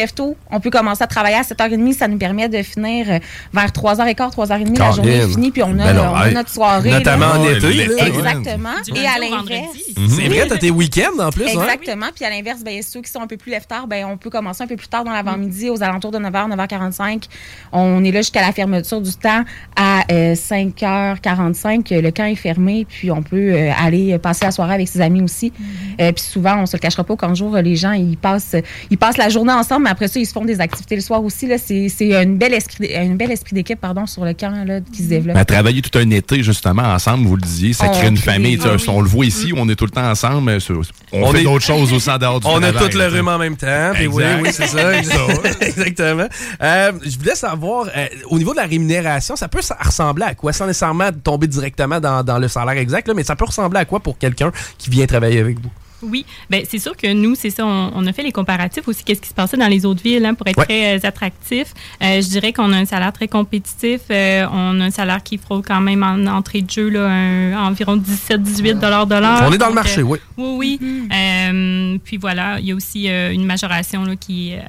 on 0.51 0.59
peut 0.59 0.69
commencer 0.69 1.03
à 1.03 1.07
travailler 1.07 1.35
à 1.35 1.41
7h30. 1.41 1.93
Ça 1.93 2.07
nous 2.07 2.17
permet 2.17 2.49
de 2.49 2.61
finir 2.61 3.05
euh, 3.09 3.19
vers 3.53 3.67
3h15, 3.67 4.33
3h30. 4.33 4.77
La 4.77 4.91
journée 4.91 5.15
est 5.15 5.27
finie, 5.27 5.51
puis 5.51 5.63
on 5.63 5.77
a, 5.79 5.85
Ben 5.85 5.93
non, 5.93 6.11
on 6.11 6.15
a 6.15 6.27
hey. 6.27 6.33
notre 6.33 6.49
soirée. 6.49 6.91
Notamment 6.91 7.33
là. 7.33 7.39
en 7.39 7.43
été. 7.43 7.81
Exactement. 7.81 8.69
Et 8.95 9.05
à 9.05 9.19
l'inverse. 9.19 9.31
vendredi. 9.31 9.95
C'est 10.09 10.27
vrai, 10.27 10.47
t'as 10.47 10.57
tes 10.57 10.71
week-ends 10.71 11.19
en 11.19 11.29
plus, 11.29 11.45
hein? 11.45 11.63
Exactement. 11.63 12.07
Puis 12.13 12.25
à 12.25 12.29
l'inverse, 12.29 12.63
ben, 12.63 12.81
ceux 12.81 13.01
qui 13.01 13.11
sont 13.11 13.21
un 13.21 13.27
peu 13.27 13.37
plus 13.37 13.51
lève-tard, 13.51 13.87
ben, 13.87 14.05
on 14.05 14.17
peut 14.17 14.29
commencer 14.29 14.63
un 14.63 14.67
peu 14.67 14.75
plus 14.75 14.87
tard 14.87 15.03
dans 15.03 15.11
l'avant-midi, 15.11 15.69
aux 15.69 15.81
alentours 15.81 16.11
de 16.11 16.19
9h, 16.19 16.55
9h45. 16.55 17.23
On 17.71 18.03
est 18.03 18.11
là 18.11 18.21
jusqu'à 18.21 18.41
la 18.41 18.51
fermeture 18.51 19.01
du 19.01 19.13
temps 19.13 19.43
à 19.75 20.01
euh, 20.11 20.35
5h45. 20.35 22.01
Le 22.01 22.11
camp 22.11 22.25
est 22.25 22.35
fermé, 22.35 22.85
puis 22.87 23.11
on 23.11 23.21
peut 23.21 23.53
euh, 23.53 23.71
aller 23.77 24.17
passer 24.19 24.45
la 24.45 24.51
soirée 24.51 24.73
avec 24.73 24.87
ses 24.87 25.01
amis 25.01 25.21
aussi. 25.21 25.53
Euh, 26.01 26.11
puis 26.11 26.23
souvent, 26.23 26.57
on 26.59 26.65
se 26.65 26.75
le 26.75 26.81
cachera 26.81 27.03
pas, 27.03 27.15
qu'un 27.15 27.33
jour, 27.33 27.55
les 27.57 27.75
gens, 27.75 27.93
ils 27.93 28.17
passent, 28.17 28.55
ils 28.89 28.97
passent 28.97 29.17
la 29.17 29.29
journée 29.29 29.53
ensemble, 29.53 29.83
mais 29.83 29.91
après 29.91 30.07
ça, 30.09 30.19
ils 30.19 30.25
se 30.25 30.33
font 30.33 30.43
des 30.43 30.59
activités 30.59 30.95
le 30.95 31.01
soir 31.01 31.23
aussi. 31.23 31.47
Là. 31.47 31.57
C'est, 31.57 31.87
c'est 31.89 32.13
un 32.15 32.25
bel 32.25 32.53
esprit, 32.53 32.93
un 32.95 33.15
bel 33.15 33.31
esprit 33.31 33.53
d'équipe 33.55 33.79
pardon, 33.79 34.05
sur 34.05 34.25
le 34.25 34.33
camp 34.33 34.65
là, 34.65 34.79
qui 34.81 35.03
se 35.03 35.07
développe. 35.09 35.35
Ben, 35.35 35.45
travailler 35.45 35.81
tout 35.81 35.97
un 35.97 36.09
été, 36.09 36.43
justement, 36.43 36.83
ensemble, 36.83 37.25
vous 37.27 37.35
le 37.35 37.41
disiez, 37.41 37.73
ça 37.73 37.85
On 37.87 37.91
crée 37.91 38.07
une 38.07 38.15
crée- 38.15 38.31
famille. 38.33 38.59
Ah 38.63 38.71
oui. 38.75 38.85
On 38.89 39.01
le 39.01 39.07
voit 39.07 39.25
ici, 39.25 39.53
on 39.55 39.69
est 39.69 39.75
tout 39.75 39.85
le 39.85 39.91
temps 39.91 40.09
ensemble. 40.09 40.51
On, 41.11 41.23
On 41.23 41.31
fait 41.31 41.41
est- 41.41 41.43
d'autres 41.43 41.65
choses 41.65 41.93
aussi 41.93 42.09
en 42.09 42.17
dehors 42.17 42.39
du 42.39 42.47
On 42.49 42.61
a 42.61 42.71
tout 42.73 42.97
le 42.97 43.07
rhume 43.07 43.27
en 43.27 43.37
même 43.37 43.55
temps. 43.55 43.91
puis 43.93 44.07
oui, 44.07 44.23
c'est 44.51 44.67
ça. 44.67 44.91
Exactement. 45.61 46.27
Euh, 46.61 46.91
je 47.05 47.17
voulais 47.17 47.35
savoir, 47.35 47.87
euh, 47.95 48.05
au 48.29 48.37
niveau 48.37 48.51
de 48.51 48.57
la 48.57 48.65
rémunération, 48.65 49.35
ça 49.35 49.47
peut 49.47 49.61
ressembler 49.83 50.25
à 50.25 50.35
quoi? 50.35 50.53
Sans 50.53 50.65
nécessairement 50.67 51.09
tomber 51.23 51.47
directement 51.47 51.99
dans, 51.99 52.23
dans 52.23 52.37
le 52.39 52.47
salaire 52.47 52.77
exact, 52.77 53.07
là, 53.07 53.13
mais 53.13 53.23
ça 53.23 53.35
peut 53.35 53.45
ressembler 53.45 53.79
à 53.79 53.85
quoi 53.85 53.99
pour 53.99 54.17
quelqu'un 54.17 54.51
qui 54.77 54.89
vient 54.89 55.05
travailler 55.05 55.39
avec 55.39 55.59
vous? 55.61 55.69
Oui, 56.01 56.25
ben 56.49 56.63
c'est 56.69 56.79
sûr 56.79 56.95
que 56.95 57.11
nous, 57.11 57.35
c'est 57.35 57.49
ça, 57.49 57.65
on, 57.65 57.91
on 57.93 58.07
a 58.07 58.13
fait 58.13 58.23
les 58.23 58.31
comparatifs 58.31 58.87
aussi, 58.87 59.03
qu'est-ce 59.03 59.21
qui 59.21 59.29
se 59.29 59.33
passait 59.33 59.57
dans 59.57 59.67
les 59.67 59.85
autres 59.85 60.01
villes 60.01 60.25
hein, 60.25 60.33
pour 60.33 60.47
être 60.47 60.57
Ouais. 60.57 60.65
très 60.65 60.97
euh, 60.97 61.07
attractif. 61.07 61.73
Euh, 62.01 62.21
je 62.21 62.27
dirais 62.29 62.53
qu'on 62.53 62.71
a 62.73 62.77
un 62.77 62.85
salaire 62.85 63.11
très 63.13 63.27
compétitif. 63.27 64.01
euh, 64.11 64.45
on 64.51 64.79
a 64.81 64.85
un 64.85 64.91
salaire 64.91 65.21
qui 65.23 65.37
frôle 65.37 65.61
quand 65.61 65.81
même 65.81 66.03
en 66.03 66.25
entrée 66.27 66.61
de 66.61 66.69
jeu 66.69 66.89
là, 66.89 67.07
un- 67.07 67.65
environ 67.67 67.97
17-18 67.97 68.79
dollars 68.79 69.07
de 69.07 69.15
l'heure. 69.15 69.43
On 69.47 69.51
est 69.51 69.57
dans 69.57 69.67
le 69.69 69.73
marché, 69.73 70.01
euh, 70.01 70.03
oui. 70.03 70.19
Oui, 70.37 70.79
oui. 70.81 71.07
Euh, 71.13 71.97
puis 72.03 72.17
voilà, 72.17 72.59
il 72.59 72.65
y 72.67 72.71
a 72.71 72.75
aussi 72.75 73.09
euh, 73.09 73.31
une 73.31 73.45
majoration 73.45 74.03
là, 74.05 74.15
qui 74.15 74.51
est 74.51 74.61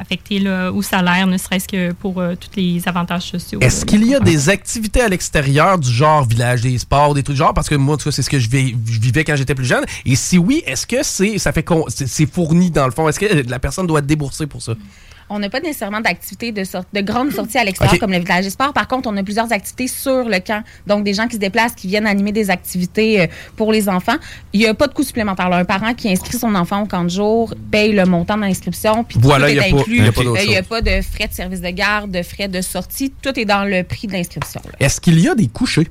affectée 0.00 0.38
là, 0.38 0.72
au 0.72 0.82
salaire, 0.82 1.26
ne 1.26 1.36
serait-ce 1.36 1.68
que 1.68 1.92
pour 1.92 2.20
euh, 2.20 2.34
tous 2.34 2.48
les 2.56 2.80
avantages 2.86 3.24
sociaux. 3.30 3.58
Est-ce 3.60 3.84
qu'il 3.84 4.04
y 4.06 4.14
a 4.14 4.20
des 4.20 4.48
activités 4.48 5.00
à 5.02 5.08
l'extérieur 5.08 5.78
du 5.78 5.90
genre 5.90 6.24
village 6.24 6.62
des 6.62 6.78
sports, 6.78 7.14
des 7.14 7.22
trucs 7.22 7.36
du 7.36 7.38
genre? 7.38 7.52
Parce 7.54 7.68
que 7.68 7.74
moi, 7.74 7.96
tu 7.96 8.04
vois, 8.04 8.12
c'est 8.12 8.22
ce 8.22 8.30
que 8.30 8.38
je, 8.38 8.48
vis- 8.48 8.74
je 8.86 8.98
vivais 9.00 9.24
quand 9.24 9.36
j'étais 9.36 9.54
plus 9.54 9.64
jeune. 9.66 9.84
Et 10.06 10.16
si 10.16 10.38
oui, 10.38 10.62
est-ce 10.66 10.86
que 10.86 11.02
c'est 11.02 11.38
ça 11.38 11.52
fait 11.52 11.66
c'est 11.88 12.30
fourni 12.30 12.70
dans 12.70 12.86
le 12.86 12.92
fond? 12.92 13.08
Est-ce 13.08 13.20
que 13.20 13.48
la 13.48 13.58
personne 13.58 13.86
doit 13.86 14.00
débourser 14.00 14.46
pour 14.46 14.62
ça? 14.62 14.72
On 15.32 15.38
n'a 15.38 15.48
pas 15.48 15.60
nécessairement 15.60 16.00
d'activités 16.00 16.50
de, 16.52 16.64
sort- 16.64 16.84
de 16.92 17.00
grandes 17.00 17.30
sorties 17.32 17.56
à 17.56 17.64
l'extérieur 17.64 17.98
comme 18.00 18.10
le 18.10 18.18
village 18.18 18.44
des 18.44 18.50
sports. 18.50 18.72
Par 18.72 18.88
contre, 18.88 19.08
on 19.08 19.16
a 19.16 19.22
plusieurs 19.22 19.52
activités 19.52 19.86
sur 19.86 20.28
le 20.28 20.38
camp. 20.40 20.62
Donc, 20.86 21.04
des 21.04 21.14
gens 21.14 21.26
qui 21.28 21.34
se 21.36 21.40
déplacent, 21.40 21.74
qui 21.76 21.86
viennent 21.86 22.06
animer 22.06 22.32
des 22.32 22.50
activités 22.50 23.20
euh, 23.22 23.26
pour 23.56 23.72
les 23.72 23.88
enfants. 23.88 24.16
Il 24.52 24.60
n'y 24.60 24.66
a 24.66 24.74
pas 24.74 24.88
de 24.88 24.92
coût 24.92 25.04
supplémentaire. 25.04 25.52
Un 25.52 25.64
parent 25.64 25.94
qui 25.94 26.10
inscrit 26.10 26.36
son 26.36 26.54
enfant 26.54 26.82
au 26.82 26.86
camp 26.86 27.04
de 27.04 27.10
jour 27.10 27.54
paye 27.70 27.92
le 27.92 28.04
montant 28.06 28.36
de 28.36 28.42
l'inscription. 28.42 29.04
Puis 29.04 29.18
Voilà, 29.20 29.46
tout 29.46 29.52
il 29.52 29.54
y 29.54 29.58
est 29.58 29.62
a 29.62 29.66
inclus. 29.78 29.96
il 29.98 30.02
a 30.02 30.08
Euh, 30.08 30.46
n'y 30.46 30.56
a 30.56 30.62
pas 30.64 30.80
de 30.82 31.00
frais 31.00 31.28
de 31.28 31.32
service 31.32 31.60
de 31.60 31.70
garde, 31.70 32.10
de 32.10 32.22
frais 32.22 32.48
de 32.48 32.60
sortie. 32.60 33.12
Tout 33.22 33.38
est 33.38 33.44
dans 33.44 33.64
le 33.64 33.84
prix 33.84 34.08
de 34.08 34.12
l'inscription. 34.12 34.60
Est-ce 34.80 35.00
qu'il 35.00 35.18
y 35.20 35.28
a 35.28 35.34
des 35.36 35.46
couchers? 35.46 35.86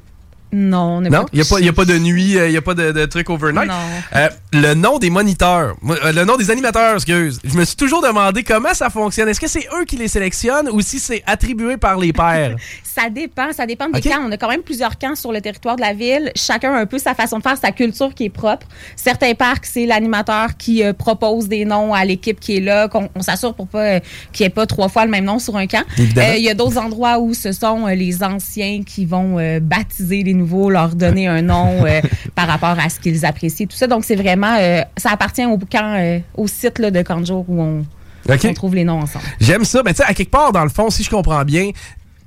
Non, 0.52 0.98
on 0.98 1.02
Non, 1.02 1.10
pas 1.10 1.26
il 1.32 1.36
n'y 1.36 1.42
a, 1.42 1.46
pas- 1.46 1.60
il 1.60 1.66
y 1.66 1.70
a 1.70 1.74
pas 1.74 1.86
de 1.86 1.98
nuit, 2.00 2.38
euh, 2.38 2.48
il 2.48 2.52
n'y 2.52 2.58
a 2.58 2.62
pas 2.62 2.74
de, 2.74 2.92
de 2.92 3.06
truc 3.06 3.30
overnight? 3.30 3.68
Non. 3.70 3.76
Euh, 4.16 4.30
le 4.54 4.74
nom 4.74 4.98
des 4.98 5.10
moniteurs, 5.10 5.76
euh, 5.88 6.12
le 6.12 6.26
nom 6.26 6.38
des 6.38 6.50
animateurs, 6.50 6.96
excuse. 6.96 7.40
Je 7.44 7.56
me 7.56 7.64
suis 7.66 7.76
toujours 7.76 8.02
demandé 8.02 8.44
comment 8.44 8.74
ça 8.74 8.90
fonctionne. 8.90 9.30
Est-ce 9.30 9.40
que 9.40 9.48
c'est 9.48 9.68
eux 9.80 9.86
qui 9.86 9.98
les 9.98 10.08
sélectionnent 10.08 10.70
ou 10.72 10.82
si 10.82 11.00
c'est 11.00 11.24
attribué 11.28 11.78
par 11.78 11.98
les 11.98 12.14
pairs? 12.14 12.56
Ça 13.00 13.10
dépend, 13.10 13.54
ça 13.54 13.66
dépend 13.66 13.88
des 13.88 14.02
camps. 14.02 14.20
On 14.26 14.32
a 14.32 14.38
quand 14.38 14.50
même 14.50 14.62
plusieurs 14.62 14.98
camps 14.98 15.16
sur 15.16 15.32
le 15.32 15.40
territoire 15.40 15.78
de 15.78 15.82
la 15.82 15.94
ville. 15.94 16.32
Chacun 16.36 16.74
a 16.74 16.80
un 16.80 16.86
peu 16.86 16.98
sa 16.98 17.16
façon 17.16 17.38
de 17.38 17.44
faire, 17.44 17.58
sa 17.58 17.72
culture 17.72 18.14
qui 18.14 18.26
est 18.26 18.30
propre. 18.30 18.68
Certains 18.98 19.36
parcs, 19.36 19.66
c'est 19.66 19.86
l'animateur 19.86 20.58
qui 20.58 20.84
euh, 20.84 20.92
propose 20.92 21.48
des 21.48 21.64
noms 21.64 21.94
à 21.94 22.04
l'équipe 22.04 22.40
qui 22.40 22.58
est 22.58 22.60
là, 22.60 22.90
qu'on 22.90 23.10
on 23.16 23.22
s'assure 23.22 23.54
pour 23.54 23.68
pas 23.68 23.84
euh, 23.84 24.00
qu'il 24.34 24.44
n'y 24.44 24.48
ait 24.48 24.54
pas 24.54 24.66
trois 24.66 24.90
fois 24.90 25.06
le 25.06 25.12
même 25.12 25.24
nom 25.24 25.40
sur 25.40 25.56
un 25.56 25.66
camp. 25.66 25.84
Euh, 25.98 26.36
Il 26.36 26.44
y 26.44 26.50
a 26.50 26.54
d'autres 26.54 26.78
endroits 26.78 27.20
où 27.20 27.34
ce 27.34 27.54
sont 27.54 27.86
les 27.88 28.22
anciens 28.22 28.84
qui 28.84 29.06
vont 29.06 29.38
baptiser 29.62 30.24
les 30.24 30.34
nouveaux, 30.34 30.70
leur 30.70 30.94
donner 30.96 31.28
un 31.28 31.42
nom 31.42 31.86
par 32.36 32.48
rapport 32.48 32.78
à 32.80 32.90
ce 32.90 33.00
qu'ils 33.00 33.26
apprécient, 33.26 33.68
tout 33.68 33.78
ça. 33.78 33.88
Donc 33.88 34.04
c'est 34.04 34.16
vraiment, 34.16 34.58
ça 34.98 35.12
appartient 35.12 35.46
au 35.46 35.58
camp, 35.58 36.22
au 36.36 36.48
site 36.48 36.80
là, 36.80 36.92
de 36.92 37.04
jour 37.24 37.46
où 37.48 37.62
on 37.62 38.54
trouve 38.54 38.76
les 38.76 38.84
noms 38.84 39.02
ensemble. 39.02 39.26
J'aime 39.40 39.66
ça. 39.66 39.82
Mais 39.84 39.94
tu 39.94 39.98
sais, 39.98 40.04
à 40.04 40.14
quelque 40.14 40.32
part, 40.32 40.52
dans 40.52 40.64
le 40.64 40.70
fond, 40.70 40.90
si 40.90 41.04
je 41.04 41.10
comprends 41.10 41.44
bien, 41.44 41.72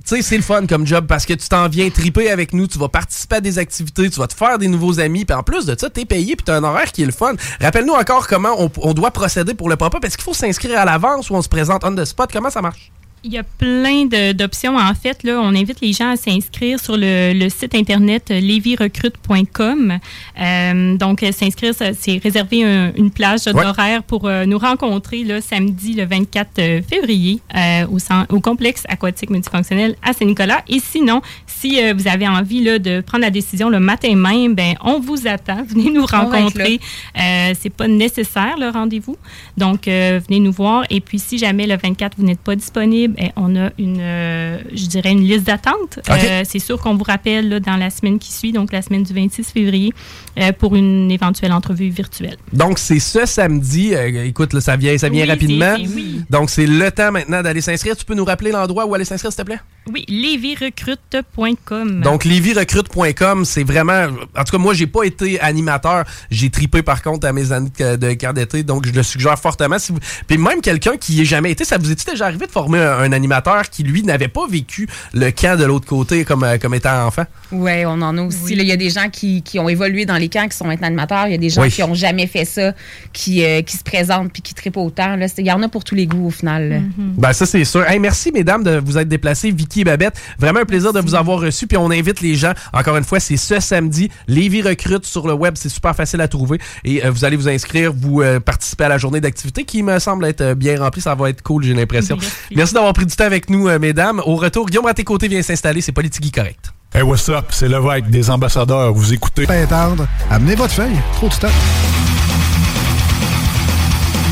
tu 0.02 0.16
sais, 0.16 0.22
c'est 0.22 0.36
le 0.36 0.42
fun 0.42 0.66
comme 0.66 0.86
job 0.86 1.06
parce 1.06 1.26
que 1.26 1.34
tu 1.34 1.48
t'en 1.48 1.68
viens 1.68 1.88
triper 1.90 2.30
avec 2.30 2.52
nous, 2.52 2.66
tu 2.66 2.78
vas 2.78 2.88
participer 2.88 3.36
à 3.36 3.40
des 3.40 3.58
activités, 3.58 4.10
tu 4.10 4.18
vas 4.18 4.26
te 4.26 4.34
faire 4.34 4.58
des 4.58 4.68
nouveaux 4.68 5.00
amis, 5.00 5.24
puis 5.24 5.34
en 5.34 5.42
plus 5.42 5.66
de 5.66 5.78
ça, 5.78 5.90
t'es 5.90 6.04
payé 6.04 6.36
puis 6.36 6.44
t'as 6.44 6.56
un 6.56 6.64
horaire 6.64 6.92
qui 6.92 7.02
est 7.02 7.06
le 7.06 7.12
fun. 7.12 7.34
Rappelle-nous 7.60 7.94
encore 7.94 8.26
comment 8.26 8.54
on, 8.58 8.70
on 8.78 8.94
doit 8.94 9.10
procéder 9.10 9.54
pour 9.54 9.68
le 9.68 9.76
pop-up. 9.76 10.04
Est-ce 10.04 10.16
qu'il 10.16 10.24
faut 10.24 10.34
s'inscrire 10.34 10.78
à 10.78 10.84
l'avance 10.84 11.30
ou 11.30 11.34
on 11.34 11.42
se 11.42 11.48
présente 11.48 11.84
on 11.84 11.94
the 11.94 12.04
spot? 12.04 12.30
Comment 12.32 12.50
ça 12.50 12.62
marche? 12.62 12.92
Il 13.24 13.32
y 13.32 13.38
a 13.38 13.44
plein 13.44 14.06
d'options. 14.34 14.76
En 14.76 14.94
fait, 14.94 15.22
là, 15.22 15.38
on 15.40 15.54
invite 15.54 15.80
les 15.80 15.92
gens 15.92 16.10
à 16.10 16.16
s'inscrire 16.16 16.80
sur 16.80 16.96
le, 16.96 17.32
le 17.32 17.48
site 17.50 17.72
internet 17.76 18.32
euh, 18.32 18.40
levirecrute.com. 18.40 19.98
Euh, 20.40 20.96
donc, 20.96 21.22
euh, 21.22 21.30
s'inscrire, 21.30 21.72
c'est 21.74 22.18
réserver 22.20 22.64
un- 22.64 22.92
une 22.96 23.12
plage 23.12 23.46
Ouais. 23.46 23.52
d'horaire 23.52 24.02
pour 24.02 24.26
euh, 24.26 24.44
nous 24.44 24.58
rencontrer 24.58 25.22
là, 25.22 25.40
samedi 25.40 25.94
le 25.94 26.04
24 26.04 26.48
euh, 26.58 26.82
février 26.82 27.38
euh, 27.56 27.86
au, 27.86 27.98
au 28.34 28.40
complexe 28.40 28.82
aquatique 28.88 29.30
multifonctionnel 29.30 29.94
à 30.02 30.12
Saint-Nicolas. 30.14 30.62
Et 30.68 30.80
sinon, 30.80 31.22
si 31.46 31.78
vous 31.92 32.08
avez 32.08 32.26
envie 32.26 32.60
là, 32.62 32.80
de 32.80 33.00
prendre 33.02 33.22
la 33.22 33.30
décision 33.30 33.68
le 33.70 33.78
matin 33.78 34.16
même, 34.16 34.54
ben, 34.56 34.74
on 34.82 34.98
vous 34.98 35.28
attend. 35.28 35.62
Venez 35.68 35.90
nous 35.92 36.06
rencontrer. 36.06 36.80
Euh, 37.16 37.54
c'est 37.60 37.70
pas 37.72 37.86
nécessaire 37.86 38.56
le 38.58 38.68
rendez-vous. 38.70 39.16
Donc, 39.56 39.86
venez 39.86 40.40
nous 40.40 40.50
voir. 40.52 40.84
Et 40.90 41.00
puis, 41.00 41.20
si 41.20 41.38
jamais 41.38 41.68
le 41.68 41.76
24, 41.76 42.14
vous 42.18 42.24
n'êtes 42.24 42.40
pas 42.40 42.56
disponible, 42.56 43.11
eh, 43.18 43.30
on 43.36 43.54
a 43.56 43.70
une, 43.78 43.98
euh, 44.00 44.58
je 44.74 44.86
dirais, 44.86 45.10
une 45.12 45.22
liste 45.22 45.44
d'attente. 45.44 45.98
Euh, 46.10 46.42
c'est 46.44 46.58
sûr 46.58 46.78
qu'on 46.80 46.94
vous 46.96 47.04
rappelle 47.04 47.48
là, 47.48 47.60
dans 47.60 47.76
la 47.76 47.90
semaine 47.90 48.18
qui 48.18 48.32
suit, 48.32 48.52
donc 48.52 48.72
la 48.72 48.82
semaine 48.82 49.02
du 49.02 49.12
26 49.12 49.44
février, 49.52 49.92
euh, 50.38 50.52
pour 50.52 50.76
une 50.76 51.10
éventuelle 51.10 51.52
entrevue 51.52 51.88
virtuelle. 51.90 52.36
Donc, 52.52 52.78
c'est 52.78 52.98
ce 53.00 53.26
samedi. 53.26 53.92
Écoute, 54.24 54.52
là, 54.52 54.60
ça 54.60 54.76
vient, 54.76 54.96
ça 54.98 55.08
vient 55.08 55.24
Oui, 55.24 55.30
rapidement. 55.30 55.74
c'est- 55.76 55.86
c'est- 55.86 55.94
oui. 55.94 56.22
Donc, 56.30 56.50
c'est 56.50 56.66
le 56.66 56.90
temps 56.90 57.12
maintenant 57.12 57.42
d'aller 57.42 57.60
s'inscrire. 57.60 57.96
Tu 57.96 58.04
peux 58.04 58.14
nous 58.14 58.24
rappeler 58.24 58.50
l'endroit 58.52 58.86
où 58.86 58.94
aller 58.94 59.04
s'inscrire, 59.04 59.32
s'il 59.32 59.42
te 59.42 59.46
plaît? 59.46 59.60
Oui, 59.92 60.04
levirecrute.com. 60.08 62.00
Donc, 62.02 62.24
levirecrute.com, 62.24 63.44
c'est 63.44 63.64
vraiment. 63.64 64.06
En 64.36 64.44
tout 64.44 64.52
cas, 64.52 64.58
moi, 64.58 64.74
j'ai 64.74 64.86
pas 64.86 65.04
été 65.04 65.40
animateur. 65.40 66.04
J'ai 66.30 66.50
tripé, 66.50 66.82
par 66.82 67.02
contre, 67.02 67.26
à 67.26 67.32
mes 67.32 67.52
années 67.52 67.70
de 67.78 68.12
camp 68.14 68.32
d'été. 68.32 68.62
Donc, 68.62 68.86
je 68.86 68.92
le 68.92 69.02
suggère 69.02 69.38
fortement. 69.38 69.78
Si 69.78 69.92
vous... 69.92 69.98
Puis, 70.26 70.38
même 70.38 70.60
quelqu'un 70.60 70.96
qui 70.96 71.14
y 71.14 71.20
ait 71.22 71.24
jamais 71.24 71.50
été, 71.50 71.64
ça 71.64 71.78
vous 71.78 71.90
est 71.90 72.08
déjà 72.08 72.26
arrivé 72.26 72.46
de 72.46 72.50
former 72.52 72.78
un, 72.78 73.01
un 73.02 73.12
animateur 73.12 73.68
qui, 73.70 73.82
lui, 73.82 74.02
n'avait 74.02 74.28
pas 74.28 74.46
vécu 74.48 74.88
le 75.12 75.30
camp 75.30 75.58
de 75.58 75.64
l'autre 75.64 75.86
côté 75.86 76.24
comme, 76.24 76.44
euh, 76.44 76.58
comme 76.58 76.74
étant 76.74 77.06
enfant? 77.06 77.24
Oui, 77.50 77.84
on 77.84 78.00
en 78.02 78.16
a 78.18 78.22
aussi. 78.22 78.54
Il 78.54 78.62
y 78.62 78.72
a 78.72 78.76
des 78.76 78.90
gens 78.90 79.08
qui, 79.10 79.42
qui 79.42 79.58
ont 79.58 79.68
évolué 79.68 80.06
dans 80.06 80.16
les 80.16 80.28
camps, 80.28 80.48
qui 80.48 80.56
sont 80.56 80.66
maintenant 80.66 80.86
animateurs. 80.86 81.26
Il 81.26 81.32
y 81.32 81.34
a 81.34 81.38
des 81.38 81.50
gens 81.50 81.62
Oui. 81.62 81.70
qui 81.70 81.80
n'ont 81.82 81.94
jamais 81.94 82.26
fait 82.26 82.44
ça, 82.44 82.72
qui, 83.12 83.44
euh, 83.44 83.62
qui 83.62 83.76
se 83.76 83.82
présentent 83.84 84.32
puis 84.32 84.42
qui 84.42 84.54
trippent 84.54 84.76
autant. 84.76 85.16
Il 85.38 85.46
y 85.46 85.52
en 85.52 85.62
a 85.62 85.68
pour 85.68 85.84
tous 85.84 85.94
les 85.94 86.06
goûts, 86.06 86.26
au 86.26 86.30
final. 86.30 86.68
là. 86.68 86.76
Ben 86.98 87.32
ça 87.32 87.46
c'est 87.46 87.64
sûr. 87.64 87.84
Hey, 87.88 87.98
merci 87.98 88.32
mesdames 88.32 88.62
de 88.64 88.78
vous 88.84 88.98
être 88.98 89.08
déplacées, 89.08 89.50
Vicky 89.50 89.80
et 89.80 89.84
Babette. 89.84 90.14
Vraiment 90.38 90.60
un 90.60 90.64
plaisir 90.64 90.92
de 90.92 91.00
vous 91.00 91.14
avoir 91.14 91.40
reçu. 91.40 91.66
Puis 91.66 91.76
on 91.76 91.90
invite 91.90 92.20
les 92.20 92.34
gens. 92.34 92.52
Encore 92.72 92.96
une 92.96 93.04
fois, 93.04 93.20
c'est 93.20 93.36
ce 93.36 93.60
samedi. 93.60 94.08
Lévis 94.28 94.62
recrute 94.62 95.04
sur 95.04 95.26
le 95.26 95.34
web, 95.34 95.54
c'est 95.56 95.68
super 95.68 95.94
facile 95.94 96.20
à 96.20 96.28
trouver. 96.28 96.58
Et 96.84 97.04
euh, 97.04 97.10
vous 97.10 97.24
allez 97.24 97.36
vous 97.36 97.48
inscrire, 97.48 97.92
vous 97.92 98.22
euh, 98.22 98.40
participer 98.40 98.84
à 98.84 98.88
la 98.88 98.98
journée 98.98 99.20
d'activité 99.20 99.64
qui 99.64 99.82
me 99.82 99.98
semble 99.98 100.24
être 100.26 100.54
bien 100.54 100.78
remplie. 100.78 101.00
Ça 101.00 101.14
va 101.14 101.30
être 101.30 101.42
cool, 101.42 101.64
j'ai 101.64 101.74
l'impression. 101.74 102.16
Merci. 102.16 102.36
Merci 102.54 102.74
d'avoir 102.74 102.91
pris 102.92 103.06
du 103.06 103.14
temps 103.14 103.24
avec 103.24 103.50
nous, 103.50 103.68
euh, 103.68 103.78
mesdames. 103.78 104.20
Au 104.24 104.36
retour, 104.36 104.66
Guillaume 104.66 104.86
à 104.86 104.94
tes 104.94 105.04
côtés 105.04 105.28
vient 105.28 105.42
s'installer. 105.42 105.80
C'est 105.80 105.92
Politique 105.92 106.34
correct. 106.34 106.72
Hey, 106.94 107.02
what's 107.02 107.28
up? 107.28 107.46
C'est 107.50 107.68
Levac 107.68 108.10
des 108.10 108.30
ambassadeurs. 108.30 108.92
Vous 108.92 109.12
écoutez. 109.12 109.46
Pas 109.46 109.54
attendre. 109.54 110.06
Amenez 110.30 110.54
votre 110.54 110.74
feuille. 110.74 110.96
Trop 111.14 111.28
de 111.28 111.32
stock. 111.32 111.50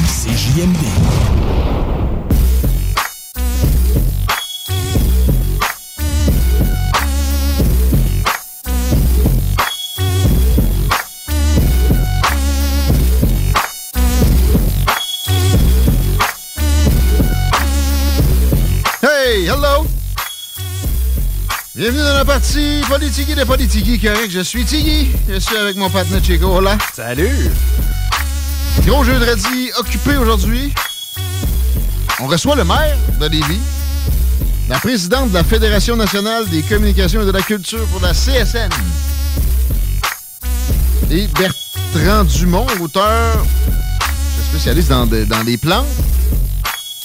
C'est 0.06 0.36
JMD. 0.36 0.76
Bienvenue 21.80 22.02
dans 22.02 22.12
la 22.12 22.26
partie 22.26 22.82
Politique 22.86 23.34
de 23.34 23.42
Politique 23.42 24.02
correct. 24.02 24.30
Je 24.30 24.40
suis 24.40 24.66
Tiggy. 24.66 25.08
Je 25.30 25.38
suis 25.38 25.56
avec 25.56 25.76
mon 25.76 25.88
partenaire 25.88 26.22
Chico. 26.22 26.44
Hola. 26.48 26.76
Salut! 26.94 27.50
Gros 28.84 29.02
jeu 29.02 29.18
de 29.18 29.24
radis 29.24 29.70
occupé 29.78 30.18
aujourd'hui. 30.18 30.74
On 32.20 32.26
reçoit 32.26 32.54
le 32.54 32.64
maire 32.64 32.98
de 33.18 33.26
Lévis, 33.28 33.60
la 34.68 34.78
présidente 34.78 35.30
de 35.30 35.34
la 35.34 35.42
Fédération 35.42 35.96
nationale 35.96 36.46
des 36.50 36.60
communications 36.60 37.22
et 37.22 37.24
de 37.24 37.30
la 37.30 37.40
culture 37.40 37.86
pour 37.86 38.02
la 38.02 38.12
CSN, 38.12 38.68
et 41.10 41.28
Bertrand 41.28 42.24
Dumont, 42.24 42.66
auteur, 42.82 43.42
spécialiste 44.50 44.90
dans, 44.90 45.06
de- 45.06 45.24
dans 45.24 45.42
les 45.44 45.56
plantes. 45.56 45.86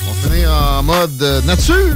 On 0.05 0.11
va 0.11 0.29
finir 0.35 0.51
en 0.51 0.83
mode 0.83 1.43
nature. 1.45 1.95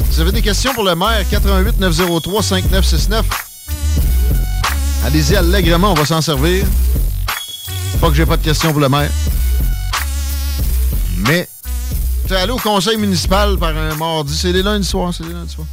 Vous 0.00 0.20
avez 0.20 0.32
des 0.32 0.42
questions 0.42 0.72
pour 0.74 0.84
le 0.84 0.94
maire, 0.94 1.24
88 1.28 1.78
903 1.78 2.42
5969. 2.42 3.26
Allez-y 5.04 5.36
allègrement, 5.36 5.92
on 5.92 5.94
va 5.94 6.04
s'en 6.04 6.20
servir. 6.20 6.64
Pas 8.00 8.08
que 8.08 8.14
j'ai 8.14 8.26
pas 8.26 8.36
de 8.36 8.42
questions 8.42 8.72
pour 8.72 8.80
le 8.80 8.88
maire. 8.88 9.10
Mais, 11.28 11.48
tu 12.26 12.34
aller 12.34 12.52
au 12.52 12.58
conseil 12.58 12.96
municipal 12.96 13.58
par 13.58 13.76
un 13.76 13.94
mardi, 13.96 14.36
c'est 14.36 14.52
les 14.52 14.62
lundis 14.62 14.86
soirs, 14.86 15.12
c'est 15.12 15.24
les 15.24 15.32
lundis 15.32 15.52
soirs. 15.52 15.66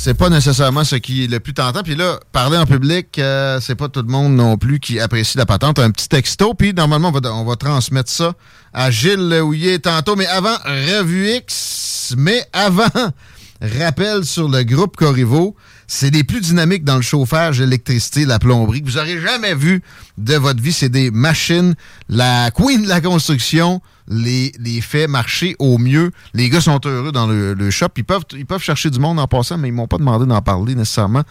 C'est 0.00 0.14
pas 0.14 0.28
nécessairement 0.28 0.84
ce 0.84 0.94
qui 0.94 1.24
est 1.24 1.26
le 1.26 1.40
plus 1.40 1.54
tentant. 1.54 1.82
Puis 1.82 1.96
là, 1.96 2.20
parler 2.30 2.56
en 2.56 2.66
public, 2.66 3.18
euh, 3.18 3.58
c'est 3.60 3.74
pas 3.74 3.88
tout 3.88 4.02
le 4.02 4.06
monde 4.06 4.34
non 4.34 4.56
plus 4.56 4.78
qui 4.78 5.00
apprécie 5.00 5.36
la 5.36 5.44
patente. 5.44 5.80
Un 5.80 5.90
petit 5.90 6.08
texto, 6.08 6.54
puis 6.54 6.72
normalement, 6.72 7.08
on 7.08 7.18
va, 7.18 7.34
on 7.34 7.44
va 7.44 7.56
transmettre 7.56 8.10
ça 8.10 8.34
à 8.72 8.92
Gilles 8.92 9.40
Houillet 9.42 9.80
tantôt. 9.80 10.14
Mais 10.14 10.26
avant, 10.26 10.56
Revue 10.64 11.30
X. 11.30 11.97
Mais 12.16 12.44
avant, 12.52 12.84
rappel 13.60 14.24
sur 14.24 14.48
le 14.48 14.62
groupe 14.62 14.96
Corriveau. 14.96 15.56
C'est 15.86 16.10
les 16.10 16.22
plus 16.22 16.40
dynamiques 16.40 16.84
dans 16.84 16.96
le 16.96 17.02
chauffage, 17.02 17.60
l'électricité, 17.60 18.26
la 18.26 18.38
plomberie 18.38 18.82
vous 18.84 18.98
aurez 18.98 19.18
jamais 19.22 19.54
vu 19.54 19.82
de 20.18 20.34
votre 20.34 20.60
vie. 20.60 20.72
C'est 20.72 20.90
des 20.90 21.10
machines. 21.10 21.74
La 22.10 22.50
queen 22.50 22.82
de 22.82 22.88
la 22.88 23.00
construction 23.00 23.80
les, 24.08 24.52
les 24.58 24.80
fait 24.80 25.06
marcher 25.06 25.56
au 25.58 25.78
mieux. 25.78 26.12
Les 26.34 26.48
gars 26.50 26.60
sont 26.60 26.80
heureux 26.84 27.12
dans 27.12 27.26
le, 27.26 27.54
le 27.54 27.70
shop. 27.70 27.88
Ils 27.96 28.04
peuvent, 28.04 28.24
ils 28.32 28.46
peuvent 28.46 28.62
chercher 28.62 28.90
du 28.90 28.98
monde 28.98 29.18
en 29.18 29.26
passant, 29.26 29.58
mais 29.58 29.68
ils 29.68 29.74
m'ont 29.74 29.86
pas 29.86 29.98
demandé 29.98 30.26
d'en 30.26 30.42
parler 30.42 30.74
nécessairement. 30.74 31.24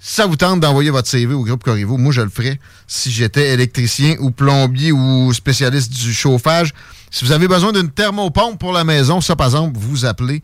Ça 0.00 0.26
vous 0.26 0.36
tente 0.36 0.60
d'envoyer 0.60 0.90
votre 0.90 1.08
CV 1.08 1.34
au 1.34 1.42
groupe 1.42 1.64
Corriveau, 1.64 1.96
moi 1.96 2.12
je 2.12 2.20
le 2.20 2.28
ferais 2.28 2.60
si 2.86 3.10
j'étais 3.10 3.52
électricien 3.52 4.14
ou 4.20 4.30
plombier 4.30 4.92
ou 4.92 5.32
spécialiste 5.32 5.92
du 5.92 6.12
chauffage. 6.12 6.72
Si 7.10 7.24
vous 7.24 7.32
avez 7.32 7.48
besoin 7.48 7.72
d'une 7.72 7.90
thermopompe 7.90 8.60
pour 8.60 8.72
la 8.72 8.84
maison, 8.84 9.20
ça 9.20 9.34
par 9.34 9.48
exemple, 9.48 9.76
vous 9.76 10.04
appelez 10.04 10.42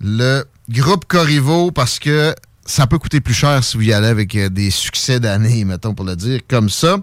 le 0.00 0.44
groupe 0.70 1.04
Corriveau 1.04 1.70
parce 1.70 1.98
que 1.98 2.34
ça 2.64 2.86
peut 2.86 2.98
coûter 2.98 3.20
plus 3.20 3.34
cher 3.34 3.62
si 3.62 3.76
vous 3.76 3.82
y 3.82 3.92
allez 3.92 4.06
avec 4.08 4.34
euh, 4.36 4.48
des 4.48 4.70
succès 4.70 5.20
d'année, 5.20 5.64
mettons 5.66 5.94
pour 5.94 6.06
le 6.06 6.16
dire 6.16 6.40
comme 6.48 6.70
ça. 6.70 6.96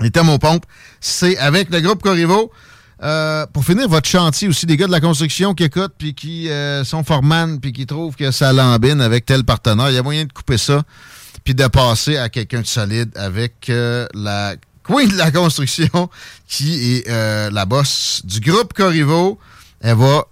Les 0.00 0.10
thermopompes, 0.10 0.64
c'est 1.00 1.36
avec 1.36 1.68
le 1.70 1.80
groupe 1.80 2.02
Corriveau. 2.02 2.50
Euh, 3.02 3.46
pour 3.52 3.64
finir, 3.64 3.88
votre 3.88 4.08
chantier 4.08 4.46
aussi, 4.46 4.64
des 4.64 4.76
gars 4.76 4.86
de 4.86 4.92
la 4.92 5.00
construction 5.00 5.54
qui 5.54 5.64
écoutent 5.64 5.94
puis 5.98 6.14
qui 6.14 6.48
euh, 6.48 6.84
sont 6.84 7.02
forman 7.02 7.58
puis 7.58 7.72
qui 7.72 7.84
trouvent 7.84 8.14
que 8.14 8.30
ça 8.30 8.52
lambine 8.52 9.00
avec 9.00 9.26
tel 9.26 9.42
partenaire, 9.42 9.90
il 9.90 9.96
y 9.96 9.98
a 9.98 10.02
moyen 10.02 10.24
de 10.24 10.32
couper 10.32 10.58
ça 10.58 10.82
puis 11.42 11.54
de 11.54 11.66
passer 11.66 12.16
à 12.16 12.28
quelqu'un 12.28 12.60
de 12.60 12.66
solide 12.66 13.10
avec 13.16 13.68
euh, 13.70 14.06
la 14.14 14.54
queen 14.84 15.08
de 15.08 15.16
la 15.16 15.32
construction 15.32 16.08
qui 16.46 17.02
est 17.04 17.08
la 17.50 17.66
boss 17.66 18.22
du 18.24 18.38
groupe 18.38 18.72
Corriveau. 18.72 19.38
Elle 19.80 19.96
va 19.96 20.24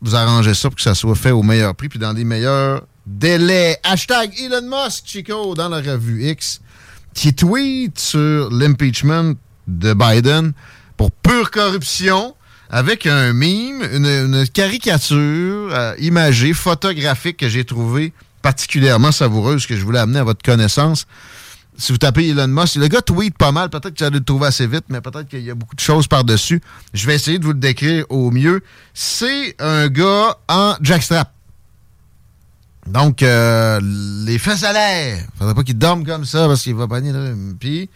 vous 0.00 0.16
arranger 0.16 0.54
ça 0.54 0.68
pour 0.68 0.76
que 0.76 0.82
ça 0.82 0.96
soit 0.96 1.14
fait 1.14 1.30
au 1.30 1.44
meilleur 1.44 1.76
prix 1.76 1.88
puis 1.88 2.00
dans 2.00 2.12
les 2.12 2.24
meilleurs 2.24 2.82
délais. 3.06 3.78
Hashtag 3.84 4.32
Elon 4.40 4.62
Musk, 4.62 5.04
Chico, 5.06 5.54
dans 5.54 5.68
la 5.68 5.76
revue 5.76 6.28
X, 6.28 6.60
qui 7.14 7.32
tweet 7.34 8.00
sur 8.00 8.50
l'impeachment 8.50 9.34
de 9.68 9.94
Biden 9.94 10.52
pour 10.96 11.10
pure 11.10 11.50
corruption 11.50 12.34
avec 12.68 13.06
un 13.06 13.32
mime, 13.32 13.82
une, 13.92 14.46
caricature 14.48 15.68
euh, 15.72 15.94
imagée, 15.98 16.52
photographique 16.52 17.36
que 17.38 17.48
j'ai 17.48 17.64
trouvé 17.64 18.12
particulièrement 18.42 19.12
savoureuse, 19.12 19.66
que 19.66 19.76
je 19.76 19.84
voulais 19.84 19.98
amener 19.98 20.18
à 20.18 20.24
votre 20.24 20.42
connaissance. 20.42 21.06
Si 21.78 21.92
vous 21.92 21.98
tapez 21.98 22.28
Elon 22.28 22.48
Musk, 22.48 22.76
le 22.76 22.88
gars 22.88 23.02
tweet 23.02 23.36
pas 23.36 23.52
mal, 23.52 23.68
peut-être 23.68 23.94
que 23.94 24.04
allez 24.04 24.18
le 24.18 24.24
trouver 24.24 24.46
assez 24.46 24.66
vite, 24.66 24.84
mais 24.88 25.00
peut-être 25.00 25.28
qu'il 25.28 25.42
y 25.42 25.50
a 25.50 25.54
beaucoup 25.54 25.76
de 25.76 25.80
choses 25.80 26.08
par-dessus. 26.08 26.62
Je 26.94 27.06
vais 27.06 27.14
essayer 27.14 27.38
de 27.38 27.44
vous 27.44 27.52
le 27.52 27.58
décrire 27.58 28.06
au 28.08 28.30
mieux. 28.30 28.62
C'est 28.94 29.54
un 29.60 29.88
gars 29.88 30.38
en 30.48 30.74
jackstrap. 30.80 31.35
Donc, 32.86 33.22
euh, 33.22 33.80
les 34.24 34.38
fesses 34.38 34.62
à 34.62 34.72
l'air. 34.72 35.24
Faudrait 35.38 35.54
pas 35.54 35.64
qu'il 35.64 35.78
dorme 35.78 36.04
comme 36.04 36.24
ça 36.24 36.46
parce 36.46 36.62
qu'il 36.62 36.74
va 36.74 36.86
pogner 36.86 37.12
là. 37.12 37.32
Puis, 37.58 37.90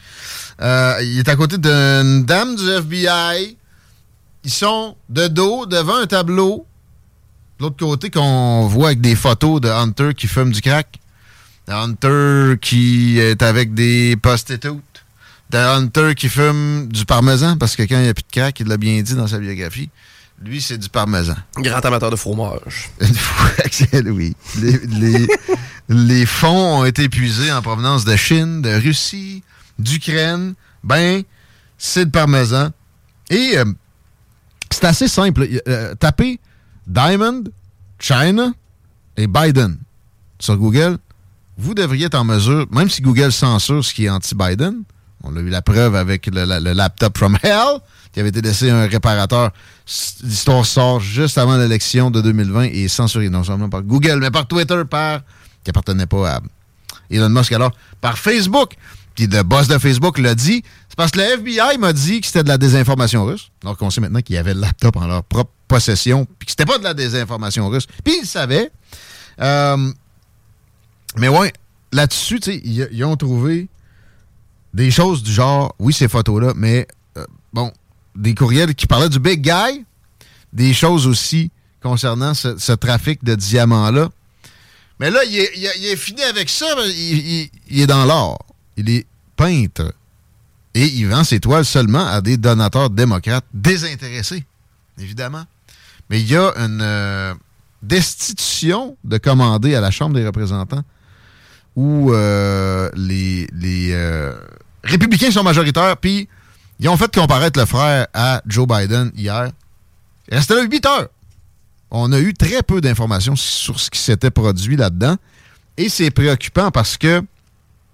euh, 0.61 0.99
il 1.03 1.19
est 1.19 1.29
à 1.29 1.37
côté 1.37 1.59
d'une 1.59 2.25
dame 2.25 2.57
du 2.57 2.69
FBI. 2.69 3.57
Ils 4.45 4.51
sont 4.51 4.97
de 5.09 5.29
dos 5.29 5.67
devant 5.67 5.97
un 5.97 6.07
tableau. 6.07 6.67
De 7.59 7.65
l'autre 7.65 7.77
côté, 7.77 8.11
qu'on 8.11 8.67
voit 8.67 8.89
avec 8.89 9.01
des 9.01 9.15
photos 9.15 9.61
de 9.61 9.69
Hunter 9.69 10.15
qui 10.17 10.27
fume 10.27 10.51
du 10.51 10.61
crack, 10.63 10.99
de 11.69 11.73
Hunter 11.73 12.59
qui 12.61 13.19
est 13.19 13.43
avec 13.43 13.75
des 13.75 14.17
prostitutes, 14.17 15.05
de 15.51 15.59
Hunter 15.59 16.15
qui 16.17 16.29
fume 16.29 16.89
du 16.89 17.05
parmesan, 17.05 17.59
parce 17.59 17.77
que 17.77 17.83
quand 17.83 17.97
il 17.97 18.05
n'y 18.05 18.09
a 18.09 18.15
plus 18.15 18.23
de 18.23 18.33
crack, 18.33 18.59
il 18.61 18.67
l'a 18.67 18.79
bien 18.79 19.03
dit 19.03 19.15
dans 19.15 19.27
sa 19.27 19.39
biographie, 19.39 19.91
lui, 20.43 20.61
c'est 20.63 20.79
du 20.79 20.89
parmesan. 20.89 21.35
Grand 21.57 21.85
amateur 21.85 22.11
de 22.11 22.17
fromage. 22.17 22.91
oui. 24.07 24.35
Les, 24.61 24.79
les- 24.87 25.29
les 25.89 26.27
fonds 26.27 26.79
ont 26.81 26.85
été 26.85 27.05
épuisés 27.05 27.53
en 27.53 27.61
provenance 27.63 28.05
de 28.05 28.17
Chine, 28.17 28.63
de 28.63 28.71
Russie, 28.71 29.43
d'Ukraine. 29.79 30.55
Ben, 30.83 31.23
c'est 31.77 32.05
le 32.05 32.11
parmesan. 32.11 32.71
Et 33.29 33.59
euh, 33.59 33.65
c'est 34.71 34.85
assez 34.85 35.09
simple. 35.09 35.47
Euh, 35.69 35.95
tapez 35.97 36.41
Diamond, 36.87 37.45
China 37.99 38.53
et 39.17 39.27
Biden 39.27 39.77
sur 40.39 40.57
Google. 40.57 40.97
Vous 41.59 41.75
devriez 41.75 42.07
être 42.07 42.15
en 42.15 42.25
mesure, 42.25 42.67
même 42.71 42.89
si 42.89 43.03
Google 43.03 43.31
censure 43.33 43.85
ce 43.85 43.93
qui 43.93 44.07
est 44.07 44.09
anti-Biden, 44.09 44.83
on 45.23 45.37
a 45.37 45.41
eu 45.41 45.51
la 45.51 45.61
preuve 45.61 45.95
avec 45.95 46.27
le, 46.27 46.45
la- 46.45 46.61
le 46.61 46.73
laptop 46.73 47.19
from 47.19 47.37
hell 47.43 47.81
qui 48.13 48.21
avait 48.21 48.31
été 48.31 48.43
laissé 48.43 48.71
un 48.71 48.87
réparateur. 48.87 49.51
L'histoire 50.23 50.67
sort 50.67 51.01
juste 51.01 51.39
avant 51.39 51.57
l'élection 51.57 52.11
de 52.11 52.21
2020 52.21 52.65
et 52.65 52.85
est 52.85 53.29
non 53.31 53.45
seulement 53.45 53.69
par 53.69 53.83
Google, 53.83 54.19
mais 54.21 54.31
par 54.31 54.47
Twitter, 54.47 54.83
par 54.89 55.21
qui 55.63 55.71
appartenait 55.71 56.07
pas 56.07 56.37
à 56.37 56.41
Elon 57.11 57.29
Musk 57.29 57.53
alors, 57.53 57.73
par 58.01 58.19
Facebook. 58.19 58.75
Puis 59.15 59.27
le 59.27 59.43
boss 59.43 59.69
de 59.69 59.79
Facebook 59.79 60.19
l'a 60.19 60.35
dit. 60.35 60.63
C'est 60.89 60.97
parce 60.97 61.11
que 61.11 61.19
le 61.19 61.25
FBI 61.25 61.79
m'a 61.79 61.93
dit 61.93 62.21
que 62.21 62.27
c'était 62.27 62.43
de 62.43 62.49
la 62.49 62.59
désinformation 62.59 63.25
russe. 63.25 63.51
Donc 63.63 63.81
on 63.81 63.91
sait 63.91 64.01
maintenant 64.01 64.21
qu'il 64.21 64.37
y 64.37 64.39
avait 64.39 64.55
le 64.55 64.61
laptop 64.61 64.97
en 64.97 65.07
leur 65.07 65.23
propre 65.25 65.51
possession, 65.69 66.27
puis 66.39 66.47
que 66.47 66.53
c'était 66.53 66.67
pas 66.67 66.79
de 66.79 66.85
la 66.85 66.95
désinformation 66.95 67.69
russe. 67.69 67.87
Puis 68.05 68.15
ils 68.23 68.27
savaient. 68.27 68.71
Euh, 69.41 69.93
mais 71.17 71.29
ouais, 71.29 71.53
là-dessus, 71.93 72.39
ils 72.39 73.05
ont 73.05 73.17
trouvé 73.17 73.69
des 74.75 74.91
choses 74.91 75.23
du 75.23 75.33
genre, 75.33 75.75
oui, 75.79 75.93
ces 75.93 76.09
photos-là, 76.09 76.53
mais 76.57 76.87
euh, 77.17 77.25
bon, 77.53 77.73
des 78.21 78.35
courriels 78.35 78.75
qui 78.75 78.87
parlaient 78.87 79.09
du 79.09 79.19
big 79.19 79.41
guy, 79.41 79.85
des 80.53 80.75
choses 80.75 81.07
aussi 81.07 81.51
concernant 81.83 82.35
ce, 82.35 82.73
trafic 82.73 83.25
de 83.25 83.35
diamants-là. 83.35 84.11
Mais 84.99 85.11
là, 85.11 85.21
il 85.25 85.39
est, 85.39 85.97
fini 85.97 86.23
avec 86.23 86.51
ça, 86.51 86.67
il, 86.87 87.51
est 87.71 87.87
dans 87.87 88.05
l'or. 88.05 88.39
Il 88.77 88.91
est 88.91 89.07
peintre. 89.37 89.95
Et 90.75 90.85
il 90.85 91.09
vend 91.09 91.25
ses 91.25 91.41
toiles 91.41 91.65
seulement 91.65 92.07
à 92.07 92.21
des 92.21 92.37
donateurs 92.37 92.91
démocrates 92.91 93.47
désintéressés, 93.55 94.45
évidemment. 94.99 95.45
Mais 96.11 96.21
il 96.21 96.31
y 96.31 96.37
a 96.37 96.53
une 96.57 96.83
euh, 96.83 97.35
destitution 97.83 98.97
de 99.03 99.17
commander 99.17 99.75
à 99.75 99.81
la 99.81 99.91
Chambre 99.91 100.15
des 100.15 100.27
représentants 100.27 100.83
où 101.77 102.13
euh, 102.13 102.91
les, 102.95 103.49
les, 103.53 103.93
euh, 103.93 104.35
républicains 104.85 105.31
sont 105.31 105.43
majoritaires, 105.43 105.97
puis 105.97 106.29
ils 106.81 106.89
ont 106.89 106.97
fait 106.97 107.15
comparaître 107.15 107.59
le 107.59 107.67
frère 107.67 108.07
à 108.15 108.43
Joe 108.47 108.67
Biden 108.67 109.13
hier. 109.15 109.51
Il 110.31 110.35
restait 110.37 110.55
là 110.55 110.63
8 110.63 110.87
heures. 110.87 111.09
On 111.91 112.11
a 112.13 112.19
eu 112.21 112.35
très 112.35 112.63
peu 112.63 112.81
d'informations 112.81 113.37
sur 113.37 113.79
ce 113.81 113.91
qui 113.91 113.99
s'était 113.99 114.31
produit 114.31 114.77
là-dedans. 114.77 115.17
Et 115.77 115.89
c'est 115.89 116.11
préoccupant 116.11 116.71
parce 116.71 116.97
que, 116.97 117.23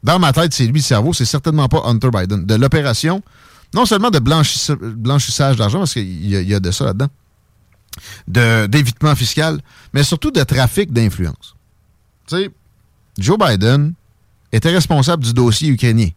dans 0.02 0.18
ma 0.18 0.32
tête, 0.32 0.52
c'est 0.52 0.66
lui 0.66 0.80
le 0.80 0.84
cerveau, 0.84 1.12
c'est 1.12 1.24
certainement 1.24 1.68
pas 1.68 1.82
Hunter 1.84 2.10
Biden. 2.12 2.44
De 2.46 2.54
l'opération, 2.54 3.22
non 3.74 3.86
seulement 3.86 4.10
de 4.10 4.18
blanchissa- 4.18 4.76
blanchissage 4.76 5.56
d'argent, 5.56 5.78
parce 5.80 5.92
qu'il 5.94 6.04
y, 6.26 6.30
y 6.30 6.54
a 6.54 6.60
de 6.60 6.70
ça 6.70 6.84
là-dedans, 6.84 7.08
de- 8.28 8.66
d'évitement 8.66 9.14
fiscal, 9.14 9.60
mais 9.92 10.02
surtout 10.02 10.30
de 10.30 10.42
trafic 10.42 10.92
d'influence. 10.92 11.54
Tu 12.28 12.36
sais, 12.36 12.50
Joe 13.18 13.38
Biden 13.38 13.94
était 14.52 14.70
responsable 14.70 15.24
du 15.24 15.32
dossier 15.32 15.68
ukrainien. 15.68 16.08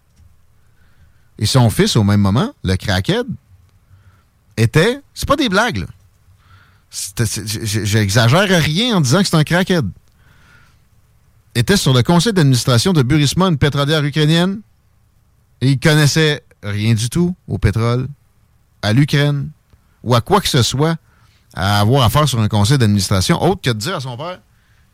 Et 1.40 1.46
son 1.46 1.70
fils, 1.70 1.96
au 1.96 2.04
même 2.04 2.22
moment, 2.22 2.54
le 2.64 2.76
crackhead, 2.76 3.26
était. 4.58 5.00
C'est 5.14 5.28
pas 5.28 5.36
des 5.36 5.50
blagues, 5.50 5.78
là. 5.78 5.86
J'exagère 6.92 8.48
rien 8.62 8.98
en 8.98 9.02
disant 9.02 9.22
que 9.22 9.28
c'est 9.28 9.38
un 9.38 9.44
crackhead. 9.44 9.88
Était 11.56 11.78
sur 11.78 11.94
le 11.94 12.04
conseil 12.04 12.34
d'administration 12.34 12.94
de 12.94 13.02
Burisma, 13.02 13.48
une 13.48 13.58
pétrolière 13.58 14.04
ukrainienne, 14.04 14.62
et 15.62 15.72
il 15.72 15.80
connaissait 15.80 16.44
rien 16.62 16.94
du 16.94 17.10
tout 17.10 17.36
au 17.48 17.58
pétrole, 17.58 18.08
à 18.82 18.94
l'Ukraine, 18.94 19.50
ou 20.04 20.16
à 20.16 20.22
quoi 20.22 20.42
que 20.42 20.48
ce 20.48 20.62
soit 20.62 20.98
à 21.54 21.80
avoir 21.80 22.04
affaire 22.04 22.28
sur 22.28 22.40
un 22.40 22.48
conseil 22.48 22.78
d'administration, 22.78 23.42
autre 23.42 23.62
que 23.62 23.72
de 23.72 23.78
dire 23.78 23.96
à 23.96 24.00
son 24.00 24.16
père 24.16 24.40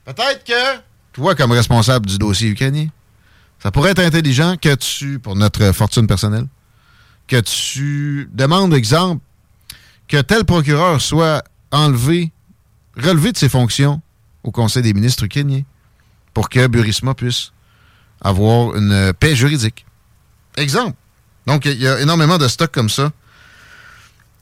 peut-être 0.05 0.43
que 0.43 0.81
toi, 1.13 1.35
comme 1.35 1.51
responsable 1.51 2.05
du 2.05 2.17
dossier 2.17 2.49
ukrainien, 2.49 2.87
ça 3.65 3.71
pourrait 3.71 3.89
être 3.89 3.99
intelligent 4.03 4.57
que 4.61 4.75
tu, 4.75 5.17
pour 5.17 5.35
notre 5.35 5.71
fortune 5.71 6.05
personnelle, 6.05 6.45
que 7.27 7.39
tu 7.39 8.29
demandes, 8.31 8.75
exemple, 8.75 9.23
que 10.07 10.21
tel 10.21 10.45
procureur 10.45 11.01
soit 11.01 11.43
enlevé, 11.71 12.31
relevé 12.95 13.31
de 13.31 13.37
ses 13.37 13.49
fonctions 13.49 14.03
au 14.43 14.51
Conseil 14.51 14.83
des 14.83 14.93
ministres 14.93 15.23
ukrainien 15.23 15.63
pour 16.35 16.49
que 16.49 16.67
Burisma 16.67 17.15
puisse 17.15 17.53
avoir 18.21 18.75
une 18.75 19.13
paix 19.19 19.35
juridique. 19.35 19.87
Exemple. 20.57 20.95
Donc, 21.47 21.65
il 21.65 21.81
y 21.81 21.87
a 21.87 21.99
énormément 21.99 22.37
de 22.37 22.47
stocks 22.47 22.71
comme 22.71 22.89
ça. 22.89 23.11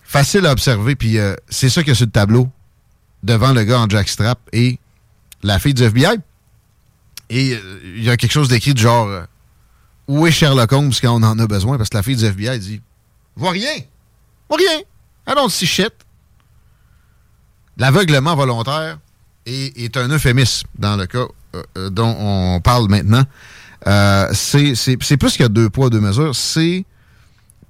Facile 0.04 0.46
à 0.48 0.52
observer, 0.52 0.98
puis 0.98 1.18
euh, 1.18 1.34
c'est 1.48 1.70
ça 1.70 1.82
qu'il 1.82 1.92
y 1.92 1.94
a 1.94 1.96
sur 1.96 2.08
le 2.08 2.12
tableau 2.12 2.50
devant 3.24 3.54
le 3.54 3.64
gars 3.64 3.80
en 3.80 3.88
jackstrap 3.88 4.38
et 4.52 4.80
la 5.44 5.60
fille 5.60 5.74
du 5.74 5.84
FBI. 5.84 6.20
Et 7.36 7.54
euh, 7.54 7.80
il 7.98 8.04
y 8.04 8.10
a 8.10 8.18
quelque 8.18 8.32
chose 8.32 8.48
d'écrit 8.48 8.74
du 8.76 8.82
genre 8.84 9.08
euh, 9.08 9.24
Où 10.08 10.28
est 10.28 10.32
Sherlock 10.32 10.72
Holmes 10.72 10.92
quand 11.02 11.14
on 11.20 11.24
en 11.24 11.40
a 11.40 11.48
besoin? 11.48 11.78
Parce 11.78 11.90
que 11.90 11.98
la 11.98 12.04
fille 12.04 12.16
du 12.16 12.26
FBI 12.26 12.60
dit 12.60 12.82
vois 13.36 13.52
rien. 13.52 13.74
Vois 14.50 14.58
rien. 14.60 14.80
I 15.28 15.34
don't 15.36 15.50
see 15.50 15.66
shit. 15.66 15.92
L'aveuglement 17.78 18.36
volontaire 18.36 19.00
est, 19.46 19.98
un 19.98 20.08
euphémisme 20.10 20.68
dans 20.78 20.96
le 20.96 21.06
cas 21.08 21.26
euh, 21.78 21.90
dont 21.90 22.16
on 22.20 22.62
parle 22.62 22.88
maintenant. 22.90 23.24
C'est 24.34 24.76
c'est- 24.76 24.98
c'est 25.02 25.18
plus 25.18 25.36
que 25.36 25.46
deux 25.48 25.70
poids, 25.70 25.90
deux 25.90 26.00
mesures. 26.00 26.36
C'est 26.36 26.86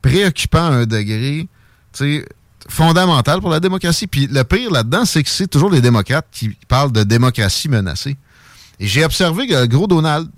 préoccupant 0.01 0.66
à 0.66 0.72
un 0.72 0.86
degré 0.86 1.47
fondamental 2.68 3.39
pour 3.39 3.49
la 3.49 3.59
démocratie. 3.59 4.07
Puis 4.07 4.28
le 4.28 4.43
pire 4.43 4.72
là-dedans, 4.72 5.05
c'est 5.05 5.24
que 5.24 5.30
c'est 5.30 5.47
toujours 5.47 5.70
les 5.72 5.82
démocrates 5.82 6.28
qui 6.32 6.49
parlent 6.68 6.91
de 6.91 7.03
démocratie 7.03 7.70
menacée. 7.70 8.18
Et 8.80 8.88
j'ai 8.88 9.05
observé 9.05 9.47
que 9.47 9.53
le 9.53 9.67
gros 9.67 9.88
Donald, 9.88 10.30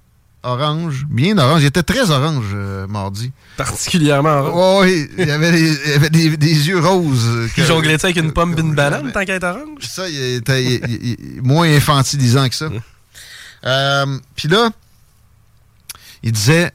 orange, 0.43 1.05
bien 1.09 1.37
orange, 1.37 1.63
il 1.63 1.65
était 1.67 1.81
très 1.83 2.11
orange 2.11 2.45
euh, 2.53 2.85
mardi. 2.87 3.31
Particulièrement 3.57 4.29
orange. 4.41 4.85
Oui, 4.85 5.09
il 5.17 5.31
avait, 5.31 5.51
les- 5.51 5.73
il 5.87 5.91
avait 5.93 6.09
des, 6.09 6.37
des 6.37 6.67
yeux 6.67 6.79
roses. 6.79 7.25
euh, 7.25 7.47
Il 7.47 7.53
que- 7.53 7.67
jonglait 7.67 8.03
avec 8.03 8.15
une 8.17 8.31
pomme 8.31 8.53
et 8.57 8.61
une 8.61 8.75
banane 8.75 9.11
tant 9.11 9.25
qu'à 9.25 9.35
être 9.35 9.43
orange? 9.45 9.81
ça, 9.81 10.07
il 10.07 10.35
était 10.35 10.63
il- 10.63 10.81
il- 10.89 11.17
il- 11.35 11.41
moins 11.41 11.67
infantilisant 11.75 12.47
que 12.49 12.55
ça. 12.55 12.69
Euh, 13.65 14.19
Puis 14.35 14.47
là, 14.47 14.69
il 16.21 16.31
disait 16.31 16.71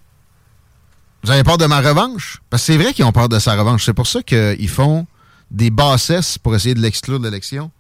Vous 1.22 1.30
avez 1.30 1.44
peur 1.44 1.58
de 1.58 1.66
ma 1.66 1.80
revanche 1.80 2.38
Parce 2.48 2.62
que 2.66 2.72
c'est 2.72 2.78
vrai 2.82 2.92
qu'ils 2.94 3.04
ont 3.04 3.12
peur 3.12 3.28
de 3.28 3.38
sa 3.38 3.54
revanche. 3.54 3.84
C'est 3.84 3.92
pour 3.92 4.06
ça 4.06 4.22
qu'ils 4.22 4.68
font 4.70 5.06
des 5.50 5.70
bassesses 5.70 6.38
pour 6.38 6.54
essayer 6.56 6.74
de 6.74 6.80
l'exclure 6.80 7.20
de 7.20 7.24
l'élection. 7.24 7.70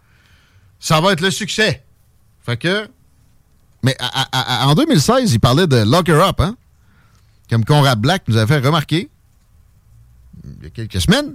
Ça 0.78 1.00
va 1.00 1.12
être 1.12 1.20
le 1.22 1.30
succès. 1.30 1.82
Fait 2.44 2.56
que. 2.56 2.86
Mais 3.82 3.96
en 4.32 4.74
2016, 4.74 5.32
il 5.32 5.40
parlait 5.40 5.66
de 5.66 5.76
lock 5.76 6.08
her 6.08 6.20
up, 6.20 6.40
hein? 6.40 6.56
Comme 7.48 7.64
Conrad 7.64 7.98
Black 7.98 8.22
nous 8.28 8.36
avait 8.36 8.54
fait 8.54 8.64
remarquer 8.64 9.08
il 10.44 10.64
y 10.64 10.66
a 10.66 10.70
quelques 10.70 11.00
semaines. 11.00 11.34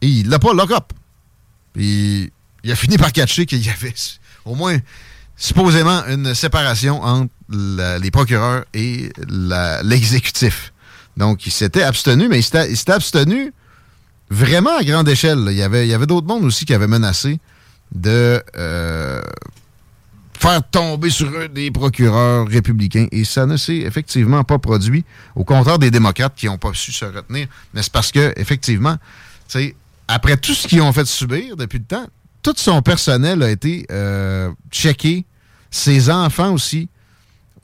Il 0.00 0.28
l'a 0.28 0.38
pas 0.38 0.52
lock 0.52 0.70
up. 0.72 0.92
Puis 1.72 2.32
il 2.64 2.72
a 2.72 2.76
fini 2.76 2.96
par 2.98 3.12
catcher 3.12 3.46
qu'il 3.46 3.64
y 3.64 3.70
avait 3.70 3.94
au 4.44 4.54
moins 4.54 4.78
supposément 5.36 6.04
une 6.06 6.34
séparation 6.34 7.02
entre 7.02 7.32
les 7.48 8.10
procureurs 8.10 8.64
et 8.74 9.12
l'exécutif. 9.82 10.72
Donc 11.16 11.46
il 11.46 11.50
s'était 11.50 11.82
abstenu, 11.82 12.28
mais 12.28 12.38
il 12.38 12.42
s'était 12.42 12.92
abstenu 12.92 13.52
vraiment 14.30 14.76
à 14.78 14.84
grande 14.84 15.08
échelle. 15.08 15.46
Il 15.50 15.56
y 15.56 15.62
avait, 15.62 15.92
avait 15.92 16.06
d'autres 16.06 16.26
mondes 16.26 16.44
aussi 16.44 16.64
qui 16.64 16.74
avaient 16.74 16.86
menacé 16.86 17.38
de 17.94 18.42
euh, 18.56 19.20
faire 20.42 20.62
tomber 20.68 21.10
sur 21.10 21.28
eux 21.28 21.48
des 21.48 21.70
procureurs 21.70 22.48
républicains. 22.48 23.06
Et 23.12 23.24
ça 23.24 23.46
ne 23.46 23.56
s'est 23.56 23.78
effectivement 23.78 24.42
pas 24.42 24.58
produit. 24.58 25.04
Au 25.36 25.44
contraire 25.44 25.78
des 25.78 25.90
démocrates 25.90 26.34
qui 26.34 26.46
n'ont 26.46 26.58
pas 26.58 26.72
su 26.74 26.92
se 26.92 27.04
retenir. 27.04 27.46
Mais 27.72 27.82
c'est 27.82 27.92
parce 27.92 28.10
que, 28.10 28.32
effectivement, 28.36 28.96
après 30.08 30.36
tout 30.36 30.52
ce 30.52 30.66
qu'ils 30.66 30.82
ont 30.82 30.92
fait 30.92 31.06
subir 31.06 31.56
depuis 31.56 31.78
le 31.78 31.84
temps, 31.84 32.06
tout 32.42 32.54
son 32.56 32.82
personnel 32.82 33.42
a 33.42 33.50
été 33.50 33.86
euh, 33.92 34.50
checké, 34.70 35.24
ses 35.70 36.10
enfants 36.10 36.52
aussi, 36.52 36.88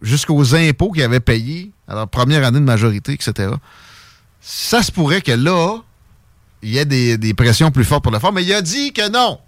jusqu'aux 0.01 0.55
impôts 0.55 0.93
qu'ils 0.93 1.03
avaient 1.03 1.19
payés 1.19 1.73
à 1.89 1.95
leur 1.97 2.09
première 2.09 2.45
année 2.47 2.61
de 2.61 2.65
majorité, 2.65 3.13
etc. 3.13 3.51
Ça 4.41 4.85
se 4.85 4.93
pourrait 4.93 5.21
que 5.21 5.33
là, 5.33 5.79
il 6.63 6.71
y 6.71 6.79
ait 6.79 6.85
des, 6.85 7.19
des 7.19 7.35
pressions 7.35 7.73
plus 7.73 7.85
fortes 7.85 8.05
pour 8.05 8.13
le 8.13 8.21
faire, 8.21 8.33
mais 8.33 8.45
il 8.45 8.53
a 8.53 8.63
dit 8.63 8.93
que 8.93 9.11
non. 9.11 9.41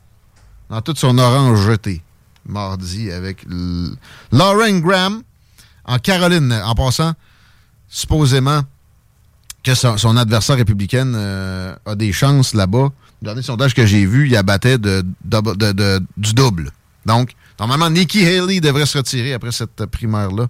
dans 0.68 0.80
toute 0.80 0.98
son 0.98 1.16
orange 1.16 1.64
jeté, 1.64 2.02
mardi, 2.47 3.11
avec 3.11 3.45
Lauren 4.32 4.78
Graham 4.80 5.22
en 5.84 5.99
Caroline. 5.99 6.53
En 6.64 6.74
passant, 6.74 7.14
supposément 7.88 8.62
que 9.62 9.74
son, 9.74 10.16
adversaire 10.16 10.57
républicaine 10.57 11.14
euh, 11.14 11.74
a 11.84 11.95
des 11.95 12.12
chances 12.12 12.55
là-bas. 12.55 12.88
Le 13.20 13.26
dernier 13.26 13.43
sondage 13.43 13.74
que 13.74 13.84
j'ai 13.84 14.07
vu, 14.07 14.26
il 14.28 14.36
abattait 14.36 14.78
de- 14.78 15.05
du 16.16 16.32
double. 16.32 16.70
Donc, 17.05 17.32
normalement, 17.59 17.91
Nikki 17.91 18.24
Haley 18.26 18.61
devrait 18.61 18.86
se 18.86 18.97
retirer 18.99 19.34
après 19.34 19.53
cette 19.53 19.84
primaire-là, 19.86 20.47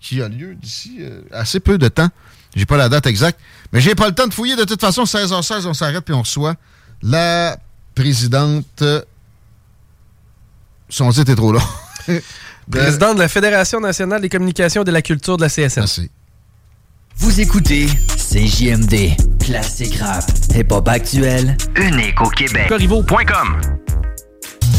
qui 0.00 0.22
a 0.22 0.28
lieu 0.28 0.54
d'ici 0.54 0.98
euh, 1.00 1.22
assez 1.32 1.58
peu 1.60 1.78
de 1.78 1.88
temps. 1.88 2.08
J'ai 2.54 2.66
pas 2.66 2.76
la 2.76 2.88
date 2.88 3.06
exacte, 3.06 3.40
mais 3.72 3.80
j'ai 3.80 3.96
pas 3.96 4.06
le 4.06 4.14
temps 4.14 4.28
de 4.28 4.34
fouiller. 4.34 4.54
De 4.54 4.62
toute 4.64 4.80
façon, 4.80 5.02
16h16, 5.04 5.66
on 5.66 5.74
s'arrête 5.74 6.04
puis 6.04 6.14
on 6.14 6.20
reçoit 6.22 6.54
la 7.02 7.58
présidente. 7.96 8.84
Son 10.88 11.10
titre 11.10 11.32
est 11.32 11.36
trop 11.36 11.52
long. 11.52 11.62
De- 12.08 12.22
Président 12.70 13.14
de 13.14 13.18
la 13.18 13.28
Fédération 13.28 13.78
nationale 13.80 14.20
des 14.22 14.28
communications 14.28 14.82
et 14.82 14.84
de 14.84 14.90
la 14.90 15.02
culture 15.02 15.36
de 15.36 15.42
la 15.42 15.48
CSN. 15.48 15.80
Merci. 15.80 16.10
Vous 17.16 17.40
écoutez 17.40 17.86
CJMD, 18.16 19.16
classique 19.44 19.96
rap, 20.00 20.24
hip-hop 20.54 20.88
actuel, 20.88 21.56
unique 21.76 22.20
au 22.20 22.28
Québec. 22.30 22.68
Corriveau.com 22.68 23.60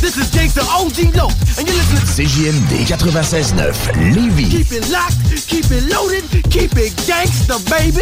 This 0.01 0.18
is 0.18 0.30
Gangsta 0.38 0.62
OG 0.78 1.16
Low, 1.16 1.30
and 1.58 1.66
you're 1.66 1.76
listening 1.78 2.01
to 2.01 2.06
CJMD 2.06 2.86
96.9, 2.86 4.14
Lévis. 4.14 4.49
Keep 4.49 4.72
it 4.74 4.89
locked, 4.89 5.47
keep 5.47 5.66
it 5.72 5.84
loaded, 5.89 6.24
keep 6.49 6.78
it 6.78 6.93
gangsta, 7.08 7.58
baby. 7.70 8.01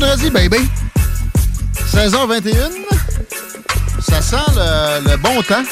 Jeudi, 0.00 0.30
baby. 0.30 0.68
16h21. 1.92 2.70
Ça 4.00 4.22
sent 4.22 4.36
le, 4.56 5.16
bon 5.16 5.42
temps. 5.42 5.64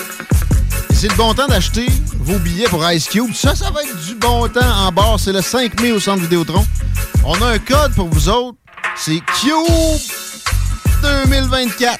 C'est 0.93 1.09
le 1.09 1.16
bon 1.16 1.33
temps 1.33 1.47
d'acheter 1.47 1.87
vos 2.18 2.39
billets 2.39 2.68
pour 2.68 2.89
Ice 2.91 3.09
Cube. 3.09 3.33
Ça, 3.35 3.55
ça 3.55 3.71
va 3.71 3.83
être 3.83 3.97
du 4.05 4.14
bon 4.14 4.49
temps 4.49 4.61
en 4.61 4.93
bord. 4.93 5.18
C'est 5.18 5.33
le 5.33 5.41
5 5.41 5.81
mai 5.81 5.93
au 5.93 6.01
centre 6.01 6.21
Vidéotron. 6.21 6.64
On 7.25 7.41
a 7.43 7.47
un 7.47 7.59
code 7.59 7.95
pour 7.95 8.09
vous 8.09 8.29
autres. 8.29 8.59
C'est 8.97 9.21
Cube 9.41 10.01
2024. 11.03 11.99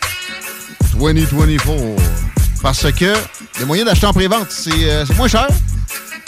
2024. 0.95 1.69
Parce 2.63 2.93
que 2.93 3.15
les 3.59 3.65
moyens 3.65 3.89
d'acheter 3.89 4.07
en 4.07 4.13
pré-vente, 4.13 4.51
c'est 4.51 4.71
euh, 4.91 5.07
moins 5.17 5.29
cher. 5.29 5.49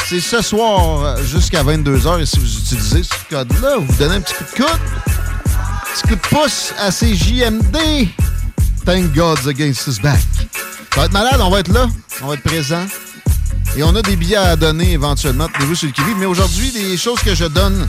C'est 0.09 0.21
ce 0.21 0.41
soir 0.41 1.19
jusqu'à 1.23 1.63
22h. 1.63 2.23
Et 2.23 2.27
si 2.27 2.39
vous 2.39 2.59
utilisez 2.59 3.03
ce 3.03 3.35
code-là, 3.35 3.77
vous 3.79 3.95
donnez 3.99 4.17
un 4.17 4.21
petit 4.21 4.35
coup 4.35 4.45
de 4.45 4.65
coude 4.65 4.81
petit 5.93 6.03
coup 6.03 6.15
de 6.15 6.21
pouce 6.21 6.73
à 6.79 6.91
ces 6.91 7.15
JMD. 7.15 7.77
Thank 8.85 9.13
God's 9.15 9.47
Against 9.47 9.87
Us 9.87 10.01
Back. 10.01 10.21
Ça 10.95 11.01
va 11.01 11.07
être 11.07 11.13
malade, 11.13 11.41
on 11.41 11.51
va 11.51 11.61
être 11.61 11.73
là, 11.73 11.87
on 12.23 12.29
va 12.29 12.35
être 12.35 12.43
présent. 12.43 12.87
Et 13.77 13.83
on 13.83 13.95
a 13.95 14.03
des 14.03 14.17
billets 14.17 14.37
à 14.37 14.57
donner 14.57 14.93
éventuellement, 14.93 15.49
tenez-vous 15.49 15.75
sur 15.75 15.89
le 15.89 15.93
qui 15.93 16.03
Mais 16.19 16.27
aujourd'hui, 16.27 16.71
les 16.75 16.97
choses 16.97 17.21
que 17.21 17.35
je 17.35 17.45
donne 17.45 17.89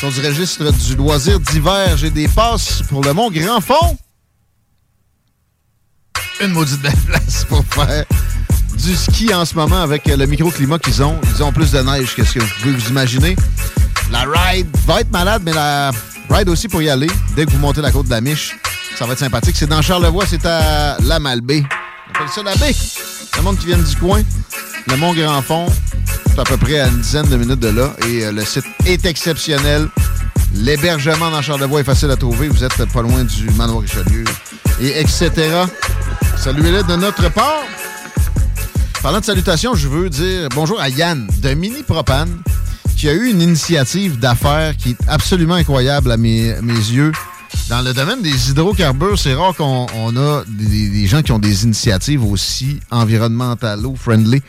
sont 0.00 0.08
du 0.08 0.20
registre 0.26 0.72
du 0.72 0.96
loisir 0.96 1.40
d'hiver. 1.40 1.96
J'ai 1.96 2.10
des 2.10 2.28
passes 2.28 2.82
pour 2.88 3.02
le 3.02 3.12
Mont 3.12 3.30
Grand 3.30 3.60
Fond. 3.60 3.98
Une 6.40 6.52
maudite 6.52 6.80
belle 6.80 6.96
place 7.06 7.44
pour 7.44 7.64
faire 7.66 8.04
du 8.74 8.96
ski 8.96 9.34
en 9.34 9.44
ce 9.44 9.54
moment 9.54 9.82
avec 9.82 10.06
le 10.06 10.26
microclimat 10.26 10.78
qu'ils 10.78 11.02
ont. 11.02 11.20
Ils 11.34 11.42
ont 11.42 11.52
plus 11.52 11.72
de 11.72 11.80
neige 11.80 12.14
que 12.14 12.24
ce 12.24 12.34
que 12.34 12.38
vous 12.38 12.50
pouvez 12.60 12.72
vous 12.72 12.88
imaginer. 12.88 13.36
La 14.10 14.24
ride 14.24 14.68
va 14.86 15.00
être 15.00 15.10
malade, 15.10 15.42
mais 15.44 15.52
la 15.52 15.92
ride 16.30 16.48
aussi 16.48 16.68
pour 16.68 16.82
y 16.82 16.88
aller. 16.88 17.08
Dès 17.36 17.46
que 17.46 17.50
vous 17.50 17.58
montez 17.58 17.80
la 17.80 17.90
côte 17.90 18.06
de 18.06 18.10
la 18.10 18.20
Miche, 18.20 18.56
ça 18.96 19.06
va 19.06 19.12
être 19.12 19.18
sympathique. 19.18 19.56
C'est 19.58 19.66
dans 19.66 19.82
Charlevoix, 19.82 20.24
c'est 20.28 20.44
à 20.46 20.96
La 21.04 21.18
Malbaie. 21.18 21.62
On 21.62 22.14
appelle 22.14 22.28
ça 22.28 22.42
la 22.42 22.54
baie. 22.56 22.74
Le 23.36 23.42
monde 23.42 23.58
qui 23.58 23.66
vient 23.66 23.78
du 23.78 23.96
coin. 23.96 24.22
Le 24.86 24.96
Mont 24.96 25.14
Grand 25.14 25.42
Fond, 25.42 25.66
c'est 26.26 26.38
à 26.38 26.44
peu 26.44 26.56
près 26.56 26.80
à 26.80 26.88
une 26.88 27.00
dizaine 27.00 27.28
de 27.28 27.36
minutes 27.36 27.60
de 27.60 27.68
là. 27.68 27.94
Et 28.08 28.24
euh, 28.24 28.32
le 28.32 28.44
site 28.44 28.64
est 28.86 29.04
exceptionnel. 29.04 29.88
L'hébergement 30.54 31.30
dans 31.30 31.42
Charlevoix 31.42 31.80
est 31.80 31.84
facile 31.84 32.10
à 32.10 32.16
trouver. 32.16 32.48
Vous 32.48 32.64
êtes 32.64 32.84
pas 32.86 33.02
loin 33.02 33.24
du 33.24 33.50
Manoir 33.50 33.82
Richelieu. 33.82 34.24
Et 34.80 35.00
etc. 35.00 35.30
Saluez-les 36.36 36.82
de 36.82 36.96
notre 36.96 37.30
part. 37.30 37.62
Parlant 39.02 39.20
de 39.20 39.24
salutations, 39.24 39.74
je 39.74 39.88
veux 39.88 40.10
dire 40.10 40.48
bonjour 40.54 40.80
à 40.80 40.88
Yann 40.88 41.26
de 41.38 41.54
Mini 41.54 41.82
Propane 41.82 42.42
qui 42.96 43.08
a 43.08 43.12
eu 43.12 43.30
une 43.30 43.40
initiative 43.40 44.18
d'affaires 44.18 44.76
qui 44.76 44.90
est 44.90 45.08
absolument 45.08 45.54
incroyable 45.54 46.12
à 46.12 46.16
mes, 46.16 46.52
yeux. 46.52 47.12
Dans 47.68 47.82
le 47.82 47.92
domaine 47.92 48.22
des 48.22 48.50
hydrocarbures, 48.50 49.18
c'est 49.18 49.34
rare 49.34 49.54
qu'on 49.56 49.86
on 49.96 50.16
a 50.16 50.44
des, 50.46 50.88
des 50.88 51.06
gens 51.06 51.22
qui 51.22 51.32
ont 51.32 51.38
des 51.38 51.64
initiatives 51.64 52.24
aussi 52.24 52.80
environnementalo-friendly. 52.90 54.42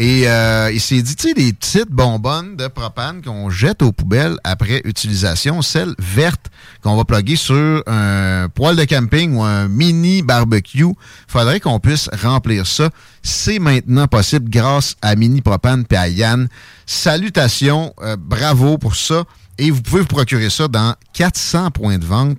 Et 0.00 0.28
euh, 0.28 0.70
il 0.72 0.80
s'est 0.80 1.02
dit, 1.02 1.16
tu 1.16 1.28
sais, 1.28 1.34
des 1.34 1.52
petites 1.52 1.90
bonbonnes 1.90 2.54
de 2.54 2.68
propane 2.68 3.20
qu'on 3.20 3.50
jette 3.50 3.82
aux 3.82 3.90
poubelles 3.90 4.36
après 4.44 4.80
utilisation, 4.84 5.60
celles 5.60 5.94
vertes 5.98 6.46
qu'on 6.82 6.96
va 6.96 7.04
plugger 7.04 7.34
sur 7.34 7.82
un 7.88 8.48
poêle 8.48 8.76
de 8.76 8.84
camping 8.84 9.34
ou 9.34 9.42
un 9.42 9.66
mini 9.66 10.22
barbecue, 10.22 10.94
faudrait 11.26 11.58
qu'on 11.58 11.80
puisse 11.80 12.08
remplir 12.22 12.64
ça. 12.64 12.90
C'est 13.24 13.58
maintenant 13.58 14.06
possible 14.06 14.48
grâce 14.48 14.94
à 15.02 15.16
Mini 15.16 15.40
Propane 15.40 15.84
et 15.90 15.96
à 15.96 16.08
Yann. 16.08 16.48
Salutations, 16.86 17.92
euh, 18.00 18.16
bravo 18.16 18.78
pour 18.78 18.94
ça. 18.94 19.24
Et 19.58 19.72
vous 19.72 19.82
pouvez 19.82 20.02
vous 20.02 20.06
procurer 20.06 20.50
ça 20.50 20.68
dans 20.68 20.94
400 21.14 21.72
points 21.72 21.98
de 21.98 22.04
vente 22.04 22.38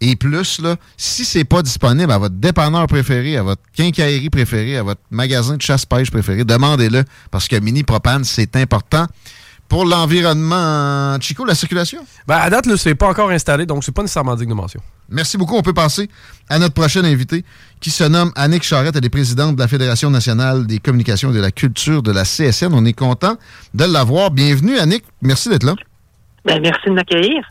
et 0.00 0.16
plus, 0.16 0.60
là, 0.60 0.76
si 0.96 1.24
c'est 1.24 1.44
pas 1.44 1.62
disponible 1.62 2.12
à 2.12 2.18
votre 2.18 2.36
dépanneur 2.36 2.86
préféré, 2.86 3.36
à 3.36 3.42
votre 3.42 3.62
quincaillerie 3.76 4.30
préférée, 4.30 4.76
à 4.76 4.82
votre 4.82 5.00
magasin 5.10 5.56
de 5.56 5.62
chasse-pêche 5.62 6.10
préféré, 6.10 6.44
demandez-le 6.44 7.04
parce 7.30 7.48
que 7.48 7.56
Mini 7.56 7.82
Propane, 7.82 8.24
c'est 8.24 8.54
important. 8.56 9.06
Pour 9.68 9.84
l'environnement, 9.84 11.18
Chico, 11.20 11.44
la 11.44 11.54
circulation? 11.54 12.00
Ben, 12.26 12.36
à 12.36 12.48
date, 12.48 12.74
c'est 12.76 12.94
pas 12.94 13.08
encore 13.08 13.28
installé, 13.30 13.66
donc 13.66 13.84
c'est 13.84 13.92
pas 13.92 14.00
nécessairement 14.00 14.34
digne 14.34 14.48
de 14.48 14.54
mention. 14.54 14.80
Merci 15.10 15.36
beaucoup. 15.36 15.56
On 15.56 15.62
peut 15.62 15.74
passer 15.74 16.08
à 16.48 16.58
notre 16.58 16.72
prochaine 16.72 17.04
invitée 17.04 17.44
qui 17.78 17.90
se 17.90 18.04
nomme 18.04 18.32
Annick 18.34 18.62
Charrette. 18.62 18.96
Elle 18.96 19.04
est 19.04 19.10
présidente 19.10 19.56
de 19.56 19.60
la 19.60 19.68
Fédération 19.68 20.10
nationale 20.10 20.66
des 20.66 20.78
communications 20.78 21.32
et 21.32 21.34
de 21.34 21.40
la 21.40 21.50
culture 21.50 22.02
de 22.02 22.12
la 22.12 22.24
CSN. 22.24 22.72
On 22.72 22.84
est 22.86 22.94
content 22.94 23.36
de 23.74 23.84
l'avoir. 23.84 24.30
Bienvenue, 24.30 24.78
Annick. 24.78 25.04
Merci 25.20 25.50
d'être 25.50 25.64
là. 25.64 25.74
Ben, 26.46 26.62
merci 26.62 26.86
de 26.86 26.92
m'accueillir. 26.92 27.42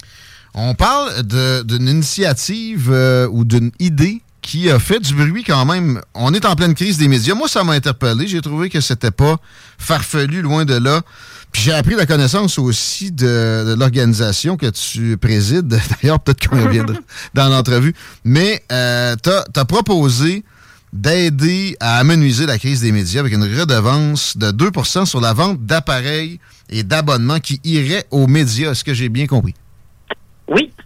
On 0.60 0.74
parle 0.74 1.22
d'une 1.22 1.88
initiative 1.88 2.90
euh, 2.90 3.28
ou 3.32 3.46
d'une 3.46 3.70
idée 3.78 4.24
qui 4.42 4.72
a 4.72 4.80
fait 4.80 5.00
du 5.00 5.14
bruit 5.14 5.44
quand 5.44 5.66
même. 5.66 6.02
On 6.16 6.34
est 6.34 6.46
en 6.46 6.56
pleine 6.56 6.74
crise 6.74 6.98
des 6.98 7.08
médias. 7.08 7.36
Moi, 7.36 7.48
ça 7.48 7.64
m'a 7.64 7.74
interpellé. 7.74 8.26
J'ai 8.28 8.42
trouvé 8.42 8.72
que 8.72 8.82
c'était 8.82 9.12
pas 9.12 9.36
farfelu, 9.78 10.42
loin 10.42 10.66
de 10.66 10.74
là. 10.74 11.04
Puis 11.52 11.62
j'ai 11.62 11.74
appris 11.74 11.94
la 11.94 12.08
connaissance 12.08 12.58
aussi 12.58 13.12
de, 13.12 13.66
de 13.68 13.76
l'organisation 13.78 14.58
que 14.58 14.66
tu 14.66 15.16
présides. 15.18 15.68
D'ailleurs, 16.02 16.20
peut-être 16.20 16.50
qu'on 16.50 16.64
reviendra 16.64 16.96
dans 17.36 17.50
l'entrevue. 17.50 17.94
Mais 18.24 18.64
euh, 18.72 19.16
tu 19.22 19.30
as, 19.30 19.66
proposé 19.66 20.44
d'aider 20.92 21.78
à 21.80 22.00
amenuiser 22.00 22.48
la 22.48 22.58
crise 22.58 22.82
des 22.82 22.92
médias 22.92 23.20
avec 23.20 23.34
une 23.34 23.44
redevance 23.44 24.36
de 24.38 24.48
2% 24.48 25.06
sur 25.06 25.22
la 25.22 25.34
vente 25.34 25.64
d'appareils 25.68 26.40
et 26.72 26.82
d'abonnements 26.82 27.40
qui 27.40 27.62
iraient 27.64 28.08
aux 28.10 28.26
médias. 28.26 28.72
Est-ce 28.72 28.84
que 28.84 28.96
j'ai 28.96 29.10
bien 29.10 29.28
compris? 29.28 29.54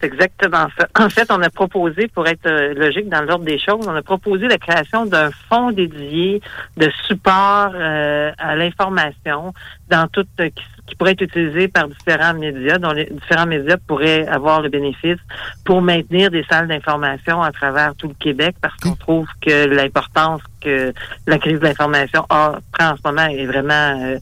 C'est 0.02 0.08
exactement 0.08 0.68
ça. 0.78 0.88
En 1.00 1.10
fait, 1.10 1.32
on 1.32 1.42
a 1.42 1.50
proposé, 1.52 2.08
pour 2.08 2.28
être 2.28 2.48
euh, 2.48 2.74
logique 2.74 3.08
dans 3.08 3.22
l'ordre 3.22 3.46
des 3.46 3.60
choses, 3.60 3.88
on 3.88 3.96
a 3.96 4.02
proposé 4.02 4.48
la 4.48 4.58
création 4.58 5.06
d'un 5.06 5.30
fonds 5.48 5.72
dédié 5.72 6.42
de 6.76 6.90
support 7.08 7.72
euh, 7.76 8.32
à 8.40 8.56
l'information 8.56 9.54
dans 9.90 10.08
tout 10.08 10.26
euh, 10.40 10.50
qui, 10.50 10.64
qui 10.88 10.96
pourrait 10.96 11.12
être 11.12 11.22
utilisé 11.22 11.68
par 11.68 11.88
différents 11.88 12.34
médias, 12.34 12.78
dont 12.78 12.92
les 12.92 13.06
différents 13.06 13.46
médias 13.46 13.78
pourraient 13.88 14.28
avoir 14.28 14.62
le 14.62 14.70
bénéfice 14.70 15.20
pour 15.64 15.82
maintenir 15.82 16.32
des 16.32 16.44
salles 16.44 16.68
d'information 16.68 17.42
à 17.42 17.52
travers 17.52 17.96
tout 17.96 18.08
le 18.08 18.16
Québec, 18.16 18.56
parce 18.60 18.76
qu'on 18.78 18.96
trouve 18.96 19.28
que 19.42 19.68
l'importance 19.68 20.42
que 20.60 20.94
la 21.28 21.38
crise 21.38 21.60
de 21.60 21.66
l'information 21.66 22.26
a 22.30 22.60
prend 22.72 22.90
en 22.90 22.96
ce 22.98 23.02
moment 23.06 23.28
est 23.28 23.46
vraiment 23.46 24.00
euh, 24.02 24.18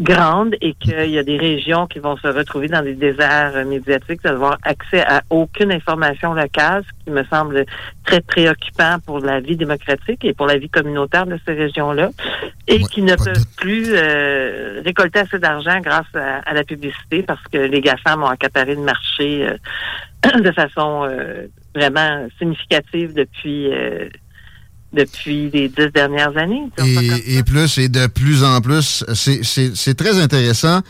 grande 0.00 0.54
et 0.60 0.74
qu'il 0.74 1.10
y 1.10 1.18
a 1.18 1.24
des 1.24 1.36
régions 1.36 1.86
qui 1.86 1.98
vont 1.98 2.16
se 2.16 2.28
retrouver 2.28 2.68
dans 2.68 2.82
des 2.82 2.94
déserts 2.94 3.64
médiatiques, 3.66 4.22
d'avoir 4.22 4.56
accès 4.62 5.02
à 5.02 5.22
aucune 5.30 5.72
information 5.72 6.34
locale, 6.34 6.84
ce 6.86 7.04
qui 7.04 7.10
me 7.10 7.24
semble 7.24 7.66
très 8.04 8.20
préoccupant 8.20 8.98
pour 9.04 9.18
la 9.18 9.40
vie 9.40 9.56
démocratique 9.56 10.24
et 10.24 10.34
pour 10.34 10.46
la 10.46 10.56
vie 10.56 10.68
communautaire 10.68 11.26
de 11.26 11.38
ces 11.46 11.54
régions-là, 11.54 12.10
et 12.68 12.78
qui 12.84 13.02
ne 13.02 13.16
peuvent 13.16 13.46
plus 13.56 13.92
euh, 13.92 14.82
récolter 14.84 15.20
assez 15.20 15.38
d'argent 15.38 15.80
grâce 15.80 16.14
à, 16.14 16.38
à 16.38 16.54
la 16.54 16.62
publicité 16.64 17.22
parce 17.22 17.42
que 17.52 17.58
les 17.58 17.80
GAFAM 17.80 18.22
ont 18.22 18.26
accaparé 18.26 18.74
le 18.74 18.82
marché 18.82 19.48
euh, 19.48 19.56
de 20.40 20.52
façon 20.52 21.04
euh, 21.04 21.46
vraiment 21.74 22.26
significative 22.38 23.14
depuis 23.14 23.72
euh, 23.72 24.08
depuis 24.92 25.50
les 25.50 25.68
dix 25.68 25.88
dernières 25.94 26.36
années. 26.36 26.62
Et, 26.78 27.36
et 27.36 27.42
plus, 27.42 27.76
et 27.78 27.88
de 27.88 28.06
plus 28.06 28.42
en 28.42 28.60
plus, 28.62 29.04
c'est- 29.14 29.42
c'est 29.44 29.76
c'est 29.76 29.94
très 29.94 30.18
intéressant. 30.20 30.80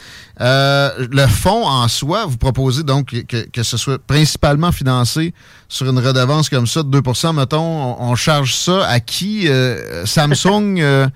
Euh, 0.40 1.06
le 1.10 1.26
fonds 1.26 1.66
en 1.66 1.88
soi, 1.88 2.24
vous 2.26 2.36
proposez 2.36 2.84
donc 2.84 3.08
que, 3.26 3.48
que 3.50 3.62
ce 3.64 3.76
soit 3.76 3.98
principalement 4.00 4.70
financé 4.70 5.34
sur 5.68 5.90
une 5.90 5.98
redevance 5.98 6.48
comme 6.48 6.66
ça 6.68 6.82
de 6.84 6.88
2% 7.00 7.32
mettons. 7.34 7.58
On, 8.00 8.10
on 8.10 8.14
charge 8.14 8.54
ça 8.54 8.86
à 8.86 9.00
qui? 9.00 9.48
Euh, 9.48 10.06
Samsung? 10.06 10.78
euh, 10.80 11.06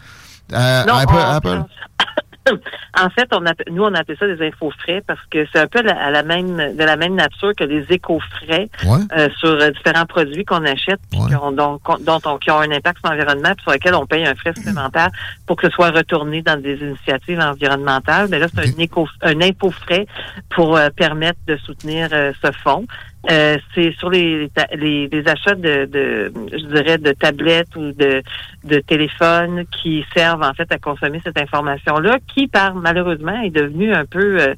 Non, 0.50 0.94
Apple? 0.94 1.14
on- 1.14 1.18
Apple? 1.18 1.62
En 3.00 3.08
fait, 3.10 3.28
on 3.32 3.44
appelle- 3.46 3.72
nous, 3.72 3.82
on 3.84 3.94
appelle 3.94 4.16
ça 4.18 4.26
des 4.26 4.46
infos-frais 4.46 5.02
parce 5.06 5.20
que 5.30 5.46
c'est 5.52 5.58
un 5.60 5.66
peu 5.66 5.80
la- 5.82 5.96
à 5.98 6.10
la 6.10 6.22
même, 6.22 6.56
de 6.76 6.84
la 6.84 6.96
même 6.96 7.14
nature 7.14 7.52
que 7.56 7.64
les 7.64 7.84
éco-frais 7.90 8.68
Ouais. 8.84 8.98
euh, 9.16 9.28
sur 9.38 9.48
euh, 9.50 9.70
différents 9.70 10.04
produits 10.06 10.44
qu'on 10.44 10.64
achète 10.64 11.00
qu'on- 11.10 11.52
dont, 11.52 11.78
qu'on- 11.78 11.98
dont 11.98 12.20
on- 12.26 12.38
qui 12.38 12.50
ont 12.50 12.58
un 12.58 12.70
impact 12.70 12.98
sur 13.02 13.10
l'environnement 13.10 13.52
sur 13.62 13.72
lesquels 13.72 13.94
on 13.94 14.06
paye 14.06 14.26
un 14.26 14.34
frais 14.34 14.52
supplémentaire 14.54 15.08
pour 15.46 15.56
que 15.56 15.68
ce 15.68 15.72
soit 15.74 15.90
retourné 15.90 16.42
dans 16.42 16.60
des 16.60 16.76
initiatives 16.76 17.40
environnementales. 17.40 18.28
Mais 18.30 18.38
là, 18.38 18.46
c'est 18.54 18.60
un, 18.68 18.78
éco, 18.78 19.08
un 19.22 19.40
impôt-frais 19.40 20.06
pour 20.50 20.76
euh, 20.76 20.90
permettre 20.90 21.38
de 21.46 21.56
soutenir 21.56 22.08
euh, 22.12 22.32
ce 22.44 22.50
fonds. 22.52 22.86
Euh, 23.30 23.56
c'est 23.74 23.92
sur 23.98 24.10
les, 24.10 24.50
les, 24.74 25.06
les 25.06 25.28
achats 25.28 25.54
de, 25.54 25.84
de, 25.84 26.32
je 26.50 26.66
dirais, 26.74 26.98
de 26.98 27.12
tablettes 27.12 27.74
ou 27.76 27.92
de, 27.92 28.20
de 28.64 28.80
téléphones 28.80 29.64
qui 29.70 30.04
servent 30.12 30.42
en 30.42 30.52
fait 30.54 30.70
à 30.72 30.78
consommer 30.78 31.20
cette 31.24 31.38
information-là, 31.38 32.18
qui 32.26 32.48
par 32.48 32.74
malheureusement 32.74 33.40
est 33.42 33.50
devenue 33.50 33.94
un 33.94 34.06
peu, 34.06 34.40
euh, 34.40 34.54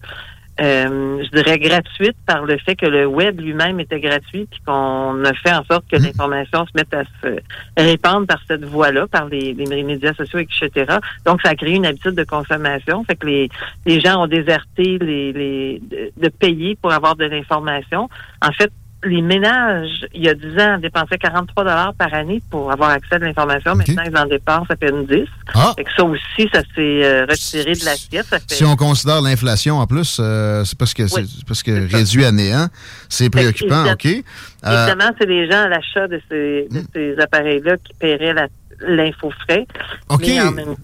euh, 0.60 1.22
je 1.24 1.28
dirais, 1.30 1.58
gratuite 1.58 2.16
par 2.26 2.44
le 2.44 2.56
fait 2.58 2.76
que 2.76 2.86
le 2.86 3.06
web 3.06 3.40
lui-même 3.40 3.80
était 3.80 4.00
gratuit, 4.00 4.46
puis 4.50 4.60
qu'on 4.64 5.24
a 5.24 5.34
fait 5.34 5.52
en 5.52 5.64
sorte 5.64 5.84
que 5.90 5.96
l'information 5.96 6.64
se 6.66 6.72
mette 6.74 6.94
à 6.94 7.02
se 7.22 7.38
répandre 7.76 8.26
par 8.26 8.40
cette 8.46 8.64
voie-là, 8.64 9.06
par 9.08 9.26
les, 9.26 9.52
les 9.54 9.82
médias 9.82 10.14
sociaux, 10.14 10.38
etc. 10.38 10.98
Donc, 11.26 11.42
ça 11.42 11.50
a 11.50 11.54
créé 11.56 11.74
une 11.74 11.86
habitude 11.86 12.14
de 12.14 12.24
consommation. 12.24 13.04
Fait 13.04 13.16
que 13.16 13.26
les, 13.26 13.48
les 13.84 14.00
gens 14.00 14.22
ont 14.22 14.26
déserté 14.26 14.98
les, 14.98 15.32
les 15.32 15.82
de, 15.90 16.12
de 16.16 16.28
payer 16.28 16.76
pour 16.76 16.92
avoir 16.92 17.16
de 17.16 17.24
l'information. 17.24 18.08
En 18.40 18.52
fait, 18.52 18.70
les 19.04 19.22
ménages, 19.22 20.06
il 20.14 20.24
y 20.24 20.28
a 20.28 20.34
10 20.34 20.58
ans, 20.60 20.78
dépensaient 20.78 21.18
43 21.18 21.64
dollars 21.64 21.94
par 21.94 22.12
année 22.14 22.42
pour 22.50 22.70
avoir 22.72 22.90
accès 22.90 23.16
à 23.16 23.18
l'information. 23.18 23.74
Maintenant, 23.74 24.02
ils 24.06 24.16
en 24.16 24.26
dépensent 24.26 24.66
à 24.70 24.76
peine 24.76 25.06
10. 25.06 25.24
Ah. 25.54 25.72
Fait 25.76 25.84
que 25.84 25.90
ça 25.96 26.04
aussi, 26.04 26.48
ça 26.52 26.60
s'est 26.74 27.04
euh, 27.04 27.26
retiré 27.28 27.72
de 27.74 27.84
l'assiette. 27.84 28.26
Fait 28.26 28.42
Si 28.48 28.64
on 28.64 28.76
considère 28.76 29.20
l'inflation 29.22 29.76
en 29.78 29.86
plus, 29.86 30.18
euh, 30.20 30.64
c'est 30.64 30.78
parce 30.78 30.94
que 30.94 31.06
c'est 31.06 31.24
c'est 31.26 31.44
parce 31.46 31.62
que 31.62 31.92
réduit 31.92 32.24
à 32.24 32.32
néant. 32.32 32.68
C'est 33.08 33.30
préoccupant, 33.30 33.84
OK? 33.92 34.06
Euh, 34.06 34.86
Évidemment, 34.86 35.10
c'est 35.18 35.26
les 35.26 35.50
gens 35.50 35.62
à 35.64 35.68
l'achat 35.68 36.08
de 36.08 36.20
ces, 36.30 36.68
de 36.70 36.82
ces 36.94 37.20
appareils-là 37.20 37.76
qui 37.84 37.92
paieraient 37.98 38.32
la- 38.32 38.48
l'info-frais. 38.86 39.66
OK. 40.08 40.26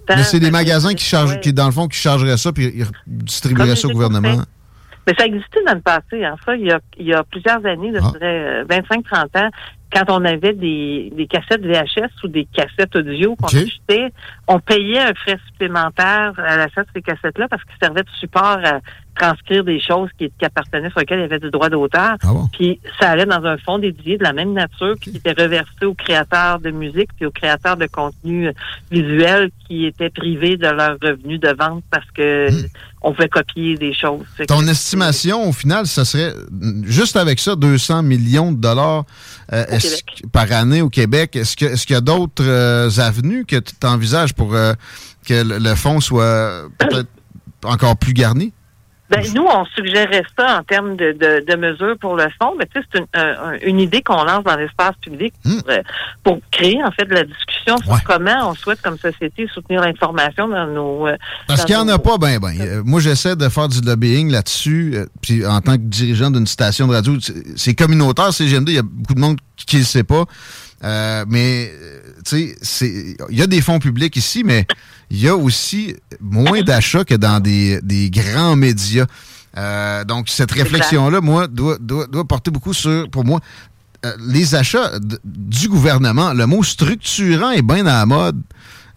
Mais 0.09 0.23
c'est 0.25 0.41
des 0.41 0.51
magasins 0.51 0.95
qui 0.95 1.05
chargent, 1.05 1.41
qui, 1.41 1.53
dans 1.53 1.67
le 1.67 1.73
fond, 1.73 1.89
qui 1.89 1.99
chargeraient 1.99 2.37
ça 2.37 2.53
puis 2.53 2.73
ils 2.75 2.87
distribueraient 3.07 3.77
ça 3.77 3.89
au 3.89 3.93
gouvernement. 3.93 4.43
Mais 5.11 5.17
ça 5.19 5.27
existait 5.27 5.61
dans 5.67 5.75
le 5.75 5.81
passé. 5.81 6.25
En 6.25 6.37
ça, 6.47 6.55
il 6.55 6.67
y 6.67 6.71
a, 6.71 6.79
il 6.97 7.07
y 7.07 7.13
a 7.13 7.25
plusieurs 7.25 7.65
années, 7.67 7.91
dirais 7.91 8.63
euh, 8.63 8.65
25-30 8.65 9.45
ans, 9.45 9.51
quand 9.93 10.05
on 10.09 10.25
avait 10.25 10.53
des, 10.53 11.13
des 11.17 11.27
cassettes 11.27 11.63
VHS 11.63 12.23
ou 12.23 12.29
des 12.29 12.45
cassettes 12.45 12.95
audio 12.95 13.35
qu'on 13.35 13.49
achetait, 13.49 14.13
on 14.47 14.61
payait 14.61 15.01
un 15.01 15.15
frais 15.15 15.39
supplémentaire 15.49 16.33
à 16.37 16.57
l'achat 16.57 16.83
de 16.83 16.89
ces 16.95 17.03
cassettes-là 17.03 17.49
parce 17.49 17.65
qu'ils 17.65 17.79
servaient 17.83 18.05
de 18.05 18.11
support 18.21 18.61
à 18.63 18.79
transcrire 19.21 19.65
des 19.65 19.81
choses 19.81 20.09
qui, 20.19 20.31
qui 20.39 20.45
appartenaient 20.45 20.91
sur 20.91 21.01
lesquelles 21.01 21.19
il 21.19 21.23
y 21.23 21.25
avait 21.25 21.39
du 21.39 21.51
droit 21.51 21.69
d'auteur. 21.69 22.17
Puis 22.53 22.81
ça 22.99 23.11
allait 23.11 23.27
dans 23.27 23.45
un 23.45 23.59
fonds 23.59 23.79
dédié 23.79 24.17
de 24.19 24.23
la 24.25 24.33
même 24.33 24.53
nature 24.53 24.95
puis 25.01 25.11
qui 25.11 25.17
était 25.19 25.33
reversé 25.41 25.85
aux 25.85 25.95
créateurs 25.95 26.59
de 26.61 26.71
musique 26.71 27.11
puis 27.17 27.27
aux 27.27 27.31
créateurs 27.31 27.77
de 27.77 27.87
contenu 27.87 28.49
euh, 28.49 28.53
visuel 28.91 29.51
qui 29.69 29.87
étaient 29.87 30.11
privés 30.11 30.57
de 30.57 30.67
leurs 30.69 30.97
revenus 31.03 31.39
de 31.41 31.49
vente 31.59 31.83
parce 31.91 32.11
que 32.13 32.49
on 33.03 33.13
pouvait 33.13 33.29
copier 33.29 33.77
des 33.77 33.95
choses. 33.95 34.25
Ton 34.47 34.67
estimation, 34.67 35.49
au 35.49 35.53
final, 35.53 35.87
ça 35.87 36.05
serait, 36.05 36.35
juste 36.85 37.17
avec 37.17 37.41
ça, 37.41 37.57
200 37.57 38.03
millions 38.03 38.53
de 38.53 38.59
dollars 38.61 39.05
euh, 39.53 39.65
que- 39.65 40.27
par 40.29 40.51
année 40.53 40.83
au 40.83 40.91
Québec. 40.91 41.35
Est-ce 41.37 41.57
que- 41.57 41.65
est-ce 41.67 41.87
qu'il 41.87 41.95
y 41.95 41.97
a 41.97 42.03
d'autres 42.03 42.45
euh, 42.47 42.91
avenues 42.99 43.47
que 43.47 43.57
tu 43.57 43.73
envisages 43.87 44.35
pour 44.35 44.55
euh, 44.55 44.75
que 45.27 45.43
le, 45.43 45.59
le 45.59 45.75
fonds 45.77 46.01
soit 46.01 46.65
peut-être 46.79 47.09
encore 47.65 47.97
plus 47.97 48.13
garni? 48.13 48.53
Ben, 49.11 49.25
nous, 49.35 49.43
on 49.45 49.65
suggérait 49.77 50.23
ça 50.39 50.59
en 50.61 50.63
termes 50.63 50.97
de, 50.97 51.13
de, 51.13 51.45
de 51.45 51.57
mesures 51.57 51.99
pour 52.01 52.15
le 52.17 52.27
fond, 52.41 52.55
mais 52.59 52.67
tu 52.73 52.81
sais, 52.81 52.87
c'est 52.93 53.01
une, 53.01 53.07
un- 53.15 53.59
une 53.63 53.81
idée 53.81 54.03
qu'on 54.03 54.23
lance 54.23 54.45
dans 54.45 54.55
l'espace 54.57 54.95
public 55.03 55.35
pour, 55.43 55.53
euh, 55.69 55.83
pour 56.23 56.39
créer 56.53 56.83
en 56.85 56.91
fait 56.93 57.07
de 57.07 57.15
la 57.15 57.25
discussion 57.25 57.77
sur 57.79 58.03
comment 58.05 58.51
on 58.51 58.55
souhaite 58.55 58.81
comme 58.83 58.97
société 58.99 59.49
soutenir 59.53 59.81
l'information 59.83 60.47
dans 60.49 60.67
nos 60.67 61.09
euh, 61.09 61.17
Parce 61.49 61.65
qu'il 61.65 61.75
n'y 61.75 61.81
en 61.83 61.89
a 61.89 61.99
pas, 61.99 62.19
ben, 62.19 62.39
ben. 62.39 62.55
Euh, 62.61 62.83
moi, 62.85 63.01
j'essaie 63.01 63.35
de 63.37 63.49
faire 63.49 63.69
du 63.69 63.81
lobbying 63.81 64.31
là-dessus. 64.31 64.97
Puis 65.21 65.45
en 65.45 65.61
tant 65.61 65.75
que 65.75 65.83
dirigeant 65.83 66.31
d'une 66.31 66.47
station 66.47 66.87
de 66.87 66.95
radio, 66.95 67.19
c'est- 67.21 67.35
c'est 67.57 67.75
communautaire, 67.75 68.33
c'est 68.33 68.47
GMD. 68.47 68.69
Il 68.69 68.75
y 68.77 68.79
a 68.79 68.83
beaucoup 68.83 69.15
de 69.15 69.21
monde 69.21 69.39
qui 69.57 69.77
ne 69.77 69.81
le 69.81 69.87
sait 69.87 70.05
pas. 70.05 70.25
Euh, 70.83 71.25
mais, 71.29 71.71
euh, 71.75 72.01
tu 72.25 72.55
sais, 72.63 73.17
il 73.29 73.39
y 73.39 73.43
a 73.43 73.47
des 73.47 73.61
fonds 73.61 73.79
publics 73.79 74.17
ici, 74.17 74.43
mais 74.45 74.67
il 75.11 75.21
y 75.21 75.29
a 75.29 75.37
aussi 75.37 75.95
moins 76.21 76.63
d'achats 76.63 77.05
que 77.05 77.15
dans 77.15 77.41
des, 77.41 77.81
des 77.83 78.09
grands 78.09 78.57
médias. 78.57 79.07
Euh, 79.59 80.05
donc, 80.05 80.29
cette 80.29 80.53
réflexion-là, 80.53 81.21
moi, 81.21 81.49
doit, 81.49 81.77
doit, 81.79 82.07
doit 82.07 82.25
porter 82.25 82.51
beaucoup 82.51 82.73
sur, 82.73 83.11
pour 83.11 83.25
moi, 83.25 83.41
euh, 84.07 84.13
les 84.27 84.55
achats 84.55 84.93
du 85.25 85.69
gouvernement. 85.69 86.33
Le 86.33 86.47
mot 86.47 86.63
structurant 86.63 87.51
est 87.51 87.63
bien 87.63 87.85
à 87.87 87.99
la 87.99 88.07
mode 88.07 88.41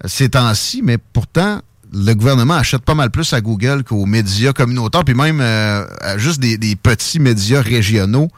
ces 0.06 0.30
temps-ci, 0.30 0.82
mais 0.84 0.98
pourtant, 0.98 1.62
le 1.92 2.14
gouvernement 2.14 2.56
achète 2.56 2.84
pas 2.84 2.96
mal 2.96 3.12
plus 3.12 3.34
à 3.34 3.42
Google 3.42 3.84
qu'aux 3.84 4.06
médias 4.06 4.54
communautaires, 4.54 5.04
puis 5.04 5.16
même 5.16 5.42
euh, 5.42 5.86
à 6.02 6.18
juste 6.18 6.40
des, 6.40 6.58
des 6.58 6.76
petits 6.76 7.20
médias 7.20 7.62
régionaux. 7.62 8.30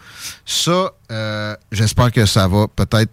Ça, 0.45 0.91
j'espère 1.71 2.11
que 2.11 2.25
ça 2.25 2.47
va 2.47 2.67
peut-être 2.67 3.11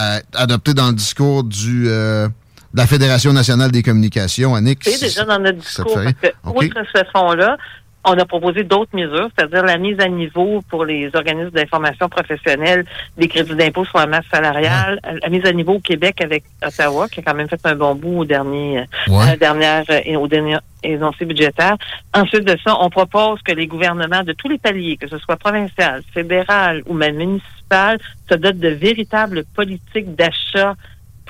euh, 0.00 0.20
adopté 0.34 0.74
dans 0.74 0.88
le 0.88 0.94
discours 0.94 1.44
du, 1.44 1.88
euh, 1.88 2.28
de 2.28 2.78
la 2.78 2.86
Fédération 2.86 3.32
nationale 3.32 3.70
des 3.70 3.82
communications, 3.82 4.54
Annick. 4.54 4.80
C'est 4.84 5.00
déjà 5.00 5.24
dans 5.24 5.38
notre 5.38 5.58
discours. 5.58 5.94
Parce 5.94 6.12
que, 6.14 6.28
OK. 6.44 6.62
outre 6.62 6.82
ce 6.94 7.02
fonds-là, 7.12 7.56
on 8.04 8.18
a 8.18 8.24
proposé 8.24 8.64
d'autres 8.64 8.94
mesures, 8.96 9.28
c'est-à-dire 9.36 9.62
la 9.64 9.78
mise 9.78 9.98
à 10.00 10.08
niveau 10.08 10.60
pour 10.68 10.84
les 10.84 11.10
organismes 11.14 11.50
d'information 11.50 12.08
professionnelle 12.08 12.84
des 13.16 13.28
crédits 13.28 13.54
d'impôt 13.54 13.84
sur 13.84 13.98
la 13.98 14.06
masse 14.06 14.24
salariale, 14.30 14.98
la 15.22 15.28
mise 15.28 15.44
à 15.46 15.52
niveau 15.52 15.74
au 15.74 15.80
Québec 15.80 16.20
avec 16.20 16.44
Ottawa, 16.66 17.08
qui 17.08 17.20
a 17.20 17.22
quand 17.22 17.34
même 17.34 17.48
fait 17.48 17.60
un 17.64 17.76
bon 17.76 17.94
bout 17.94 18.20
au 18.20 18.24
dernier, 18.24 18.80
euh, 18.80 18.84
Ouais. 19.12 19.36
dernière, 19.36 19.84
euh, 19.90 20.16
au 20.16 20.26
dernier 20.26 20.56
énoncé 20.82 21.24
budgétaire. 21.24 21.76
Ensuite 22.12 22.44
de 22.44 22.56
ça, 22.64 22.76
on 22.80 22.90
propose 22.90 23.40
que 23.42 23.52
les 23.52 23.68
gouvernements 23.68 24.24
de 24.24 24.32
tous 24.32 24.48
les 24.48 24.58
paliers, 24.58 24.96
que 24.96 25.06
ce 25.08 25.18
soit 25.18 25.36
provincial, 25.36 26.02
fédéral 26.12 26.82
ou 26.86 26.94
même 26.94 27.16
municipal, 27.16 27.98
se 28.28 28.34
dotent 28.34 28.58
de 28.58 28.68
véritables 28.68 29.44
politiques 29.54 30.14
d'achat 30.16 30.74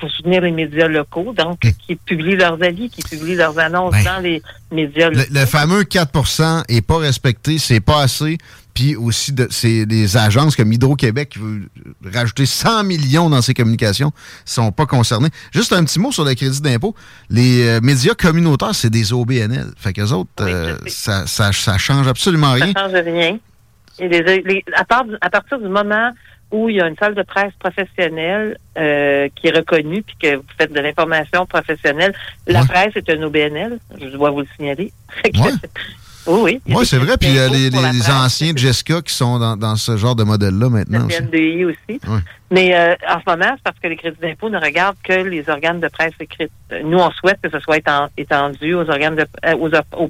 pour 0.03 0.11
soutenir 0.11 0.41
les 0.41 0.51
médias 0.51 0.89
locaux, 0.89 1.33
donc 1.37 1.59
qui 1.87 1.95
publient 1.95 2.35
leurs 2.35 2.61
avis, 2.61 2.89
qui 2.89 3.01
publient 3.03 3.35
leurs 3.35 3.57
annonces 3.57 3.95
dans 4.03 4.19
les 4.21 4.41
médias 4.69 5.09
Le, 5.09 5.15
locaux. 5.19 5.29
le 5.31 5.45
fameux 5.45 5.83
4% 5.83 6.63
est 6.67 6.81
pas 6.85 6.97
respecté, 6.97 7.57
c'est 7.57 7.79
pas 7.79 8.01
assez. 8.01 8.37
Puis 8.73 8.97
aussi, 8.97 9.31
de- 9.31 9.47
c'est 9.49 9.85
des 9.85 10.17
agences 10.17 10.57
comme 10.57 10.73
Hydro-Québec 10.73 11.29
qui 11.29 11.39
veulent 11.39 11.69
rajouter 12.13 12.45
100 12.45 12.83
millions 12.83 13.29
dans 13.29 13.41
ses 13.41 13.53
communications, 13.53 14.11
sont 14.43 14.73
pas 14.73 14.85
concernés. 14.85 15.29
Juste 15.53 15.71
un 15.71 15.85
petit 15.85 15.99
mot 15.99 16.11
sur 16.11 16.25
le 16.25 16.33
crédit 16.33 16.59
d'impôt. 16.61 16.93
Les 17.29 17.65
euh, 17.65 17.79
médias 17.81 18.13
communautaires, 18.15 18.75
c'est 18.75 18.89
des 18.89 19.13
OBNL. 19.13 19.67
Fait 19.77 19.93
qu'eux 19.93 20.11
autres, 20.11 20.29
euh, 20.41 20.75
ça, 20.87 21.25
ça, 21.27 21.53
ça 21.53 21.77
change 21.77 22.07
absolument 22.09 22.51
rien. 22.51 22.73
Ça 22.75 22.81
change 22.89 22.93
rien. 23.05 23.37
Et 23.99 24.09
les- 24.09 24.41
les- 24.41 24.65
à, 24.75 24.83
part 24.83 25.05
à 25.21 25.29
partir 25.29 25.59
du 25.59 25.67
moment 25.69 26.11
où 26.53 26.69
il 26.69 26.75
y 26.77 26.81
a 26.81 26.87
une 26.87 26.95
salle 26.95 27.15
de 27.15 27.23
presse 27.23 27.51
professionnelle 27.59 28.57
euh, 28.77 29.27
qui 29.35 29.47
est 29.47 29.55
reconnue, 29.57 30.03
puis 30.03 30.15
que 30.21 30.35
vous 30.37 30.43
faites 30.57 30.71
de 30.71 30.79
l'information 30.79 31.45
professionnelle, 31.45 32.13
la 32.47 32.63
presse 32.63 32.95
est 32.95 33.09
un 33.09 33.21
OBNL, 33.23 33.79
je 33.99 34.07
dois 34.09 34.29
vous 34.29 34.41
le 34.41 34.47
signaler. 34.55 34.93
Que- 35.23 36.29
oui, 36.31 36.39
oui. 36.41 36.61
Il 36.65 36.71
y 36.71 36.75
a 36.75 36.79
Oui, 36.79 36.85
c'est 36.85 36.97
vrai. 36.99 37.17
Puis 37.19 37.29
les, 37.31 37.69
pour 37.69 37.81
la 37.81 37.91
les 37.91 38.09
anciens 38.09 38.53
de 38.53 38.57
Jessica 38.57 39.01
qui 39.01 39.13
sont 39.13 39.39
dans, 39.39 39.57
dans 39.57 39.75
ce 39.75 39.97
genre 39.97 40.15
de 40.15 40.23
modèle-là 40.23 40.69
maintenant 40.69 40.99
Le 40.99 41.05
aussi. 41.07 41.17
CNDI 41.17 41.65
aussi. 41.65 41.99
Ouais. 42.07 42.19
Mais 42.49 42.73
euh, 42.73 42.95
en 43.09 43.19
ce 43.19 43.23
moment, 43.29 43.51
c'est 43.57 43.63
parce 43.63 43.77
que 43.79 43.87
les 43.89 43.97
crédits 43.97 44.21
d'impôt 44.21 44.49
ne 44.49 44.57
regardent 44.57 44.95
que 45.03 45.11
les 45.11 45.49
organes 45.49 45.81
de 45.81 45.89
presse 45.89 46.13
écrite. 46.21 46.49
Euh, 46.71 46.79
Nous, 46.85 46.97
on 46.97 47.11
souhaite 47.11 47.39
que 47.43 47.49
ce 47.49 47.59
soit 47.59 47.77
éten- 47.79 48.07
étendu 48.15 48.73
aux 48.73 48.89
organes 48.89 49.17
de 49.17 49.25
euh, 49.45 49.57
aux, 49.57 49.73
op- 49.75 49.95
aux, 49.97 50.09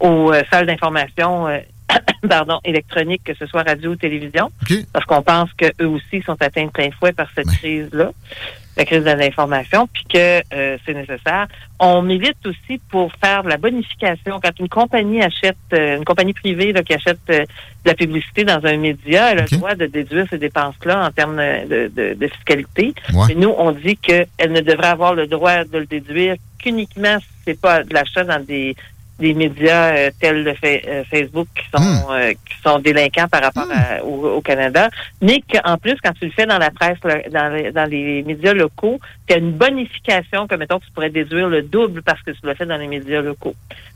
aux, 0.00 0.32
salles 0.50 0.66
d'information 0.66 1.46
pardon, 2.28 2.60
électroniques, 2.64 3.22
que 3.24 3.34
ce 3.34 3.46
soit 3.46 3.62
radio 3.62 3.92
ou 3.92 3.96
télévision. 3.96 4.50
Parce 4.92 5.04
qu'on 5.04 5.22
pense 5.22 5.50
qu'eux 5.54 5.86
aussi 5.86 6.22
sont 6.22 6.36
atteints 6.40 6.66
de 6.66 6.70
plein 6.70 6.90
fouet 6.98 7.12
par 7.12 7.28
cette 7.34 7.46
crise-là. 7.46 8.10
la 8.76 8.84
crise 8.84 9.04
de 9.04 9.10
l'information, 9.10 9.88
puis 9.92 10.04
que 10.04 10.42
euh, 10.52 10.76
c'est 10.84 10.92
nécessaire. 10.92 11.46
On 11.78 12.02
milite 12.02 12.36
aussi 12.44 12.78
pour 12.90 13.10
faire 13.14 13.42
de 13.42 13.48
la 13.48 13.56
bonification. 13.56 14.38
Quand 14.42 14.58
une 14.60 14.68
compagnie 14.68 15.22
achète, 15.22 15.56
euh, 15.72 15.96
une 15.96 16.04
compagnie 16.04 16.34
privée 16.34 16.72
là, 16.72 16.82
qui 16.82 16.92
achète 16.92 17.18
euh, 17.30 17.40
de 17.40 17.46
la 17.86 17.94
publicité 17.94 18.44
dans 18.44 18.64
un 18.64 18.76
média, 18.76 19.32
elle 19.32 19.38
a 19.38 19.42
le 19.50 19.56
droit 19.56 19.74
de 19.74 19.86
déduire 19.86 20.26
ces 20.28 20.38
dépenses-là 20.38 21.06
en 21.06 21.10
termes 21.10 21.36
de, 21.36 21.90
de, 21.94 22.14
de 22.14 22.28
fiscalité. 22.28 22.94
Ouais. 23.14 23.26
Mais 23.28 23.34
nous, 23.34 23.54
on 23.56 23.72
dit 23.72 23.96
qu'elle 23.96 24.28
ne 24.52 24.60
devrait 24.60 24.88
avoir 24.88 25.14
le 25.14 25.26
droit 25.26 25.64
de 25.64 25.78
le 25.78 25.86
déduire 25.86 26.36
qu'uniquement 26.58 27.18
si 27.18 27.26
c'est 27.46 27.60
pas 27.60 27.82
de 27.82 27.94
l'achat 27.94 28.24
dans 28.24 28.44
des 28.44 28.76
des 29.18 29.32
médias 29.34 29.94
euh, 29.96 30.10
tels 30.20 30.44
le 30.44 30.54
fa- 30.54 30.66
euh, 30.66 31.02
Facebook 31.10 31.48
qui 31.54 31.64
sont 31.74 32.06
euh, 32.10 32.32
qui 32.32 32.54
sont 32.62 32.78
délinquants 32.80 33.28
par 33.28 33.42
rapport 33.42 33.66
à- 33.72 34.04
au, 34.04 34.36
au 34.36 34.40
Canada, 34.42 34.88
mais 35.22 35.42
qu'en 35.50 35.78
plus 35.78 35.96
quand 36.02 36.12
tu 36.12 36.26
le 36.26 36.32
fais 36.32 36.44
dans 36.46 36.58
la 36.58 36.70
presse, 36.70 36.98
dans, 37.32 37.48
les, 37.54 37.72
dans 37.72 37.88
les 37.88 38.22
médias 38.24 38.52
locaux, 38.52 39.00
tu 39.26 39.34
as 39.34 39.38
une 39.38 39.52
bonification 39.52 40.46
que 40.46 40.54
mettons 40.56 40.78
tu 40.80 40.90
pourrais 40.92 41.10
déduire 41.10 41.48
le 41.48 41.62
double 41.62 42.02
parce 42.02 42.20
que 42.22 42.30
tu 42.32 42.38
l'as 42.44 42.54
fait 42.54 42.66
dans 42.66 42.76
les 42.76 42.88
médias 42.88 43.22
locaux. 43.22 43.54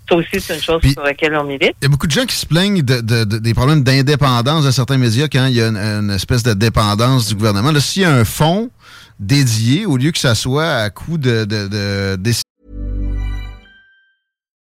Ça 0.08 0.16
aussi 0.16 0.40
c'est 0.40 0.54
une 0.56 0.62
chose 0.62 0.80
sur 0.82 1.02
laquelle 1.02 1.36
on 1.36 1.44
milite. 1.44 1.74
Il 1.80 1.84
y 1.84 1.86
a 1.86 1.88
beaucoup 1.88 2.06
de 2.06 2.12
gens 2.12 2.24
qui 2.24 2.34
se 2.34 2.46
plaignent 2.46 2.82
de, 2.82 3.00
de- 3.00 3.24
de- 3.24 3.38
des 3.38 3.54
problèmes 3.54 3.82
d'indépendance 3.84 4.64
de 4.64 4.70
certains 4.70 4.98
médias 4.98 5.28
quand 5.30 5.46
il 5.46 5.54
y 5.56 5.60
a 5.62 5.68
une, 5.68 5.76
une 5.76 6.10
espèce 6.10 6.42
de 6.42 6.54
dépendance 6.54 7.28
du 7.28 7.34
gouvernement. 7.34 7.70
Là, 7.72 7.80
s'il 7.80 8.02
y 8.02 8.04
a 8.06 8.10
un 8.12 8.24
fonds 8.24 8.70
dédié, 9.20 9.86
au 9.86 9.96
lieu 9.96 10.10
que 10.12 10.18
ça 10.18 10.34
soit 10.34 10.66
à 10.76 10.90
coup 10.90 11.18
de, 11.18 11.44
de, 11.44 11.68
de 11.68 12.16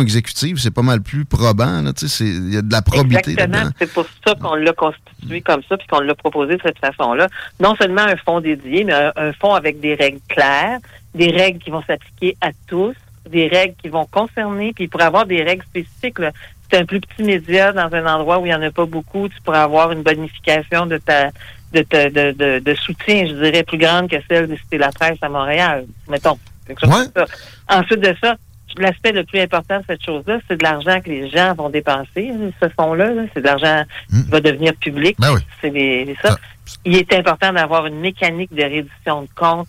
Exécutives, 0.00 0.58
c'est 0.58 0.70
pas 0.72 0.82
mal 0.82 1.00
plus 1.02 1.24
probant. 1.24 1.82
là, 1.82 1.92
tu 1.92 2.08
sais, 2.08 2.16
c'est- 2.18 2.24
Il 2.30 2.54
y 2.54 2.56
a 2.56 2.62
de 2.62 2.72
la 2.72 2.82
probité 2.82 3.30
Exactement. 3.32 3.70
C'est 3.78 3.92
pour 3.92 4.06
ça 4.26 4.34
qu'on 4.34 4.54
l'a 4.54 4.72
constitué 4.72 5.40
comme 5.40 5.62
ça, 5.68 5.76
puis 5.76 5.86
qu'on 5.86 6.00
l'a 6.00 6.14
proposé 6.14 6.56
de 6.56 6.62
cette 6.62 6.78
façon-là. 6.78 7.28
Non 7.60 7.74
seulement 7.76 8.02
un 8.02 8.16
fonds 8.16 8.40
dédié, 8.40 8.84
mais 8.84 8.92
un, 8.92 9.12
un 9.16 9.32
fonds 9.32 9.54
avec 9.54 9.80
des 9.80 9.94
règles 9.94 10.20
claires, 10.28 10.78
des 11.14 11.30
règles 11.30 11.58
qui 11.58 11.70
vont 11.70 11.82
s'appliquer 11.86 12.36
à 12.40 12.50
tous, 12.66 12.94
des 13.30 13.48
règles 13.48 13.74
qui 13.82 13.88
vont 13.88 14.06
concerner, 14.06 14.72
puis 14.74 14.88
pourrait 14.88 15.04
avoir 15.04 15.26
des 15.26 15.42
règles 15.42 15.64
spécifiques. 15.64 16.18
là. 16.18 16.30
Si 16.62 16.68
tu 16.70 16.76
un 16.76 16.84
plus 16.86 17.00
petit 17.00 17.22
média 17.22 17.72
dans 17.72 17.92
un 17.94 18.06
endroit 18.06 18.38
où 18.38 18.46
il 18.46 18.48
n'y 18.48 18.54
en 18.54 18.62
a 18.62 18.70
pas 18.70 18.86
beaucoup, 18.86 19.28
tu 19.28 19.40
pourrais 19.42 19.58
avoir 19.58 19.92
une 19.92 20.02
bonification 20.02 20.86
de 20.86 20.98
ta 20.98 21.30
de, 21.72 21.82
ta- 21.82 22.08
de, 22.08 22.30
de, 22.30 22.60
de 22.60 22.74
soutien, 22.76 23.26
je 23.26 23.32
dirais, 23.32 23.64
plus 23.64 23.78
grande 23.78 24.08
que 24.08 24.14
celle 24.28 24.46
de 24.46 24.54
Cité 24.54 24.78
La 24.78 24.92
Presse 24.92 25.18
à 25.22 25.28
Montréal, 25.28 25.86
mettons. 26.08 26.38
Quelque 26.68 26.80
chose 26.86 27.10
comme 27.12 27.26
ça. 27.26 27.78
Ensuite 27.80 27.98
de 28.00 28.14
ça, 28.22 28.36
l'aspect 28.82 29.12
le 29.12 29.24
plus 29.24 29.40
important 29.40 29.78
de 29.78 29.84
cette 29.88 30.04
chose-là, 30.04 30.38
c'est 30.48 30.56
de 30.56 30.62
l'argent 30.62 31.00
que 31.00 31.08
les 31.08 31.28
gens 31.30 31.54
vont 31.54 31.70
dépenser. 31.70 32.32
Ce 32.62 32.68
fonds-là, 32.68 33.12
là. 33.12 33.22
c'est 33.32 33.40
de 33.40 33.46
l'argent 33.46 33.82
qui 34.08 34.30
va 34.30 34.40
devenir 34.40 34.74
public. 34.76 35.16
Ben 35.18 35.32
oui. 35.34 35.40
C'est 35.60 36.16
ça. 36.22 36.36
Il 36.84 36.96
est 36.96 37.12
important 37.12 37.52
d'avoir 37.52 37.86
une 37.86 38.00
mécanique 38.00 38.54
de 38.54 38.62
réduction 38.62 39.22
de 39.22 39.28
compte 39.34 39.68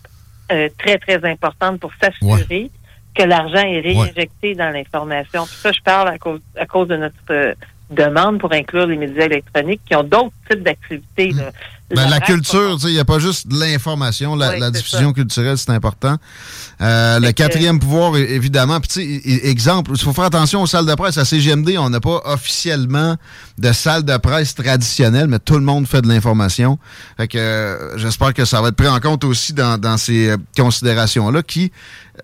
euh, 0.52 0.68
très, 0.78 0.98
très 0.98 1.24
importante 1.28 1.80
pour 1.80 1.92
s'assurer 2.00 2.70
que 3.14 3.22
l'argent 3.22 3.62
est 3.62 3.80
réinjecté 3.80 4.54
dans 4.54 4.70
l'information. 4.70 5.46
Ça, 5.46 5.72
je 5.72 5.80
parle 5.80 6.08
à 6.08 6.18
cause, 6.18 6.40
à 6.58 6.66
cause 6.66 6.88
de 6.88 6.96
notre 6.96 7.14
euh, 7.30 7.54
demande 7.90 8.38
pour 8.38 8.52
inclure 8.52 8.86
les 8.86 8.96
médias 8.96 9.24
électroniques 9.24 9.80
qui 9.86 9.94
ont 9.94 10.02
d'autres 10.02 10.34
types 10.50 10.62
d'activités. 10.62 11.32
là. 11.32 11.50
Ben, 11.94 12.08
la 12.10 12.18
culture, 12.20 12.78
il 12.84 12.92
n'y 12.92 12.98
a 12.98 13.04
pas 13.04 13.20
juste 13.20 13.46
de 13.46 13.60
l'information, 13.60 14.34
la, 14.34 14.50
Oui, 14.50 14.58
la 14.58 14.66
c'est 14.66 14.72
diffusion 14.72 15.12
culturelle, 15.12 15.56
c'est 15.56 15.70
important. 15.70 16.16
Euh, 16.80 17.20
le 17.20 17.30
quatrième 17.30 17.78
pouvoir, 17.78 18.16
évidemment. 18.16 18.80
Puis, 18.80 19.20
exemple, 19.44 19.92
il 19.94 20.02
faut 20.02 20.12
faire 20.12 20.24
attention 20.24 20.62
aux 20.62 20.66
salles 20.66 20.86
de 20.86 20.94
presse. 20.94 21.16
À 21.16 21.24
CGMD, 21.24 21.76
on 21.78 21.88
n'a 21.88 22.00
pas 22.00 22.22
officiellement 22.24 23.16
de 23.58 23.72
salle 23.72 24.02
de 24.04 24.16
presse 24.16 24.56
traditionnelle, 24.56 25.28
mais 25.28 25.38
tout 25.38 25.54
le 25.54 25.60
monde 25.60 25.86
fait 25.86 26.02
de 26.02 26.08
l'information. 26.08 26.78
Fait 27.16 27.28
que 27.28 27.38
euh, 27.38 27.96
j'espère 27.98 28.34
que 28.34 28.44
ça 28.44 28.60
va 28.60 28.68
être 28.68 28.76
pris 28.76 28.88
en 28.88 28.98
compte 28.98 29.22
aussi 29.22 29.52
dans, 29.52 29.78
dans 29.78 29.96
ces 29.96 30.30
euh, 30.30 30.36
considérations-là 30.56 31.42
qui 31.42 31.70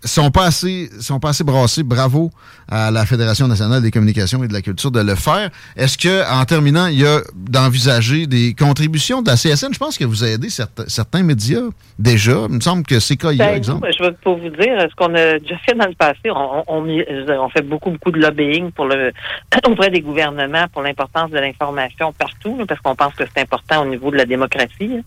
sont 0.04 0.30
pas 0.30 0.46
assez 0.46 0.90
sont 1.00 1.20
pas 1.20 1.30
assez 1.30 1.44
brassées. 1.44 1.82
Bravo 1.82 2.30
à 2.68 2.90
la 2.90 3.04
Fédération 3.06 3.48
nationale 3.48 3.82
des 3.82 3.90
communications 3.90 4.42
et 4.42 4.48
de 4.48 4.52
la 4.52 4.62
culture 4.62 4.90
de 4.90 5.00
le 5.00 5.14
faire. 5.14 5.50
Est-ce 5.76 5.98
que, 5.98 6.30
en 6.30 6.44
terminant, 6.44 6.86
il 6.86 7.00
y 7.00 7.06
a 7.06 7.20
d'envisager 7.36 8.26
des 8.26 8.54
contributions 8.54 9.22
de 9.22 9.28
la 9.28 9.36
Je 9.57 9.78
pense 9.78 9.98
que 9.98 10.05
vous 10.05 10.22
avez 10.22 10.32
aidé 10.32 10.48
certains, 10.48 10.84
certains 10.88 11.22
médias 11.22 11.62
déjà. 11.98 12.46
Il 12.48 12.57
me 12.57 12.61
semble 12.61 12.84
que 12.84 12.98
CKIA, 12.98 13.44
Ben, 13.44 13.55
exemple. 13.55 13.88
je 13.96 14.03
vais 14.03 14.12
pour 14.12 14.36
vous 14.38 14.48
dire 14.48 14.86
ce 14.90 14.94
qu'on 14.94 15.14
a 15.14 15.38
déjà 15.38 15.59
fait 15.59 15.74
dans 15.74 15.86
le 15.86 15.94
passé. 15.94 16.30
On, 16.30 16.82
veux 16.82 17.48
fait 17.53 17.62
beaucoup, 17.62 17.90
beaucoup 17.90 18.11
de 18.11 18.20
lobbying 18.20 18.70
pour 18.72 18.86
le 18.86 19.12
auprès 19.66 19.90
des 19.90 20.00
gouvernements 20.00 20.66
pour 20.72 20.82
l'importance 20.82 21.30
de 21.30 21.38
l'information 21.38 22.12
partout, 22.12 22.64
parce 22.66 22.80
qu'on 22.80 22.94
pense 22.94 23.14
que 23.14 23.24
c'est 23.24 23.42
important 23.42 23.82
au 23.82 23.86
niveau 23.86 24.11
de 24.11 24.16
la 24.16 24.24
démocratie. 24.24 25.03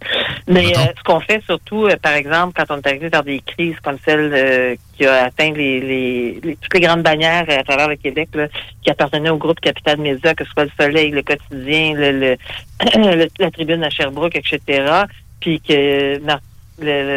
Mais 0.48 0.68
euh, 0.78 0.82
ce 0.98 1.04
qu'on 1.04 1.20
fait 1.20 1.42
surtout, 1.46 1.86
euh, 1.86 1.96
par 2.02 2.14
exemple, 2.14 2.54
quand 2.56 2.74
on 2.74 2.78
est 2.78 2.88
arrivé 2.88 3.10
vers 3.10 3.24
des 3.24 3.40
crises 3.40 3.80
comme 3.84 3.98
celle 4.06 4.32
euh, 4.34 4.76
qui 4.98 5.06
a 5.06 5.26
atteint 5.26 5.52
les, 5.52 5.80
les, 5.82 6.40
les- 6.44 6.56
toutes 6.56 6.74
les 6.74 6.80
grandes 6.80 7.04
bannières 7.04 7.46
à 7.50 7.64
travers 7.64 7.88
le 7.90 7.96
Québec, 7.96 8.30
là, 8.34 8.48
qui 8.84 8.90
appartenaient 8.90 9.30
au 9.30 9.38
groupe 9.38 9.60
Capital 9.60 9.98
Média, 10.00 10.34
que 10.34 10.44
ce 10.46 10.52
soit 10.52 10.66
le 10.66 10.72
Soleil, 10.80 11.12
le 11.12 11.22
Quotidien, 11.22 11.94
le, 11.96 12.12
le- 12.12 12.38
le- 13.16 13.28
la 13.40 13.52
Tribune 13.52 13.84
à 13.84 13.90
Sherbrooke, 13.90 14.36
etc. 14.36 14.60
Puis 15.40 15.60
que 15.62 16.20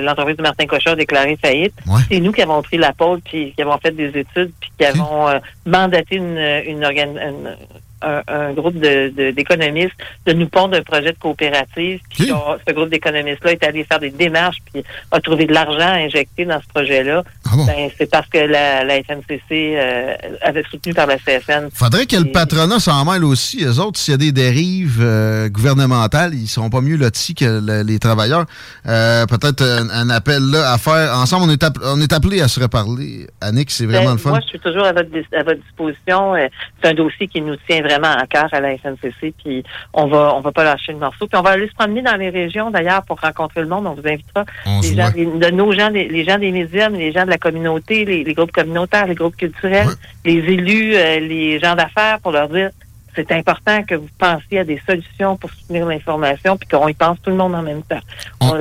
l'entreprise 0.03 0.37
de 0.37 0.43
Martin 0.43 0.67
Cochon 0.67 0.91
a 0.91 0.97
déclaré 0.97 1.37
faillite. 1.41 1.75
C'est 2.09 2.21
nous 2.21 2.33
qui 2.33 2.43
avons 2.43 2.63
pris 2.63 2.79
la 2.79 2.93
pôle, 2.93 3.21
puis 3.21 3.53
qui 3.55 3.63
avons 3.63 3.79
fait 3.79 3.91
des 3.95 4.09
études, 4.09 4.53
puis 4.61 4.71
qui 4.79 4.85
avons 4.85 5.29
euh, 5.29 5.39
mandaté 5.67 6.17
une, 6.17 6.39
une, 6.67 6.85
organ- 6.85 7.17
une- 7.19 7.57
un, 8.03 8.23
un 8.29 8.53
groupe 8.53 8.77
de- 8.77 9.13
de- 9.17 9.31
d'économistes 9.33 9.93
de, 10.27 10.33
nous 10.33 10.49
pondre 10.49 10.77
un 10.77 10.83
projet 10.83 11.13
de 11.13 11.19
coopérative. 11.19 12.01
Puis 12.11 12.31
on- 12.33 12.57
ce 12.67 12.73
groupe 12.73 12.91
d'économistes-là 12.91 13.53
est 13.53 13.65
allé 13.65 13.85
faire 13.85 13.99
des 14.01 14.11
démarches, 14.11 14.59
puis 14.73 14.83
a 15.11 15.21
trouvé 15.21 15.47
de 15.47 15.53
l'argent 15.53 15.93
injecté 15.95 16.45
dans 16.45 16.61
ce 16.61 16.67
projet-là. 16.75 17.23
Ben, 17.67 17.91
c'est 17.97 18.11
parce 18.11 18.29
que 18.29 18.39
la, 18.39 18.85
la 18.85 19.03
FNCC 19.03 19.41
euh, 19.53 20.15
avait 20.43 20.63
soutenu 20.71 20.93
par 20.95 21.07
la 21.07 21.17
CSN. 21.17 21.69
Faudrait 21.73 22.07
que 22.07 22.17
le 22.17 22.31
patronat 22.31 22.79
s'en 22.79 23.05
mêle 23.05 23.25
aussi. 23.25 23.59
Les 23.59 23.79
autres, 23.79 23.99
s'il 23.99 24.13
y 24.13 24.15
a 24.15 24.19
des 24.19 24.33
dérives 24.33 24.99
euh, 25.01 25.49
gouvernementales, 25.49 26.35
ils 26.35 26.47
seront 26.47 26.71
pas 26.71 26.81
mieux 26.81 26.97
lotis 26.97 27.35
que 27.35 27.61
le- 27.65 27.83
les 27.83 27.99
travailleurs. 27.99 28.45
Euh, 28.87 29.25
Peut-être 29.27 29.63
un, 29.63 29.89
un 29.91 30.11
appel 30.11 30.43
là 30.51 30.73
à 30.73 30.79
faire. 30.79 31.15
Ensemble, 31.17 31.47
on 31.49 31.51
est, 31.53 31.65
on 31.85 32.01
est 32.01 32.13
appelé 32.13 32.41
à 32.41 32.49
se 32.49 32.61
reparler. 32.61 33.27
Annick, 33.41 33.71
c'est 33.71 33.87
vraiment 33.87 34.07
Ben, 34.07 34.13
le 34.13 34.19
fun. 34.19 34.31
Moi, 34.31 34.41
je 34.43 34.49
suis 34.49 34.59
toujours 34.61 34.85
à 34.85 34.93
votre, 34.93 35.09
à 35.37 35.43
votre 35.43 35.61
disposition. 35.63 36.35
Euh, 36.35 36.47
C'est 36.83 36.91
un 36.91 36.95
dossier 36.95 37.27
qui 37.29 37.41
nous 37.41 37.57
tient 37.69 37.81
vraiment 37.89 38.13
à 38.13 38.27
cœur 38.27 38.49
à 38.53 38.61
la 38.61 38.77
SNCC, 38.77 39.35
puis 39.43 39.63
on 39.93 40.07
va 40.07 40.35
on 40.35 40.41
va 40.41 40.53
pas 40.53 40.65
lâcher 40.65 40.93
le 40.93 40.99
morceau. 40.99 41.27
Puis 41.27 41.39
on 41.39 41.43
va 41.43 41.51
aller 41.51 41.69
se 41.69 41.75
promener 41.75 42.03
dans 42.03 42.17
les 42.17 42.31
régions, 42.31 42.71
d'ailleurs, 42.71 43.03
pour 43.05 43.19
rencontrer 43.21 43.61
le 43.63 43.69
monde. 43.69 43.87
On 43.87 43.95
vous 43.95 44.07
invitera 44.09 44.45
On 44.67 44.81
les 44.81 44.95
gens, 44.95 45.11
des- 45.11 45.27
de 45.27 45.51
nos 45.51 45.73
gens, 45.73 45.89
les, 45.89 46.09
les 46.09 46.25
gens 46.25 46.39
des 46.39 46.53
médias, 46.53 46.89
les 46.89 47.13
gens 47.13 47.25
de 47.25 47.31
la 47.31 47.39
communauté, 47.39 48.05
les, 48.05 48.25
les 48.25 48.35
groupes 48.35 48.53
communautaires, 48.53 49.07
les 49.07 49.15
groupes 49.15 49.37
culturels, 49.37 49.89
les 50.25 50.33
élus, 50.35 50.95
euh, 50.95 51.21
les 51.21 51.59
gens 51.59 51.75
d'affaires, 51.75 52.19
pour 52.21 52.33
leur 52.33 52.49
dire 52.49 52.71
c'est 53.17 53.33
important 53.33 53.83
que 53.83 53.97
vous 53.97 54.07
pensiez 54.17 54.61
à 54.61 54.65
des 54.65 54.81
solutions 54.87 55.37
pour 55.37 55.51
soutenir 55.51 55.87
l'information, 55.87 56.57
puis 56.57 56.69
qu'on 56.69 56.87
y 56.87 56.95
pense 56.95 57.19
tout 57.21 57.31
le 57.31 57.37
monde 57.37 57.53
en 57.55 57.63
même 57.63 57.83
temps. 57.83 57.99
On- 58.41 58.55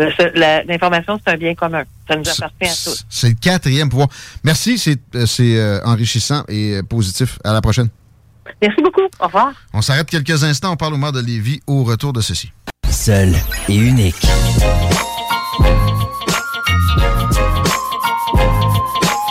L'information, 0.68 1.20
c'est 1.24 1.34
un 1.34 1.38
bien 1.38 1.54
commun. 1.54 1.84
Ça 2.08 2.16
nous 2.16 2.28
appartient 2.28 2.64
à 2.66 2.68
tous. 2.84 3.06
C'est 3.10 3.30
le 3.30 3.36
quatrième 3.40 3.90
pouvoir. 3.90 4.08
Merci, 4.44 4.80
c'est 4.80 4.98
euh, 5.16 5.28
c'est, 5.28 5.58
euh, 5.60 5.80
enrichissant 5.86 6.44
et 6.48 6.78
euh, 6.78 6.82
positif. 6.82 7.38
À 7.44 7.54
la 7.54 7.62
prochaine. 7.62 7.90
Merci 8.62 8.82
beaucoup. 8.82 9.02
Au 9.20 9.26
revoir. 9.26 9.54
On 9.74 9.82
s'arrête 9.82 10.10
quelques 10.10 10.44
instants. 10.44 10.74
On 10.74 10.78
parle 10.78 10.94
au 10.94 10.98
maire 10.98 11.12
de 11.12 11.22
Lévis 11.22 11.62
au 11.68 11.84
retour 11.84 12.14
de 12.14 12.22
ceci. 12.22 12.52
Seul 12.90 13.34
et 13.70 13.76
unique. 13.76 14.16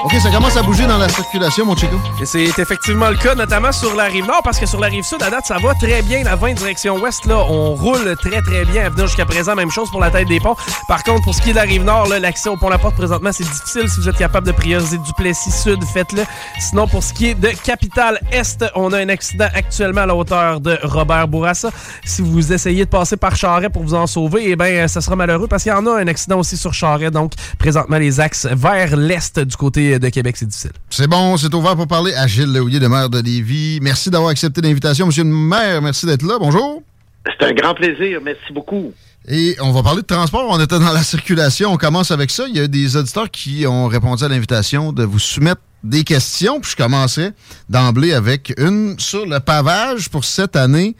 OK, 0.07 0.15
ça 0.21 0.31
commence 0.31 0.57
à 0.57 0.63
bouger 0.63 0.87
dans 0.87 0.99
la 0.99 1.09
circulation, 1.09 1.67
mon 1.67 1.75
Chico. 1.75 1.97
Et 2.23 2.27
c'est 2.27 2.45
effectivement 2.45 3.11
le 3.11 3.17
cas, 3.17 3.35
notamment 3.35 3.73
sur 3.73 3.97
la 3.97 4.05
rive 4.05 4.25
nord, 4.25 4.41
parce 4.45 4.57
que 4.57 4.65
sur 4.65 4.79
la 4.79 4.87
rive 4.87 5.03
sud, 5.03 5.21
à 5.21 5.31
date, 5.31 5.47
ça 5.47 5.59
va 5.59 5.75
très 5.75 6.01
bien. 6.03 6.23
La 6.23 6.37
20 6.37 6.53
direction 6.53 6.97
ouest, 6.99 7.27
là, 7.27 7.39
on 7.39 7.75
roule 7.75 8.15
très 8.23 8.41
très 8.41 8.65
bien. 8.67 8.85
À 8.85 8.89
venir 8.89 9.09
jusqu'à 9.09 9.27
présent, 9.27 9.57
même 9.57 9.73
chose 9.73 9.91
pour 9.91 9.99
la 9.99 10.13
tête 10.13 10.29
des 10.29 10.39
ponts. 10.39 10.55
Par 10.87 11.03
contre, 11.03 11.25
pour 11.25 11.35
ce 11.35 11.43
qui 11.43 11.51
est 11.51 11.55
de 11.55 11.57
la 11.57 11.65
rive 11.65 11.83
nord, 11.83 12.07
l'accès 12.07 12.49
au 12.49 12.57
pont 12.57 12.69
La 12.69 12.79
Porte 12.79 12.95
présentement, 12.95 13.31
c'est 13.33 13.43
difficile. 13.43 13.89
Si 13.89 13.99
vous 13.99 14.09
êtes 14.09 14.17
capable 14.17 14.47
de 14.47 14.53
prioriser 14.53 14.97
Duplessis 14.99 15.51
Sud, 15.51 15.83
faites-le. 15.93 16.23
Sinon, 16.61 16.87
pour 16.87 17.03
ce 17.03 17.13
qui 17.13 17.31
est 17.31 17.35
de 17.35 17.49
Capitale 17.65 18.21
Est, 18.31 18.65
on 18.77 18.93
a 18.93 18.99
un 19.01 19.09
accident 19.09 19.49
actuellement 19.55 20.03
à 20.03 20.07
la 20.07 20.15
hauteur 20.15 20.61
de 20.61 20.79
Robert 20.85 21.27
Bourassa. 21.27 21.71
Si 22.05 22.23
vous 22.23 22.53
essayez 22.53 22.85
de 22.85 22.91
passer 22.91 23.17
par 23.17 23.35
Charret 23.35 23.71
pour 23.71 23.83
vous 23.83 23.95
en 23.95 24.07
sauver, 24.07 24.51
eh 24.51 24.55
bien, 24.55 24.87
ça 24.87 25.01
sera 25.01 25.17
malheureux 25.17 25.49
parce 25.49 25.65
qu'il 25.65 25.73
y 25.73 25.75
en 25.75 25.85
a 25.89 25.99
un 25.99 26.07
accident 26.07 26.39
aussi 26.39 26.57
sur 26.57 26.73
Charret. 26.73 27.11
Donc, 27.11 27.33
présentement, 27.59 27.99
les 27.99 28.21
axes 28.21 28.47
vers 28.47 28.97
l'est 28.97 29.41
du 29.41 29.57
côté 29.57 29.97
de 29.99 30.06
Québec, 30.11 30.37
c'est 30.37 30.47
difficile. 30.47 30.73
C'est 30.91 31.07
bon, 31.07 31.37
c'est 31.37 31.53
ouvert 31.55 31.77
pour 31.77 31.87
parler 31.87 32.15
à 32.15 32.27
Gilles 32.27 32.53
Lehouillier, 32.53 32.79
le 32.79 32.89
maire 32.89 33.09
de 33.11 33.21
Lévis. 33.21 33.79
Merci 33.83 34.11
d'avoir 34.11 34.31
accepté 34.31 34.61
l'invitation, 34.61 35.07
monsieur 35.07 35.25
le 35.25 35.31
maire. 35.31 35.83
Merci 35.83 36.07
d'être 36.07 36.23
là. 36.23 36.37
Bonjour. 36.39 36.83
C'est 37.27 37.47
un 37.47 37.53
grand 37.53 37.75
plaisir. 37.75 38.21
Merci 38.23 38.53
beaucoup. 38.53 38.93
Et 39.29 39.57
on 39.61 39.73
va 39.73 39.83
parler 39.83 40.03
de 40.03 40.07
transport. 40.07 40.47
On 40.49 40.61
était 40.61 40.79
dans 40.79 40.93
la 40.93 41.03
circulation. 41.03 41.73
On 41.73 41.77
commence 41.77 42.13
avec 42.13 42.31
ça. 42.31 42.45
Il 42.49 42.57
y 42.57 42.61
a 42.61 42.69
des 42.69 42.97
auditeurs 42.97 43.31
qui 43.31 43.67
ont 43.67 43.89
répondu 43.89 44.23
à 44.23 44.29
l'invitation 44.29 44.93
de 44.93 45.03
vous 45.03 45.19
soumettre 45.19 45.61
des 45.83 46.05
questions. 46.05 46.61
Puis 46.61 46.73
je 46.73 46.77
commencerai 46.77 47.33
d'emblée 47.69 48.13
avec 48.13 48.55
une 48.59 48.97
sur 48.99 49.27
le 49.27 49.41
pavage 49.41 50.09
pour 50.11 50.25
cette 50.25 50.55
année. 50.55 50.95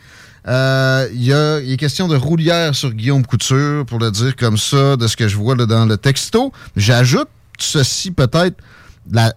Euh, 0.49 1.09
Il 1.13 1.25
y, 1.25 1.33
a, 1.33 1.61
il 1.61 1.73
est 1.73 1.77
question 1.77 2.09
de 2.09 2.17
roulière 2.17 2.75
sur 2.75 2.93
Guillaume 2.93 3.25
Couture, 3.25 3.85
pour 3.87 3.99
le 3.99 4.11
dire 4.11 4.35
comme 4.37 4.57
ça, 4.57 4.97
de 4.97 5.07
ce 5.07 5.17
que 5.17 5.29
je 5.29 5.37
vois 5.37 5.55
là, 5.57 5.67
dans 5.67 5.87
le 5.87 5.97
texto. 5.97 6.53
J'ajoute 6.77 7.29
ceci 7.59 8.11
peut-être, 8.11 8.57
la 9.13 9.33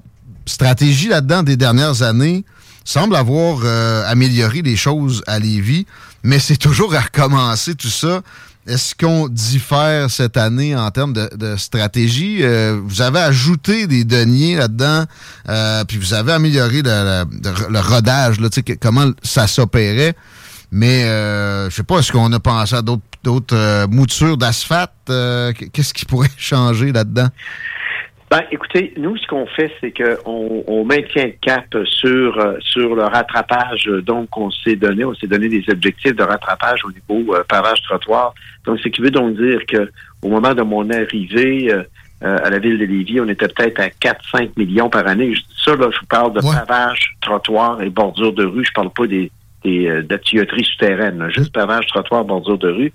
stratégie 0.46 1.08
là-dedans 1.10 1.44
des 1.44 1.58
dernières 1.58 2.02
années 2.02 2.44
semble 2.86 3.16
avoir 3.16 3.60
euh, 3.64 4.04
amélioré 4.10 4.62
les 4.62 4.76
choses 4.76 5.22
à 5.28 5.38
Lévis, 5.40 5.86
mais 6.24 6.40
c'est 6.40 6.58
toujours 6.58 6.96
à 6.96 7.02
recommencer 7.02 7.76
tout 7.76 7.90
ça. 7.90 8.22
Est-ce 8.68 8.94
qu'on 8.94 9.28
diffère 9.30 10.12
cette 10.12 10.38
année 10.38 10.76
en 10.76 10.90
termes 10.92 11.14
de, 11.14 11.30
de 11.36 11.56
stratégie? 11.56 12.40
Euh, 12.42 12.80
vous 12.84 13.02
avez 13.02 13.20
ajouté 13.20 13.88
des 13.88 14.04
deniers 14.04 14.56
là-dedans, 14.58 15.06
euh, 15.50 15.84
puis 15.86 15.98
vous 15.98 16.14
avez 16.14 16.34
amélioré 16.34 16.82
le, 16.84 17.24
le- 17.32 17.72
le 17.72 17.80
rodage, 17.80 18.40
là, 18.40 18.50
comment 18.82 19.10
ça 19.24 19.48
s'opérait. 19.48 20.14
Mais 20.72 21.04
euh, 21.06 21.70
je 21.70 21.76
sais 21.78 21.84
pas, 21.84 21.98
est-ce 22.00 22.12
qu'on 22.12 22.32
a 22.32 22.40
pensé 22.40 22.76
à 22.76 22.82
d'autres 22.84 23.02
d'autres 23.24 23.56
euh, 23.56 23.88
moutures 23.88 24.38
d'asphalte? 24.38 24.92
Euh, 25.10 25.52
Qu'est-ce 25.74 25.94
qui 25.94 26.06
pourrait 26.06 26.30
changer 26.38 26.92
là-dedans? 26.92 27.30
Ben, 28.30 28.44
écoutez, 28.52 28.94
nous, 28.96 29.18
ce 29.18 29.26
qu'on 29.26 29.48
fait, 29.48 29.72
c'est 29.82 29.92
qu'on 29.92 30.64
on 30.68 30.86
maintient 30.86 31.26
le 31.26 31.34
cap 31.42 31.66
sur, 31.86 32.38
euh, 32.38 32.58
sur 32.60 32.94
le 32.94 33.04
rattrapage 33.04 33.88
euh, 33.88 34.04
donc 34.04 34.30
qu'on 34.30 34.52
s'est 34.52 34.76
donné. 34.76 35.04
On 35.04 35.16
s'est 35.16 35.26
donné 35.26 35.50
des 35.50 35.64
objectifs 35.68 36.16
de 36.16 36.22
rattrapage 36.22 36.82
au 36.86 36.92
niveau 36.92 37.34
euh, 37.34 37.44
pavage 37.50 37.82
trottoir. 37.82 38.36
Donc, 38.66 38.80
ce 38.84 38.90
qui 38.90 39.02
veut 39.02 39.10
donc 39.10 39.36
dire 39.36 39.66
que 39.66 39.90
au 40.22 40.30
moment 40.30 40.54
de 40.54 40.62
mon 40.62 40.88
arrivée 40.92 41.74
euh, 41.74 41.82
euh, 42.24 42.38
à 42.44 42.50
la 42.50 42.60
ville 42.60 42.78
de 42.78 42.86
Lévis, 42.86 43.22
on 43.22 43.30
était 43.30 43.48
peut-être 43.48 43.80
à 43.80 43.88
4-5 43.88 44.52
millions 44.58 44.90
par 44.90 45.08
année. 45.08 45.34
Ça, 45.64 45.76
là, 45.76 45.90
je 45.92 46.00
vous 46.00 46.06
parle 46.06 46.34
de 46.34 46.42
pavage, 46.42 47.16
trottoir 47.22 47.82
et 47.82 47.90
bordure 47.90 48.34
de 48.34 48.46
rue. 48.46 48.66
Je 48.66 48.74
parle 48.74 48.90
pas 48.90 49.08
des, 49.08 49.32
des, 49.64 49.88
euh, 49.88 50.02
de 50.04 50.08
la 50.10 50.18
tuyauterie 50.18 50.64
souterraine, 50.66 51.18
là. 51.20 51.30
juste 51.30 51.54
pavage, 51.54 51.88
trottoir, 51.88 52.24
bordure 52.26 52.58
de 52.58 52.70
rue. 52.70 52.94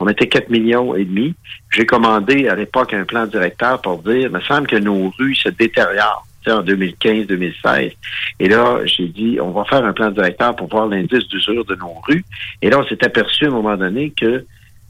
On 0.00 0.08
était 0.08 0.28
4 0.28 0.50
millions 0.50 0.94
et 0.94 1.04
demi. 1.04 1.34
J'ai 1.70 1.86
commandé 1.86 2.48
à 2.48 2.54
l'époque 2.54 2.94
un 2.94 3.04
plan 3.04 3.26
directeur 3.26 3.80
pour 3.80 3.98
dire, 3.98 4.16
il 4.16 4.30
me 4.30 4.40
semble 4.40 4.66
que 4.66 4.76
nos 4.76 5.10
rues 5.18 5.34
se 5.34 5.48
détériorent 5.48 6.26
en 6.46 6.62
2015-2016. 6.62 7.92
Et 8.38 8.48
là, 8.48 8.78
j'ai 8.84 9.08
dit, 9.08 9.38
on 9.40 9.50
va 9.50 9.64
faire 9.64 9.84
un 9.84 9.92
plan 9.92 10.10
directeur 10.10 10.54
pour 10.56 10.68
voir 10.68 10.86
l'indice 10.86 11.26
d'usure 11.28 11.64
de 11.64 11.74
nos 11.74 11.94
rues. 12.06 12.24
Et 12.62 12.70
là, 12.70 12.78
on 12.78 12.86
s'est 12.86 13.04
aperçu 13.04 13.46
à 13.46 13.48
un 13.48 13.52
moment 13.52 13.76
donné 13.76 14.10
que, 14.10 14.44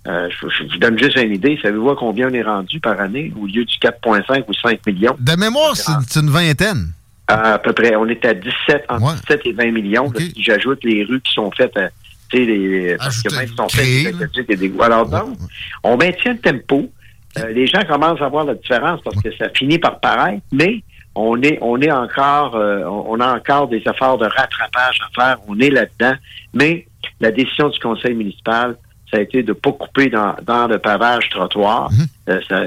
euh, 0.07 0.29
je, 0.31 0.49
je 0.49 0.73
vous 0.73 0.79
donne 0.79 0.99
juste 0.99 1.17
une 1.17 1.33
idée, 1.33 1.59
savez-vous 1.61 1.91
à 1.91 1.97
combien 1.97 2.29
on 2.31 2.35
est 2.35 2.43
rendu 2.43 2.79
par 2.81 3.01
année 3.01 3.33
au 3.41 3.47
lieu 3.47 3.65
du 3.65 3.77
4,5 3.79 4.45
ou 4.49 4.55
5 4.55 4.87
millions? 4.87 5.17
De 5.19 5.37
mémoire, 5.37 5.75
c'est 5.77 6.21
une 6.21 6.31
vingtaine. 6.31 6.93
À 7.29 7.59
peu 7.59 7.73
près. 7.73 7.97
On 7.97 8.07
est 8.07 8.25
à 8.25 8.35
17, 8.35 8.85
entre 8.89 9.15
17 9.23 9.41
et 9.47 9.53
20 9.53 9.73
millions. 9.73 10.11
là, 10.13 10.21
si 10.21 10.43
j'ajoute 10.43 10.85
les 10.85 11.05
rues 11.05 11.21
qui 11.21 11.33
sont 11.33 11.51
faites, 11.51 11.77
à, 11.77 11.89
tu 12.31 12.39
sais, 12.39 12.45
les, 12.45 12.97
parce 12.97 13.23
que 13.23 13.35
même 13.35 13.49
si 13.49 13.55
sont 13.55 13.69
faites 13.69 14.59
des 14.59 14.73
Alors 14.81 15.07
donc, 15.09 15.37
on 15.83 15.97
maintient 15.97 16.33
le 16.35 16.39
tempo. 16.39 16.91
Euh, 17.39 17.49
les 17.51 17.67
gens 17.67 17.83
commencent 17.87 18.23
à 18.23 18.29
voir 18.29 18.45
la 18.45 18.55
différence 18.55 19.01
parce 19.03 19.21
que 19.21 19.35
ça 19.37 19.49
finit 19.51 19.79
par 19.79 20.01
paraître, 20.01 20.43
mais 20.53 20.83
on 21.15 21.41
est, 21.43 21.59
on 21.61 21.81
est 21.81 21.91
encore, 21.91 22.57
euh, 22.57 22.85
on 22.85 23.21
a 23.21 23.35
encore 23.37 23.69
des 23.69 23.83
efforts 23.87 24.19
de 24.19 24.27
rattrapage 24.27 25.01
à 25.03 25.21
faire. 25.21 25.39
On 25.49 25.59
est 25.59 25.71
là-dedans, 25.71 26.15
mais 26.55 26.87
la 27.21 27.31
décision 27.31 27.69
du 27.69 27.79
conseil 27.79 28.15
municipal, 28.15 28.77
ça 29.11 29.19
a 29.19 29.21
été 29.21 29.43
de 29.43 29.53
pas 29.53 29.73
couper 29.73 30.09
dans, 30.09 30.35
dans 30.43 30.67
le 30.67 30.79
pavage 30.79 31.29
trottoir. 31.31 31.91
Euh, 32.29 32.41
ça, 32.49 32.63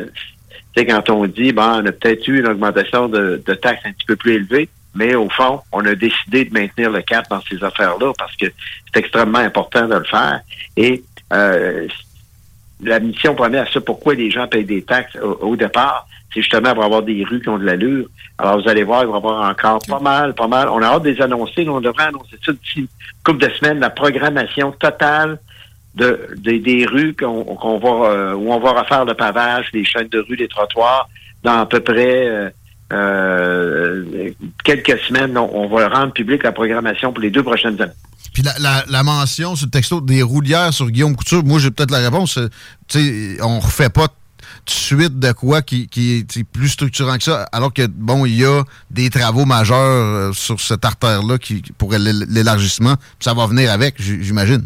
tu 0.76 0.86
quand 0.86 1.10
on 1.10 1.26
dit, 1.26 1.52
bon, 1.52 1.82
on 1.82 1.86
a 1.86 1.92
peut-être 1.92 2.28
eu 2.28 2.40
une 2.40 2.48
augmentation 2.48 3.08
de, 3.08 3.38
taxes 3.62 3.82
un 3.86 3.92
petit 3.92 4.06
peu 4.06 4.16
plus 4.16 4.34
élevée, 4.34 4.70
mais 4.96 5.16
au 5.16 5.30
fond, 5.30 5.62
on 5.72 5.86
a 5.86 5.96
décidé 5.96 6.46
de 6.46 6.54
maintenir 6.54 6.92
le 6.92 7.02
cap 7.02 7.26
dans 7.30 7.42
ces 7.42 7.64
affaires-là 7.64 8.12
parce 8.18 8.36
que 8.36 8.48
c'est 8.94 9.00
extrêmement 9.00 9.40
important 9.40 9.88
de 9.88 9.96
le 9.96 10.04
faire. 10.06 10.42
Et 10.78 11.04
euh, 11.34 11.88
la 12.82 13.00
mission 13.00 13.36
première, 13.36 13.68
c'est 13.72 13.84
pourquoi 13.84 14.16
les 14.16 14.32
gens 14.32 14.48
payent 14.48 14.66
des 14.66 14.82
taxes 14.82 15.16
au, 15.22 15.50
au 15.50 15.56
départ, 15.56 16.08
c'est 16.34 16.42
justement 16.42 16.74
pour 16.74 16.84
avoir 16.84 17.02
des 17.02 17.24
rues 17.24 17.42
qui 17.42 17.50
ont 17.50 17.58
de 17.58 17.66
l'allure. 17.66 18.08
Alors, 18.38 18.62
vous 18.62 18.70
allez 18.70 18.84
voir, 18.84 19.02
il 19.02 19.08
va 19.08 19.14
y 19.14 19.18
avoir 19.18 19.50
encore 19.50 19.80
pas 19.88 20.00
mal, 20.00 20.34
pas 20.34 20.48
mal. 20.48 20.70
On 20.70 20.82
a 20.82 20.86
hâte 20.86 21.04
de 21.04 21.10
les 21.10 21.22
annoncer. 21.22 21.68
On 21.68 21.82
devrait 21.82 22.06
annoncer 22.06 22.38
ça 22.46 22.54
d'ici 22.54 22.80
une 22.82 22.88
couple 23.24 23.48
de 23.48 23.50
semaines, 23.54 23.80
la 23.80 23.90
programmation 23.90 24.72
totale 24.72 25.40
de, 26.00 26.60
des- 26.60 26.86
rues 26.86 27.16
qu'on 27.16 27.80
va 27.80 27.90
euh, 28.10 28.34
où 28.34 28.52
on 28.52 28.60
va 28.60 28.82
refaire 28.82 29.06
le 29.06 29.14
pavage, 29.14 29.66
les 29.74 29.84
chaînes 29.86 30.08
de 30.10 30.20
rue, 30.20 30.36
les 30.36 30.48
trottoirs, 30.48 31.10
dans 31.44 31.60
à 31.62 31.66
peu 31.66 31.80
près 31.82 32.28
euh, 32.28 32.50
euh, 32.94 34.30
quelques 34.64 35.00
semaines, 35.08 35.38
on, 35.38 35.68
va 35.68 35.88
rendre 35.90 36.14
public 36.14 36.44
la 36.44 36.52
programmation 36.52 37.12
pour 37.14 37.22
les 37.22 37.30
deux 37.32 37.44
prochaines 37.44 37.80
années. 37.82 37.92
Puis 38.34 38.44
la, 38.44 39.04
mention 39.04 39.56
sur 39.56 39.66
le 39.68 39.72
texto 39.72 40.02
des 40.02 40.22
roulières 40.22 40.74
sur 40.74 40.90
Guillaume 40.90 41.16
Couture, 41.16 41.44
moi 41.44 41.60
j'ai 41.60 41.72
peut-être 41.72 41.92
la 41.92 42.00
réponse. 42.00 42.40
Tu 42.88 43.00
sais, 43.00 43.44
on 43.44 43.60
refait 43.60 43.90
pas 43.90 44.08
de 44.08 44.72
suite 44.72 45.20
de 45.20 45.32
quoi 45.32 45.62
qui, 45.62 45.88
qui 45.88 46.18
est 46.20 46.44
plus 46.44 46.70
structurant 46.70 47.18
que 47.18 47.24
ça, 47.24 47.44
alors 47.52 47.74
que 47.74 47.86
bon, 47.88 48.26
il 48.26 48.36
y 48.36 48.46
a 48.46 48.64
des 48.92 49.10
travaux 49.10 49.46
majeurs 49.46 50.34
sur 50.36 50.60
cette 50.62 50.86
artère-là 50.86 51.38
qui 51.38 51.62
pour 51.78 51.92
l'é- 51.94 52.26
l'élargissement. 52.30 52.96
Ça 53.20 53.34
va 53.34 53.46
venir 53.48 53.72
avec, 53.72 53.96
j'imagine. 54.00 54.66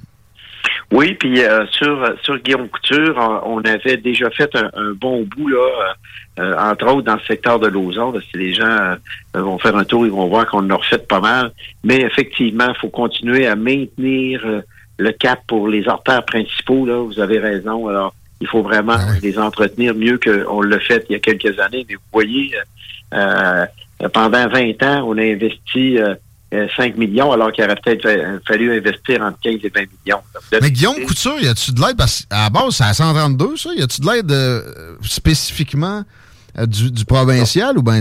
Oui, 0.94 1.16
puis 1.16 1.44
euh, 1.44 1.66
sur 1.72 2.14
sur 2.22 2.38
Guillaume 2.38 2.70
Couture, 2.70 3.42
on, 3.46 3.60
avait 3.62 3.98
déjà 3.98 4.30
fait 4.30 4.56
un, 4.56 4.70
un 4.76 4.94
bon 4.94 5.24
bout 5.24 5.48
là, 5.48 5.58
euh, 5.58 5.94
euh, 6.40 6.56
entre 6.58 6.88
autres 6.88 7.04
dans 7.04 7.14
le 7.14 7.22
secteur 7.28 7.60
de 7.60 7.68
là, 7.68 8.12
Si 8.32 8.38
les 8.38 8.54
gens 8.54 8.66
euh, 8.66 8.96
vont 9.34 9.60
faire 9.60 9.76
un 9.76 9.84
tour, 9.84 10.06
ils 10.06 10.12
vont 10.12 10.28
voir 10.28 10.48
qu'on 10.48 10.68
en 10.70 10.78
refait 10.78 10.98
pas 10.98 11.20
mal. 11.20 11.52
Mais 11.84 11.98
effectivement, 11.98 12.70
il 12.70 12.76
faut 12.80 12.90
continuer 12.90 13.46
à 13.46 13.56
maintenir 13.56 14.42
euh, 14.44 14.62
le 14.98 15.12
cap 15.12 15.42
pour 15.48 15.68
les 15.68 15.88
artères 15.88 16.26
principaux. 16.26 16.88
Là, 16.88 17.04
vous 17.04 17.20
avez 17.20 17.38
raison. 17.38 17.88
Alors, 17.88 18.16
il 18.42 18.48
faut 18.48 18.64
vraiment 18.64 18.98
les 19.22 19.38
entretenir 19.38 19.94
mieux 19.94 20.18
qu'on 20.18 20.62
l'a 20.62 20.80
fait 20.80 21.06
il 21.10 21.14
y 21.14 21.16
a 21.16 21.20
quelques 21.20 21.60
années. 21.60 21.86
Mais 21.88 21.96
vous 21.96 22.02
voyez, 22.12 22.52
euh, 23.14 23.66
pendant 24.12 24.50
20 24.50 24.82
ans, 24.84 25.06
on 25.08 25.18
a 25.20 25.24
investi 25.24 26.00
5 26.76 26.98
millions, 26.98 27.32
alors 27.32 27.52
qu'il 27.52 27.64
aurait 27.64 27.76
peut-être 27.84 28.02
fa- 28.04 28.40
fallu 28.48 28.76
investir 28.78 29.22
entre 29.22 29.40
15 29.42 29.54
et 29.64 29.70
20 29.74 29.82
millions. 29.82 30.22
Mais 30.62 30.72
Guillaume 30.72 31.04
Couture, 31.06 31.36
y 31.42 31.48
a-tu 31.48 31.72
de 31.72 31.80
l'aide? 31.82 31.98
Parce 31.98 32.22
qu'à 32.26 32.44
la 32.44 32.50
base, 32.50 32.76
c'est 32.76 32.84
à 32.84 32.94
132, 32.94 33.58
ça. 33.58 33.70
Y 33.76 33.82
a-tu 33.82 34.02
de 34.02 34.06
l'aide 34.08 34.32
euh, 34.32 34.62
spécifiquement 35.02 36.04
euh, 36.58 36.66
du, 36.66 36.92
du 36.92 37.06
provincial? 37.06 37.78
Ou 37.78 37.82
bien 37.82 38.00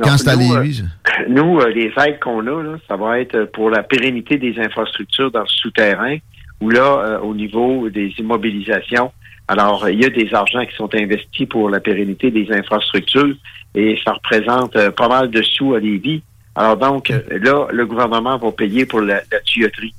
quand 0.00 0.16
c'est 0.18 0.28
à 0.30 0.36
Lévis? 0.36 0.82
Nous, 1.28 1.60
euh, 1.60 1.68
les 1.70 1.92
aides 2.04 2.18
qu'on 2.20 2.40
a, 2.46 2.62
là, 2.62 2.76
ça 2.88 2.96
va 2.96 3.20
être 3.20 3.44
pour 3.52 3.70
la 3.70 3.82
pérennité 3.82 4.38
des 4.38 4.54
infrastructures 4.58 5.30
dans 5.30 5.40
le 5.42 5.46
souterrain 5.48 6.16
ou 6.60 6.70
là, 6.70 6.80
euh, 7.04 7.18
au 7.20 7.34
niveau 7.34 7.88
des 7.90 8.12
immobilisations. 8.18 9.12
Alors, 9.48 9.88
il 9.88 10.00
y 10.00 10.04
a 10.04 10.10
des 10.10 10.32
argents 10.32 10.64
qui 10.64 10.74
sont 10.76 10.88
investis 10.94 11.46
pour 11.48 11.68
la 11.68 11.80
pérennité 11.80 12.30
des 12.30 12.46
infrastructures 12.52 13.34
et 13.74 13.98
ça 14.04 14.12
représente 14.12 14.74
euh, 14.76 14.90
pas 14.90 15.08
mal 15.08 15.30
de 15.30 15.42
sous 15.42 15.74
à 15.74 15.80
Lévis. 15.80 16.22
Alors 16.54 16.76
donc, 16.76 17.10
euh, 17.10 17.20
là, 17.40 17.66
le 17.72 17.86
gouvernement 17.86 18.36
va 18.38 18.52
payer 18.52 18.84
pour 18.86 19.00
la, 19.00 19.20
la 19.30 19.40
tuyauterie. 19.44 19.94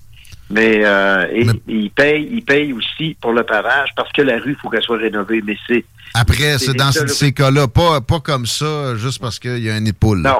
Mais, 0.49 0.81
euh, 0.83 1.25
et, 1.33 1.47
il 1.67 1.89
paye, 1.89 2.29
il 2.31 2.43
paye 2.43 2.73
aussi 2.73 3.17
pour 3.19 3.31
le 3.33 3.43
pavage 3.43 3.89
parce 3.95 4.11
que 4.11 4.21
la 4.21 4.37
rue, 4.37 4.51
il 4.51 4.55
faut 4.61 4.69
qu'elle 4.69 4.83
soit 4.83 4.97
rénovée. 4.97 5.41
Mais 5.43 5.57
c'est 5.67 5.83
Après, 6.13 6.59
c'est 6.59 6.73
dans 6.75 6.91
ces, 6.91 7.31
cas-là, 7.31 7.67
pas, 7.67 8.01
pas 8.01 8.19
comme 8.19 8.45
ça, 8.45 8.95
juste 8.97 9.19
parce 9.19 9.39
qu'il 9.39 9.59
y 9.63 9.69
a 9.69 9.73
un 9.73 9.79
nid 9.79 9.93
de 9.93 9.97
poule. 9.97 10.21
Non. 10.21 10.39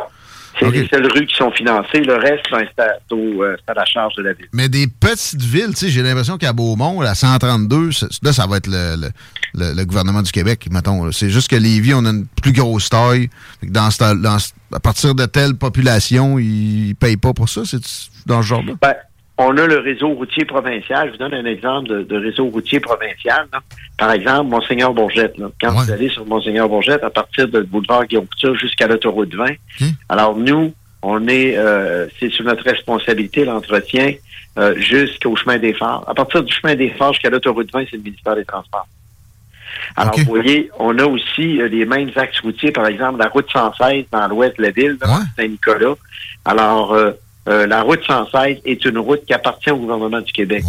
C'est 0.59 0.70
les 0.70 0.88
seules 0.88 1.07
rues 1.11 1.26
qui 1.26 1.34
sont 1.34 1.49
financées. 1.49 2.01
Le 2.01 2.14
reste, 2.14 2.43
ben, 2.51 2.64
c'est 2.78 2.84
euh, 3.11 3.55
c'est 3.57 3.72
à 3.72 3.74
la 3.74 3.86
charge 3.86 4.14
de 4.18 4.22
la 4.22 4.34
ville. 4.34 4.45
Mais 4.53 4.70
des 4.70 4.86
petites 4.86 5.41
villes, 5.41 5.70
tu 5.72 5.78
sais, 5.78 5.89
j'ai 5.89 6.03
l'impression 6.03 6.38
qu'à 6.38 6.53
Beaumont, 6.53 7.01
la 7.01 7.16
132, 7.16 7.91
ça- 7.91 8.05
là, 8.22 8.32
ça 8.34 8.45
va 8.45 8.57
être 8.57 8.68
le, 8.68 8.95
le- 8.97 9.09
le- 9.55 9.74
le 9.76 9.86
gouvernement 9.86 10.22
du 10.22 10.32
Québec, 10.32 10.68
mettons. 10.70 11.11
C'est 11.11 11.32
juste 11.32 11.49
que 11.49 11.55
Lévis, 11.55 11.95
on 11.95 12.05
a 12.05 12.11
une 12.11 12.28
plus 12.28 12.51
grosse 12.53 12.88
taille. 12.88 13.32
Dans 13.64 13.89
ce- 13.89 14.14
dans 14.22 14.38
ce- 14.38 14.51
à 14.74 14.80
partir 14.80 15.15
de 15.15 15.26
telle 15.26 15.55
population, 15.55 16.39
ils 16.39 16.89
ne 16.89 16.93
payent 16.93 17.17
pas 17.17 17.34
pour 17.34 17.49
ça. 17.49 17.61
C'est 17.65 17.82
dans 18.26 18.41
ce 18.41 18.47
genre-là? 18.47 18.74
Ben, 18.82 18.95
on 19.38 19.57
a 19.57 19.65
le 19.65 19.80
réseau 19.80 20.09
routier 20.09 20.45
provincial. 20.45 21.07
Je 21.07 21.11
vous 21.13 21.17
donne 21.17 21.34
un 21.34 21.45
exemple 21.45 21.89
de, 21.89 22.03
de 22.03 22.17
réseau 22.17 22.45
routier 22.45 22.80
provincial. 22.80 23.47
là. 23.51 23.59
Par 23.97 24.11
exemple, 24.11 24.49
Monseigneur 24.49 24.93
Bourgette. 24.93 25.38
là. 25.38 25.47
Quand 25.61 25.71
vous 25.71 25.91
allez 25.91 26.09
sur 26.09 26.26
Monseigneur 26.26 26.69
Bourgette, 26.69 27.03
à 27.03 27.09
partir 27.09 27.47
de 27.47 27.61
boulevard 27.61 28.05
Guillaume 28.05 28.28
Couture 28.28 28.55
jusqu'à 28.55 28.88
l'autoroute 28.88 29.34
20, 29.34 29.45
alors 30.09 30.36
nous, 30.38 30.74
on 31.01 31.28
est, 31.28 31.57
euh, 31.57 32.07
c'est 32.19 32.32
sur 32.32 32.45
notre 32.45 32.63
responsabilité 32.63 33.43
l'entretien 33.43 34.13
euh, 34.57 34.76
jusqu'au 34.80 35.36
chemin 35.36 35.57
des 35.57 35.74
phares. 35.74 36.03
À 36.07 36.13
partir 36.13 36.43
du 36.43 36.53
chemin 36.53 36.76
des 36.76 36.89
phares 36.91 37.13
jusqu'à 37.13 37.30
l'autoroute 37.30 37.71
20, 37.74 37.86
c'est 37.89 37.97
le 37.97 38.03
ministère 38.03 38.36
des 38.36 38.45
Transports. 38.45 38.88
Alors, 39.95 40.13
vous 40.24 40.30
voyez, 40.36 40.69
on 40.80 40.97
a 40.99 41.05
aussi 41.05 41.61
euh, 41.61 41.67
les 41.67 41.86
mêmes 41.86 42.11
axes 42.15 42.39
routiers, 42.41 42.71
par 42.71 42.88
exemple, 42.88 43.19
la 43.19 43.28
route 43.30 43.47
116 43.51 44.05
dans 44.11 44.28
l'ouest 44.28 44.57
de 44.57 44.63
la 44.63 44.71
ville, 44.71 44.97
là, 45.01 45.07
Saint-Nicolas. 45.38 45.95
Alors, 46.45 46.93
euh, 46.93 47.11
euh, 47.49 47.67
la 47.67 47.82
route 47.82 48.01
116 48.05 48.57
est 48.65 48.86
une 48.86 48.97
route 48.97 49.24
qui 49.26 49.34
appartient 49.34 49.71
au 49.71 49.78
gouvernement 49.78 50.21
du 50.21 50.32
Québec. 50.32 50.63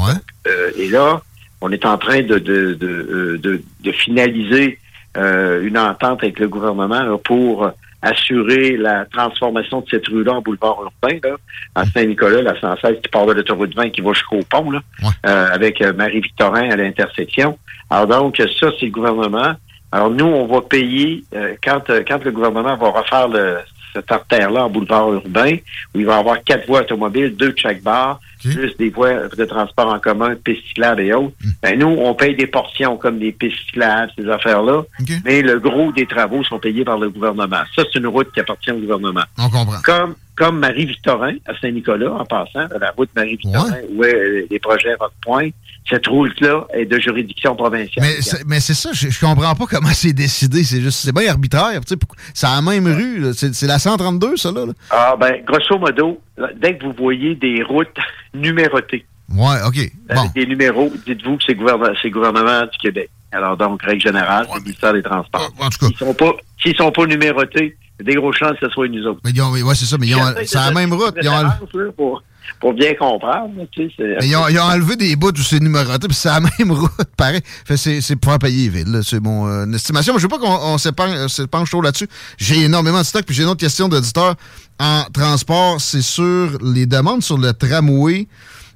Euh, 0.46 0.70
et 0.78 0.88
là, 0.88 1.20
on 1.60 1.70
est 1.72 1.84
en 1.86 1.96
train 1.98 2.20
de, 2.22 2.38
de, 2.38 2.74
de, 2.74 2.86
euh, 2.86 3.38
de- 3.38 3.62
de 3.80 3.92
finaliser 3.92 4.78
euh, 5.16 5.62
une 5.66 5.78
entente 5.78 6.22
avec 6.22 6.38
le 6.40 6.48
gouvernement 6.48 7.02
là, 7.02 7.16
pour 7.18 7.70
assurer 8.04 8.76
la 8.76 9.06
transformation 9.06 9.80
de 9.80 9.86
cette 9.90 10.06
rue-là 10.08 10.34
en 10.34 10.42
boulevard 10.42 10.78
urbain, 10.82 11.18
là, 11.22 11.36
à 11.74 11.84
Saint-Nicolas, 11.86 12.42
la 12.42 12.58
116 12.60 13.00
qui 13.02 13.08
part 13.08 13.26
de 13.26 13.32
l'autoroute 13.32 13.74
20 13.74 13.90
qui 13.90 14.00
va 14.00 14.12
jusqu'au 14.12 14.40
pont, 14.48 14.70
là, 14.70 14.80
euh, 15.26 15.48
avec 15.52 15.80
euh, 15.80 15.92
Marie-Victorin 15.92 16.70
à 16.70 16.76
l'intersection. 16.76 17.58
Alors 17.90 18.06
donc, 18.06 18.36
ça, 18.36 18.68
c'est 18.78 18.86
le 18.86 18.92
gouvernement. 18.92 19.54
Alors 19.94 20.10
nous, 20.10 20.26
on 20.26 20.46
va 20.46 20.60
payer, 20.60 21.22
euh, 21.34 21.54
quand, 21.62 21.88
euh, 21.88 22.02
quand 22.06 22.22
le 22.24 22.32
gouvernement 22.32 22.76
va 22.76 22.90
refaire 22.90 23.28
le, 23.28 23.58
cette 23.94 24.10
artère-là 24.10 24.64
en 24.64 24.70
boulevard 24.70 25.12
urbain, 25.12 25.56
où 25.94 26.00
il 26.00 26.06
va 26.06 26.16
y 26.16 26.18
avoir 26.18 26.42
quatre 26.42 26.66
voies 26.66 26.80
automobiles, 26.80 27.34
deux 27.36 27.52
de 27.52 27.58
chaque 27.58 27.82
barre, 27.82 28.20
plus 28.42 28.76
des 28.76 28.90
voies 28.90 29.28
de 29.28 29.44
transport 29.44 29.92
en 29.92 29.98
commun, 29.98 30.34
pistes 30.36 30.66
cyclables 30.68 31.00
et 31.00 31.14
autres. 31.14 31.34
Ben, 31.62 31.78
nous, 31.78 31.86
on 31.86 32.14
paye 32.14 32.34
des 32.36 32.46
portions 32.46 32.96
comme 32.96 33.18
des 33.18 33.32
pistes 33.32 33.58
cyclables, 33.66 34.12
ces 34.18 34.28
affaires-là, 34.28 34.82
mais 35.24 35.40
le 35.40 35.58
gros 35.58 35.92
des 35.92 36.06
travaux 36.06 36.44
sont 36.44 36.58
payés 36.58 36.84
par 36.84 36.98
le 36.98 37.08
gouvernement. 37.08 37.62
Ça, 37.74 37.84
c'est 37.90 37.98
une 37.98 38.06
route 38.06 38.30
qui 38.32 38.40
appartient 38.40 38.70
au 38.70 38.78
gouvernement. 38.78 39.24
On 39.38 39.48
comprend. 39.48 39.80
Comme, 39.82 40.14
comme 40.36 40.58
Marie-Victorin, 40.58 41.34
à 41.46 41.52
Saint-Nicolas, 41.60 42.12
en 42.12 42.24
passant, 42.24 42.66
la 42.80 42.90
route 42.96 43.10
Marie-Victorin, 43.14 43.72
où 43.92 44.04
est 44.04 44.14
euh, 44.14 44.46
les 44.50 44.58
projets 44.58 44.94
Rock-Point, 44.98 45.50
cette 45.88 46.06
route-là 46.06 46.66
est 46.74 46.86
de 46.86 46.98
juridiction 46.98 47.54
provinciale. 47.54 48.04
Mais 48.46 48.58
c'est, 48.60 48.74
ça, 48.74 48.90
je, 48.92 49.08
je 49.10 49.20
comprends 49.20 49.54
pas 49.54 49.66
comment 49.66 49.88
c'est 49.92 50.12
décidé. 50.12 50.64
C'est 50.64 50.80
juste, 50.80 51.00
c'est 51.04 51.14
bien 51.14 51.30
arbitraire. 51.30 51.80
tu 51.82 51.88
sais, 51.88 51.96
pourquoi- 51.96 52.16
C'est 52.32 52.46
à 52.46 52.56
la 52.56 52.62
même 52.62 52.86
rue. 52.86 53.32
C'est, 53.34 53.66
la 53.66 53.78
132, 53.78 54.36
ça, 54.36 54.50
là. 54.50 54.64
Ah, 54.90 55.14
ben, 55.18 55.42
grosso 55.46 55.78
modo, 55.78 56.20
dès 56.56 56.76
que 56.78 56.84
vous 56.84 56.94
voyez 56.96 57.34
des 57.34 57.62
routes 57.62 57.96
numérotées, 58.34 59.04
Ouais, 59.34 59.56
OK. 59.66 59.76
Bon. 60.08 60.20
avec 60.20 60.32
des 60.34 60.46
numéros, 60.46 60.92
dites-vous 61.06 61.38
que 61.38 61.44
c'est 61.46 61.54
gouvernement, 61.54 61.92
gouvernement 62.04 62.62
du 62.62 62.78
Québec. 62.78 63.08
Alors, 63.32 63.56
donc, 63.56 63.82
règle 63.82 64.00
générale, 64.02 64.46
c'est 64.48 64.58
le 64.58 64.62
ministère 64.64 64.92
des 64.92 65.02
Transports. 65.02 65.50
S'ils 65.80 65.96
sont 65.96 66.14
pas, 66.14 66.32
s'ils 66.62 66.76
sont 66.76 66.92
pas 66.92 67.06
numérotés, 67.06 67.76
des 68.02 68.14
grosses 68.14 68.36
chances 68.36 68.58
que 68.60 68.66
ce 68.66 68.72
soit 68.72 68.88
nous 68.88 69.04
autres. 69.06 69.20
Mais 69.24 69.30
ils 69.30 69.42
ont, 69.42 69.50
ouais, 69.52 69.74
c'est 69.74 69.84
ça, 69.86 69.96
mais 69.98 70.08
ils 70.08 70.14
ont, 70.16 70.34
c'est 70.44 70.54
la 70.56 70.72
même 70.72 70.92
route. 70.92 71.14
Ils 71.22 71.28
ont, 71.28 71.92
pour, 71.96 72.22
pour 72.60 72.72
bien 72.74 72.94
comprendre, 72.94 73.52
tu 73.72 73.88
sais, 73.90 74.16
mais 74.20 74.26
ils 74.28 74.36
ont, 74.36 74.48
ils 74.48 74.58
ont 74.58 74.62
enlevé 74.64 74.96
des 74.96 75.14
bouts 75.16 75.30
où 75.32 75.42
c'est 75.42 75.60
numéroté, 75.60 76.06
puis 76.08 76.16
c'est 76.16 76.28
la 76.28 76.40
même 76.58 76.72
route, 76.72 76.90
pareil. 77.16 77.40
Fait, 77.64 77.76
c'est, 77.76 78.00
c'est 78.00 78.16
pour 78.16 78.32
faire 78.32 78.38
payer 78.38 78.68
les 78.70 78.84
villes. 78.84 79.00
C'est 79.04 79.20
mon 79.20 79.46
euh, 79.46 79.66
estimation. 79.72 80.12
Mais 80.12 80.18
je 80.18 80.24
veux 80.24 80.28
pas 80.28 80.38
qu'on 80.38 80.48
on 80.74 80.76
s'épargne- 80.78 81.14
euh, 81.16 81.28
s'épanche 81.28 81.70
trop 81.70 81.82
là-dessus. 81.82 82.08
J'ai 82.36 82.62
énormément 82.64 82.98
de 83.00 83.04
stock, 83.06 83.24
puis 83.24 83.34
j'ai 83.34 83.42
une 83.44 83.48
autre 83.48 83.60
question 83.60 83.88
d'auditeur. 83.88 84.34
En 84.80 85.04
transport, 85.12 85.80
c'est 85.80 86.02
sur 86.02 86.58
les 86.62 86.86
demandes 86.86 87.22
sur 87.22 87.38
le 87.38 87.52
tramway. 87.52 88.26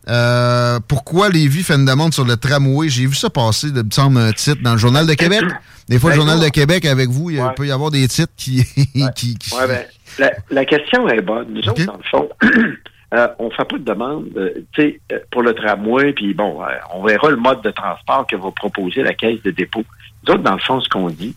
Euh, 0.09 0.79
pourquoi 0.89 1.29
Lévis 1.29 1.63
fait 1.63 1.75
une 1.75 1.85
demande 1.85 2.15
sur 2.15 2.25
le 2.25 2.37
tramway? 2.37 2.89
J'ai 2.89 3.07
vu 3.07 3.15
ça 3.15 3.31
passer, 3.31 3.69
il 3.69 3.75
me 3.75 3.91
semble, 3.91 4.19
un 4.19 4.33
titre 4.33 4.63
dans 4.63 4.73
le 4.73 4.79
Journal 4.79 5.07
de 5.07 5.15
Québec. 5.15 5.43
Des 5.89 5.99
fois, 5.99 6.11
le 6.11 6.17
Ben, 6.17 6.27
Journal 6.27 6.41
de 6.45 6.49
Québec, 6.51 6.85
avec 6.85 7.09
vous, 7.09 7.31
il 7.31 7.43
peut 7.57 7.67
y 7.67 7.71
avoir 7.73 7.91
des 7.91 8.07
titres 8.09 8.33
qui... 8.37 8.63
qui, 9.17 9.39
qui- 9.39 9.55
Ouais, 9.55 9.67
ben, 9.67 9.85
la, 10.19 10.33
la 10.51 10.65
question 10.67 11.09
est 11.09 11.23
bonne. 11.23 11.47
Nous 11.51 11.67
autres, 11.69 11.85
dans 11.87 11.97
le 11.97 12.03
fond, 12.11 12.29
euh, 13.15 13.29
on 13.39 13.51
fait 13.51 13.65
pas 13.65 13.79
de 13.79 13.85
demande, 13.85 14.27
euh, 14.37 14.51
euh, 14.79 15.19
pour 15.31 15.43
le 15.43 15.55
tramway, 15.55 16.13
puis 16.13 16.35
bon, 16.35 16.59
on 16.93 17.03
verra 17.05 17.31
le 17.31 17.37
mode 17.37 17.63
de 17.63 17.71
transport 17.71 18.27
que 18.27 18.37
va 18.37 18.51
proposer 18.51 19.03
la 19.03 19.15
caisse 19.15 19.43
de 19.43 19.51
dépôt. 19.51 19.83
Nous 20.27 20.35
autres, 20.35 20.43
dans 20.43 20.55
le 20.55 20.61
fond, 20.61 20.81
ce 20.81 20.89
qu'on 20.91 21.09
dit, 21.09 21.35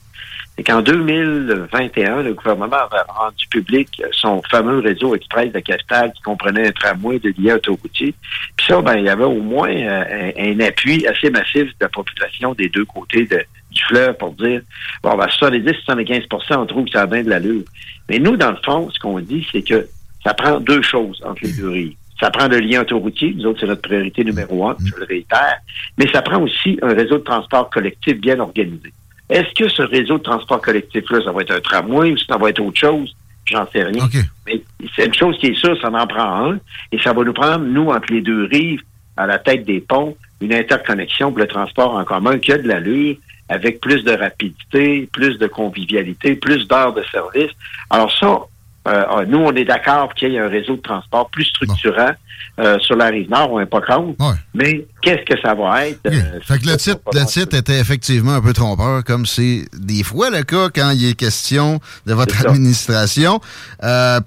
c'est 0.62 0.72
qu'en 0.72 0.84
2021, 0.84 2.22
le 2.22 2.34
gouvernement 2.36 2.76
avait 2.76 3.02
rendu 3.08 3.48
public 3.48 4.00
son 4.12 4.44
fameux 4.52 4.78
réseau 4.78 5.16
express 5.16 5.52
de 5.52 5.60
capital 5.60 6.14
qui 6.14 6.22
comprenait 6.22 6.68
un 6.68 6.72
tramway 6.72 7.18
de 7.18 7.34
lien 7.36 7.56
autoroutier. 7.56 8.14
Puis 8.56 8.68
ça, 8.68 8.80
ben, 8.80 8.96
il 8.98 9.06
y 9.06 9.10
avait 9.10 9.24
au 9.24 9.42
moins 9.42 9.72
euh, 9.72 10.32
un, 10.38 10.60
appui 10.60 11.08
assez 11.08 11.32
massif 11.32 11.64
de 11.64 11.76
la 11.82 11.90
population 11.90 12.54
des 12.54 12.70
deux 12.70 12.86
côtés 12.86 13.26
du 13.26 13.82
fleuve 13.88 14.16
pour 14.18 14.34
dire, 14.34 14.62
bon, 15.02 15.18
ben, 15.18 15.26
70-75% 15.26 16.56
on 16.58 16.66
trouve 16.68 16.86
que 16.86 16.92
ça 16.92 17.02
a 17.02 17.08
bien 17.08 17.24
de 17.24 17.30
l'allure. 17.30 17.64
Mais 18.08 18.20
nous, 18.20 18.38
dans 18.38 18.52
le 18.52 18.60
fond, 18.64 18.88
ce 18.92 19.00
qu'on 19.00 19.20
dit, 19.20 19.48
c'est 19.52 19.64
que 19.64 19.88
ça 20.24 20.36
prend 20.36 20.60
deux 20.60 20.84
choses 20.84 21.24
entre 21.26 21.44
les 21.44 21.54
deux 21.54 21.70
rives. 21.70 21.96
Ça 22.20 22.30
prend 22.30 22.48
le 22.48 22.60
lien 22.60 22.82
autoroutier, 22.82 23.34
nous 23.36 23.48
autres, 23.48 23.62
c'est 23.62 23.66
notre 23.66 23.82
priorité 23.82 24.24
numéro 24.24 24.68
un, 24.68 24.76
je 24.78 24.96
le 24.96 25.06
réitère, 25.06 25.58
mais 25.98 26.08
ça 26.12 26.22
prend 26.22 26.40
aussi 26.40 26.78
un 26.84 26.94
réseau 26.94 27.18
de 27.18 27.24
transport 27.24 27.68
collectif 27.72 28.22
bien 28.22 28.40
organisé. 28.40 28.94
Est-ce 29.32 29.54
que 29.56 29.70
ce 29.70 29.82
réseau 29.82 30.18
de 30.18 30.24
transport 30.24 30.62
collectif-là, 30.62 31.22
ça 31.24 31.32
va 31.32 31.42
être 31.42 31.52
un 31.52 31.62
tramway 31.62 32.12
ou 32.12 32.18
ça 32.18 32.38
va 32.38 32.50
être 32.50 32.60
autre 32.60 32.78
chose? 32.78 33.16
J'en 33.46 33.66
sais 33.72 33.84
rien. 33.84 34.08
Mais 34.46 34.62
c'est 34.96 35.06
une 35.06 35.14
chose 35.14 35.38
qui 35.38 35.48
est 35.48 35.56
sûre, 35.56 35.80
ça 35.82 35.90
en 35.90 36.06
prend 36.06 36.52
un, 36.52 36.60
et 36.92 37.00
ça 37.00 37.14
va 37.14 37.24
nous 37.24 37.34
prendre, 37.34 37.66
nous, 37.66 37.88
entre 37.90 38.12
les 38.14 38.22
deux 38.22 38.46
rives, 38.46 38.82
à 39.18 39.26
la 39.26 39.40
tête 39.40 39.66
des 39.66 39.80
ponts, 39.80 40.16
une 40.42 40.54
interconnexion 40.54 41.32
pour 41.32 41.40
le 41.40 41.48
transport 41.48 41.96
en 41.96 42.04
commun 42.04 42.40
qui 42.40 42.52
a 42.52 42.58
de 42.58 42.68
l'allure, 42.68 43.16
avec 43.50 43.82
plus 43.82 44.04
de 44.04 44.12
rapidité, 44.12 45.10
plus 45.12 45.38
de 45.38 45.48
convivialité, 45.48 46.36
plus 46.36 46.68
d'heures 46.68 46.94
de 46.94 47.04
service. 47.12 47.52
Alors 47.90 48.12
ça, 48.18 48.40
euh, 48.88 49.26
nous, 49.28 49.38
on 49.40 49.54
est 49.56 49.66
d'accord 49.66 50.14
qu'il 50.14 50.32
y 50.32 50.36
ait 50.36 50.40
un 50.40 50.50
réseau 50.50 50.76
de 50.76 50.82
transport 50.82 51.30
plus 51.30 51.46
structurant 51.46 52.12
euh, 52.60 52.78
sur 52.80 52.96
la 52.96 53.06
rive 53.08 53.30
nord, 53.30 53.52
on 53.54 53.60
n'est 53.60 53.66
pas 53.66 53.82
contre. 53.82 54.16
Mais 54.54 54.86
qu'est-ce 55.02 55.24
que 55.24 55.40
ça 55.42 55.54
va 55.54 55.88
être? 55.88 56.00
euh, 56.08 56.40
Fait 56.44 56.60
que 56.60 56.68
le 56.68 56.76
titre, 56.78 57.00
le 57.14 57.26
titre 57.26 57.56
était 57.56 57.80
effectivement 57.80 58.34
un 58.34 58.42
peu 58.42 58.54
trompeur, 58.54 59.04
comme 59.04 59.26
c'est 59.26 59.66
des 59.78 60.04
fois 60.04 60.30
le 60.30 60.44
cas 60.44 60.70
quand 60.74 60.92
il 60.92 61.08
est 61.10 61.14
question 61.14 61.80
de 62.06 62.14
votre 62.14 62.46
administration. 62.46 63.40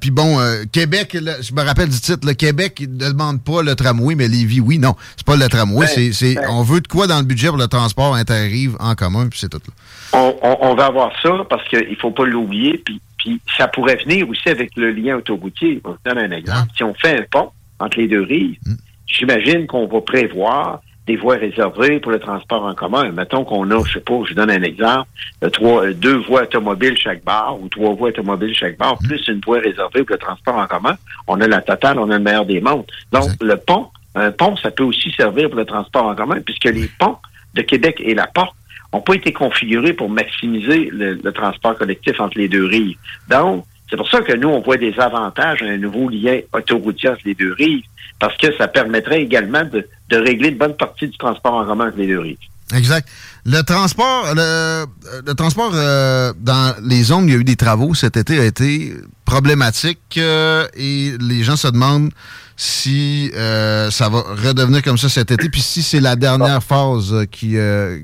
Puis 0.01 0.11
bon, 0.11 0.39
euh, 0.41 0.65
Québec, 0.73 1.17
je 1.17 1.53
me 1.55 1.63
rappelle 1.63 1.89
du 1.89 2.01
titre, 2.01 2.27
le 2.27 2.35
Québec 2.35 2.77
il 2.81 2.93
ne 2.97 3.09
demande 3.11 3.43
pas 3.43 3.63
le 3.63 3.75
tramway, 3.75 4.15
mais 4.15 4.29
Lévis, 4.29 4.61
oui, 4.61 4.79
non. 4.79 4.95
C'est 5.17 5.27
pas 5.27 5.37
le 5.37 5.49
tramway, 5.49 5.87
Ben, 5.87 5.93
c'est, 5.93 6.13
c'est- 6.13 6.35
ben. 6.37 6.47
on 6.51 6.63
veut 6.63 6.81
de 6.81 6.89
quoi 6.89 7.07
dans 7.07 7.19
le 7.19 7.25
budget 7.25 7.49
pour 7.49 7.57
le 7.59 7.69
transport 7.69 8.15
interrive 8.15 8.77
en 8.81 8.95
commun, 8.95 9.29
puis 9.29 9.39
c'est 9.39 9.49
tout. 9.49 9.61
là. 9.67 10.19
on, 10.19 10.37
on- 10.43 10.57
on 10.71 10.75
va 10.75 10.87
avoir 10.87 11.11
ça 11.23 11.31
parce 11.51 11.67
qu'il 11.69 11.89
ne 11.91 11.95
faut 11.97 12.11
pas 12.11 12.25
l'oublier. 12.25 12.81
Puis, 12.85 13.01
puis 13.25 13.41
ça 13.57 13.69
pourrait 13.69 13.97
venir 13.97 14.29
aussi 14.29 14.49
avec 14.51 14.77
le 14.77 14.91
lien 14.91 15.17
autoroutier. 15.17 15.81
On 15.85 15.93
vous 15.93 15.97
donne 16.05 16.19
un 16.19 16.31
exemple. 16.31 16.69
Si 16.77 16.85
on 16.85 16.93
fait 16.93 17.19
un 17.19 17.25
pont 17.31 17.51
entre 17.79 17.99
les 17.99 18.07
deux 18.07 18.23
rives, 18.23 18.59
j'imagine 19.07 19.67
qu'on 19.67 19.87
va 19.87 20.03
prévoir 20.03 20.83
des 21.07 21.17
voies 21.17 21.37
réservées 21.37 22.01
pour 22.01 22.13
le 22.13 22.19
transport 22.19 22.65
en 22.65 22.75
commun. 22.75 23.11
Mettons 23.13 23.45
qu'on 23.45 23.71
a, 23.71 23.83
je 23.85 23.95
sais 23.95 24.01
pas, 24.01 24.21
je 24.25 24.31
vous 24.31 24.35
donne 24.35 24.51
un 24.51 24.63
exemple, 24.63 25.09
euh, 25.43 25.51
trois, 25.51 25.85
euh, 25.85 25.95
deux 25.95 26.17
voies 26.17 26.43
automobiles 26.43 26.97
chaque 26.97 27.25
barre 27.25 27.59
ou 27.61 27.69
trois 27.69 27.95
voies 27.95 28.09
automobiles 28.09 28.55
chaque 28.55 28.77
barre, 28.79 28.99
plus 28.99 29.27
une 29.29 29.41
voie 29.45 29.59
réservée 29.59 30.03
pour 30.03 30.15
le 30.15 30.19
transport 30.19 30.57
en 30.57 30.67
commun. 30.67 30.97
On 31.27 31.41
a 31.41 31.47
la 31.47 31.61
totale, 31.61 31.99
on 31.99 32.11
a 32.11 32.19
le 32.19 32.25
meilleur 32.25 32.47
des 32.47 32.61
mondes. 32.61 32.87
Donc, 33.13 33.31
le 33.43 33.57
pont, 33.57 33.89
un 34.15 34.31
pont, 34.33 34.57
ça 34.57 34.71
peut 34.71 34.85
aussi 34.85 35.11
servir 35.13 35.49
pour 35.49 35.59
le 35.59 35.67
transport 35.67 36.07
en 36.07 36.15
commun, 36.15 36.41
puisque 36.41 36.65
les 36.65 36.89
ponts 36.99 37.17
de 37.55 37.63
Québec 37.63 37.97
et 38.01 38.15
la 38.15 38.27
porte 38.27 38.55
n'ont 38.95 39.01
pas 39.01 39.15
été 39.15 39.33
configurés 39.33 39.93
pour 39.93 40.09
maximiser 40.09 40.89
le, 40.93 41.31
transport 41.33 41.77
collectif 41.77 42.21
entre 42.21 42.39
les 42.39 42.49
deux 42.49 42.65
rives. 42.65 42.97
Donc, 43.29 43.65
c'est 43.91 43.97
pour 43.97 44.09
ça 44.09 44.21
que 44.21 44.33
nous, 44.33 44.49
on 44.49 44.61
voit 44.61 44.77
des 44.77 44.99
avantages 44.99 45.63
à 45.63 45.67
un 45.67 45.77
nouveau 45.77 46.09
lien 46.09 46.41
autoroutier 46.53 47.11
entre 47.11 47.23
les 47.25 47.35
deux 47.35 47.53
rives, 47.53 47.85
parce 48.19 48.37
que 48.37 48.55
ça 48.57 48.69
permettrait 48.69 49.23
également 49.23 49.65
de 49.65 50.17
régler 50.17 50.51
une 50.51 50.59
bonne 50.59 50.77
partie 50.77 51.09
du 51.09 51.17
transport 51.19 51.55
en 51.55 51.65
commun 51.65 51.89
entre 51.89 51.99
les 51.99 52.07
deux 52.07 52.21
rives. 52.21 52.39
Exact. 52.73 53.07
Le 53.45 53.61
transport, 53.63 54.35
le, 54.35 54.87
le 55.27 55.35
transport 55.35 55.73
euh, 55.75 56.33
dans 56.39 56.75
les 56.83 57.03
zones 57.03 57.25
où 57.25 57.29
il 57.29 57.33
y 57.35 57.37
a 57.37 57.41
eu 57.41 57.45
des 57.45 57.57
travaux 57.57 57.95
cet 57.95 58.17
été 58.17 58.39
a 58.39 58.45
été 58.45 58.95
problématique 59.25 60.17
euh, 60.19 60.67
et 60.77 61.13
les 61.21 61.43
gens 61.43 61.57
se 61.57 61.69
demandent 61.69 62.11
si 62.57 63.33
euh, 63.35 63.91
ça 63.91 64.09
va 64.09 64.21
redevenir 64.21 64.83
comme 64.83 64.97
ça 64.97 65.09
cet 65.09 65.33
été, 65.33 65.49
puis 65.49 65.61
si 65.61 65.83
c'est 65.83 66.01
la 66.01 66.15
dernière 66.15 66.63
phase 66.63 67.13
euh, 67.13 67.25
qui, 67.25 67.57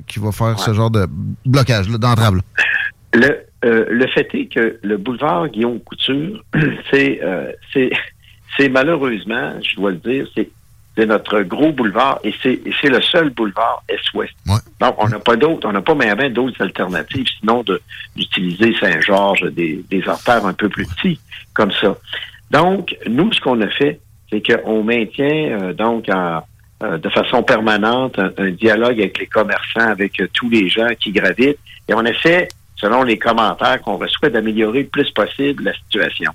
qui 0.07 0.19
va 0.19 0.31
faire 0.31 0.59
ce 0.59 0.73
genre 0.73 0.91
de 0.91 1.07
blocage, 1.45 1.87
d'entrave. 1.87 2.41
Le, 3.13 3.45
le 3.63 4.07
fait 4.07 4.27
est 4.33 4.47
que 4.47 4.77
le 4.83 4.97
boulevard 4.97 5.47
Guillaume 5.47 5.79
Couture, 5.79 6.43
c'est 6.91 8.69
malheureusement, 8.69 9.53
je 9.61 9.75
dois 9.75 9.91
le 9.91 9.97
dire, 9.97 10.27
c'est, 10.35 10.49
c'est 10.97 11.05
notre 11.05 11.41
gros 11.41 11.71
boulevard 11.71 12.19
et 12.23 12.33
c'est, 12.43 12.59
le 12.83 13.01
seul 13.01 13.29
boulevard 13.29 13.83
Est-Ouest. 13.87 14.33
Donc, 14.79 14.95
on 14.97 15.07
n'a 15.07 15.19
pas 15.19 15.35
d'autres, 15.35 15.67
on 15.67 15.71
n'a 15.71 15.81
pas 15.81 15.95
même 15.95 16.29
d'autres 16.29 16.61
alternatives, 16.61 17.27
sinon 17.39 17.63
de, 17.63 17.81
d'utiliser 18.15 18.75
Saint-Georges, 18.79 19.43
des, 19.51 19.83
des 19.89 20.07
artères 20.07 20.45
un 20.45 20.53
peu 20.53 20.67
plus 20.69 20.85
petits, 20.85 21.19
comme 21.53 21.71
ça. 21.71 21.95
Donc, 22.49 22.95
nous, 23.07 23.31
ce 23.31 23.39
qu'on 23.39 23.61
a 23.61 23.69
fait, 23.69 23.99
c'est 24.29 24.41
qu'on 24.45 24.83
maintient 24.83 25.61
euh, 25.61 25.73
donc 25.73 26.09
en, 26.09 26.41
euh, 26.83 26.97
de 26.97 27.09
façon 27.09 27.43
permanente 27.43 28.17
un, 28.19 28.31
un 28.37 28.51
dialogue 28.51 28.99
avec 28.99 29.19
les 29.19 29.27
commerçants, 29.27 29.87
avec 29.87 30.19
euh, 30.19 30.27
tous 30.33 30.49
les 30.49 30.67
gens 30.67 30.89
qui 30.99 31.11
gravitent, 31.11 31.59
et 31.87 31.93
on 31.93 32.03
essaie, 32.03 32.47
selon 32.75 33.03
les 33.03 33.17
commentaires 33.17 33.81
qu'on 33.81 33.97
reçoit, 33.97 34.29
d'améliorer 34.29 34.83
le 34.83 34.87
plus 34.87 35.09
possible 35.11 35.63
la 35.63 35.73
situation. 35.73 36.31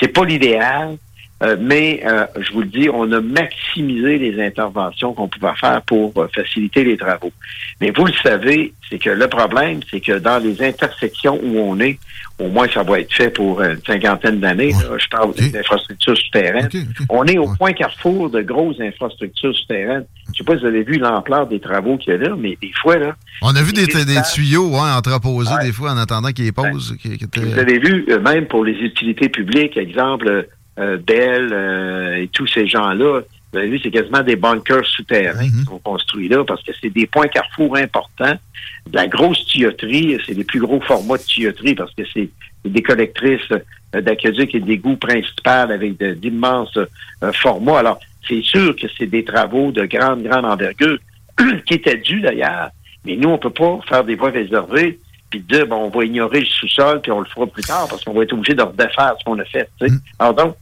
C'est 0.00 0.08
pas 0.08 0.24
l'idéal, 0.24 0.96
euh, 1.42 1.56
mais 1.60 2.02
euh, 2.06 2.26
je 2.40 2.52
vous 2.52 2.60
le 2.60 2.66
dis, 2.68 2.88
on 2.92 3.10
a 3.12 3.20
maximisé 3.20 4.18
les 4.18 4.40
interventions 4.44 5.12
qu'on 5.12 5.28
pouvait 5.28 5.54
faire 5.60 5.82
pour 5.82 6.12
euh, 6.16 6.28
faciliter 6.34 6.84
les 6.84 6.96
travaux. 6.96 7.32
Mais 7.80 7.90
vous 7.90 8.04
le 8.06 8.12
savez, 8.22 8.72
c'est 8.88 8.98
que 8.98 9.10
le 9.10 9.26
problème, 9.28 9.80
c'est 9.90 10.00
que 10.00 10.18
dans 10.18 10.38
les 10.42 10.62
intersections 10.62 11.40
où 11.42 11.58
on 11.58 11.78
est, 11.80 11.98
au 12.38 12.48
moins 12.48 12.66
ça 12.72 12.82
va 12.82 13.00
être 13.00 13.12
fait 13.12 13.30
pour 13.30 13.60
une 13.62 13.78
cinquantaine 13.86 14.40
d'années, 14.40 14.72
je 14.98 15.08
parle 15.08 15.34
des 15.34 15.56
infrastructures 15.58 16.16
souterraines, 16.16 16.68
on 17.08 17.24
est 17.26 17.38
au 17.38 17.48
point 17.54 17.72
carrefour 17.72 18.30
de 18.30 18.40
grosses 18.42 18.80
infrastructures 18.80 19.54
souterraines. 19.56 20.04
Je 20.32 20.38
sais 20.38 20.44
pas 20.44 20.54
si 20.54 20.60
vous 20.60 20.66
avez 20.66 20.82
vu 20.82 20.98
l'ampleur 20.98 21.46
des 21.46 21.60
travaux 21.60 21.96
qu'il 21.98 22.12
y 22.12 22.16
a 22.16 22.18
là, 22.18 22.34
mais 22.38 22.56
des 22.62 22.70
fois, 22.80 22.96
là... 22.98 23.14
On 23.42 23.54
a 23.54 23.62
vu 23.62 23.72
des, 23.72 23.86
des 23.86 24.22
tuyaux 24.32 24.74
hein, 24.76 24.96
entreposés 24.96 25.50
des 25.62 25.72
fois 25.72 25.92
en 25.92 25.98
attendant 25.98 26.30
qu'ils 26.30 26.52
posent. 26.52 26.96
qui- 27.02 27.18
qui 27.18 27.24
étaient- 27.24 27.40
Vous 27.40 27.58
avez 27.58 27.78
vu, 27.78 28.06
euh, 28.10 28.20
même 28.20 28.46
pour 28.46 28.64
les 28.64 28.72
utilités 28.74 29.28
publiques, 29.28 29.76
exemple, 29.76 30.48
euh, 30.78 30.96
Bell 30.98 31.50
euh, 31.52 32.22
et 32.22 32.28
tous 32.28 32.46
ces 32.46 32.66
gens-là, 32.66 33.20
vous 33.52 33.58
avez 33.58 33.68
vu, 33.68 33.80
c'est 33.82 33.90
quasiment 33.90 34.22
des 34.22 34.36
bunkers 34.36 34.86
souterrains 34.86 35.50
qui 35.50 35.64
sont 35.64 35.78
construits 35.78 36.28
là 36.28 36.42
parce 36.42 36.62
que 36.62 36.72
c'est 36.80 36.88
des 36.88 37.06
points 37.06 37.28
carrefour 37.28 37.76
importants. 37.76 38.34
De 38.86 38.96
la 38.96 39.06
grosse 39.06 39.44
tuyauterie, 39.44 40.18
c'est 40.26 40.32
les 40.32 40.44
plus 40.44 40.60
gros 40.60 40.80
formats 40.80 41.18
de 41.18 41.22
tuyauterie 41.22 41.74
parce 41.74 41.92
que 41.94 42.02
c'est 42.14 42.30
des 42.64 42.82
collectrices 42.82 43.52
euh, 43.94 44.00
d'aqueduc 44.00 44.54
et 44.54 44.60
d'égouts 44.60 44.96
principales 44.96 45.70
avec 45.70 46.02
d'immenses 46.18 46.78
euh, 46.78 47.32
formats. 47.32 47.80
Alors, 47.80 48.00
c'est 48.26 48.42
sûr 48.42 48.74
que 48.74 48.86
c'est 48.96 49.06
des 49.06 49.24
travaux 49.24 49.70
de 49.70 49.84
grande, 49.84 50.22
grande 50.22 50.46
envergure 50.46 50.98
qui 51.66 51.74
étaient 51.74 51.98
dus 51.98 52.22
d'ailleurs. 52.22 52.70
Mais 53.04 53.16
nous, 53.16 53.28
on 53.28 53.38
peut 53.38 53.50
pas 53.50 53.80
faire 53.86 54.04
des 54.04 54.14
voies 54.14 54.30
réservées 54.30 54.98
puis 55.28 55.40
dire, 55.40 55.66
bon, 55.66 55.76
on 55.76 55.88
va 55.88 56.04
ignorer 56.04 56.40
le 56.40 56.46
sous-sol, 56.46 57.00
puis 57.00 57.10
on 57.10 57.20
le 57.20 57.26
fera 57.26 57.46
plus 57.46 57.62
tard, 57.62 57.88
parce 57.88 58.04
qu'on 58.04 58.12
va 58.12 58.22
être 58.22 58.34
obligé 58.34 58.54
de 58.54 58.62
redéfaire 58.62 59.14
ce 59.18 59.24
qu'on 59.24 59.38
a 59.38 59.44
fait. 59.46 59.68
sais. 59.80 59.88
Alors 60.18 60.34
donc, 60.34 60.56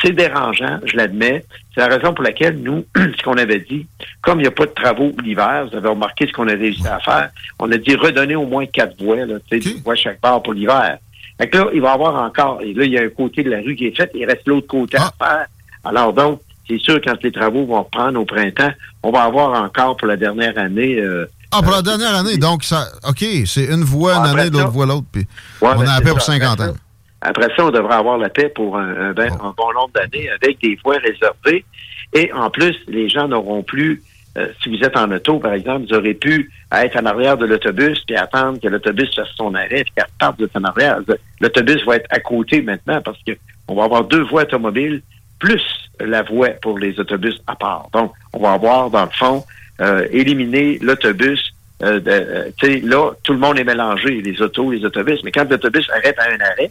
c'est 0.00 0.12
dérangeant, 0.12 0.78
je 0.84 0.96
l'admets. 0.96 1.44
C'est 1.74 1.80
la 1.80 1.94
raison 1.94 2.12
pour 2.12 2.24
laquelle 2.24 2.58
nous, 2.58 2.84
ce 2.96 3.22
qu'on 3.22 3.36
avait 3.36 3.60
dit, 3.60 3.86
comme 4.20 4.38
il 4.40 4.42
n'y 4.42 4.48
a 4.48 4.52
pas 4.52 4.66
de 4.66 4.72
travaux 4.72 5.12
l'hiver, 5.22 5.66
vous 5.70 5.76
avez 5.76 5.88
remarqué 5.88 6.26
ce 6.26 6.32
qu'on 6.32 6.48
a 6.48 6.52
réussi 6.52 6.86
à 6.86 6.98
faire, 7.00 7.30
on 7.58 7.70
a 7.70 7.76
dit 7.76 7.94
redonner 7.94 8.36
au 8.36 8.46
moins 8.46 8.66
quatre 8.66 9.00
voies, 9.02 9.24
là, 9.24 9.36
tu 9.50 9.60
sais, 9.60 9.70
une 9.70 9.82
voie 9.82 9.94
chaque 9.94 10.20
part 10.20 10.42
pour 10.42 10.52
l'hiver. 10.52 10.98
Fait 11.38 11.48
que 11.48 11.58
là, 11.58 11.66
il 11.72 11.80
va 11.80 11.90
y 11.90 11.92
avoir 11.92 12.22
encore, 12.22 12.60
et 12.62 12.74
là, 12.74 12.84
il 12.84 12.92
y 12.92 12.98
a 12.98 13.02
un 13.02 13.08
côté 13.08 13.42
de 13.42 13.50
la 13.50 13.58
rue 13.60 13.74
qui 13.74 13.86
est 13.86 13.96
fait, 13.96 14.10
il 14.14 14.24
reste 14.26 14.46
l'autre 14.46 14.66
côté 14.66 14.96
à 14.98 15.12
faire. 15.18 15.46
Alors 15.84 16.12
donc, 16.12 16.40
c'est 16.68 16.78
sûr, 16.78 17.00
quand 17.04 17.20
les 17.22 17.32
travaux 17.32 17.66
vont 17.66 17.82
reprendre 17.82 18.20
au 18.20 18.24
printemps, 18.24 18.70
on 19.02 19.10
va 19.10 19.22
avoir 19.22 19.62
encore 19.62 19.96
pour 19.96 20.06
la 20.06 20.16
dernière 20.16 20.56
année 20.58 20.98
euh, 21.00 21.26
Ah, 21.50 21.60
pour 21.62 21.72
la 21.72 21.82
dernière 21.82 22.14
année, 22.14 22.36
donc, 22.36 22.64
ça, 22.64 22.86
OK, 23.08 23.24
c'est 23.46 23.64
une 23.64 23.82
voie 23.82 24.14
une 24.14 24.38
année, 24.38 24.50
l'autre 24.50 24.70
voie 24.70 24.86
l'autre, 24.86 25.06
puis 25.10 25.26
Ouais, 25.60 25.70
on 25.74 25.80
ben, 25.80 25.88
a 25.88 26.00
paix 26.00 26.10
pour 26.10 26.20
ça. 26.20 26.32
50 26.32 26.52
Après 26.60 26.68
ans. 26.70 26.74
Après 27.22 27.48
ça, 27.56 27.66
on 27.66 27.70
devrait 27.70 27.94
avoir 27.94 28.18
la 28.18 28.28
paix 28.28 28.48
pour 28.48 28.76
un, 28.76 29.10
un 29.10 29.12
ben- 29.12 29.32
un 29.32 29.54
bon 29.56 29.72
nombre 29.72 29.90
d'années 29.94 30.28
avec 30.30 30.60
des 30.60 30.78
voies 30.84 30.98
réservées. 30.98 31.64
Et 32.12 32.32
en 32.32 32.50
plus, 32.50 32.76
les 32.88 33.08
gens 33.08 33.28
n'auront 33.28 33.62
plus, 33.62 34.02
euh, 34.36 34.48
si 34.62 34.68
vous 34.68 34.84
êtes 34.84 34.96
en 34.96 35.10
auto, 35.10 35.38
par 35.38 35.52
exemple, 35.52 35.86
vous 35.88 35.94
aurez 35.94 36.14
pu 36.14 36.50
être 36.72 36.96
en 37.00 37.06
arrière 37.06 37.36
de 37.36 37.46
l'autobus 37.46 38.02
puis 38.06 38.16
attendre 38.16 38.60
que 38.60 38.68
l'autobus 38.68 39.14
fasse 39.14 39.30
son 39.36 39.54
arrêt 39.54 39.84
puis 39.84 39.92
qu'elle 39.96 40.06
reparte 40.12 40.38
de 40.38 40.50
son 40.52 40.64
arrière. 40.64 40.98
L'autobus 41.40 41.84
va 41.86 41.96
être 41.96 42.06
à 42.10 42.20
côté 42.20 42.60
maintenant 42.60 43.00
parce 43.02 43.18
que 43.26 43.32
on 43.68 43.74
va 43.74 43.84
avoir 43.84 44.04
deux 44.04 44.22
voies 44.24 44.42
automobiles 44.42 45.02
plus 45.38 45.62
la 46.00 46.22
voie 46.22 46.50
pour 46.60 46.78
les 46.78 46.98
autobus 46.98 47.40
à 47.46 47.54
part. 47.56 47.88
Donc, 47.92 48.12
on 48.32 48.40
va 48.40 48.52
avoir, 48.52 48.90
dans 48.90 49.04
le 49.04 49.10
fond, 49.10 49.44
euh, 49.80 50.06
éliminé 50.10 50.78
l'autobus. 50.80 51.52
Euh, 51.82 52.00
euh, 52.06 52.80
là, 52.84 53.10
tout 53.24 53.32
le 53.32 53.38
monde 53.38 53.58
est 53.58 53.64
mélangé, 53.64 54.20
les 54.20 54.40
autos, 54.40 54.70
les 54.70 54.84
autobus. 54.84 55.20
Mais 55.24 55.32
quand 55.32 55.48
l'autobus 55.50 55.88
arrête 55.90 56.18
à 56.18 56.30
un 56.30 56.40
arrêt, 56.40 56.70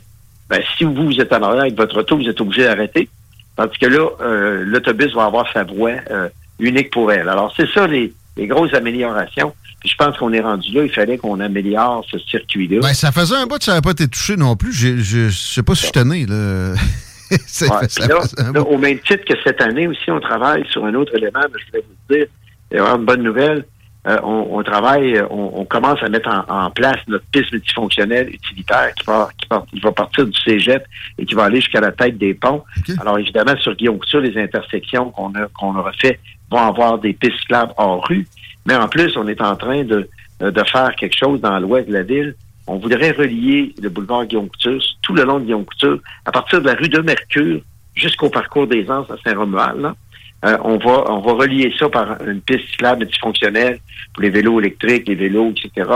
ben, 0.51 0.61
si 0.77 0.83
vous, 0.83 1.05
vous 1.05 1.21
êtes 1.21 1.31
en 1.31 1.41
arrière 1.41 1.61
avec 1.61 1.77
votre 1.77 1.97
auto, 1.97 2.17
vous 2.17 2.27
êtes 2.27 2.41
obligé 2.41 2.65
d'arrêter. 2.65 3.07
Tandis 3.55 3.77
que 3.79 3.85
là, 3.85 4.05
euh, 4.19 4.63
l'autobus 4.65 5.13
va 5.13 5.23
avoir 5.23 5.49
sa 5.53 5.63
voie 5.63 5.93
euh, 6.11 6.27
unique 6.59 6.91
pour 6.91 7.09
elle. 7.09 7.29
Alors, 7.29 7.53
c'est 7.55 7.69
ça 7.73 7.87
les, 7.87 8.13
les 8.35 8.47
grosses 8.47 8.73
améliorations. 8.73 9.53
Puis 9.79 9.89
je 9.89 9.95
pense 9.95 10.17
qu'on 10.17 10.33
est 10.33 10.41
rendu 10.41 10.73
là. 10.73 10.83
Il 10.83 10.91
fallait 10.91 11.17
qu'on 11.17 11.39
améliore 11.39 12.05
ce 12.11 12.19
circuit-là. 12.19 12.81
Ben, 12.81 12.93
ça 12.93 13.13
faisait 13.13 13.37
un 13.37 13.47
bout 13.47 13.59
que 13.59 13.63
ça 13.63 13.71
n'avait 13.71 13.81
pas 13.81 13.91
été 13.91 14.09
touché 14.09 14.35
non 14.35 14.57
plus. 14.57 14.73
Je 14.73 14.97
je 14.97 15.29
sais 15.29 15.63
pas 15.63 15.73
si 15.73 15.87
je 15.87 15.91
tenais, 15.91 16.25
là. 16.27 16.73
Ouais, 17.31 17.87
ça 17.87 18.07
là, 18.07 18.19
un 18.39 18.53
au 18.59 18.77
même 18.77 18.99
titre 18.99 19.23
que 19.23 19.35
cette 19.41 19.61
année 19.61 19.87
aussi, 19.87 20.11
on 20.11 20.19
travaille 20.19 20.67
sur 20.67 20.83
un 20.83 20.93
autre 20.95 21.15
élément, 21.15 21.39
mais 21.39 21.61
je 21.61 21.71
voulais 21.71 21.85
vous 21.87 22.13
dire, 22.13 22.25
il 22.71 22.75
y 22.75 22.79
a 22.81 22.85
une 22.89 23.05
bonne 23.05 23.23
nouvelle. 23.23 23.63
Euh, 24.07 24.17
on, 24.23 24.57
on 24.57 24.63
travaille, 24.63 25.15
euh, 25.15 25.27
on, 25.29 25.51
on 25.61 25.65
commence 25.65 26.01
à 26.01 26.09
mettre 26.09 26.27
en, 26.27 26.65
en 26.65 26.71
place 26.71 26.97
notre 27.07 27.25
piste 27.25 27.51
multifonctionnelle 27.51 28.29
utilitaire 28.29 28.91
qui 28.95 29.05
va, 29.05 29.29
qui, 29.37 29.47
va, 29.47 29.63
qui 29.71 29.79
va 29.79 29.91
partir 29.91 30.25
du 30.25 30.39
cégep 30.39 30.83
et 31.19 31.25
qui 31.25 31.35
va 31.35 31.43
aller 31.43 31.61
jusqu'à 31.61 31.81
la 31.81 31.91
tête 31.91 32.17
des 32.17 32.33
ponts. 32.33 32.63
Alors 32.99 33.19
évidemment, 33.19 33.55
sur 33.57 33.75
Guillaume 33.75 33.99
Couture, 33.99 34.21
les 34.21 34.35
intersections 34.41 35.11
qu'on 35.11 35.35
a, 35.35 35.45
qu'on 35.53 35.75
aura 35.75 35.91
fait 35.93 36.19
vont 36.49 36.65
avoir 36.65 36.97
des 36.97 37.13
pistes 37.13 37.39
cyclables 37.41 37.73
hors 37.77 38.03
rue. 38.07 38.27
Mais 38.65 38.75
en 38.75 38.87
plus, 38.87 39.15
on 39.17 39.27
est 39.27 39.41
en 39.41 39.55
train 39.55 39.83
de, 39.83 40.09
de 40.39 40.63
faire 40.63 40.95
quelque 40.95 41.15
chose 41.15 41.39
dans 41.39 41.59
l'ouest 41.59 41.87
de 41.87 41.93
la 41.93 42.03
ville. 42.03 42.35
On 42.65 42.77
voudrait 42.77 43.11
relier 43.11 43.73
le 43.81 43.89
boulevard 43.89 44.25
Guillaume 44.25 44.49
Couture 44.49 44.81
tout 45.03 45.13
le 45.13 45.23
long 45.23 45.39
de 45.39 45.45
Guillaume 45.45 45.65
Couture, 45.65 45.99
à 46.25 46.31
partir 46.31 46.59
de 46.59 46.67
la 46.67 46.73
rue 46.73 46.89
de 46.89 47.01
Mercure 47.01 47.61
jusqu'au 47.93 48.29
parcours 48.29 48.65
des 48.65 48.89
Anses 48.89 49.11
à 49.11 49.15
Saint-Romuald. 49.23 49.93
Euh, 50.43 50.57
on 50.63 50.77
va 50.77 51.03
on 51.11 51.19
va 51.19 51.33
relier 51.33 51.71
ça 51.77 51.87
par 51.89 52.19
une 52.25 52.41
piste 52.41 52.67
cyclable 52.71 53.01
multifonctionnelle 53.01 53.79
pour 54.13 54.23
les 54.23 54.29
vélos 54.29 54.59
électriques, 54.59 55.07
les 55.07 55.15
vélos, 55.15 55.51
etc. 55.51 55.89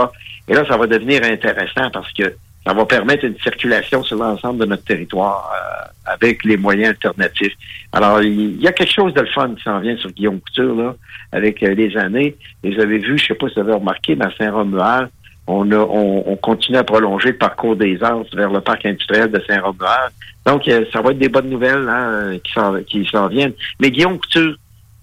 Et 0.48 0.54
là, 0.54 0.64
ça 0.68 0.76
va 0.76 0.86
devenir 0.86 1.22
intéressant 1.24 1.90
parce 1.92 2.12
que 2.12 2.34
ça 2.66 2.74
va 2.74 2.84
permettre 2.84 3.24
une 3.24 3.38
circulation 3.38 4.02
sur 4.02 4.16
l'ensemble 4.16 4.58
de 4.58 4.66
notre 4.66 4.84
territoire 4.84 5.52
euh, 5.54 6.12
avec 6.12 6.44
les 6.44 6.56
moyens 6.56 6.90
alternatifs. 6.90 7.54
Alors, 7.92 8.20
il 8.22 8.60
y 8.60 8.66
a 8.66 8.72
quelque 8.72 8.92
chose 8.92 9.14
de 9.14 9.20
le 9.20 9.28
fun 9.28 9.54
qui 9.54 9.62
s'en 9.62 9.78
vient 9.78 9.96
sur 9.96 10.10
Guillaume 10.10 10.40
Couture, 10.40 10.74
là, 10.74 10.96
avec 11.30 11.62
euh, 11.62 11.74
les 11.74 11.96
années. 11.96 12.34
Et 12.64 12.74
vous 12.74 12.80
avez 12.80 12.98
vu, 12.98 13.18
je 13.18 13.26
sais 13.26 13.34
pas 13.34 13.48
si 13.48 13.54
vous 13.54 13.60
avez 13.60 13.74
remarqué, 13.74 14.16
mais 14.16 14.26
à 14.26 14.30
Saint-Romuald, 14.36 15.10
on, 15.46 15.70
a, 15.70 15.76
on, 15.76 16.24
on 16.26 16.36
continue 16.36 16.78
à 16.78 16.84
prolonger 16.84 17.30
le 17.30 17.38
parcours 17.38 17.76
des 17.76 18.02
Anses 18.02 18.34
vers 18.34 18.50
le 18.50 18.60
parc 18.60 18.84
industriel 18.86 19.30
de 19.30 19.40
Saint-Romuald. 19.46 20.12
Donc, 20.44 20.66
euh, 20.68 20.84
ça 20.92 21.00
va 21.02 21.10
être 21.10 21.18
des 21.18 21.28
bonnes 21.28 21.50
nouvelles 21.50 21.88
hein, 21.88 22.38
qui 22.42 22.52
s'en 22.52 22.82
qui 22.82 23.06
s'en 23.10 23.28
viennent. 23.28 23.52
Mais 23.80 23.90
Guillaume 23.90 24.18
Couture, 24.18 24.56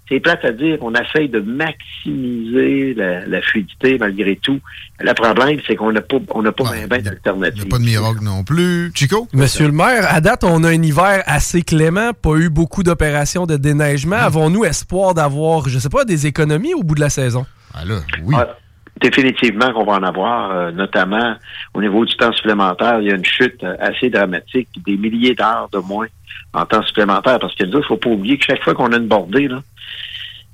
c'est 0.10 0.20
plate 0.20 0.44
à 0.44 0.52
dire, 0.52 0.78
on 0.82 0.94
essaye 0.94 1.30
de 1.30 1.40
maximiser 1.40 2.94
la, 2.94 3.26
la 3.26 3.41
fluidité 3.41 3.98
malgré 3.98 4.36
tout. 4.36 4.60
Le 4.99 5.14
problème, 5.14 5.60
c'est 5.65 5.76
qu'on 5.76 5.91
n'a 5.91 6.02
pas, 6.02 6.18
on 6.32 6.41
n'a 6.41 6.52
pas 6.52 6.72
bien 6.72 6.99
d'alternatives. 6.99 7.68
Pas 7.68 7.78
de 7.78 7.84
miracle 7.84 8.24
non 8.24 8.44
plus. 8.44 8.91
Chico? 8.94 9.28
Monsieur 9.34 9.65
le 9.65 9.72
maire, 9.72 10.14
à 10.14 10.22
date, 10.22 10.44
on 10.44 10.64
a 10.64 10.70
un 10.70 10.84
hiver 10.84 11.24
assez 11.26 11.61
clément, 11.61 12.11
pas 12.14 12.36
eu 12.36 12.49
beaucoup 12.49 12.84
d'opérations 12.84 13.45
de 13.45 13.56
déneigement. 13.56 14.18
Avons-nous 14.18 14.65
espoir 14.65 15.14
d'avoir, 15.14 15.70
je 15.70 15.80
sais 15.80 15.90
pas, 15.90 16.06
des 16.06 16.28
économies 16.28 16.74
au 16.74 16.84
bout 16.84 16.95
de 16.95 17.02
la 17.02 17.10
saison? 17.10 17.45
oui. 18.24 18.36
Ah, 18.38 18.56
définitivement 19.02 19.74
qu'on 19.74 19.86
va 19.86 19.94
en 19.94 20.03
avoir, 20.03 20.52
euh, 20.52 20.72
notamment 20.72 21.36
au 21.74 21.82
niveau 21.82 22.06
du 22.06 22.15
temps 22.15 22.32
supplémentaire. 22.34 22.99
Il 22.99 23.07
y 23.07 23.11
a 23.11 23.15
une 23.15 23.26
chute 23.26 23.64
euh, 23.64 23.76
assez 23.80 24.10
dramatique, 24.10 24.70
des 24.86 24.98
milliers 24.98 25.36
d'heures 25.36 25.70
de 25.72 25.80
moins 25.80 26.07
en 26.53 26.65
temps 26.65 26.84
supplémentaire. 26.84 27.40
Parce 27.40 27.56
que 27.56 27.64
là, 27.64 27.80
il 27.80 27.86
faut 27.86 27.98
pas 27.98 28.10
oublier 28.10 28.38
que 28.38 28.45
chaque 28.45 28.64
fois 28.64 28.74
qu'on 28.74 28.91
a 28.91 28.98
une 28.98 29.07
bordée, 29.07 29.48
là, 29.48 29.61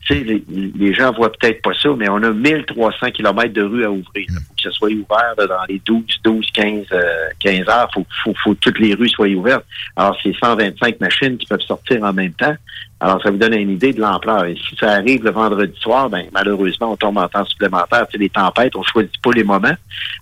tu 0.06 0.16
sais, 0.16 0.24
les, 0.24 0.44
les 0.49 0.94
gens 0.94 1.11
voient 1.11 1.32
peut-être 1.32 1.61
pas 1.61 1.74
ça, 1.74 1.90
mais 1.98 2.10
on 2.10 2.24
a 2.24 2.32
1300 2.32 3.11
kilomètres 3.11 3.53
de 3.53 3.61
rue 3.61 3.84
à 3.84 3.91
ouvrir. 3.91 4.28
Que 4.64 4.69
ce 4.69 4.72
soit 4.72 4.90
ouvert 4.90 5.36
dans 5.38 5.64
les 5.68 5.81
12, 5.86 6.03
12, 6.23 6.45
15, 6.53 6.86
euh, 6.91 7.02
15 7.40 7.68
heures. 7.69 7.88
Il 7.91 7.94
faut, 7.94 8.06
faut, 8.23 8.34
faut 8.44 8.53
que 8.53 8.60
toutes 8.60 8.80
les 8.80 8.94
rues 8.94 9.10
soient 9.10 9.27
ouvertes. 9.27 9.65
Alors, 9.95 10.18
c'est 10.22 10.34
125 10.36 10.99
machines 10.99 11.38
qui 11.38 11.45
peuvent 11.45 11.60
sortir 11.61 12.03
en 12.03 12.14
même 12.14 12.34
temps. 12.34 12.56
Alors, 13.02 13.22
ça 13.23 13.31
vous 13.31 13.38
donne 13.38 13.53
une 13.53 13.69
idée 13.69 13.94
de 13.94 14.02
l'ampleur. 14.02 14.44
Et 14.45 14.56
si 14.56 14.76
ça 14.76 14.91
arrive 14.91 15.23
le 15.23 15.31
vendredi 15.31 15.73
soir, 15.80 16.10
ben 16.10 16.26
malheureusement, 16.34 16.91
on 16.91 16.98
tombe 16.98 17.18
en 17.18 17.30
temps 17.30 17.45
supplémentaire. 17.45 18.06
Sais, 18.11 18.18
les 18.18 18.30
tempêtes, 18.30 18.76
on 18.76 18.84
choisit 18.84 19.22
pas 19.22 19.31
les 19.34 19.45
moments. 19.45 19.76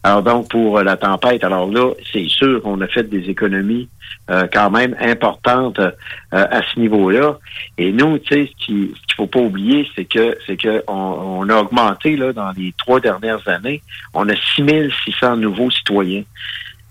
Alors 0.03 0.21
donc, 0.21 0.49
pour 0.51 0.77
euh, 0.77 0.83
la 0.83 0.95
tempête, 0.95 1.43
alors 1.43 1.67
là, 1.71 1.91
c'est 2.13 2.27
sûr 2.27 2.61
qu'on 2.61 2.79
a 2.81 2.87
fait 2.87 3.03
des 3.09 3.29
économies 3.31 3.89
euh, 4.29 4.45
quand 4.53 4.69
même 4.69 4.95
importantes 4.99 5.79
euh, 5.79 5.91
à 6.31 6.61
ce 6.71 6.79
niveau-là. 6.79 7.39
Et 7.79 7.91
nous, 7.91 8.19
tu 8.19 8.33
sais, 8.35 8.51
ce 8.59 8.65
qui- 8.65 8.93
ce 8.95 9.01
qu'il 9.07 9.15
faut 9.15 9.27
pas 9.27 9.39
oublier, 9.39 9.87
c'est 9.95 10.05
que 10.05 10.37
c'est 10.45 10.57
que 10.57 10.83
on 10.87 11.49
a 11.49 11.55
augmenté 11.55 12.15
là 12.15 12.31
dans 12.33 12.51
les 12.51 12.73
trois 12.77 12.99
dernières 12.99 13.45
années, 13.47 13.81
on 14.13 14.26
a 14.29 14.35
6600 14.55 15.37
nouveaux 15.37 15.71
citoyens. 15.71 16.23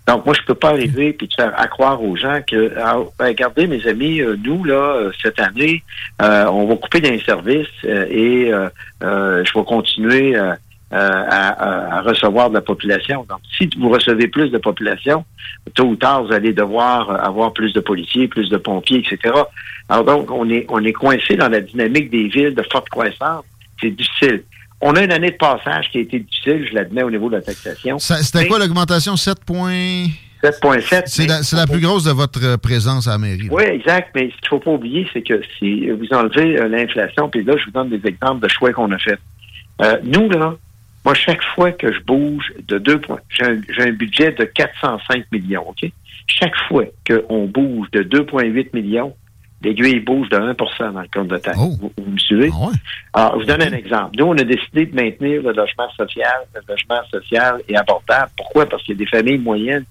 Donc, 0.06 0.24
moi, 0.24 0.34
je 0.38 0.44
peux 0.46 0.54
pas 0.54 0.70
arriver 0.70 1.12
puis 1.12 1.28
faire 1.34 1.52
accroire 1.58 2.02
aux 2.02 2.16
gens 2.16 2.40
que, 2.46 2.72
ah, 2.78 2.98
ben, 3.18 3.26
regardez, 3.26 3.66
mes 3.66 3.84
amis, 3.88 4.20
euh, 4.20 4.36
nous, 4.42 4.62
là, 4.62 4.74
euh, 4.74 5.10
cette 5.20 5.40
année, 5.40 5.82
euh, 6.22 6.46
on 6.46 6.66
va 6.66 6.76
couper 6.76 7.00
d'un 7.00 7.18
service 7.18 7.66
et 7.84 8.52
je 9.02 9.58
vais 9.58 9.64
continuer 9.64 10.36
à, 10.36 10.58
à, 10.92 12.00
recevoir 12.02 12.50
de 12.50 12.54
la 12.54 12.60
population. 12.60 13.26
Donc, 13.28 13.40
si 13.58 13.68
vous 13.76 13.88
recevez 13.88 14.28
plus 14.28 14.50
de 14.50 14.58
population, 14.58 15.24
tôt 15.74 15.86
ou 15.86 15.96
tard, 15.96 16.24
vous 16.24 16.32
allez 16.32 16.52
devoir 16.52 17.10
avoir 17.24 17.52
plus 17.52 17.72
de 17.72 17.80
policiers, 17.80 18.28
plus 18.28 18.48
de 18.48 18.56
pompiers, 18.56 18.98
etc. 18.98 19.34
Alors 19.88 20.04
donc, 20.04 20.30
on 20.30 20.48
est, 20.48 20.66
on 20.68 20.84
est 20.84 20.92
coincé 20.92 21.36
dans 21.36 21.48
la 21.48 21.60
dynamique 21.60 22.10
des 22.10 22.28
villes 22.28 22.54
de 22.54 22.64
forte 22.70 22.88
croissance. 22.88 23.44
C'est 23.80 23.90
difficile. 23.90 24.44
On 24.80 24.94
a 24.94 25.02
une 25.02 25.12
année 25.12 25.30
de 25.30 25.36
passage 25.36 25.90
qui 25.90 25.98
a 25.98 26.00
été 26.02 26.18
difficile, 26.20 26.66
je 26.68 26.74
l'admets, 26.74 27.02
au 27.02 27.10
niveau 27.10 27.28
de 27.28 27.36
la 27.36 27.42
taxation. 27.42 27.98
C'était 27.98 28.46
quoi 28.46 28.58
l'augmentation? 28.58 29.16
7 29.16 29.38
7,7. 30.42 31.42
C'est 31.42 31.56
la, 31.56 31.66
plus 31.66 31.80
grosse 31.80 32.04
de 32.04 32.10
votre 32.10 32.44
euh, 32.44 32.56
présence 32.56 33.08
à 33.08 33.12
la 33.12 33.18
mairie. 33.18 33.48
Oui, 33.50 33.64
exact. 33.64 34.10
Mais 34.14 34.30
ce 34.30 34.36
qu'il 34.36 34.44
ne 34.44 34.48
faut 34.48 34.58
pas 34.58 34.70
oublier, 34.72 35.08
c'est 35.12 35.22
que 35.22 35.40
si 35.58 35.88
vous 35.88 36.06
enlevez 36.12 36.60
euh, 36.60 36.68
l'inflation, 36.68 37.28
puis 37.28 37.42
là, 37.42 37.54
je 37.56 37.64
vous 37.64 37.70
donne 37.70 37.88
des 37.88 38.06
exemples 38.06 38.42
de 38.42 38.48
choix 38.48 38.72
qu'on 38.72 38.92
a 38.92 38.98
fait. 38.98 39.18
Euh, 39.82 39.96
nous, 40.04 40.28
là, 40.28 40.54
moi, 41.04 41.14
chaque 41.14 41.42
fois 41.54 41.72
que 41.72 41.92
je 41.92 42.00
bouge 42.00 42.52
de 42.66 42.78
deux 42.78 43.00
points, 43.00 43.20
j'ai 43.30 43.44
un, 43.82 43.92
budget 43.92 44.32
de 44.32 44.44
405 44.44 45.24
millions, 45.32 45.68
OK? 45.68 45.90
Chaque 46.26 46.56
fois 46.68 46.84
qu'on 47.06 47.46
bouge 47.46 47.88
de 47.92 48.02
2,8 48.02 48.70
millions, 48.74 49.14
l'aiguille 49.66 50.00
bouge 50.00 50.28
de 50.28 50.36
1% 50.36 50.92
dans 50.92 51.00
le 51.00 51.08
compte 51.12 51.28
de 51.28 51.36
taxe. 51.36 51.58
Oh. 51.60 51.72
Vous, 51.80 52.10
me 52.10 52.18
suivez? 52.18 52.50
Ah 52.52 52.70
Alors, 53.12 53.32
je 53.34 53.38
vous 53.40 53.44
donne 53.46 53.62
un 53.62 53.76
exemple. 53.76 54.16
Nous, 54.18 54.24
on 54.24 54.38
a 54.38 54.44
décidé 54.44 54.86
de 54.86 54.94
maintenir 54.94 55.42
le 55.42 55.52
logement 55.52 55.90
social, 55.96 56.40
le 56.54 56.60
logement 56.68 57.00
social 57.10 57.60
et 57.68 57.76
abordable. 57.76 58.30
Pourquoi? 58.36 58.66
Parce 58.66 58.82
qu'il 58.82 58.94
y 58.94 58.96
a 58.96 59.04
des 59.04 59.10
familles 59.10 59.38
moyennes 59.38 59.84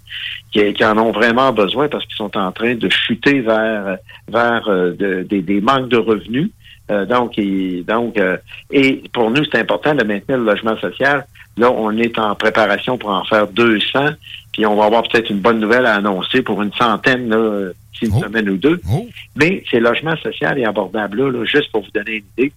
qui, 0.52 0.85
en 0.85 0.97
ont 0.97 1.11
vraiment 1.11 1.52
besoin 1.52 1.89
parce 1.89 2.06
qu'ils 2.06 2.15
sont 2.15 2.38
en 2.38 2.52
train 2.52 2.76
de 2.76 2.89
chuter 2.89 3.41
vers, 3.41 3.97
vers 4.30 4.68
euh, 4.68 4.93
des, 5.23 5.61
manques 5.61 5.89
de 5.89 5.97
revenus. 5.97 6.52
Euh, 6.91 7.06
donc, 7.06 7.38
et, 7.38 7.84
donc 7.88 8.18
euh, 8.18 8.38
et 8.72 9.03
pour 9.11 9.31
nous, 9.31 9.43
c'est 9.45 9.60
important 9.60 9.93
de 9.95 10.03
maintenir 10.03 10.38
le 10.38 10.45
logement 10.45 10.77
social. 10.77 11.26
Là, 11.57 11.72
on 11.72 11.91
est 11.98 12.19
en 12.19 12.36
préparation 12.36 12.98
pour 12.98 13.10
en 13.10 13.23
faire 13.23 13.48
200, 13.48 14.10
puis 14.52 14.65
on 14.65 14.76
va 14.76 14.86
avoir 14.86 15.03
peut-être 15.03 15.30
une 15.30 15.40
bonne 15.40 15.60
nouvelle 15.60 15.86
à 15.86 15.95
annoncer 15.95 16.41
pour 16.41 16.61
une 16.61 16.73
centaine 16.73 17.30
là, 17.30 17.72
une 18.02 18.11
oh. 18.14 18.19
semaine 18.22 18.49
ou 18.49 18.57
deux. 18.57 18.82
Oh. 18.91 19.07
Mais 19.36 19.64
ces 19.72 19.80
logements 19.80 20.18
sociaux 20.18 20.49
et 20.56 20.65
abordables 20.65 21.30
là, 21.30 21.45
juste 21.45 21.72
pour 21.72 21.84
vous 21.84 21.91
donner 21.94 22.18
une 22.18 22.26
idée, 22.38 22.53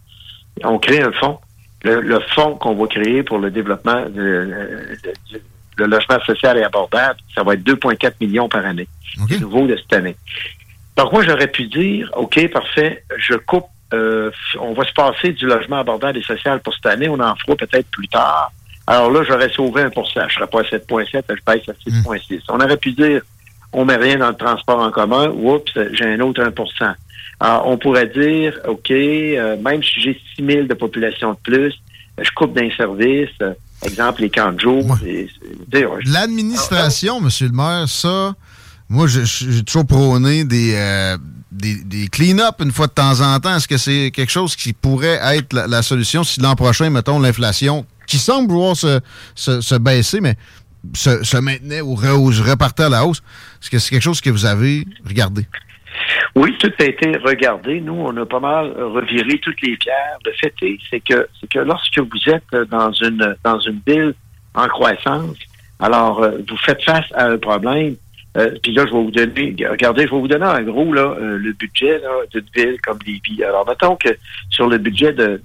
on 0.64 0.78
crée 0.78 1.00
un 1.00 1.12
fonds. 1.12 1.38
Le, 1.84 2.18
fonds 2.34 2.56
qu'on 2.56 2.74
va 2.74 2.88
créer 2.88 3.22
pour 3.22 3.38
le 3.38 3.52
développement 3.52 4.02
de, 4.10 4.98
le 5.76 5.86
logement 5.86 6.18
social 6.26 6.58
et 6.58 6.64
abordable, 6.64 7.20
ça 7.34 7.44
va 7.44 7.54
être 7.54 7.62
2,4 7.62 8.14
millions 8.20 8.48
par 8.48 8.66
année. 8.66 8.88
C'est 9.28 9.40
nouveau 9.40 9.66
de 9.66 9.76
cette 9.76 9.92
année. 9.92 10.16
Donc 10.96 11.12
moi, 11.12 11.22
j'aurais 11.22 11.46
pu 11.46 11.66
dire, 11.66 12.10
OK, 12.16 12.48
parfait, 12.50 13.04
je 13.16 13.34
coupe, 13.34 13.66
euh, 13.94 14.30
on 14.60 14.72
va 14.72 14.84
se 14.84 14.92
passer 14.92 15.32
du 15.32 15.46
logement 15.46 15.78
abordable 15.78 16.18
et 16.18 16.22
social 16.22 16.60
pour 16.60 16.74
cette 16.74 16.86
année, 16.86 17.08
on 17.08 17.20
en 17.20 17.36
fera 17.36 17.56
peut-être 17.56 17.88
plus 17.90 18.08
tard. 18.08 18.50
Alors 18.90 19.10
là, 19.10 19.22
j'aurais 19.22 19.50
sauvé 19.50 19.82
1% 19.82 19.92
Je 19.92 20.20
ne 20.22 20.28
serais 20.30 20.46
pas 20.46 20.60
à 20.60 20.62
7,7, 20.62 21.22
je 21.28 21.34
baisse 21.46 21.68
à 21.68 21.72
6,6. 21.72 22.40
On 22.48 22.58
aurait 22.58 22.78
pu 22.78 22.92
dire, 22.92 23.20
on 23.70 23.84
met 23.84 23.96
rien 23.96 24.16
dans 24.16 24.30
le 24.30 24.34
transport 24.34 24.80
en 24.80 24.90
commun, 24.90 25.28
oups, 25.28 25.70
j'ai 25.92 26.06
un 26.06 26.20
autre 26.20 26.42
1% 26.42 26.94
Alors, 27.38 27.66
on 27.66 27.76
pourrait 27.76 28.06
dire, 28.06 28.58
OK, 28.66 28.90
euh, 28.90 29.58
même 29.58 29.82
si 29.82 30.00
j'ai 30.00 30.20
6 30.36 30.46
000 30.46 30.66
de 30.66 30.72
population 30.72 31.32
de 31.32 31.38
plus, 31.42 31.74
je 32.18 32.30
coupe 32.34 32.54
d'un 32.54 32.70
service, 32.78 33.28
euh, 33.42 33.52
exemple 33.84 34.22
les 34.22 34.30
camps 34.30 34.52
de 34.52 34.60
jour. 34.60 34.96
L'administration, 36.06 37.20
Monsieur 37.20 37.48
le 37.48 37.52
maire, 37.52 37.86
ça, 37.90 38.34
moi, 38.88 39.06
j'ai 39.06 39.64
toujours 39.64 39.86
prôné 39.86 40.44
des, 40.44 40.72
euh, 40.74 41.18
des, 41.52 42.08
clean-up 42.08 42.54
une 42.60 42.72
fois 42.72 42.86
de 42.86 42.92
temps 42.92 43.20
en 43.20 43.38
temps. 43.38 43.54
Est-ce 43.54 43.68
que 43.68 43.76
c'est 43.76 44.10
quelque 44.14 44.32
chose 44.32 44.56
qui 44.56 44.72
pourrait 44.72 45.20
être 45.36 45.52
la, 45.52 45.82
solution 45.82 46.24
si 46.24 46.40
l'an 46.40 46.56
prochain, 46.56 46.88
mettons, 46.88 47.20
l'inflation, 47.20 47.84
qui 48.08 48.18
semble 48.18 48.50
vouloir 48.50 48.74
se, 48.74 49.00
se 49.36 49.78
baisser, 49.78 50.20
mais 50.20 50.34
se, 50.94 51.40
maintenait 51.40 51.80
ou, 51.80 51.94
repartait 51.94 52.84
à 52.84 52.88
la 52.88 53.04
hausse. 53.06 53.22
Est-ce 53.60 53.70
que 53.70 53.78
c'est 53.78 53.90
quelque 53.90 54.02
chose 54.02 54.20
que 54.20 54.30
vous 54.30 54.46
avez 54.46 54.84
regardé? 55.06 55.46
Oui, 56.34 56.56
tout 56.58 56.72
a 56.78 56.84
été 56.84 57.16
regardé. 57.18 57.80
Nous, 57.80 57.94
on 57.94 58.16
a 58.16 58.26
pas 58.26 58.40
mal 58.40 58.72
reviré 58.72 59.38
toutes 59.40 59.60
les 59.62 59.76
pierres. 59.76 60.18
Le 60.24 60.32
fait 60.32 60.54
est, 60.62 60.78
c'est 60.90 61.00
que, 61.00 61.28
c'est 61.40 61.48
que 61.48 61.58
lorsque 61.58 61.98
vous 61.98 62.32
êtes 62.32 62.68
dans 62.70 62.92
une, 62.92 63.36
dans 63.44 63.58
une 63.60 63.80
ville 63.86 64.14
en 64.54 64.68
croissance, 64.68 65.36
alors 65.80 66.22
euh, 66.22 66.38
vous 66.48 66.56
faites 66.58 66.82
face 66.82 67.06
à 67.14 67.26
un 67.26 67.38
problème 67.38 67.96
euh, 68.36 68.50
puis 68.62 68.72
là, 68.72 68.84
je 68.86 68.92
vais 68.92 69.02
vous 69.02 69.10
donner, 69.10 69.56
regardez, 69.68 70.06
je 70.06 70.10
vais 70.10 70.20
vous 70.20 70.28
donner 70.28 70.44
en 70.44 70.60
gros 70.62 70.92
là, 70.92 71.16
euh, 71.18 71.38
le 71.38 71.52
budget 71.54 72.00
d'une 72.30 72.44
ville 72.54 72.80
comme 72.82 72.98
Lévis. 73.06 73.42
Alors, 73.42 73.66
mettons 73.66 73.96
que 73.96 74.10
sur 74.50 74.68
le 74.68 74.78
budget 74.78 75.12
de, 75.12 75.40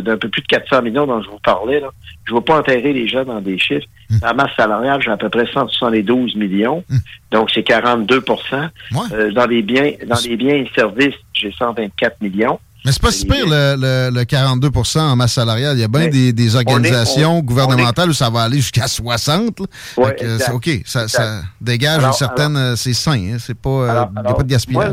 d'un 0.00 0.16
peu 0.16 0.28
plus 0.28 0.42
de 0.42 0.46
400 0.46 0.82
millions 0.82 1.06
dont 1.06 1.22
je 1.22 1.30
vous 1.30 1.40
parlais, 1.42 1.80
là, 1.80 1.88
je 2.24 2.32
ne 2.32 2.38
vais 2.38 2.44
pas 2.44 2.58
enterrer 2.58 2.92
les 2.92 3.08
gens 3.08 3.24
dans 3.24 3.40
des 3.40 3.58
chiffres. 3.58 3.86
Hmm. 4.10 4.18
La 4.22 4.34
masse 4.34 4.54
salariale, 4.56 5.00
j'ai 5.02 5.10
à 5.10 5.16
peu 5.16 5.30
près 5.30 5.46
172 5.46 6.36
millions, 6.36 6.84
hmm. 6.88 6.98
donc 7.30 7.50
c'est 7.50 7.62
42 7.62 8.22
euh, 8.22 9.32
Dans 9.32 9.46
les 9.46 9.62
biens, 9.62 9.92
dans 10.06 10.20
les 10.24 10.36
biens 10.36 10.56
et 10.56 10.70
services, 10.74 11.16
j'ai 11.32 11.50
124 11.50 12.20
millions. 12.20 12.60
Mais 12.84 12.90
c'est 12.90 13.02
pas 13.02 13.12
si 13.12 13.26
pire 13.26 13.46
le, 13.46 14.10
le, 14.10 14.22
42% 14.22 14.98
en 14.98 15.14
masse 15.14 15.34
salariale. 15.34 15.76
Il 15.76 15.80
y 15.80 15.84
a 15.84 15.88
bien 15.88 16.08
des, 16.08 16.32
des, 16.32 16.56
organisations 16.56 17.40
gouvernementales 17.40 18.08
où 18.08 18.12
ça 18.12 18.28
va 18.28 18.42
aller 18.42 18.56
jusqu'à 18.56 18.88
60. 18.88 19.60
Ouais, 19.96 20.16
OK, 20.52 20.68
ça, 20.84 21.06
ça 21.06 21.42
dégage 21.60 22.02
une 22.02 22.12
certaine... 22.12 22.56
Euh, 22.56 22.76
c'est 22.76 22.92
sain, 22.92 23.12
hein, 23.12 23.36
c'est 23.38 23.58
pas, 23.58 23.70
euh, 23.70 24.04
il 24.16 24.22
n'y 24.22 24.28
a 24.28 24.34
pas 24.34 24.42
de 24.42 24.48
gaspillage. 24.48 24.92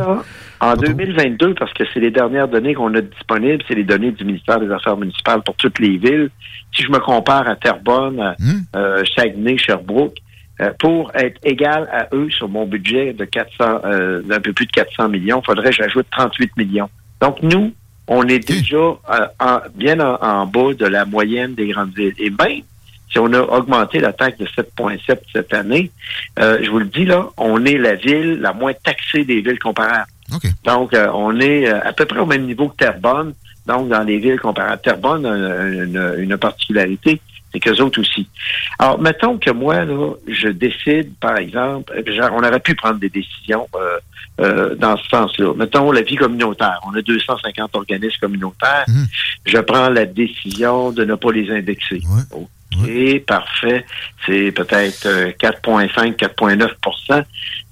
en 0.59 0.75
2022, 0.75 1.55
parce 1.55 1.73
que 1.73 1.83
c'est 1.91 1.99
les 1.99 2.11
dernières 2.11 2.47
données 2.47 2.75
qu'on 2.75 2.93
a 2.93 3.01
disponibles, 3.01 3.63
c'est 3.67 3.75
les 3.75 3.83
données 3.83 4.11
du 4.11 4.23
ministère 4.23 4.59
des 4.59 4.71
Affaires 4.71 4.97
municipales 4.97 5.41
pour 5.41 5.55
toutes 5.55 5.79
les 5.79 5.97
villes. 5.97 6.29
Si 6.75 6.83
je 6.83 6.91
me 6.91 6.99
compare 6.99 7.47
à 7.47 7.55
Terrebonne, 7.55 8.19
à 8.19 8.35
hmm. 8.37 8.61
euh, 8.75 9.03
Saguenay, 9.15 9.57
Sherbrooke, 9.57 10.17
pour 10.77 11.09
être 11.15 11.39
égal 11.43 11.87
à 11.91 12.13
eux 12.13 12.29
sur 12.29 12.49
mon 12.49 12.65
budget 12.65 13.13
de 13.13 13.23
400, 13.23 13.81
d'un 14.25 14.39
peu 14.41 14.51
plus 14.51 14.65
de 14.65 14.71
400 14.71 15.07
millions, 15.07 15.41
il 15.41 15.45
faudrait 15.45 15.69
que 15.69 15.75
j'ajoute 15.75 16.05
38 16.11 16.51
millions. 16.57 16.89
Donc, 17.21 17.41
nous, 17.41 17.71
on 18.09 18.27
est 18.27 18.39
déjà 18.39 18.75
euh, 18.77 19.59
bien 19.75 19.99
en, 19.99 20.45
bas 20.47 20.73
de 20.73 20.85
la 20.87 21.05
moyenne 21.05 21.53
des 21.53 21.67
grandes 21.67 21.93
villes. 21.95 22.15
Et 22.17 22.31
même 22.31 22.63
si 23.09 23.19
on 23.19 23.31
a 23.33 23.39
augmenté 23.39 23.99
la 23.99 24.13
taxe 24.13 24.39
de 24.39 24.47
7,7 24.47 25.19
cette 25.31 25.53
année, 25.53 25.91
euh, 26.39 26.57
je 26.61 26.69
vous 26.71 26.79
le 26.79 26.85
dis 26.85 27.05
là, 27.05 27.27
on 27.37 27.63
est 27.65 27.77
la 27.77 27.95
ville 27.95 28.39
la 28.41 28.51
moins 28.51 28.73
taxée 28.73 29.23
des 29.23 29.41
villes 29.41 29.59
comparables. 29.59 30.09
Donc, 30.63 30.93
euh, 30.93 31.07
on 31.13 31.39
est 31.39 31.67
à 31.67 31.93
peu 31.93 32.05
près 32.05 32.19
au 32.19 32.25
même 32.25 32.45
niveau 32.45 32.69
que 32.69 32.77
Terrebonne. 32.77 33.33
Donc, 33.67 33.89
dans 33.89 34.03
les 34.03 34.17
villes 34.17 34.39
comparables, 34.39 34.81
Terrebonne 34.81 35.25
a 35.27 35.67
une, 35.67 36.15
une 36.17 36.37
particularité, 36.37 37.21
c'est 37.51 37.59
qu'eux 37.59 37.79
autres 37.79 38.01
aussi. 38.01 38.27
Alors, 38.79 38.99
mettons 38.99 39.37
que 39.37 39.51
moi, 39.51 39.85
là, 39.85 40.13
je 40.27 40.47
décide, 40.47 41.13
par 41.19 41.37
exemple, 41.37 41.93
genre, 42.11 42.31
on 42.33 42.43
aurait 42.43 42.59
pu 42.59 42.73
prendre 42.73 42.99
des 42.99 43.09
décisions 43.09 43.67
euh, 44.39 44.75
dans 44.75 44.97
ce 44.97 45.07
sens-là. 45.09 45.53
Mettons 45.55 45.91
la 45.91 46.01
vie 46.01 46.15
communautaire. 46.15 46.79
On 46.85 46.95
a 46.95 47.01
250 47.01 47.75
organismes 47.75 48.19
communautaires. 48.21 48.85
Mhm. 48.87 49.07
Je 49.45 49.57
prends 49.59 49.89
la 49.89 50.05
décision 50.05 50.91
de 50.91 51.03
ne 51.03 51.15
pas 51.15 51.31
les 51.31 51.49
indexer. 51.51 52.01
OK, 52.31 53.25
parfait. 53.25 53.85
C'est 54.25 54.51
peut-être 54.51 55.07
4,5, 55.39 56.23
euh, 56.23 56.27
4,9% 56.27 57.23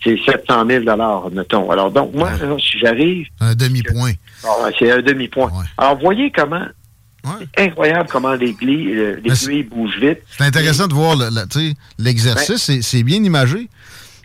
C'est 0.04 0.18
700 0.26 0.66
000 0.68 0.86
mettons. 1.32 1.70
Alors, 1.72 1.92
donc, 1.92 2.14
moi, 2.14 2.32
si 2.60 2.80
j'arrive... 2.80 3.28
Un 3.40 3.56
demi-point. 3.56 4.14
Ah, 4.44 4.70
c'est 4.78 4.92
un 4.92 5.02
demi-point. 5.02 5.52
Alors, 5.78 6.00
voyez 6.00 6.32
comment 6.32 6.66
c'est 7.40 7.62
incroyable 7.62 8.08
comment 8.10 8.34
l'aiguille 8.34 8.96
euh, 8.96 9.64
bouge 9.70 10.00
vite. 10.00 10.20
C'est 10.38 10.46
intéressant 10.46 10.88
de 10.88 10.94
voir 10.94 11.16
l'exercice, 11.98 12.80
c'est 12.82 13.04
bien 13.04 13.24
imagé. 13.24 13.68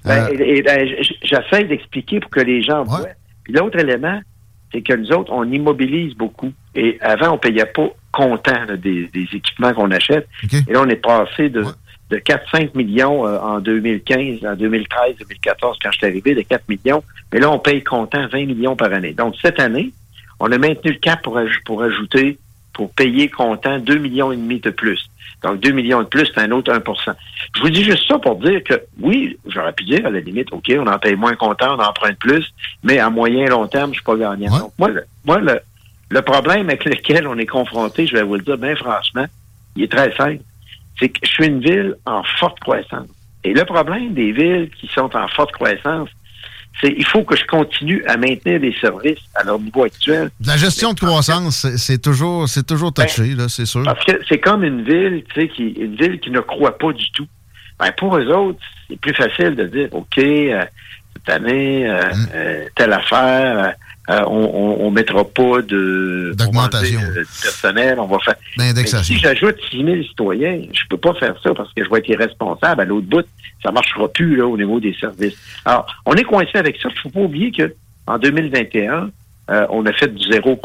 Ben, 0.05 0.28
euh, 0.32 0.62
ben, 0.64 0.89
J'essaie 1.32 1.64
d'expliquer 1.64 2.20
pour 2.20 2.30
que 2.30 2.40
les 2.40 2.62
gens 2.62 2.84
voient. 2.84 3.06
Puis 3.44 3.54
l'autre 3.54 3.78
élément, 3.78 4.20
c'est 4.72 4.82
que 4.82 4.92
nous 4.92 5.10
autres, 5.12 5.32
on 5.32 5.44
immobilise 5.50 6.14
beaucoup. 6.14 6.52
Et 6.74 6.98
avant, 7.00 7.32
on 7.32 7.38
payait 7.38 7.66
pas 7.66 7.88
comptant 8.12 8.66
des, 8.76 9.09
équipements 9.14 9.72
qu'on 9.72 9.90
achète. 9.90 10.28
Et 10.68 10.72
là, 10.72 10.82
on 10.82 10.88
est 10.88 10.96
passé 10.96 11.48
de, 11.48 11.64
de 12.10 12.16
4-5 12.18 12.76
millions 12.76 13.26
euh, 13.26 13.38
en 13.38 13.60
2015, 13.60 14.44
en 14.44 14.54
2013, 14.54 15.16
2014, 15.18 15.78
quand 15.82 15.90
je 15.92 15.98
suis 15.98 16.06
arrivé, 16.06 16.34
de 16.34 16.42
4 16.42 16.68
millions. 16.68 17.02
Mais 17.32 17.40
là, 17.40 17.50
on 17.50 17.59
paye 17.59 17.82
comptant 17.82 18.26
20 18.28 18.46
millions 18.46 18.76
par 18.76 18.92
année. 18.92 19.12
Donc, 19.12 19.34
cette 19.40 19.59
année, 19.59 19.92
on 20.38 20.52
a 20.52 20.59
maintenu 20.59 20.92
le 20.92 20.98
cap 20.98 21.22
pour, 21.22 21.40
pour 21.64 21.82
ajouter 21.82 22.38
pour 22.72 22.90
payer 22.90 23.28
comptant 23.28 23.78
2 23.78 23.98
millions 23.98 24.32
et 24.32 24.36
demi 24.36 24.60
de 24.60 24.70
plus. 24.70 25.10
Donc, 25.43 25.60
2 25.60 25.73
millions 25.73 26.02
de 26.02 26.09
plus, 26.09 26.27
c'est 26.27 26.40
un 26.40 26.51
autre 26.52 26.73
1% 26.73 27.14
Je 27.56 27.60
vous 27.60 27.70
dis 27.70 27.82
juste 27.82 28.06
ça 28.06 28.19
pour 28.19 28.36
dire 28.36 28.62
que, 28.62 28.81
oui, 29.01 29.36
j'aurais 29.47 29.73
pu 29.73 29.85
dire, 29.85 30.06
à 30.06 30.10
la 30.10 30.20
limite, 30.20 30.52
OK, 30.52 30.73
on 30.78 30.86
en 30.86 30.98
paye 30.98 31.16
moins 31.16 31.35
comptant, 31.35 31.77
on 31.77 31.82
emprunte 31.82 32.19
plus, 32.19 32.52
mais 32.82 32.98
à 32.98 33.10
moyen 33.10 33.47
et 33.47 33.48
long 33.48 33.66
terme, 33.66 33.90
je 33.90 33.94
suis 33.94 34.05
pas 34.05 34.16
gagnant. 34.16 34.56
Donc, 34.59 34.73
moi, 34.78 34.89
le, 34.89 35.05
moi 35.24 35.39
le, 35.39 35.60
le 36.10 36.23
problème 36.23 36.69
avec 36.69 36.85
lequel 36.85 37.27
on 37.27 37.39
est 37.39 37.47
confronté, 37.47 38.06
je 38.06 38.14
vais 38.14 38.23
vous 38.23 38.36
le 38.36 38.43
dire 38.43 38.59
bien 38.59 38.77
franchement, 38.77 39.27
il 39.77 39.85
est 39.85 39.93
très 39.93 40.14
simple. 40.14 40.43
C'est 40.98 41.09
que 41.09 41.19
je 41.23 41.31
suis 41.31 41.47
une 41.47 41.60
ville 41.60 41.97
en 42.06 42.23
forte 42.39 42.60
croissance. 42.60 43.09
Et 43.44 43.55
le 43.55 43.64
problème 43.64 44.12
des 44.12 44.31
villes 44.31 44.70
qui 44.78 44.86
sont 44.89 45.14
en 45.16 45.27
forte 45.28 45.52
croissance, 45.52 46.09
il 46.82 47.05
faut 47.07 47.23
que 47.23 47.36
je 47.36 47.44
continue 47.47 48.05
à 48.07 48.16
maintenir 48.16 48.59
les 48.61 48.74
services 48.81 49.19
à 49.35 49.44
leur 49.44 49.59
niveau 49.59 49.85
actuel. 49.85 50.31
La 50.44 50.57
gestion 50.57 50.93
de 50.93 51.01
croissance, 51.01 51.66
c'est 51.77 52.01
toujours, 52.03 52.49
c'est 52.49 52.66
toujours 52.66 52.93
touché, 52.93 53.35
là, 53.35 53.49
c'est 53.49 53.66
sûr. 53.66 53.82
Parce 53.85 54.05
que 54.05 54.12
c'est 54.28 54.39
comme 54.40 54.65
une 54.65 54.82
ville, 54.82 55.23
tu 55.32 55.40
sais, 55.43 55.49
qui, 55.49 55.69
une 55.70 55.94
ville 55.97 56.19
qui 56.20 56.31
ne 56.31 56.40
croit 56.40 56.77
pas 56.78 56.93
du 56.93 57.11
tout. 57.12 57.27
Ben, 57.78 57.93
pour 57.97 58.16
eux 58.16 58.27
autres, 58.28 58.59
c'est 58.89 58.99
plus 59.01 59.15
facile 59.15 59.55
de 59.57 59.65
dire, 59.65 59.89
OK, 59.93 60.19
euh, 60.19 60.65
cette 61.15 61.35
année, 61.35 61.89
euh, 61.89 62.01
Mm. 62.12 62.27
euh, 62.35 62.65
telle 62.74 62.93
affaire, 62.93 63.74
euh, 64.10 64.20
on, 64.26 64.78
on 64.80 64.90
mettra 64.90 65.24
pas 65.24 65.62
de 65.62 66.32
D'augmentation. 66.36 67.00
personnel, 67.42 67.98
on 68.00 68.06
va 68.06 68.18
faire. 68.18 68.34
D'indexation. 68.56 69.14
Si 69.14 69.20
j'ajoute 69.20 69.56
6 69.70 69.84
000 69.84 70.02
citoyens, 70.02 70.62
je 70.72 70.80
peux 70.90 70.96
pas 70.96 71.14
faire 71.14 71.34
ça 71.42 71.54
parce 71.54 71.72
que 71.72 71.84
je 71.84 71.90
vais 71.90 71.98
être 71.98 72.08
irresponsable. 72.08 72.80
À 72.80 72.84
l'autre 72.84 73.06
bout, 73.06 73.24
ça 73.62 73.70
marchera 73.70 74.08
plus 74.08 74.36
là, 74.36 74.46
au 74.46 74.56
niveau 74.56 74.80
des 74.80 74.94
services. 74.94 75.36
Alors, 75.64 75.86
on 76.04 76.14
est 76.14 76.24
coincé 76.24 76.58
avec 76.58 76.78
ça. 76.82 76.88
Il 76.92 76.98
faut 76.98 77.10
pas 77.10 77.20
oublier 77.20 77.52
que 77.52 77.74
en 78.08 78.18
2021, 78.18 79.10
euh, 79.51 79.66
on 79.70 79.85
a 79.86 79.93
fait 79.93 80.06
du 80.06 80.23
0 80.32 80.60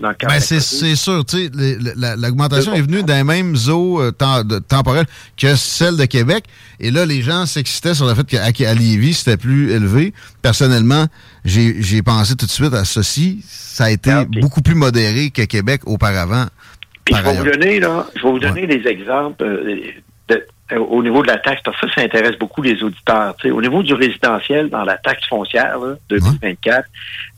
dans 0.00 0.12
Ben, 0.28 0.40
c'est 0.40 0.60
c'est 0.60 0.94
sûr, 0.94 1.24
tu 1.24 1.48
sais, 1.48 1.50
l'augmentation 2.16 2.72
est 2.74 2.80
venue 2.80 3.02
les 3.06 3.24
mêmes 3.24 3.56
eaux 3.68 4.00
euh, 4.00 4.12
tem- 4.12 4.44
de- 4.44 4.60
temporelles 4.60 5.06
que 5.36 5.56
celle 5.56 5.96
de 5.96 6.04
Québec. 6.04 6.44
Et 6.78 6.92
là, 6.92 7.04
les 7.06 7.22
gens 7.22 7.44
s'excitaient 7.44 7.94
sur 7.94 8.06
le 8.06 8.14
fait 8.14 8.24
qu'à 8.24 8.44
à 8.44 8.74
Lévis, 8.74 9.14
c'était 9.14 9.36
plus 9.36 9.72
élevé. 9.72 10.14
Personnellement, 10.42 11.06
j'ai 11.44 11.82
j'ai 11.82 12.02
pensé 12.02 12.36
tout 12.36 12.46
de 12.46 12.50
suite 12.50 12.72
à 12.72 12.84
ceci. 12.84 13.44
Ça 13.48 13.84
a 13.84 13.90
été 13.90 14.12
beaucoup 14.40 14.62
plus 14.62 14.76
modéré 14.76 15.30
que 15.30 15.42
Québec 15.42 15.82
auparavant. 15.86 16.46
Puis 17.04 17.14
je 17.16 17.22
vais 17.22 17.36
vous 17.36 17.44
donner, 17.44 17.80
là, 17.80 18.06
je 18.14 18.22
vais 18.22 18.30
vous 18.30 18.38
donner 18.38 18.66
des 18.68 18.86
exemples 18.88 19.42
euh, 19.42 19.78
au 20.78 21.02
niveau 21.02 21.22
de 21.22 21.28
la 21.28 21.38
taxe, 21.38 21.60
parce 21.64 21.80
que 21.80 21.88
ça, 21.88 21.94
ça 21.96 22.00
intéresse 22.02 22.38
beaucoup 22.38 22.62
les 22.62 22.82
auditeurs. 22.82 23.34
Tu 23.36 23.48
sais, 23.48 23.50
au 23.52 23.60
niveau 23.60 23.82
du 23.82 23.94
résidentiel, 23.94 24.68
dans 24.68 24.84
la 24.84 24.96
taxe 24.98 25.26
foncière, 25.28 25.78
là, 25.78 25.94
2024, 26.08 26.86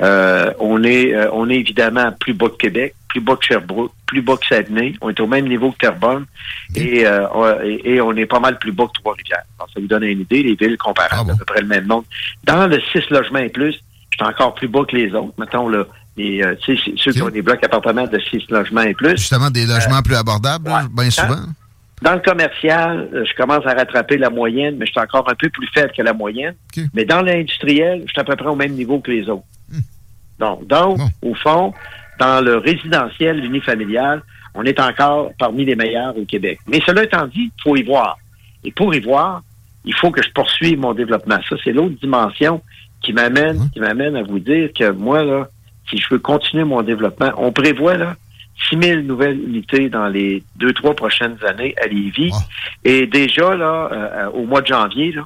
euh, 0.02 0.52
on 0.58 0.82
est 0.84 1.14
euh, 1.14 1.28
on 1.32 1.48
est 1.50 1.56
évidemment 1.56 2.12
plus 2.18 2.34
bas 2.34 2.48
que 2.48 2.56
Québec, 2.56 2.94
plus 3.08 3.20
bas 3.20 3.36
que 3.36 3.44
Sherbrooke, 3.44 3.92
plus 4.06 4.22
bas 4.22 4.36
que 4.36 4.46
Saguenay. 4.46 4.94
On 5.00 5.10
est 5.10 5.20
au 5.20 5.26
même 5.26 5.46
niveau 5.48 5.70
que 5.72 5.78
Terrebonne 5.78 6.26
et, 6.74 7.06
euh, 7.06 7.26
on- 7.34 7.60
et, 7.62 7.80
et 7.84 8.00
on 8.00 8.12
est 8.16 8.26
pas 8.26 8.40
mal 8.40 8.58
plus 8.58 8.72
bas 8.72 8.84
que 8.86 9.00
Trois-Rivières. 9.00 9.44
Ça 9.58 9.80
vous 9.80 9.86
donne 9.86 10.02
une 10.04 10.20
idée, 10.20 10.42
les 10.42 10.54
villes 10.54 10.76
comparables, 10.78 11.30
à 11.30 11.36
peu 11.36 11.44
près 11.44 11.60
le 11.60 11.66
même 11.68 11.86
nombre. 11.86 12.04
Dans 12.44 12.66
le 12.66 12.80
6 12.92 13.08
logements 13.10 13.38
et 13.38 13.48
plus, 13.48 13.72
je 14.10 14.16
suis 14.16 14.24
encore 14.26 14.54
plus 14.54 14.68
bas 14.68 14.80
que 14.88 14.96
les 14.96 15.12
autres. 15.14 15.32
Mettons, 15.38 15.68
là, 15.68 15.84
les, 16.16 16.42
euh, 16.42 16.54
tu 16.60 16.76
sais, 16.76 16.92
ceux 16.96 17.12
qui 17.12 17.22
ont 17.22 17.30
des 17.30 17.40
blocs 17.42 17.62
appartements 17.64 18.06
de 18.06 18.18
6 18.18 18.42
logements 18.50 18.82
et 18.82 18.92
plus. 18.94 19.16
Justement, 19.16 19.50
des 19.50 19.64
logements 19.66 20.02
plus 20.02 20.16
abordables, 20.16 20.70
bien 20.94 21.10
souvent? 21.10 21.40
Dans 22.02 22.14
le 22.14 22.20
commercial, 22.20 23.08
euh, 23.14 23.24
je 23.24 23.34
commence 23.34 23.64
à 23.64 23.74
rattraper 23.74 24.18
la 24.18 24.28
moyenne, 24.28 24.76
mais 24.76 24.86
je 24.86 24.90
suis 24.90 25.00
encore 25.00 25.28
un 25.30 25.34
peu 25.34 25.48
plus 25.50 25.68
faible 25.72 25.92
que 25.96 26.02
la 26.02 26.12
moyenne. 26.12 26.54
Mais 26.94 27.04
dans 27.04 27.22
l'industriel, 27.22 28.02
je 28.06 28.10
suis 28.10 28.20
à 28.20 28.24
peu 28.24 28.34
près 28.34 28.48
au 28.48 28.56
même 28.56 28.72
niveau 28.72 28.98
que 28.98 29.10
les 29.10 29.28
autres. 29.28 29.44
Donc, 30.38 30.66
donc 30.66 30.98
au 31.22 31.34
fond, 31.34 31.72
dans 32.18 32.44
le 32.44 32.56
résidentiel, 32.56 33.38
l'unifamilial, 33.38 34.22
on 34.54 34.64
est 34.64 34.80
encore 34.80 35.30
parmi 35.38 35.64
les 35.64 35.76
meilleurs 35.76 36.16
au 36.18 36.24
Québec. 36.24 36.58
Mais 36.66 36.80
cela 36.84 37.04
étant 37.04 37.26
dit, 37.26 37.52
il 37.56 37.62
faut 37.62 37.76
y 37.76 37.82
voir. 37.82 38.18
Et 38.64 38.72
pour 38.72 38.92
y 38.94 39.00
voir, 39.00 39.42
il 39.84 39.94
faut 39.94 40.10
que 40.10 40.22
je 40.22 40.30
poursuive 40.30 40.78
mon 40.78 40.94
développement. 40.94 41.38
Ça, 41.48 41.56
c'est 41.62 41.72
l'autre 41.72 41.94
dimension 42.00 42.60
qui 43.00 43.12
m'amène, 43.12 43.70
qui 43.72 43.80
m'amène 43.80 44.16
à 44.16 44.22
vous 44.22 44.38
dire 44.38 44.70
que 44.76 44.90
moi, 44.90 45.22
là, 45.22 45.48
si 45.88 45.98
je 45.98 46.06
veux 46.10 46.18
continuer 46.18 46.64
mon 46.64 46.82
développement, 46.82 47.32
on 47.36 47.52
prévoit, 47.52 47.96
là, 47.96 48.16
6 48.68 48.78
000 48.80 49.02
nouvelles 49.02 49.38
unités 49.38 49.88
dans 49.88 50.08
les 50.08 50.42
deux, 50.56 50.72
trois 50.72 50.94
prochaines 50.94 51.36
années 51.46 51.74
à 51.82 51.86
Lévis. 51.86 52.32
Et 52.84 53.06
déjà, 53.06 53.54
là, 53.54 53.88
euh, 53.92 54.30
au 54.30 54.44
mois 54.44 54.60
de 54.60 54.66
janvier, 54.66 55.12
là, 55.12 55.22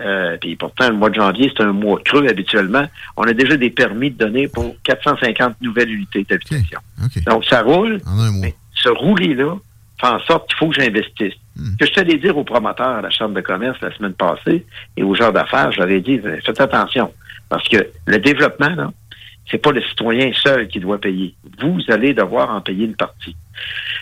euh, 0.00 0.36
puis 0.40 0.56
pourtant, 0.56 0.88
le 0.88 0.96
mois 0.96 1.10
de 1.10 1.14
janvier, 1.14 1.52
c'est 1.54 1.62
un 1.62 1.72
mois 1.72 2.00
creux 2.04 2.26
habituellement, 2.28 2.86
on 3.16 3.24
a 3.24 3.32
déjà 3.32 3.56
des 3.56 3.70
permis 3.70 4.10
de 4.10 4.16
donner 4.16 4.48
pour 4.48 4.74
450 4.84 5.60
nouvelles 5.60 5.90
unités 5.90 6.24
d'habitation. 6.28 6.80
Donc, 7.26 7.44
ça 7.44 7.62
roule. 7.62 8.00
Mais 8.40 8.54
ce 8.74 8.88
rouler-là 8.88 9.56
fait 10.00 10.06
en 10.06 10.20
sorte 10.20 10.48
qu'il 10.48 10.56
faut 10.56 10.68
que 10.68 10.80
j'investisse. 10.80 11.34
Ce 11.56 11.76
que 11.76 11.86
je 11.86 11.92
t'allais 11.92 12.16
dire 12.16 12.38
aux 12.38 12.44
promoteurs 12.44 12.96
à 12.96 13.02
la 13.02 13.10
Chambre 13.10 13.34
de 13.34 13.42
commerce 13.42 13.78
la 13.82 13.94
semaine 13.94 14.14
passée 14.14 14.64
et 14.96 15.02
aux 15.02 15.14
gens 15.14 15.30
d'affaires, 15.30 15.70
j'avais 15.72 16.00
dit, 16.00 16.18
faites 16.44 16.60
attention. 16.60 17.12
Parce 17.50 17.68
que 17.68 17.86
le 18.06 18.18
développement, 18.18 18.70
là, 18.70 18.90
c'est 19.50 19.58
pas 19.58 19.72
le 19.72 19.82
citoyen 19.82 20.30
seul 20.32 20.68
qui 20.68 20.80
doit 20.80 21.00
payer. 21.00 21.34
Vous 21.60 21.80
allez 21.88 22.14
devoir 22.14 22.50
en 22.50 22.60
payer 22.60 22.86
une 22.86 22.94
partie. 22.94 23.36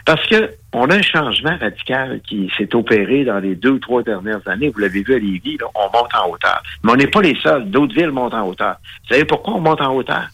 Parce 0.04 0.24
que 0.26 0.50
on 0.72 0.88
a 0.90 0.96
un 0.96 1.02
changement 1.02 1.56
radical 1.58 2.20
qui 2.26 2.50
s'est 2.56 2.74
opéré 2.74 3.24
dans 3.24 3.38
les 3.40 3.54
deux 3.54 3.70
ou 3.70 3.78
trois 3.78 4.02
dernières 4.02 4.46
années. 4.46 4.68
Vous 4.68 4.78
l'avez 4.80 5.02
vu 5.02 5.14
à 5.14 5.18
Lévis, 5.18 5.56
là, 5.58 5.66
on 5.74 5.84
monte 5.96 6.14
en 6.14 6.30
hauteur. 6.30 6.62
Mais 6.82 6.92
on 6.92 6.96
n'est 6.96 7.06
pas 7.06 7.22
les 7.22 7.36
seuls. 7.42 7.68
D'autres 7.70 7.94
villes 7.94 8.10
montent 8.10 8.34
en 8.34 8.46
hauteur. 8.46 8.76
Vous 9.02 9.14
savez 9.14 9.24
pourquoi 9.24 9.54
on 9.54 9.60
monte 9.60 9.80
en 9.80 9.94
hauteur? 9.94 10.28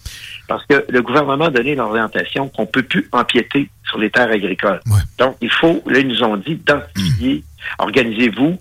Parce 0.49 0.65
que 0.66 0.85
le 0.89 1.03
gouvernement 1.03 1.47
a 1.47 1.51
donné 1.51 1.74
l'orientation 1.74 2.49
qu'on 2.49 2.66
peut 2.66 2.82
plus 2.82 3.09
empiéter 3.12 3.69
sur 3.86 3.99
les 3.99 4.11
terres 4.11 4.31
agricoles. 4.31 4.81
Donc, 5.19 5.36
il 5.41 5.51
faut, 5.51 5.82
là, 5.86 6.01
ils 6.01 6.09
nous 6.09 6.23
ont 6.23 6.36
dit 6.36 6.57
d'identifier, 6.57 7.45
organisez-vous. 7.78 8.59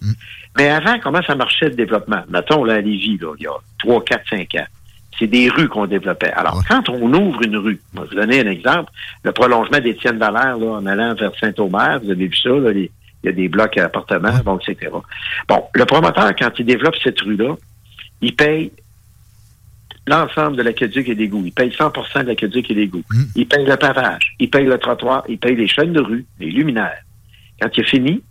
Mais 0.57 0.69
avant, 0.69 0.99
comment 0.99 1.21
ça 1.23 1.35
marchait 1.35 1.69
le 1.69 1.75
développement? 1.75 2.21
Mettons, 2.29 2.63
là, 2.63 2.75
à 2.75 2.81
Lévis, 2.81 3.17
là, 3.19 3.33
il 3.37 3.43
y 3.43 3.47
a 3.47 3.53
3, 3.79 4.05
4, 4.05 4.29
5 4.29 4.55
ans. 4.55 4.65
C'est 5.19 5.27
des 5.27 5.49
rues 5.49 5.67
qu'on 5.69 5.85
développait. 5.85 6.31
Alors, 6.31 6.63
quand 6.67 6.89
on 6.89 7.13
ouvre 7.13 7.41
une 7.43 7.57
rue, 7.57 7.79
je 7.93 7.99
vais 8.01 8.07
vous 8.07 8.15
donner 8.15 8.39
un 8.41 8.49
exemple, 8.51 8.91
le 9.23 9.31
prolongement 9.31 9.79
d'Étienne 9.79 10.17
Dallaire, 10.17 10.57
là, 10.57 10.65
en 10.65 10.85
allant 10.85 11.13
vers 11.15 11.31
Saint-Omer, 11.39 11.99
vous 12.03 12.09
avez 12.11 12.27
vu 12.27 12.35
ça, 12.35 12.49
là, 12.49 12.71
les- 12.71 12.91
il 13.23 13.27
y 13.27 13.29
a 13.29 13.31
des 13.31 13.47
blocs 13.47 13.77
à 13.77 13.85
appartements, 13.85 14.37
bon, 14.43 14.57
etc. 14.57 14.91
Bon, 15.47 15.63
le 15.73 15.85
promoteur, 15.85 16.35
quand 16.37 16.49
il 16.59 16.65
développe 16.65 16.95
cette 17.01 17.21
rue-là, 17.21 17.55
il 18.21 18.35
paye 18.35 18.71
l'ensemble 20.07 20.57
de 20.57 20.63
l'aqueduc 20.63 21.07
et 21.07 21.15
d'égout. 21.15 21.43
Il 21.45 21.53
paye 21.53 21.71
100 21.73 21.89
de 22.23 22.27
l'aqueduc 22.27 22.69
et 22.69 22.73
d'égout. 22.75 23.03
Il 23.35 23.47
paye 23.47 23.65
le 23.65 23.77
pavage, 23.77 24.35
il 24.39 24.49
paye 24.49 24.65
le 24.65 24.77
trottoir, 24.77 25.23
il 25.29 25.37
paye 25.37 25.55
les 25.55 25.67
chaînes 25.67 25.93
de 25.93 26.01
rue, 26.01 26.25
les 26.39 26.51
luminaires. 26.51 27.01
Quand 27.61 27.69
il 27.77 27.81
est 27.83 27.87
fini, 27.89 28.21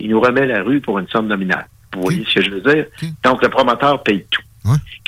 il 0.00 0.10
nous 0.10 0.20
remet 0.20 0.46
la 0.46 0.62
rue 0.62 0.80
pour 0.80 0.98
une 0.98 1.06
somme 1.08 1.28
nominale. 1.28 1.66
Vous 1.94 2.02
voyez 2.02 2.24
ce 2.28 2.34
que 2.36 2.42
je 2.42 2.50
veux 2.50 2.60
dire? 2.60 2.86
Donc, 3.22 3.42
le 3.42 3.48
promoteur 3.48 4.02
paye 4.02 4.24
tout. 4.30 4.42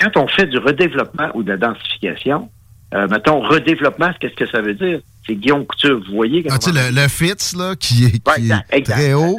Quand 0.00 0.16
on 0.16 0.26
fait 0.28 0.46
du 0.46 0.58
redéveloppement 0.58 1.28
ou 1.34 1.42
de 1.42 1.50
la 1.50 1.56
densification, 1.56 2.50
euh, 2.94 3.06
mettons, 3.08 3.40
redéveloppement, 3.40 4.10
qu'est-ce 4.20 4.34
que 4.34 4.46
ça 4.48 4.60
veut 4.60 4.74
dire? 4.74 5.00
C'est 5.26 5.34
Guillaume 5.34 5.64
Couture. 5.66 6.00
Vous 6.08 6.14
voyez? 6.16 6.44
Ah, 6.50 6.58
tu 6.58 6.72
sais, 6.72 6.90
le, 6.90 6.94
le 6.94 7.08
FITS, 7.08 7.56
là, 7.56 7.74
qui 7.76 8.04
est, 8.06 8.10
qui 8.10 8.50
est 8.50 8.82
très 8.82 9.14
haut, 9.14 9.38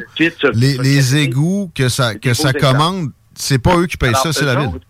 les, 0.54 0.76
les 0.78 1.16
égouts 1.16 1.70
que 1.74 1.88
ça, 1.88 2.14
que 2.14 2.32
ça 2.34 2.52
commande, 2.72 3.10
c'est 3.34 3.58
pas 3.58 3.76
eux 3.76 3.86
qui 3.86 3.96
payent 3.96 4.08
Alors, 4.10 4.22
ça, 4.22 4.32
c'est 4.32 4.44
la 4.46 4.54
ville. 4.56 4.68
autres- 4.68 4.86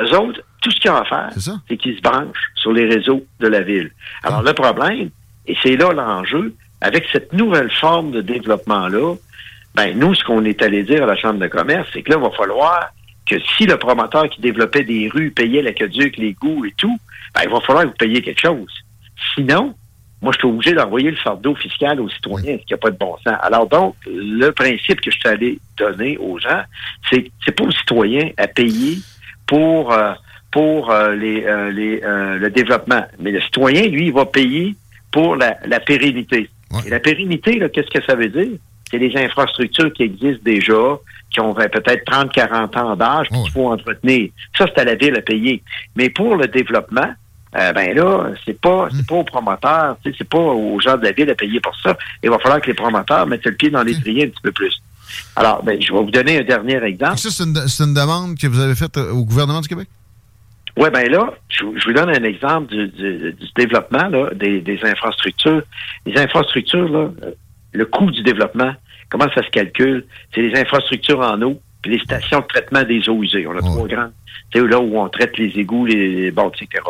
Eux 0.00 0.18
autres, 0.18 0.40
tout 0.62 0.70
ce 0.70 0.80
qu'ils 0.80 0.90
ont 0.90 0.96
à 0.96 1.04
faire, 1.04 1.28
c'est 1.68 1.76
qu'ils 1.76 1.96
se 1.96 2.00
branchent 2.02 2.50
sur 2.56 2.72
les 2.72 2.86
réseaux 2.86 3.24
de 3.40 3.46
la 3.48 3.60
ville. 3.60 3.92
Alors, 4.24 4.42
le 4.42 4.52
problème, 4.52 5.10
et 5.46 5.56
c'est 5.62 5.76
là 5.76 5.92
l'enjeu, 5.92 6.54
avec 6.80 7.04
cette 7.12 7.32
nouvelle 7.32 7.70
forme 7.70 8.10
de 8.10 8.20
développement-là, 8.22 9.14
ben, 9.74 9.96
nous, 9.98 10.14
ce 10.14 10.24
qu'on 10.24 10.44
est 10.44 10.60
allé 10.62 10.82
dire 10.82 11.04
à 11.04 11.06
la 11.06 11.16
Chambre 11.16 11.38
de 11.38 11.46
commerce, 11.46 11.88
c'est 11.92 12.02
que 12.02 12.10
là, 12.10 12.16
il 12.18 12.22
va 12.22 12.30
falloir 12.36 12.90
que 13.26 13.36
si 13.56 13.66
le 13.66 13.76
promoteur 13.76 14.28
qui 14.28 14.40
développait 14.40 14.84
des 14.84 15.08
rues 15.08 15.30
payait 15.30 15.62
l'aqueduc, 15.62 16.16
l'égout 16.16 16.64
et 16.64 16.74
tout, 16.76 16.98
ben, 17.34 17.42
il 17.44 17.50
va 17.50 17.60
falloir 17.60 17.84
que 17.84 17.90
vous 17.90 17.96
payiez 17.96 18.22
quelque 18.22 18.40
chose. 18.40 18.72
Sinon, 19.34 19.74
moi, 20.20 20.32
je 20.32 20.38
suis 20.38 20.48
obligé 20.48 20.72
d'envoyer 20.72 21.10
le 21.10 21.16
fardeau 21.16 21.54
fiscal 21.54 22.00
aux 22.00 22.08
citoyens, 22.08 22.56
ce 22.60 22.64
qui 22.64 22.72
n'a 22.72 22.78
pas 22.78 22.90
de 22.90 22.96
bon 22.96 23.16
sens. 23.24 23.36
Alors 23.40 23.66
donc, 23.68 23.96
le 24.06 24.50
principe 24.50 25.00
que 25.00 25.10
je 25.10 25.18
suis 25.18 25.28
allé 25.28 25.58
donner 25.76 26.16
aux 26.18 26.38
gens, 26.38 26.62
c'est 27.10 27.30
c'est 27.44 27.52
pas 27.52 27.64
aux 27.64 27.72
citoyens 27.72 28.30
à 28.36 28.46
payer 28.46 28.98
pour 29.46 29.92
euh, 29.92 30.12
pour 30.52 30.90
euh, 30.90 31.14
les, 31.14 31.44
euh, 31.44 31.70
les, 31.72 32.00
euh, 32.04 32.36
le 32.36 32.50
développement. 32.50 33.04
Mais 33.18 33.32
le 33.32 33.40
citoyen, 33.40 33.88
lui, 33.88 34.06
il 34.06 34.12
va 34.12 34.26
payer 34.26 34.76
pour 35.10 35.34
la, 35.34 35.56
la 35.64 35.80
pérennité. 35.80 36.50
Et 36.86 36.90
la 36.90 37.00
pérennité, 37.00 37.58
qu'est-ce 37.72 37.90
que 37.90 38.04
ça 38.04 38.14
veut 38.14 38.28
dire? 38.28 38.58
C'est 38.92 38.98
les 38.98 39.16
infrastructures 39.16 39.92
qui 39.92 40.02
existent 40.04 40.42
déjà, 40.44 40.98
qui 41.30 41.40
ont 41.40 41.54
peut-être 41.54 42.04
30, 42.04 42.30
40 42.30 42.76
ans 42.76 42.94
d'âge, 42.94 43.26
qu'il 43.28 43.50
faut 43.50 43.72
entretenir. 43.72 44.30
Ça, 44.56 44.66
c'est 44.68 44.80
à 44.82 44.84
la 44.84 44.94
ville 44.94 45.16
à 45.16 45.22
payer. 45.22 45.62
Mais 45.96 46.10
pour 46.10 46.36
le 46.36 46.46
développement, 46.46 47.10
euh, 47.56 47.72
ben 47.72 47.94
là, 47.96 48.30
c'est 48.46 48.58
pas 48.60 48.88
c'est 48.94 49.06
pas 49.06 49.14
aux 49.16 49.24
promoteurs, 49.24 49.96
c'est 50.04 50.28
pas 50.28 50.38
aux 50.38 50.78
gens 50.80 50.96
de 50.96 51.04
la 51.04 51.12
ville 51.12 51.28
à 51.30 51.34
payer 51.34 51.58
pour 51.60 51.74
ça. 51.82 51.96
Il 52.22 52.30
va 52.30 52.38
falloir 52.38 52.60
que 52.60 52.66
les 52.68 52.74
promoteurs 52.74 53.26
mettent 53.26 53.44
le 53.46 53.52
pied 53.52 53.70
dans 53.70 53.82
l'étrier 53.82 54.24
un 54.24 54.28
petit 54.28 54.42
peu 54.42 54.52
plus. 54.52 54.80
Alors, 55.36 55.62
ben, 55.62 55.80
je 55.80 55.92
vais 55.92 55.98
vous 55.98 56.10
donner 56.10 56.38
un 56.38 56.44
dernier 56.44 56.82
exemple. 56.84 57.18
Ça, 57.18 57.30
c'est 57.30 57.44
une, 57.44 57.94
demande 57.94 58.38
que 58.38 58.46
vous 58.46 58.60
avez 58.60 58.74
faite 58.74 58.96
euh, 58.96 59.12
au 59.12 59.24
gouvernement 59.24 59.60
du 59.60 59.68
Québec? 59.68 59.88
Oui, 60.78 60.88
ben 60.90 61.10
là, 61.10 61.34
je, 61.50 61.64
je 61.76 61.84
vous 61.86 61.92
donne 61.92 62.08
un 62.08 62.24
exemple 62.24 62.68
du, 62.74 62.88
du- 62.88 63.32
du 63.34 63.46
développement 63.56 64.08
là, 64.08 64.30
des, 64.34 64.60
des 64.62 64.80
infrastructures. 64.84 65.62
Les 66.06 66.18
infrastructures, 66.18 66.88
là, 66.88 67.10
euh, 67.22 67.32
le 67.72 67.84
coût 67.84 68.10
du 68.10 68.22
développement, 68.22 68.72
comment 69.12 69.28
ça 69.34 69.42
se 69.44 69.50
calcule? 69.50 70.04
C'est 70.34 70.42
les 70.42 70.58
infrastructures 70.58 71.20
en 71.20 71.40
eau, 71.42 71.60
puis 71.82 71.92
les 71.92 71.98
stations 72.00 72.40
de 72.40 72.46
traitement 72.46 72.82
des 72.82 73.08
eaux 73.08 73.22
usées. 73.22 73.46
On 73.46 73.56
a 73.56 73.60
trois 73.60 73.86
grandes. 73.86 74.12
C'est 74.52 74.66
là 74.66 74.80
où 74.80 74.98
on 74.98 75.08
traite 75.08 75.38
les 75.38 75.52
égouts, 75.58 75.86
les, 75.86 76.08
les 76.22 76.30
bords, 76.30 76.52
etc. 76.60 76.82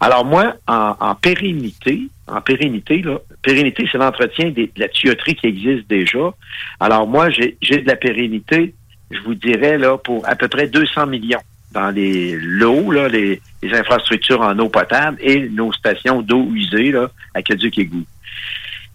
Alors 0.00 0.24
moi, 0.24 0.54
en, 0.66 0.96
en 0.98 1.14
pérennité, 1.14 2.02
en 2.26 2.40
pérennité, 2.40 3.02
là, 3.02 3.18
pérennité, 3.42 3.88
c'est 3.90 3.98
l'entretien 3.98 4.50
des- 4.50 4.66
de 4.74 4.80
la 4.80 4.88
tuyauterie 4.88 5.34
qui 5.36 5.46
existe 5.46 5.88
déjà. 5.88 6.32
Alors 6.80 7.06
moi, 7.06 7.30
j'ai 7.30 7.56
de 7.62 7.86
la 7.86 7.96
pérennité 7.96 8.74
je 9.10 9.18
vous 9.22 9.34
dirais, 9.34 9.76
là, 9.76 9.98
pour 9.98 10.26
à 10.28 10.36
peu 10.36 10.46
près 10.48 10.68
200 10.68 11.06
millions 11.06 11.40
dans 11.72 11.90
les 11.90 12.36
l'eau, 12.40 12.90
là, 12.90 13.08
les, 13.08 13.40
les 13.62 13.74
infrastructures 13.74 14.40
en 14.40 14.58
eau 14.58 14.68
potable 14.68 15.16
et 15.20 15.48
nos 15.48 15.72
stations 15.72 16.22
d'eau 16.22 16.48
usée, 16.52 16.92
là, 16.92 17.10
et 17.34 17.84
Goût. 17.86 18.04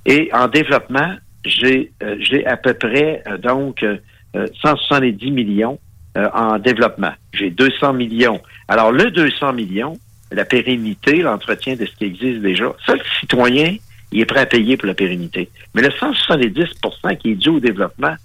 Et 0.05 0.29
en 0.33 0.47
développement, 0.47 1.15
j'ai 1.45 1.91
euh, 2.03 2.15
j'ai 2.19 2.45
à 2.45 2.57
peu 2.57 2.73
près 2.73 3.23
euh, 3.27 3.37
donc 3.37 3.83
euh, 3.83 3.97
170 4.61 5.31
millions 5.31 5.79
euh, 6.17 6.27
en 6.33 6.57
développement. 6.59 7.11
J'ai 7.33 7.49
200 7.49 7.93
millions. 7.93 8.41
Alors 8.67 8.91
le 8.91 9.11
200 9.11 9.53
millions, 9.53 9.97
la 10.31 10.45
pérennité, 10.45 11.17
l'entretien 11.21 11.75
de 11.75 11.85
ce 11.85 11.91
qui 11.95 12.05
existe 12.05 12.41
déjà, 12.41 12.73
ça 12.85 12.93
le 12.95 13.01
citoyen, 13.19 13.75
il 14.11 14.21
est 14.21 14.25
prêt 14.25 14.41
à 14.41 14.45
payer 14.45 14.77
pour 14.77 14.87
la 14.87 14.93
pérennité. 14.93 15.49
Mais 15.73 15.81
le 15.81 15.89
170% 15.89 17.17
qui 17.17 17.31
est 17.31 17.35
dû 17.35 17.49
au 17.49 17.59
développement, 17.59 18.15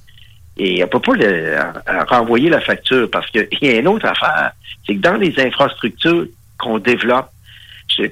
et 0.57 0.83
on 0.85 0.89
peut 0.89 1.01
pas 1.01 1.15
le, 1.15 1.57
à- 1.57 1.83
à 1.87 2.05
renvoyer 2.05 2.49
la 2.51 2.61
facture 2.61 3.09
parce 3.11 3.29
qu'il 3.31 3.47
y 3.63 3.69
a 3.69 3.79
une 3.79 3.89
autre 3.89 4.07
affaire, 4.07 4.53
c'est 4.87 4.95
que 4.97 5.01
dans 5.01 5.17
les 5.17 5.39
infrastructures 5.41 6.27
qu'on 6.59 6.79
développe, 6.79 7.29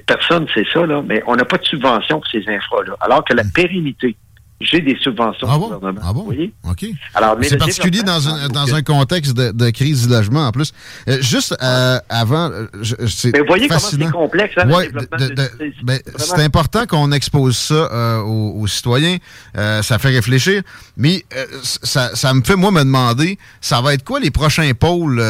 personne 0.05 0.43
ne 0.43 0.47
sait 0.49 0.65
ça, 0.73 0.85
là, 0.85 1.01
mais 1.05 1.21
on 1.27 1.35
n'a 1.35 1.45
pas 1.45 1.57
de 1.57 1.65
subvention 1.65 2.19
pour 2.19 2.29
ces 2.29 2.47
infras-là. 2.47 2.95
Alors 3.01 3.23
que 3.23 3.33
la 3.33 3.43
pérennité, 3.53 4.15
j'ai 4.61 4.81
des 4.81 4.97
subventions 5.01 5.47
du 5.47 5.59
gouvernement. 5.59 6.13
Vous 6.13 6.25
voyez? 6.25 6.53
OK. 6.69 6.85
Alors, 7.13 7.37
mais 7.37 7.47
C'est 7.47 7.57
particulier 7.57 8.03
dans 8.03 8.27
un, 8.27 8.47
dans 8.49 8.75
un 8.75 8.81
contexte 8.81 9.33
de, 9.33 9.51
de 9.51 9.69
crise 9.69 10.07
du 10.07 10.13
logement, 10.13 10.47
en 10.47 10.51
plus. 10.51 10.73
Euh, 11.07 11.17
juste 11.21 11.55
euh, 11.61 11.97
avant, 12.09 12.49
euh, 12.51 12.67
c'est 13.07 13.31
Mais 13.33 13.41
voyez 13.47 13.67
comment 13.67 13.79
c'est 13.79 14.11
complexe, 14.11 14.53
hein, 14.57 14.69
Ouais, 14.69 14.89
c'est- 15.17 15.83
ben, 15.83 15.99
c'est 16.17 16.41
important 16.43 16.85
qu'on 16.85 17.11
expose 17.11 17.57
ça 17.57 17.73
euh, 17.73 18.19
aux, 18.21 18.61
aux 18.61 18.67
citoyens. 18.67 19.17
Ça 19.55 19.97
fait 19.97 20.09
réfléchir. 20.09 20.61
Mais 20.97 21.23
ça, 21.63 22.15
ça 22.15 22.33
me 22.33 22.43
fait, 22.43 22.55
moi, 22.55 22.71
me 22.71 22.79
demander, 22.83 23.37
ça 23.61 23.81
va 23.81 23.93
être 23.93 24.03
quoi 24.03 24.19
les 24.19 24.31
prochains 24.31 24.71
pôles? 24.73 25.23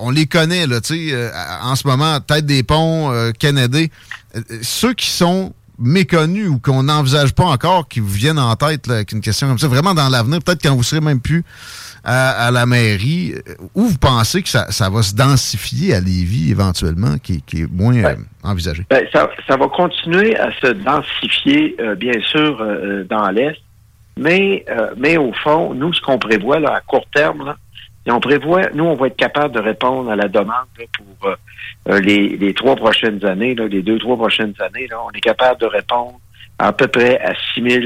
On 0.00 0.10
les 0.10 0.26
connaît, 0.26 0.66
là, 0.66 0.80
tu 0.80 1.10
sais, 1.10 1.30
en 1.62 1.76
ce 1.76 1.86
moment, 1.86 2.18
Tête 2.20 2.46
des 2.46 2.62
Ponts, 2.62 3.12
Kennedy. 3.38 3.90
Euh, 4.34 4.40
ceux 4.62 4.94
qui 4.94 5.08
sont 5.10 5.52
méconnus 5.82 6.48
ou 6.48 6.58
qu'on 6.58 6.84
n'envisage 6.84 7.34
pas 7.34 7.44
encore, 7.44 7.88
qui 7.88 8.00
vous 8.00 8.08
viennent 8.08 8.38
en 8.38 8.54
tête 8.56 8.86
là, 8.86 8.94
avec 8.94 9.12
une 9.12 9.20
question 9.20 9.48
comme 9.48 9.58
ça, 9.58 9.68
vraiment 9.68 9.94
dans 9.94 10.08
l'avenir, 10.08 10.40
peut-être 10.44 10.62
quand 10.62 10.74
vous 10.74 10.82
serez 10.82 11.00
même 11.00 11.20
plus 11.20 11.44
à, 12.04 12.46
à 12.46 12.50
la 12.50 12.66
mairie, 12.66 13.34
euh, 13.34 13.54
où 13.74 13.86
vous 13.86 13.98
pensez 13.98 14.42
que 14.42 14.48
ça, 14.48 14.70
ça 14.70 14.90
va 14.90 15.02
se 15.02 15.14
densifier 15.14 15.94
à 15.94 16.00
Lévis 16.00 16.50
éventuellement, 16.50 17.18
qui, 17.18 17.42
qui 17.42 17.62
est 17.62 17.70
moins 17.70 17.96
euh, 17.96 18.14
envisagé? 18.42 18.84
Ben, 18.90 19.04
ça, 19.12 19.30
ça 19.48 19.56
va 19.56 19.68
continuer 19.68 20.36
à 20.36 20.52
se 20.60 20.68
densifier, 20.68 21.76
euh, 21.80 21.94
bien 21.94 22.20
sûr, 22.20 22.60
euh, 22.60 23.04
dans 23.04 23.28
l'Est. 23.30 23.58
Mais, 24.18 24.66
mais 24.98 25.16
au 25.16 25.32
fond, 25.32 25.72
nous, 25.72 25.94
ce 25.94 26.00
qu'on 26.02 26.18
prévoit 26.18 26.60
là, 26.60 26.74
à 26.74 26.80
court 26.80 27.06
terme, 27.14 27.46
là, 27.46 27.56
et 28.06 28.10
on 28.10 28.20
prévoit, 28.20 28.70
nous, 28.74 28.84
on 28.84 28.94
va 28.96 29.06
être 29.06 29.16
capable 29.16 29.54
de 29.54 29.60
répondre 29.60 30.10
à 30.10 30.16
la 30.16 30.28
demande 30.28 30.66
là, 30.78 30.84
pour 30.96 31.28
euh, 31.28 31.36
euh, 31.88 32.00
les, 32.00 32.36
les 32.36 32.52
trois 32.52 32.74
prochaines 32.74 33.24
années, 33.24 33.54
là, 33.54 33.68
les 33.68 33.82
deux, 33.82 33.98
trois 33.98 34.16
prochaines 34.16 34.54
années. 34.60 34.88
Là, 34.88 34.96
on 35.06 35.10
est 35.10 35.20
capable 35.20 35.60
de 35.60 35.66
répondre 35.66 36.18
à 36.58 36.72
peu 36.72 36.88
près 36.88 37.20
à 37.20 37.32
6 37.54 37.62
000, 37.62 37.84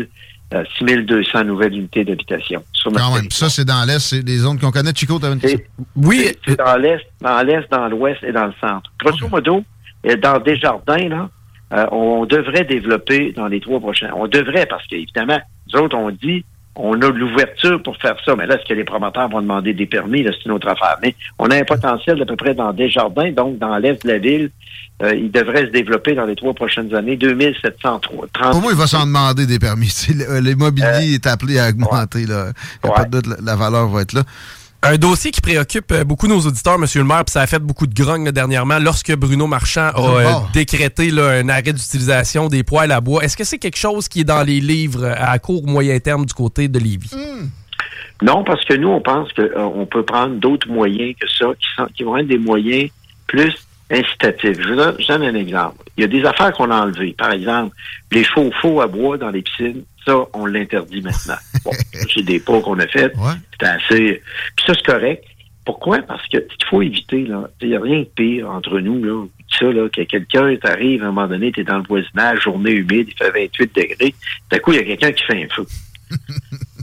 euh, 0.55 0.65
6 0.79 0.85
200 1.05 1.45
nouvelles 1.45 1.75
unités 1.75 2.05
d'habitation. 2.05 2.63
Quand 2.85 3.15
même. 3.15 3.31
Ça, 3.31 3.49
c'est 3.49 3.65
dans 3.65 3.85
l'Est, 3.85 3.99
c'est 4.01 4.23
les 4.23 4.39
zones 4.39 4.59
qu'on 4.59 4.71
connaît. 4.71 4.95
Chico, 4.95 5.19
t'avais 5.19 5.35
une 5.35 5.41
question? 5.41 5.61
oui. 5.97 6.33
C'est 6.47 6.59
dans 6.59 6.77
l'Est, 6.77 7.05
dans 7.21 7.43
l'Est, 7.43 7.71
dans 7.71 7.89
l'Ouest 7.89 8.23
et 8.23 8.33
dans 8.33 8.47
le 8.47 8.55
centre. 8.61 8.91
Grosso 9.03 9.29
modo, 9.29 9.65
euh, 10.07 10.17
dans 10.17 10.39
Desjardins, 10.39 11.09
là, 11.09 11.29
euh, 11.73 11.87
on 11.91 12.27
devrait 12.27 12.65
développer 12.65 13.33
dans 13.33 13.49
les 13.49 13.61
trois 13.61 13.81
prochains. 13.81 14.11
On 14.15 14.29
devrait, 14.29 14.67
parce 14.67 14.87
qu'évidemment, 14.87 15.39
nous 15.73 15.81
autres, 15.81 15.97
on 15.97 16.11
dit, 16.11 16.45
on 16.77 16.95
a 16.95 17.11
de 17.11 17.19
l'ouverture 17.19 17.83
pour 17.83 17.97
faire 17.97 18.17
ça. 18.25 18.37
Mais 18.37 18.47
là, 18.47 18.57
est-ce 18.57 18.69
que 18.69 18.75
les 18.75 18.85
promoteurs 18.85 19.29
vont 19.29 19.41
demander 19.41 19.73
des 19.73 19.87
permis? 19.87 20.23
Là, 20.23 20.31
c'est 20.33 20.47
une 20.47 20.53
autre 20.53 20.69
affaire. 20.69 20.97
Mais 21.03 21.15
on 21.39 21.51
a 21.51 21.57
un 21.57 21.65
potentiel 21.65 22.19
d'à 22.19 22.27
peu 22.27 22.37
près 22.37 22.55
dans 22.55 22.73
Desjardins, 22.73 23.33
donc 23.33 23.59
dans 23.59 23.77
l'Est 23.79 24.03
de 24.05 24.09
la 24.13 24.19
ville. 24.19 24.51
Euh, 25.03 25.15
il 25.15 25.31
devrait 25.31 25.67
se 25.67 25.71
développer 25.73 26.15
dans 26.15 26.25
les 26.25 26.37
trois 26.37 26.55
prochaines 26.55 26.95
années, 26.95 27.17
2730. 27.17 28.31
Pour 28.33 28.63
moi, 28.63 28.73
il 28.73 28.79
va 28.79 28.87
s'en 28.87 29.05
demander 29.05 29.45
des 29.45 29.59
permis. 29.59 29.93
L'immobilier 30.41 31.15
est 31.15 31.27
appelé 31.27 31.59
à 31.59 31.69
augmenter. 31.69 32.25
Là. 32.25 32.53
Y 32.83 32.89
a 32.89 32.91
pas 32.91 33.05
de 33.05 33.21
doute, 33.21 33.37
la 33.43 33.57
valeur 33.57 33.89
va 33.89 34.03
être 34.03 34.15
là. 34.15 34.23
Un 34.89 34.99
dossier 34.99 35.33
qui 35.33 35.41
préoccupe 35.41 35.91
euh, 35.91 36.05
beaucoup 36.05 36.29
nos 36.29 36.39
auditeurs, 36.39 36.79
Monsieur 36.79 37.01
le 37.01 37.07
maire, 37.07 37.25
puis 37.25 37.33
ça 37.33 37.41
a 37.41 37.47
fait 37.47 37.59
beaucoup 37.59 37.87
de 37.89 37.95
grogne 37.95 38.31
dernièrement, 38.31 38.79
lorsque 38.79 39.15
Bruno 39.17 39.47
Marchand 39.49 39.89
a 39.89 39.99
euh, 39.99 40.25
Oh. 40.27 40.43
décrété 40.53 41.11
là, 41.11 41.31
un 41.31 41.49
arrêt 41.49 41.73
d'utilisation 41.73 42.49
des 42.49 42.63
poêles 42.63 42.93
à 42.93 43.01
bois. 43.01 43.25
Est-ce 43.25 43.37
que 43.37 43.43
c'est 43.45 43.59
quelque 43.59 43.79
chose 43.79 44.09
qui 44.09 44.21
est 44.21 44.25
dans 44.25 44.45
les 44.45 44.61
livres 44.61 45.05
euh, 45.05 45.15
à 45.19 45.39
court 45.41 45.65
ou 45.65 45.67
moyen 45.67 45.99
terme 45.99 46.25
du 46.25 46.35
côté 46.35 46.69
de 46.69 46.79
Lévis? 46.79 47.11
Non, 48.23 48.45
parce 48.45 48.65
que 48.65 48.75
nous, 48.75 48.89
on 48.89 49.01
pense 49.01 49.29
qu'on 49.33 49.87
peut 49.91 50.05
prendre 50.05 50.37
d'autres 50.37 50.69
moyens 50.69 51.15
que 51.21 51.27
ça, 51.29 51.47
qui, 51.59 51.67
sont, 51.77 51.87
qui 51.97 52.03
vont 52.05 52.17
être 52.19 52.29
des 52.29 52.39
moyens 52.39 52.91
plus 53.27 53.55
incitatifs. 53.91 54.57
Je 54.61 54.69
vous 54.69 54.77
donne, 54.77 54.95
je 55.01 55.07
donne 55.09 55.23
un 55.23 55.35
exemple. 55.35 55.85
Il 55.97 56.03
y 56.03 56.05
a 56.05 56.09
des 56.09 56.25
affaires 56.25 56.53
qu'on 56.53 56.71
a 56.71 56.83
enlevées. 56.83 57.15
Par 57.19 57.33
exemple, 57.33 57.75
les 58.13 58.25
faux 58.25 58.51
faux 58.63 58.81
à 58.81 58.87
bois 58.87 59.19
dans 59.19 59.31
les 59.31 59.43
piscines, 59.43 59.83
ça, 60.07 60.17
on 60.33 60.47
l'interdit 60.47 61.03
maintenant. 61.03 61.37
Bon, 61.65 61.73
c'est 62.15 62.23
des 62.23 62.39
pas 62.39 62.61
qu'on 62.61 62.79
a 62.79 62.87
fait. 62.87 63.13
C'était 63.53 63.67
assez... 63.67 64.23
Puis 64.57 64.67
ça, 64.67 64.75
c'est 64.75 64.87
correct. 64.87 65.25
Pourquoi? 65.65 65.99
Parce 66.03 66.25
que 66.29 66.39
ce 66.39 66.57
qu'il 66.57 66.69
faut 66.71 66.81
éviter, 66.81 67.25
là, 67.25 67.51
il 67.61 67.71
n'y 67.71 67.77
a 67.77 67.81
rien 67.81 68.01
de 68.01 68.05
pire 68.15 68.49
entre 68.49 68.79
nous, 68.79 69.03
là, 69.03 69.27
ça, 69.59 69.65
là, 69.65 69.89
que 69.89 70.03
quelqu'un 70.03 70.55
t'arrive 70.57 71.03
à 71.03 71.07
un 71.07 71.13
moment 71.13 71.27
donné, 71.27 71.51
tu 71.51 71.61
es 71.61 71.65
dans 71.65 71.79
le 71.79 71.83
voisinage, 71.83 72.43
journée 72.43 72.71
humide, 72.71 73.09
il 73.09 73.15
fait 73.17 73.31
28 73.31 73.75
degrés, 73.75 74.15
d'un 74.49 74.59
coup, 74.61 74.73
il 74.73 74.77
y 74.77 74.81
a 74.81 74.85
quelqu'un 74.85 75.11
qui 75.11 75.25
fait 75.25 75.43
un 75.43 75.49
feu. 75.49 75.67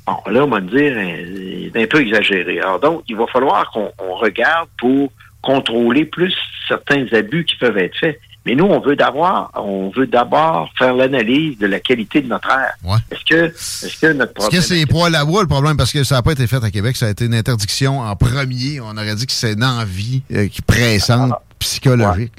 Bon, 0.06 0.18
là, 0.30 0.44
on 0.44 0.50
va 0.50 0.60
me 0.60 0.70
dire, 0.70 0.94
euh, 0.98 1.70
c'est 1.74 1.82
un 1.82 1.88
peu 1.88 2.02
exagéré. 2.02 2.60
Alors 2.60 2.78
donc, 2.78 3.04
il 3.08 3.16
va 3.16 3.26
falloir 3.28 3.72
qu'on 3.72 3.90
on 4.00 4.16
regarde 4.16 4.68
pour 4.78 5.14
contrôler 5.42 6.04
plus 6.04 6.36
certains 6.68 7.06
abus 7.14 7.46
qui 7.46 7.56
peuvent 7.56 7.78
être 7.78 7.98
faits. 7.98 8.20
Mais 8.46 8.56
nous, 8.56 8.66
on 8.66 8.80
veut 8.82 8.96
d'abord, 8.96 9.52
on 9.56 9.90
veut 9.90 10.08
d'abord 10.08 10.70
faire 10.78 10.94
l'analyse 10.94 11.58
de 11.60 11.68
la 11.68 11.80
qualité 11.80 12.22
de 12.22 12.28
notre 12.28 12.50
air. 12.50 12.74
Est-ce 13.10 13.24
que, 13.24 13.46
est-ce 13.46 14.00
que 14.02 14.12
notre 14.12 14.32
Est-ce 14.32 14.34
problème 14.34 14.62
que 14.62 14.68
c'est 14.68 14.86
poêles 14.86 15.16
à 15.16 15.24
bois 15.24 15.42
le 15.44 15.48
problème? 15.48 15.78
Parce 15.78 15.94
que 15.94 16.04
ça 16.04 16.16
n'a 16.16 16.22
pas 16.22 16.34
été 16.34 16.46
fait 16.48 16.62
à 16.64 16.70
Québec. 16.70 16.98
Ça 16.98 17.06
a 17.06 17.10
été 17.10 17.26
une 17.26 17.36
interdiction 17.36 18.00
en 18.00 18.16
premier. 18.16 18.82
On 18.82 18.98
aurait 18.98 19.16
dit 19.16 19.26
que 19.26 19.32
c'est 19.32 19.54
une 19.54 19.64
envie 19.64 20.24
euh, 20.34 20.48
qui 20.48 20.62
pressante, 20.62 21.34
psychologique. 21.60 22.34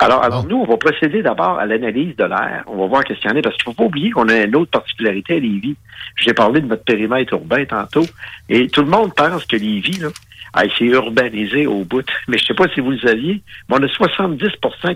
Alors, 0.00 0.22
alors 0.22 0.46
nous, 0.46 0.56
on 0.56 0.64
va 0.64 0.76
procéder 0.76 1.22
d'abord 1.22 1.58
à 1.58 1.66
l'analyse 1.66 2.14
de 2.16 2.24
l'air. 2.24 2.62
On 2.66 2.76
va 2.76 2.86
voir 2.86 3.04
qu'est-ce 3.04 3.20
qu'il 3.20 3.30
y 3.30 3.34
en 3.34 3.36
a, 3.36 3.42
parce 3.42 3.56
qu'il 3.56 3.68
ne 3.68 3.74
faut 3.74 3.82
pas 3.82 3.86
oublier 3.86 4.10
qu'on 4.10 4.28
a 4.28 4.36
une 4.42 4.54
autre 4.54 4.70
particularité 4.70 5.36
à 5.36 5.40
Lévis. 5.40 5.76
J'ai 6.16 6.34
parlé 6.34 6.60
de 6.60 6.66
notre 6.66 6.84
périmètre 6.84 7.32
urbain 7.32 7.64
tantôt, 7.64 8.06
et 8.48 8.68
tout 8.68 8.82
le 8.82 8.88
monde 8.88 9.12
pense 9.14 9.44
que 9.44 9.56
Lévis, 9.56 9.98
là, 9.98 10.08
ah, 10.54 10.62
c'est 10.76 10.84
urbanisé 10.84 11.66
au 11.66 11.84
bout. 11.84 12.04
Mais 12.28 12.38
je 12.38 12.44
ne 12.44 12.46
sais 12.46 12.54
pas 12.54 12.68
si 12.74 12.80
vous 12.80 12.90
le 12.90 12.98
saviez, 12.98 13.42
mais 13.68 13.76
on 13.78 13.82
a 13.82 13.88
70 13.88 14.48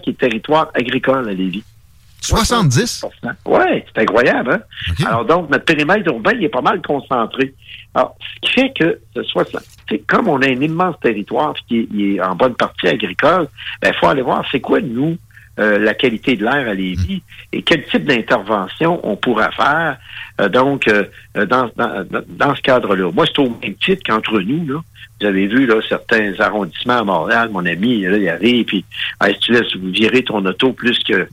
qui 0.02 0.10
est 0.10 0.18
territoire 0.18 0.70
agricole 0.74 1.28
à 1.28 1.32
Lévis. 1.32 1.64
70? 2.22 3.04
Oui, 3.46 3.60
c'est 3.94 4.02
incroyable. 4.02 4.52
Hein? 4.52 5.04
Alors 5.06 5.24
donc, 5.24 5.50
notre 5.50 5.64
périmètre 5.64 6.06
urbain, 6.06 6.32
il 6.34 6.44
est 6.44 6.48
pas 6.48 6.60
mal 6.60 6.80
concentré. 6.80 7.52
Alors, 7.94 8.16
ce 8.20 8.40
qui 8.40 8.52
fait 8.52 8.72
que 8.72 9.00
ce 9.14 9.22
soit 9.24 9.50
ça. 9.50 9.58
c'est 9.88 9.98
Comme 10.06 10.28
on 10.28 10.40
a 10.40 10.46
un 10.46 10.60
immense 10.60 10.96
territoire 11.02 11.54
qui 11.68 11.88
est, 11.98 12.20
en 12.20 12.34
bonne 12.36 12.54
partie 12.54 12.88
agricole, 12.88 13.48
il 13.84 13.92
faut 13.94 14.06
aller 14.06 14.22
voir 14.22 14.44
c'est 14.50 14.60
quoi, 14.60 14.80
nous, 14.80 15.18
euh, 15.58 15.78
la 15.78 15.94
qualité 15.94 16.36
de 16.36 16.44
l'air 16.44 16.68
à 16.68 16.74
Lévis 16.74 17.22
et 17.52 17.62
quel 17.62 17.84
type 17.86 18.04
d'intervention 18.04 19.00
on 19.06 19.16
pourra 19.16 19.50
faire 19.52 19.98
euh, 20.40 20.48
donc 20.48 20.88
euh, 20.88 21.04
euh, 21.36 21.44
dans, 21.46 21.68
dans, 21.76 22.06
dans 22.28 22.54
ce 22.56 22.62
cadre-là. 22.62 23.10
Moi, 23.12 23.26
c'est 23.26 23.38
au 23.40 23.50
même 23.62 23.74
titre 23.74 24.02
qu'entre 24.06 24.40
nous, 24.40 24.66
là. 24.66 24.80
Vous 25.20 25.28
avez 25.28 25.46
vu 25.46 25.66
là, 25.66 25.76
certains 25.88 26.32
arrondissements 26.40 26.98
à 26.98 27.04
Montréal, 27.04 27.48
mon 27.52 27.64
ami, 27.64 28.00
là, 28.00 28.16
il 28.16 28.28
arrive, 28.28 28.64
puis 28.64 28.84
ah, 29.20 29.28
si 29.28 29.38
tu 29.38 29.52
laisses 29.52 29.72
virer 29.76 30.24
ton 30.24 30.44
auto 30.44 30.72
plus 30.72 30.98
que 31.04 31.28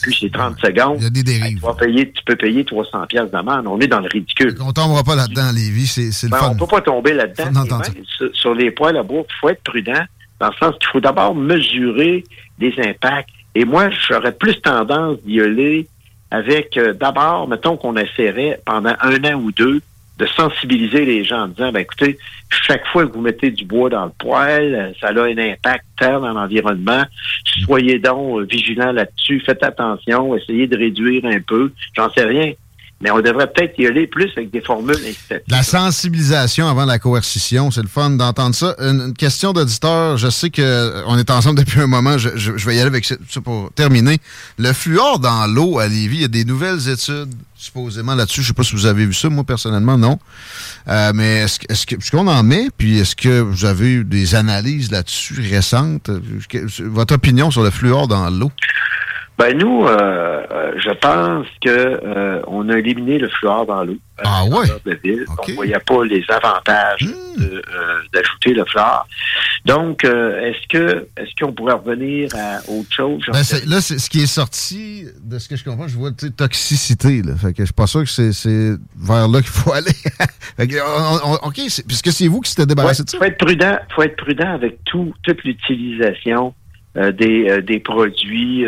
plus 0.00 0.12
c'est 0.20 0.32
30 0.32 0.56
secondes, 0.60 0.98
Il 1.00 1.02
y 1.02 1.06
a 1.06 1.10
des 1.10 1.22
dérives. 1.24 1.56
tu, 1.56 1.60
vas 1.60 1.74
payer, 1.74 2.12
tu 2.12 2.22
peux 2.24 2.36
payer 2.36 2.64
300 2.64 3.06
pièces 3.08 3.30
d'amende. 3.32 3.66
On 3.66 3.80
est 3.80 3.88
dans 3.88 3.98
le 3.98 4.08
ridicule. 4.08 4.54
On 4.60 4.72
tombera 4.72 5.02
pas 5.02 5.16
là-dedans, 5.16 5.50
Lévis. 5.52 5.86
C'est 5.88 6.12
c'est 6.12 6.28
le 6.28 6.30
Ben, 6.30 6.38
fun. 6.38 6.50
on 6.52 6.56
peut 6.56 6.66
pas 6.70 6.80
tomber 6.82 7.12
là-dedans. 7.12 7.64
Sur, 8.06 8.30
sur 8.36 8.54
les 8.54 8.70
poils 8.70 8.96
à 8.96 9.02
bois, 9.02 9.24
il 9.28 9.34
faut 9.40 9.48
être 9.48 9.62
prudent 9.64 10.04
dans 10.38 10.48
le 10.50 10.54
sens 10.60 10.74
qu'il 10.78 10.88
faut 10.92 11.00
d'abord 11.00 11.34
mesurer 11.34 12.22
des 12.60 12.72
impacts. 12.78 13.30
Et 13.54 13.64
moi, 13.64 13.90
j'aurais 13.90 14.32
plus 14.32 14.60
tendance 14.60 15.18
d'y 15.22 15.40
aller 15.40 15.86
avec, 16.30 16.76
euh, 16.76 16.92
d'abord, 16.92 17.48
mettons 17.48 17.76
qu'on 17.76 17.96
essaierait 17.96 18.60
pendant 18.66 18.94
un 19.00 19.24
an 19.24 19.34
ou 19.34 19.52
deux 19.52 19.80
de 20.18 20.26
sensibiliser 20.26 21.04
les 21.04 21.24
gens 21.24 21.42
en 21.42 21.48
disant, 21.48 21.72
ben 21.72 21.80
écoutez, 21.80 22.18
chaque 22.50 22.86
fois 22.88 23.06
que 23.06 23.12
vous 23.12 23.20
mettez 23.20 23.50
du 23.50 23.64
bois 23.64 23.90
dans 23.90 24.04
le 24.04 24.12
poêle, 24.18 24.74
euh, 24.74 24.92
ça 25.00 25.08
a 25.08 25.24
un 25.24 25.38
impact 25.38 25.84
tel 25.98 26.12
dans 26.12 26.32
l'environnement. 26.32 27.02
Soyez 27.64 27.98
donc 27.98 28.42
vigilants 28.50 28.92
là-dessus, 28.92 29.40
faites 29.40 29.62
attention, 29.62 30.36
essayez 30.36 30.66
de 30.66 30.76
réduire 30.76 31.24
un 31.24 31.40
peu. 31.40 31.72
J'en 31.96 32.12
sais 32.12 32.24
rien. 32.24 32.52
Mais 33.04 33.10
on 33.10 33.20
devrait 33.20 33.52
peut-être 33.52 33.78
y 33.78 33.86
aller 33.86 34.06
plus 34.06 34.30
avec 34.34 34.50
des 34.50 34.62
formules. 34.62 34.96
La 35.48 35.62
sensibilisation 35.62 36.66
avant 36.66 36.86
la 36.86 36.98
coercition, 36.98 37.70
c'est 37.70 37.82
le 37.82 37.88
fun 37.88 38.08
d'entendre 38.08 38.54
ça. 38.54 38.74
Une, 38.78 39.12
question 39.12 39.52
d'auditeur, 39.52 40.16
je 40.16 40.30
sais 40.30 40.48
qu'on 40.48 41.18
est 41.18 41.30
ensemble 41.30 41.58
depuis 41.62 41.80
un 41.80 41.86
moment, 41.86 42.16
je, 42.16 42.30
vais 42.30 42.76
y 42.76 42.78
aller 42.78 42.88
avec 42.88 43.04
ça 43.04 43.16
pour 43.44 43.70
terminer. 43.74 44.16
Le 44.58 44.72
fluor 44.72 45.18
dans 45.18 45.46
l'eau 45.46 45.78
à 45.78 45.86
Lévis, 45.86 46.16
il 46.16 46.22
y 46.22 46.24
a 46.24 46.28
des 46.28 46.46
nouvelles 46.46 46.88
études 46.88 47.34
supposément 47.54 48.14
là-dessus. 48.14 48.40
Je 48.40 48.48
sais 48.48 48.54
pas 48.54 48.62
si 48.62 48.74
vous 48.74 48.86
avez 48.86 49.04
vu 49.04 49.12
ça, 49.12 49.28
moi 49.28 49.44
personnellement, 49.44 49.98
non. 49.98 50.18
Euh, 50.88 51.12
mais 51.14 51.42
est-ce, 51.42 51.58
est-ce 51.68 52.10
qu'on 52.10 52.26
en 52.26 52.42
met? 52.42 52.68
Puis 52.78 53.00
est-ce 53.00 53.14
que 53.14 53.40
vous 53.40 53.66
avez 53.66 53.92
eu 53.92 54.04
des 54.04 54.34
analyses 54.34 54.90
là-dessus 54.90 55.42
récentes? 55.42 56.10
Votre 56.80 57.16
opinion 57.16 57.50
sur 57.50 57.62
le 57.62 57.70
fluor 57.70 58.08
dans 58.08 58.30
l'eau? 58.30 58.50
Ben 59.36 59.58
nous, 59.58 59.84
euh, 59.84 60.46
euh, 60.52 60.72
je 60.76 60.90
pense 60.90 61.46
que 61.60 61.68
euh, 61.68 62.40
on 62.46 62.68
a 62.68 62.78
éliminé 62.78 63.18
le 63.18 63.28
fluor 63.28 63.66
dans 63.66 63.82
l'eau. 63.82 63.96
Ah 64.24 64.44
ouais? 64.44 64.66
De 64.86 64.96
ville. 65.02 65.24
On 65.28 65.50
ne 65.50 65.54
voyait 65.56 65.78
pas 65.84 66.04
les 66.04 66.24
avantages 66.28 67.02
hmm. 67.02 67.60
d'ajouter 68.12 68.54
le 68.54 68.64
fluor. 68.64 69.08
Donc, 69.64 70.04
est-ce 70.04 70.68
que 70.68 71.08
est-ce 71.16 71.30
qu'on 71.40 71.52
pourrait 71.52 71.74
revenir 71.74 72.30
à 72.36 72.58
autre 72.70 72.92
chose? 72.92 73.24
Ben 73.32 73.42
Là, 73.66 73.80
c'est 73.80 73.98
ce 73.98 74.08
qui 74.08 74.22
est 74.22 74.26
sorti 74.26 75.06
de 75.20 75.38
ce 75.40 75.48
que 75.48 75.56
je 75.56 75.64
comprends. 75.64 75.88
Je 75.88 75.96
vois 75.96 76.12
toxicité. 76.12 77.22
Là. 77.22 77.34
Fait 77.34 77.52
que 77.52 77.62
je 77.62 77.64
suis 77.64 77.74
pas 77.74 77.88
sûr 77.88 78.04
que 78.04 78.30
c'est 78.30 78.76
vers 78.96 79.26
là 79.26 79.40
qu'il 79.40 79.50
faut 79.50 79.72
aller. 79.72 79.90
ok, 81.42 81.60
puisque 81.88 82.12
c'est 82.12 82.28
vous 82.28 82.40
qui 82.40 82.50
s'était 82.50 82.66
débarrassé 82.66 83.02
de 83.02 83.10
ça. 83.10 83.18
Faut 83.18 83.24
être 83.24 83.38
prudent. 83.38 83.78
Faut 83.96 84.02
être 84.02 84.16
prudent 84.16 84.54
avec 84.54 84.78
tout 84.84 85.12
toute 85.24 85.42
l'utilisation 85.42 86.54
des 86.94 87.62
des 87.62 87.80
produits. 87.80 88.64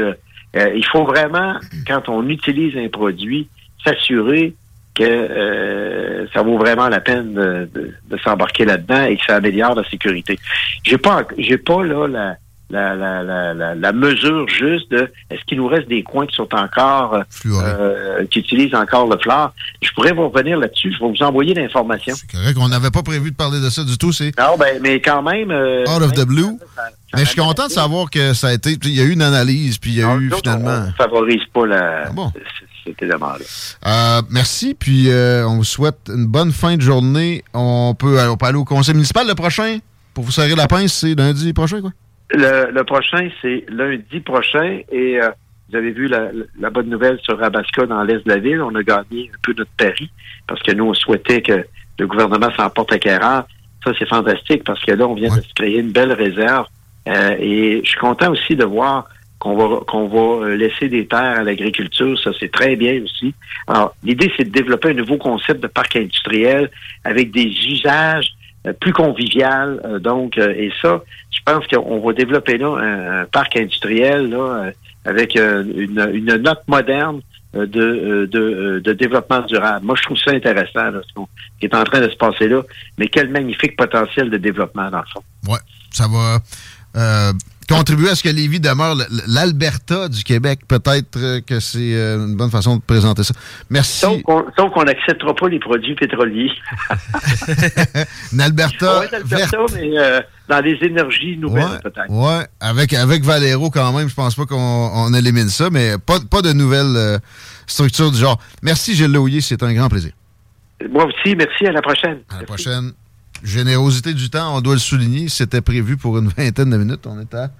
Euh, 0.57 0.73
il 0.75 0.85
faut 0.85 1.05
vraiment, 1.05 1.55
quand 1.87 2.09
on 2.09 2.29
utilise 2.29 2.77
un 2.77 2.89
produit, 2.89 3.49
s'assurer 3.85 4.55
que 4.95 5.05
euh, 5.05 6.27
ça 6.33 6.43
vaut 6.43 6.57
vraiment 6.57 6.89
la 6.89 7.01
peine 7.01 7.35
de, 7.35 7.93
s'embarquer 8.25 8.65
là-dedans 8.65 9.05
et 9.05 9.17
que 9.17 9.25
ça 9.27 9.37
améliore 9.37 9.75
la 9.75 9.85
sécurité. 9.89 10.39
J'ai 10.85 10.97
pas, 10.97 11.27
j'ai 11.37 11.59
pas 11.59 11.85
là 11.85 12.07
la, 12.09 12.37
la, 12.71 12.95
la, 12.95 13.75
la, 13.75 13.93
mesure 13.93 14.49
juste 14.49 14.91
de 14.91 15.11
est-ce 15.31 15.45
qu'il 15.47 15.59
nous 15.59 15.69
reste 15.69 15.89
des 15.89 16.03
coins 16.03 16.27
qui 16.27 16.35
sont 16.35 16.53
encore 16.55 17.23
euh, 17.47 18.25
qui 18.27 18.41
utilisent 18.41 18.75
encore 18.75 19.09
le 19.09 19.19
fleur. 19.19 19.53
Je 19.83 19.91
pourrais 19.93 20.13
vous 20.13 20.29
revenir 20.29 20.59
là-dessus. 20.59 20.93
Je 20.93 21.05
vais 21.05 21.11
vous 21.11 21.23
envoyer 21.23 21.55
l'information. 21.55 22.15
C'est 22.17 22.31
correct. 22.31 22.57
On 22.61 22.69
n'avait 22.69 22.91
pas 22.91 23.03
prévu 23.03 23.31
de 23.31 23.37
parler 23.37 23.61
de 23.61 23.71
ça 23.71 23.85
du 23.85 23.97
tout. 23.99 24.13
C'est 24.13 24.37
non, 24.39 24.57
ben, 24.59 24.81
mais 24.83 25.01
quand 25.01 25.23
même. 25.23 25.51
Out 25.51 26.03
of 26.03 26.13
the 26.13 26.27
blue. 26.27 26.59
Mais 27.15 27.21
je 27.21 27.31
suis 27.31 27.41
content 27.41 27.67
de 27.67 27.73
savoir 27.73 28.11
que 28.11 28.35
ça 28.35 28.49
a 28.49 28.53
été. 28.53 28.77
Il 28.83 28.95
y 28.95 29.01
a 29.01 29.05
eu 29.05 29.13
une 29.13 29.23
analyse, 29.23 29.79
puis 29.79 29.93
il 29.93 29.97
y 29.99 30.03
a 30.03 30.15
eu 30.17 30.31
finalement. 30.43 30.71
On 30.71 30.87
ne 30.87 30.93
favorise 30.93 31.45
pas 31.53 31.67
la, 31.67 32.05
ah 32.07 32.11
bon? 32.13 32.33
Euh, 33.87 34.23
merci, 34.31 34.75
puis 34.75 35.11
euh, 35.11 35.47
on 35.47 35.57
vous 35.57 35.65
souhaite 35.65 36.09
une 36.09 36.27
bonne 36.27 36.53
fin 36.53 36.77
de 36.77 36.83
journée. 36.83 37.43
On 37.53 37.95
peut, 37.99 38.19
on 38.29 38.37
peut 38.37 38.47
aller 38.47 38.59
au 38.59 38.65
conseil 38.65 38.95
municipal 38.95 39.27
le 39.27 39.35
prochain 39.35 39.79
pour 40.15 40.25
vous 40.25 40.33
serrer 40.33 40.55
la 40.55 40.67
pince, 40.67 40.93
c'est 40.93 41.15
lundi 41.15 41.53
prochain, 41.53 41.81
quoi? 41.81 41.91
Le, 42.31 42.83
prochain, 42.83 43.29
c'est 43.41 43.65
lundi 43.69 44.21
prochain, 44.21 44.81
et 44.91 45.21
euh, 45.21 45.31
vous 45.69 45.77
avez 45.77 45.93
vu 45.93 46.09
la, 46.09 46.71
bonne 46.71 46.89
nouvelle 46.89 47.19
sur 47.21 47.39
Rabasca 47.39 47.87
dans 47.87 48.03
l'est 48.03 48.25
de 48.25 48.29
la 48.29 48.39
ville. 48.39 48.63
On 48.63 48.75
a 48.75 48.83
gagné 48.83 49.31
un 49.33 49.39
peu 49.43 49.55
notre 49.57 49.71
pari 49.77 50.11
parce 50.47 50.63
que 50.63 50.73
nous, 50.73 50.85
on 50.85 50.95
souhaitait 50.95 51.43
que 51.43 51.65
le 51.99 52.07
gouvernement 52.07 52.51
s'emporte 52.57 52.93
à 52.93 52.99
Carrère. 52.99 53.45
Ça, 53.85 53.93
c'est 53.99 54.09
fantastique 54.09 54.65
parce 54.65 54.85
que 54.85 54.93
là, 54.93 55.07
on 55.07 55.15
vient 55.15 55.35
de 55.35 55.41
se 55.41 55.55
créer 55.55 55.79
une 55.79 55.93
belle 55.93 56.13
réserve 56.13 56.67
euh, 57.09 57.37
et 57.39 57.81
je 57.85 57.89
suis 57.89 57.99
content 57.99 58.33
aussi 58.33 58.57
de 58.57 58.65
voir 58.65 59.09
qu'on 59.39 59.57
va 59.57 59.81
qu'on 59.87 60.09
va 60.09 60.47
euh, 60.47 60.57
laisser 60.57 60.89
des 60.89 61.07
terres 61.07 61.41
à 61.41 61.43
l'agriculture, 61.43 62.19
ça 62.19 62.31
c'est 62.41 62.51
très 62.51 62.75
bien 62.75 63.03
aussi. 63.03 63.35
Alors, 63.69 63.95
l'idée 64.03 64.33
c'est 64.37 64.45
de 64.45 64.51
développer 64.51 64.91
un 64.91 64.95
nouveau 64.95 65.19
concept 65.19 65.63
de 65.63 65.67
parc 65.67 65.97
industriel 65.97 66.71
avec 67.05 67.31
des 67.31 67.45
usages 67.45 68.29
plus 68.81 68.93
convivial. 68.93 70.01
donc, 70.01 70.39
et 70.39 70.73
ça, 70.83 71.03
je 71.31 71.39
pense 71.45 71.67
qu'on 71.67 72.01
va 72.01 72.13
développer 72.13 72.59
là 72.59 72.77
un, 72.77 73.25
parc 73.27 73.57
industriel 73.57 74.31
là, 74.31 74.71
avec 75.05 75.35
une, 75.37 76.11
une, 76.13 76.37
note 76.37 76.63
moderne 76.67 77.21
de, 77.55 78.29
de, 78.31 78.81
de, 78.85 78.93
développement 78.93 79.41
durable. 79.43 79.87
Moi, 79.87 79.97
je 79.97 80.03
trouve 80.03 80.19
ça 80.19 80.33
intéressant, 80.33 80.91
ce 80.93 81.23
qui 81.61 81.67
est 81.67 81.75
en 81.75 81.85
train 81.85 82.01
de 82.01 82.11
se 82.11 82.17
passer 82.17 82.49
là, 82.49 82.63
mais 82.99 83.09
quel 83.09 83.29
magnifique 83.31 83.77
potentiel 83.77 84.31
de 84.31 84.37
développement, 84.37 84.91
dans 84.91 84.99
le 84.99 85.05
fond. 85.13 85.23
Ouais, 85.49 85.59
ça 85.91 86.07
va 86.09 86.41
euh, 86.97 87.33
contribuer 87.69 88.11
à 88.11 88.15
ce 88.15 88.23
que 88.23 88.29
Lévis 88.29 88.61
demeure 88.61 88.97
l'Alberta 89.27 90.09
du 90.09 90.25
Québec. 90.25 90.61
Peut-être 90.69 91.19
euh, 91.19 91.41
que 91.41 91.61
c'est 91.61 91.95
euh, 91.95 92.27
une 92.27 92.37
bonne 92.37 92.51
façon 92.51 92.77
de 92.77 92.83
présenter 92.83 93.23
ça. 93.23 93.35
Merci. 93.71 94.01
Sauf 94.01 94.23
qu'on 94.23 94.85
n'acceptera 94.85 95.35
pas 95.35 95.49
les 95.49 95.59
produits 95.59 95.95
pétroliers. 95.95 96.51
L'Alberta. 98.37 99.03
mais 99.31 100.21
dans 100.49 100.61
les 100.61 100.79
énergies 100.83 101.37
nouvelles, 101.39 101.81
peut-être. 101.83 102.07
Oui, 102.09 102.45
avec, 102.61 102.93
avec 102.93 103.25
Valero, 103.25 103.71
quand 103.71 103.93
même, 103.93 104.09
je 104.09 104.15
pense 104.15 104.35
pas 104.37 104.47
qu'on 104.47 105.13
élimine 105.15 105.49
ça, 105.49 105.71
mais 105.71 105.95
pas, 105.99 106.19
pas 106.31 106.43
de 106.43 106.53
nouvelles 106.53 107.21
structures 107.67 108.13
du 108.13 108.19
genre. 108.19 108.39
Merci, 108.63 108.95
Gilles 108.95 109.13
Louillet, 109.13 109.41
c'est 109.41 109.63
un 109.63 109.73
grand 109.73 109.89
plaisir. 109.89 110.13
Moi 110.91 111.07
aussi, 111.07 111.35
merci, 111.35 111.67
à 111.67 111.73
la 111.73 111.83
prochaine. 111.83 112.21
À 112.31 112.41
la 112.41 112.47
prochaine 112.47 112.93
générosité 113.47 114.13
du 114.13 114.29
temps, 114.29 114.57
on 114.57 114.61
doit 114.61 114.75
le 114.75 114.81
souligner. 114.81 115.29
C'était 115.29 115.61
prévu 115.61 115.97
pour 115.97 116.19
une 116.19 116.29
vingtaine 116.37 116.71
de 116.71 116.77
minutes. 116.77 117.07
On 117.07 117.21
est 117.21 117.35
à 117.35 117.51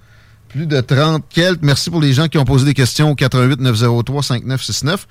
plus 0.49 0.65
de 0.65 0.79
30 0.79 1.23
quelques. 1.29 1.61
Merci 1.61 1.89
pour 1.89 2.01
les 2.01 2.13
gens 2.13 2.27
qui 2.27 2.37
ont 2.37 2.45
posé 2.45 2.65
des 2.65 2.73
questions 2.73 3.11
au 3.11 3.15
88 3.15 3.59
903 3.59 4.23
5969. 4.23 5.07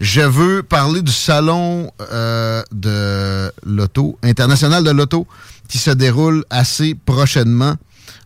Je 0.00 0.20
veux 0.20 0.62
parler 0.62 1.02
du 1.02 1.12
salon 1.12 1.90
euh, 2.12 2.62
de 2.72 3.50
l'auto, 3.64 4.18
international 4.22 4.84
de 4.84 4.90
l'auto, 4.90 5.26
qui 5.68 5.78
se 5.78 5.90
déroule 5.90 6.44
assez 6.50 6.94
prochainement. 6.94 7.74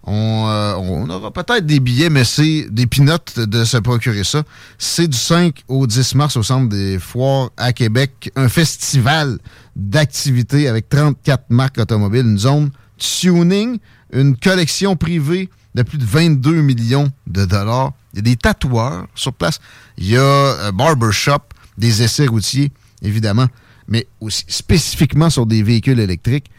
Euh, 0.09 0.75
on, 0.77 1.09
aura 1.09 1.31
peut-être 1.31 1.67
des 1.67 1.79
billets, 1.79 2.11
mais 2.11 2.25
c'est 2.25 2.67
des 2.71 2.87
pinottes 2.87 3.39
de 3.39 3.65
se 3.65 3.77
procurer 3.77 4.25
ça. 4.25 4.43
C'est 4.79 5.09
du 5.09 5.17
5 5.17 5.63
au 5.69 5.87
10 5.87 6.15
mars 6.15 6.37
au 6.37 6.43
Centre 6.43 6.69
des 6.69 6.99
Foires 6.99 7.51
à 7.57 7.73
Québec. 7.73 8.33
Un 8.37 8.49
festival 8.49 9.39
d'activités 9.81 10.69
avec 10.69 10.89
34 10.89 11.45
marques 11.51 11.79
automobiles, 11.79 12.27
une 12.27 12.39
zone 12.39 12.71
tuning, 12.99 13.79
une 14.13 14.37
collection 14.37 14.97
privée 14.97 15.49
de 15.75 15.83
plus 15.83 15.99
de 15.99 16.05
22 16.05 16.63
millions 16.63 17.11
de 17.27 17.45
dollars. 17.45 17.93
Il 18.13 18.17
y 18.17 18.21
a 18.21 18.23
des 18.23 18.37
tatoueurs 18.37 19.07
sur 19.15 19.33
place. 19.33 19.61
Il 19.97 20.09
y 20.09 20.17
a 20.17 20.67
un 20.67 20.73
barbershop, 20.73 21.41
des 21.79 22.03
essais 22.03 22.27
routiers, 22.27 22.73
évidemment, 23.03 23.47
mais 23.89 24.07
aussi 24.21 24.45
spécifiquement 24.49 25.31
sur 25.31 25.47
des 25.47 25.63
véhicules 25.63 26.01
électriques 26.01 26.51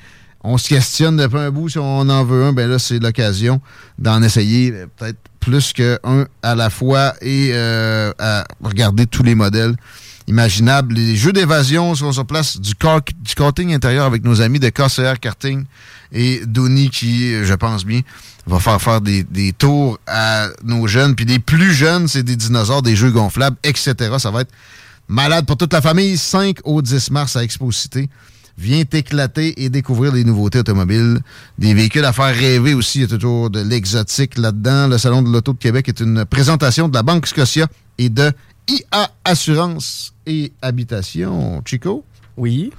on 0.43 0.57
se 0.57 0.69
questionne 0.69 1.17
depuis 1.17 1.37
un 1.37 1.51
bout 1.51 1.69
si 1.69 1.77
on 1.77 2.09
en 2.09 2.23
veut 2.23 2.45
un, 2.45 2.53
ben 2.53 2.69
là, 2.69 2.79
c'est 2.79 2.99
l'occasion 2.99 3.61
d'en 3.99 4.23
essayer 4.23 4.71
euh, 4.71 4.87
peut-être 4.97 5.19
plus 5.39 5.73
qu'un 5.73 6.27
à 6.43 6.55
la 6.55 6.69
fois 6.69 7.13
et 7.21 7.51
euh, 7.53 8.11
à 8.19 8.45
regarder 8.63 9.07
tous 9.07 9.23
les 9.23 9.35
modèles 9.35 9.75
imaginables. 10.31 10.95
Les 10.95 11.15
jeux 11.15 11.33
d'évasion 11.33 11.93
seront 11.93 12.13
sur 12.13 12.25
place 12.25 12.59
du, 12.59 12.73
karting 12.73 13.73
intérieur 13.73 14.05
avec 14.05 14.23
nos 14.23 14.41
amis 14.41 14.59
de 14.59 14.69
KCR 14.69 15.19
Karting 15.19 15.65
et 16.13 16.41
Donny 16.45 16.89
qui, 16.89 17.43
je 17.43 17.53
pense 17.53 17.85
bien, 17.85 18.01
va 18.47 18.59
faire 18.59 18.81
faire 18.81 19.01
des, 19.01 19.53
tours 19.57 19.99
à 20.07 20.47
nos 20.63 20.87
jeunes. 20.87 21.15
Puis 21.15 21.25
les 21.25 21.39
plus 21.39 21.73
jeunes, 21.73 22.07
c'est 22.07 22.23
des 22.23 22.37
dinosaures, 22.37 22.81
des 22.81 22.95
jeux 22.95 23.11
gonflables, 23.11 23.57
etc. 23.63 23.93
Ça 24.17 24.31
va 24.31 24.41
être 24.41 24.53
malade 25.07 25.45
pour 25.45 25.57
toute 25.57 25.73
la 25.73 25.81
famille. 25.81 26.17
5 26.17 26.59
au 26.63 26.81
10 26.81 27.11
mars 27.11 27.35
à 27.35 27.43
Expo 27.43 27.71
Cité. 27.71 28.09
Viens 28.57 28.83
t'éclater 28.83 29.63
et 29.63 29.69
découvrir 29.69 30.13
les 30.13 30.23
nouveautés 30.23 30.59
automobiles. 30.59 31.19
Des 31.57 31.73
véhicules 31.73 32.05
à 32.05 32.13
faire 32.13 32.33
rêver 32.33 32.73
aussi. 32.73 32.99
Il 32.99 33.11
y 33.11 33.13
a 33.13 33.17
de 33.17 33.59
l'exotique 33.61 34.37
là-dedans. 34.37 34.87
Le 34.87 34.97
Salon 34.97 35.23
de 35.23 35.29
l'Auto 35.29 35.53
de 35.53 35.57
Québec 35.57 35.89
est 35.89 35.99
une 35.99 36.25
présentation 36.25 36.87
de 36.87 36.93
la 36.93 37.03
Banque 37.03 37.27
Scotia 37.27 37.67
et 37.97 38.09
de 38.09 38.31
IA 38.67 39.09
Assurance 39.25 40.13
et 40.25 40.53
Habitation. 40.61 41.61
Chico? 41.65 42.03
Oui. 42.37 42.71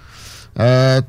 Euh, 0.58 1.00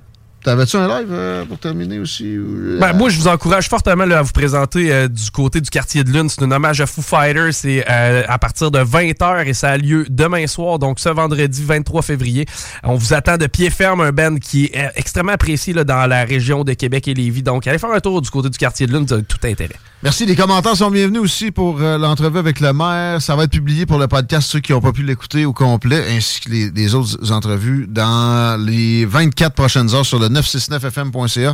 T'avais-tu 0.43 0.75
un 0.75 0.87
live 0.89 1.07
euh, 1.09 1.45
pour 1.45 1.57
terminer 1.57 1.99
aussi? 1.99 2.37
Ben, 2.79 2.91
moi, 2.91 3.09
je 3.09 3.17
vous 3.17 3.29
encourage 3.29 3.69
fortement 3.69 4.03
à 4.03 4.21
vous 4.21 4.33
présenter 4.33 4.91
euh, 4.91 5.07
du 5.07 5.31
côté 5.31 5.61
du 5.61 5.69
quartier 5.69 6.03
de 6.03 6.11
Lune. 6.11 6.27
C'est 6.27 6.43
un 6.43 6.51
hommage 6.51 6.81
à 6.81 6.85
Foo 6.85 7.01
Fighters. 7.01 7.53
C'est 7.53 7.85
euh, 7.89 8.23
à 8.27 8.37
partir 8.39 8.69
de 8.69 8.79
20h 8.79 9.47
et 9.47 9.53
ça 9.53 9.69
a 9.69 9.77
lieu 9.77 10.05
demain 10.09 10.45
soir, 10.47 10.79
donc 10.79 10.99
ce 10.99 11.07
vendredi 11.07 11.63
23 11.63 12.01
février. 12.01 12.45
On 12.83 12.95
vous 12.95 13.13
attend 13.13 13.37
de 13.37 13.47
pied 13.47 13.69
ferme, 13.69 14.01
un 14.01 14.11
band 14.11 14.35
qui 14.35 14.65
est 14.65 14.91
extrêmement 14.95 15.31
apprécié 15.31 15.73
là, 15.73 15.85
dans 15.85 16.05
la 16.07 16.25
région 16.25 16.65
de 16.65 16.73
Québec 16.73 17.07
et 17.07 17.13
Lévis. 17.13 17.43
Donc, 17.43 17.65
allez 17.65 17.77
faire 17.77 17.91
un 17.91 18.01
tour 18.01 18.21
du 18.21 18.29
côté 18.29 18.49
du 18.49 18.57
quartier 18.57 18.85
de 18.85 18.91
Lune, 18.91 19.05
vous 19.05 19.13
avez 19.13 19.23
tout 19.23 19.37
intérêt. 19.43 19.75
Merci. 20.01 20.25
Les 20.25 20.35
commentaires 20.35 20.75
sont 20.75 20.91
bienvenus 20.91 21.21
aussi 21.21 21.51
pour 21.51 21.79
l'entrevue 21.79 22.39
avec 22.39 22.59
le 22.59 22.73
maire. 22.73 23.21
Ça 23.21 23.37
va 23.37 23.45
être 23.45 23.51
publié 23.51 23.85
pour 23.85 23.97
le 23.97 24.09
podcast, 24.09 24.49
ceux 24.49 24.59
qui 24.59 24.73
n'ont 24.73 24.81
pas 24.81 24.91
pu 24.91 25.03
l'écouter 25.03 25.45
au 25.45 25.53
complet, 25.53 26.03
ainsi 26.09 26.41
que 26.41 26.49
les, 26.49 26.69
les 26.71 26.93
autres 26.93 27.31
entrevues 27.31 27.87
dans 27.87 28.61
les 28.61 29.05
24 29.05 29.55
prochaines 29.55 29.95
heures 29.95 30.05
sur 30.05 30.19
le 30.19 30.27
969fm.ca. 30.33 31.53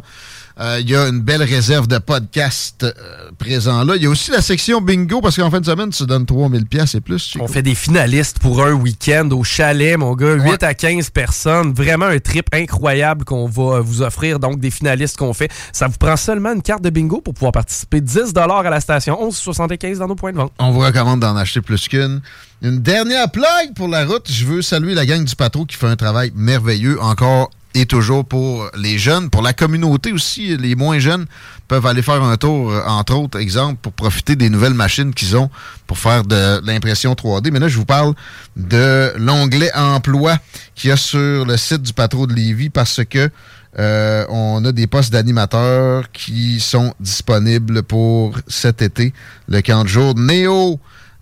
Euh, 0.59 0.77
Il 0.81 0.89
y 0.89 0.95
a 0.95 1.07
une 1.07 1.21
belle 1.21 1.43
réserve 1.43 1.87
de 1.87 1.97
podcasts 1.99 2.83
euh, 2.83 2.93
présents 3.37 3.83
là. 3.83 3.95
Il 3.95 4.03
y 4.03 4.05
a 4.05 4.09
aussi 4.09 4.31
la 4.31 4.41
section 4.41 4.81
bingo 4.81 5.21
parce 5.21 5.37
qu'en 5.37 5.49
fin 5.49 5.61
de 5.61 5.65
semaine, 5.65 5.89
tu 5.89 6.05
donnes 6.05 6.25
3000 6.25 6.65
pièces 6.65 6.95
et 6.95 7.01
plus. 7.01 7.35
On 7.39 7.47
fait 7.47 7.61
des 7.61 7.75
finalistes 7.75 8.39
pour 8.39 8.63
un 8.63 8.73
week-end 8.73 9.29
au 9.31 9.43
chalet, 9.43 9.97
mon 9.97 10.15
gars. 10.15 10.33
8 10.33 10.63
à 10.63 10.73
15 10.73 11.09
personnes. 11.11 11.73
Vraiment 11.73 12.07
un 12.07 12.19
trip 12.19 12.47
incroyable 12.53 13.23
qu'on 13.25 13.47
va 13.47 13.79
vous 13.79 14.01
offrir. 14.01 14.39
Donc, 14.39 14.59
des 14.59 14.71
finalistes 14.71 15.17
qu'on 15.17 15.33
fait. 15.33 15.49
Ça 15.71 15.87
vous 15.87 15.97
prend 15.97 16.17
seulement 16.17 16.53
une 16.53 16.61
carte 16.61 16.83
de 16.83 16.89
bingo 16.89 17.21
pour 17.21 17.33
pouvoir 17.33 17.51
participer. 17.51 18.01
10 18.01 18.33
à 18.35 18.69
la 18.69 18.79
station, 18.81 19.17
11,75 19.29 19.97
dans 19.97 20.07
nos 20.07 20.15
points 20.15 20.31
de 20.31 20.37
vente. 20.37 20.51
On 20.59 20.71
vous 20.71 20.79
recommande 20.79 21.19
d'en 21.19 21.35
acheter 21.35 21.61
plus 21.61 21.87
qu'une. 21.87 22.21
Une 22.61 22.79
dernière 22.79 23.31
plug 23.31 23.73
pour 23.75 23.87
la 23.87 24.05
route. 24.05 24.29
Je 24.29 24.45
veux 24.45 24.61
saluer 24.61 24.93
la 24.93 25.05
gang 25.05 25.23
du 25.23 25.35
Patro 25.35 25.65
qui 25.65 25.77
fait 25.77 25.87
un 25.87 25.95
travail 25.95 26.31
merveilleux 26.35 27.01
encore 27.01 27.49
et 27.75 27.85
toujours 27.85 28.25
pour 28.25 28.69
les 28.75 28.97
jeunes, 28.97 29.29
pour 29.29 29.41
la 29.41 29.53
communauté 29.53 30.11
aussi, 30.11 30.57
les 30.57 30.75
moins 30.75 30.99
jeunes 30.99 31.25
peuvent 31.67 31.85
aller 31.85 32.01
faire 32.01 32.23
un 32.23 32.35
tour, 32.35 32.71
euh, 32.71 32.81
entre 32.87 33.13
autres, 33.13 33.39
exemple, 33.39 33.77
pour 33.81 33.93
profiter 33.93 34.35
des 34.35 34.49
nouvelles 34.49 34.73
machines 34.73 35.13
qu'ils 35.13 35.37
ont 35.37 35.49
pour 35.85 35.97
faire 35.99 36.23
de 36.23 36.65
l'impression 36.65 37.13
3D. 37.13 37.51
Mais 37.51 37.59
là, 37.59 37.67
je 37.67 37.77
vous 37.77 37.85
parle 37.85 38.15
de 38.55 39.13
l'onglet 39.17 39.71
emploi 39.75 40.37
qu'il 40.73 40.89
y 40.89 40.93
a 40.93 40.97
sur 40.97 41.45
le 41.45 41.57
site 41.57 41.83
du 41.83 41.93
Patro 41.93 42.25
de 42.25 42.33
Lévis 42.33 42.69
parce 42.69 43.01
que 43.07 43.29
euh, 43.77 44.25
on 44.29 44.65
a 44.65 44.71
des 44.71 44.87
postes 44.87 45.13
d'animateurs 45.13 46.11
qui 46.11 46.59
sont 46.59 46.93
disponibles 46.99 47.83
pour 47.83 48.35
cet 48.47 48.81
été, 48.81 49.13
le 49.47 49.61
camp 49.61 49.83
de 49.83 49.89
jour. 49.89 50.15
Néo 50.15 50.79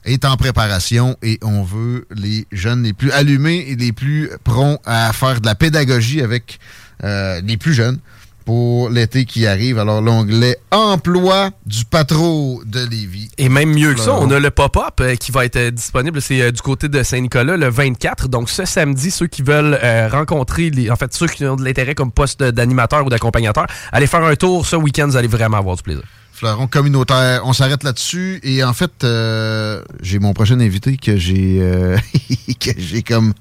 est 0.07 0.25
en 0.25 0.37
préparation 0.37 1.15
et 1.21 1.37
on 1.43 1.63
veut 1.63 2.07
les 2.15 2.47
jeunes 2.51 2.83
les 2.83 2.93
plus 2.93 3.11
allumés 3.11 3.65
et 3.67 3.75
les 3.75 3.91
plus 3.91 4.31
prompts 4.43 4.81
à 4.85 5.13
faire 5.13 5.39
de 5.41 5.45
la 5.45 5.55
pédagogie 5.55 6.21
avec 6.21 6.59
euh, 7.03 7.41
les 7.41 7.57
plus 7.57 7.73
jeunes 7.73 7.99
pour 8.47 8.89
l'été 8.89 9.25
qui 9.25 9.45
arrive. 9.45 9.77
Alors, 9.77 10.01
l'onglet 10.01 10.57
Emploi 10.71 11.49
du 11.65 11.83
Patro 11.83 12.61
de 12.65 12.79
Lévis. 12.79 13.29
Et 13.37 13.49
même 13.49 13.73
mieux 13.73 13.93
que 13.93 13.99
ça, 13.99 14.13
on 14.13 14.31
a 14.31 14.39
le 14.39 14.51
pop-up 14.51 15.01
euh, 15.01 15.15
qui 15.15 15.33
va 15.33 15.43
être 15.43 15.57
euh, 15.57 15.69
disponible. 15.69 16.21
C'est 16.21 16.41
euh, 16.41 16.51
du 16.51 16.61
côté 16.61 16.87
de 16.87 17.03
Saint-Nicolas 17.03 17.57
le 17.57 17.67
24. 17.67 18.29
Donc, 18.29 18.49
ce 18.49 18.63
samedi, 18.63 19.11
ceux 19.11 19.27
qui 19.27 19.41
veulent 19.41 19.77
rencontrer, 20.09 20.69
les, 20.69 20.89
en 20.89 20.95
fait, 20.95 21.13
ceux 21.13 21.27
qui 21.27 21.45
ont 21.45 21.57
de 21.57 21.65
l'intérêt 21.65 21.93
comme 21.93 22.09
poste 22.09 22.41
d'animateur 22.41 23.05
ou 23.05 23.09
d'accompagnateur, 23.09 23.67
allez 23.91 24.07
faire 24.07 24.23
un 24.23 24.35
tour 24.37 24.65
ce 24.65 24.77
week-end. 24.77 25.07
Vous 25.07 25.17
allez 25.17 25.27
vraiment 25.27 25.57
avoir 25.57 25.75
du 25.75 25.83
plaisir. 25.83 26.03
Fleuron 26.37 26.67
communautaire. 26.67 27.41
On 27.45 27.53
s'arrête 27.53 27.83
là-dessus. 27.83 28.39
Et 28.43 28.63
en 28.63 28.73
fait, 28.73 29.03
euh, 29.03 29.81
j'ai 30.03 30.19
mon 30.19 30.33
prochain 30.33 30.59
invité 30.59 30.95
que 30.95 31.17
j'ai 31.17 31.57
euh, 31.61 31.97
que 32.59 32.69
j'ai 32.77 33.01
comme 33.01 33.33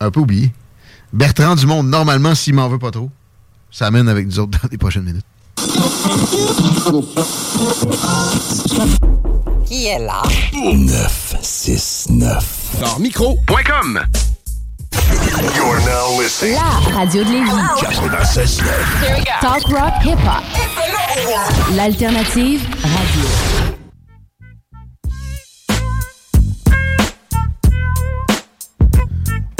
un 0.00 0.10
peu 0.10 0.18
oublié. 0.18 0.52
Bertrand 1.12 1.54
Dumont, 1.54 1.84
normalement, 1.84 2.34
s'il 2.34 2.54
m'en 2.54 2.68
veut 2.68 2.80
pas 2.80 2.90
trop, 2.90 3.08
ça 3.70 3.86
amène 3.86 4.08
avec 4.08 4.26
nous 4.26 4.40
autres 4.40 4.58
dans 4.60 4.68
les 4.68 4.78
prochaines 4.78 5.04
minutes. 5.04 5.24
Qui 9.66 9.86
est 9.86 10.00
là? 10.00 10.24
969. 10.52 12.80
Dans 12.80 12.98
micro.com. 12.98 14.00
You're 15.54 15.78
now 15.86 16.18
listening. 16.20 16.54
La 16.54 16.96
radio 16.98 17.22
de 17.24 17.30
Lévis. 17.30 18.60
Talk 19.40 19.62
rock 19.68 19.92
hip 20.04 20.18
hop. 20.26 20.42
L'alternative 21.76 22.62
radio. 22.82 23.28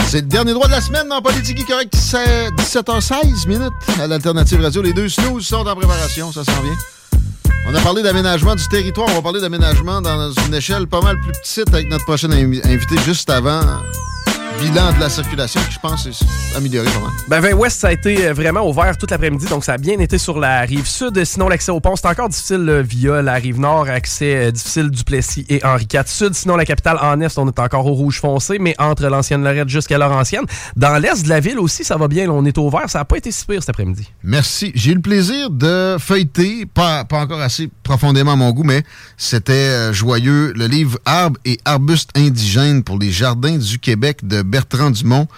C'est 0.09 0.23
le 0.23 0.27
dernier 0.27 0.55
droit 0.55 0.67
de 0.67 0.73
la 0.73 0.81
semaine 0.81 1.07
dans 1.09 1.21
Politique 1.21 1.67
Correct. 1.67 1.95
C'est 1.95 2.49
17h16 2.53 3.47
minutes 3.47 3.73
à 4.01 4.07
l'Alternative 4.07 4.61
Radio. 4.63 4.81
Les 4.81 4.95
deux 4.95 5.09
snooze 5.09 5.47
sont 5.47 5.67
en 5.67 5.75
préparation, 5.77 6.33
ça 6.33 6.45
s'en 6.45 6.63
vient. 6.63 6.77
On 7.71 7.75
a 7.75 7.81
parlé 7.83 8.03
d'aménagement 8.03 8.55
du 8.55 8.67
territoire. 8.69 9.09
On 9.11 9.15
va 9.17 9.23
parler 9.23 9.41
d'aménagement 9.43 10.01
dans 10.01 10.33
une 10.47 10.55
échelle 10.55 10.87
pas 10.87 11.03
mal 11.03 11.21
plus 11.21 11.33
petite 11.33 11.69
avec 11.75 11.91
notre 11.91 12.05
prochain 12.07 12.29
invi- 12.31 12.63
invité 12.67 12.97
juste 13.05 13.29
avant. 13.29 13.61
Bilan 14.59 14.93
de 14.93 14.99
la 14.99 15.09
circulation 15.09 15.61
qui, 15.69 15.75
je 15.75 15.79
pense, 15.79 16.07
est 16.07 16.57
amélioré 16.57 16.89
pas 16.91 16.99
mal. 16.99 17.11
Ben, 17.29 17.41
20 17.41 17.53
Ouest, 17.53 17.79
ça 17.79 17.89
a 17.89 17.93
été 17.93 18.27
euh, 18.27 18.33
vraiment 18.33 18.69
ouvert 18.69 18.99
toute 18.99 19.13
l'après-midi, 19.13 19.47
donc 19.47 19.65
ça 19.65 19.75
a 19.75 19.79
bien 19.79 20.01
été 20.01 20.19
sur 20.19 20.41
la 20.41 20.63
rive 20.63 20.87
sud. 20.87 21.25
Sinon, 21.25 21.49
l'accès 21.49 21.71
au 21.71 21.79
pont, 21.79 21.95
c'est 21.95 22.09
encore 22.09 22.29
difficile 22.29 22.65
là, 22.65 22.83
via 22.83 23.23
la 23.23 23.35
rive 23.35 23.61
nord. 23.61 23.89
Accès 23.89 24.49
euh, 24.49 24.51
difficile 24.51 24.91
du 24.91 25.05
Plessis 25.05 25.47
et 25.49 25.65
Henri 25.65 25.87
IV 25.93 26.07
Sud. 26.07 26.35
Sinon, 26.35 26.57
la 26.57 26.65
capitale 26.65 26.99
en 27.01 27.21
est, 27.21 27.39
on 27.39 27.47
est 27.47 27.59
encore 27.61 27.87
au 27.87 27.93
rouge 27.93 28.19
foncé, 28.19 28.59
mais 28.59 28.75
entre 28.79 29.07
l'ancienne 29.07 29.45
Lorette 29.45 29.69
jusqu'à 29.69 29.97
Laurentienne. 29.97 30.45
Dans 30.75 30.99
l'est 30.99 31.23
de 31.23 31.29
la 31.29 31.39
ville 31.39 31.61
aussi, 31.61 31.85
ça 31.85 31.97
va 31.97 32.09
bien. 32.09 32.27
là, 32.27 32.33
on 32.33 32.45
est 32.45 32.59
au 32.59 32.69
vert. 32.69 32.89
Ça 32.91 32.99
n'a 32.99 33.05
pas 33.05 33.19
été 33.19 33.31
si 33.31 33.47
pire 33.47 33.63
cet 33.63 33.71
après-midi. 33.71 34.11
Merci. 34.25 34.73
J'ai 34.75 34.91
eu 34.91 34.95
le 34.97 35.01
plaisir 35.01 35.51
de 35.51 35.97
feuilleter, 36.01 36.67
pas, 36.67 37.05
pas 37.05 37.21
encore 37.21 37.41
assez 37.41 37.71
profondément 37.85 38.33
à 38.33 38.37
mon 38.37 38.51
goût, 38.51 38.65
mais 38.65 38.83
c'était 39.17 39.53
euh, 39.53 39.93
joyeux, 39.93 40.53
le 40.57 40.67
livre 40.67 40.99
Arbres 41.05 41.39
et 41.45 41.59
arbustes 41.65 42.11
indigènes 42.17 42.83
pour 42.83 42.99
les 42.99 43.13
jardins 43.13 43.57
du 43.57 43.79
Québec 43.79 44.27
de 44.27 44.43
Bertrand 44.49 44.91
Dumont, 44.91 45.29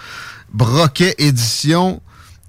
Broquet 0.53 1.15
Édition. 1.17 2.01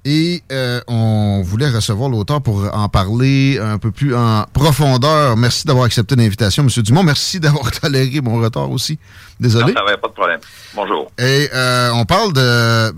Et 0.05 0.43
euh, 0.51 0.81
on 0.89 1.43
voulait 1.45 1.71
recevoir 1.71 2.11
l'auteur 2.11 2.43
pour 2.43 2.69
en 2.75 2.89
parler 2.89 3.61
un 3.63 3.79
peu 3.79 3.93
plus 3.93 4.17
en 4.17 4.45
profondeur. 4.53 5.37
Merci 5.37 5.65
d'avoir 5.65 5.85
accepté 5.85 6.17
l'invitation, 6.17 6.65
M. 6.65 6.83
Dumont. 6.83 7.05
Merci 7.05 7.39
d'avoir 7.39 7.71
toléré 7.81 8.21
mon 8.21 8.41
retard 8.41 8.69
aussi. 8.69 8.99
Désolé. 9.39 9.73
Non, 9.73 9.79
ça 9.79 9.85
va, 9.85 9.97
pas 9.97 10.09
de 10.09 10.13
problème. 10.13 10.41
Bonjour. 10.75 11.13
Et 11.19 11.49
euh, 11.55 11.91
on 11.95 12.05
parle 12.05 12.33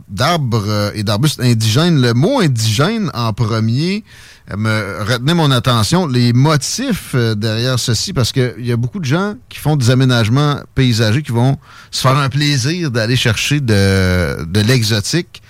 d'arbres 0.09 0.65
euh, 0.67 0.93
et 0.95 1.03
d'arbustes 1.03 1.41
indigènes. 1.41 2.01
Le 2.01 2.15
mot 2.15 2.41
indigène 2.41 3.11
en 3.13 3.35
premier 3.35 4.03
me 4.57 5.03
retenait 5.03 5.35
mon 5.35 5.51
attention. 5.51 6.07
Les 6.07 6.33
motifs 6.33 7.15
euh, 7.15 7.35
derrière 7.35 7.79
ceci, 7.79 8.13
parce 8.13 8.33
qu'il 8.33 8.55
y 8.59 8.73
a 8.73 8.77
beaucoup 8.77 9.01
de 9.01 9.05
gens 9.05 9.35
qui 9.49 9.59
font 9.59 9.77
des 9.77 9.91
aménagements 9.91 10.61
paysagers 10.75 11.23
qui 11.23 11.33
vont 11.33 11.59
se 11.91 12.03
faire 12.03 12.17
un 12.17 12.29
plaisir 12.29 12.91
d'aller 12.91 13.17
chercher 13.17 13.61
de, 13.61 14.45
de 14.45 14.61
l'exotique. 14.61 15.43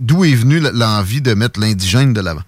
D'où 0.00 0.24
est 0.24 0.34
venue 0.34 0.60
l'envie 0.60 1.20
de 1.20 1.34
mettre 1.34 1.58
l'indigène 1.58 2.12
de 2.12 2.20
l'avant? 2.20 2.42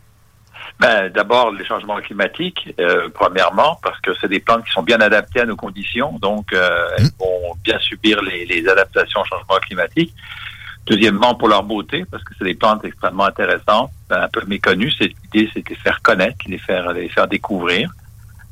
Ben, 0.79 1.11
D'abord, 1.13 1.53
les 1.53 1.65
changements 1.67 2.01
climatiques, 2.01 2.75
euh, 2.81 3.09
premièrement, 3.13 3.79
parce 3.83 4.01
que 4.01 4.13
c'est 4.21 4.29
des 4.29 4.41
plantes 4.41 4.65
qui 4.65 4.73
sont 4.73 4.83
bien 4.83 5.01
adaptées 5.01 5.41
à 5.41 5.45
nos 5.45 5.57
conditions, 5.57 6.19
donc 6.21 6.53
euh, 6.53 6.89
elles 6.97 7.11
vont 7.19 7.55
bien 7.63 7.79
subir 7.81 8.23
les, 8.23 8.47
les 8.47 8.67
adaptations 8.69 9.21
au 9.21 9.25
changement 9.25 9.59
climatique. 9.61 10.15
Deuxièmement, 10.87 11.35
pour 11.35 11.49
leur 11.49 11.63
beauté, 11.63 12.05
parce 12.11 12.25
que 12.25 12.33
c'est 12.37 12.45
des 12.45 12.55
plantes 12.55 12.85
extrêmement 12.85 13.27
intéressantes, 13.27 13.91
un 14.11 14.29
peu 14.29 14.43
méconnues. 14.47 14.93
L'idée, 15.01 15.49
c'est 15.53 15.63
de 15.65 15.69
les 15.69 15.77
faire 15.77 16.01
connaître, 16.03 16.39
les 16.47 16.59
faire, 16.59 16.93
les 16.93 17.09
faire 17.09 17.29
découvrir. 17.29 17.91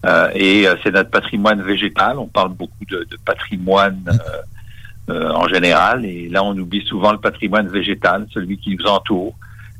Euh, 0.06 0.30
et 0.34 0.68
euh, 0.68 0.76
c'est 0.82 0.92
notre 0.92 1.10
patrimoine 1.10 1.60
végétal. 1.62 2.18
On 2.18 2.28
parle 2.28 2.50
beaucoup 2.50 2.84
de, 2.88 3.06
de 3.10 3.16
patrimoine 3.24 4.04
euh, 5.10 5.30
en 5.30 5.48
général, 5.48 6.04
et 6.04 6.28
là, 6.28 6.44
on 6.44 6.56
oublie 6.56 6.84
souvent 6.86 7.12
le 7.12 7.18
patrimoine 7.18 7.68
végétal, 7.68 8.26
celui 8.32 8.58
qui 8.58 8.76
nous 8.76 8.86
entoure. 8.86 9.34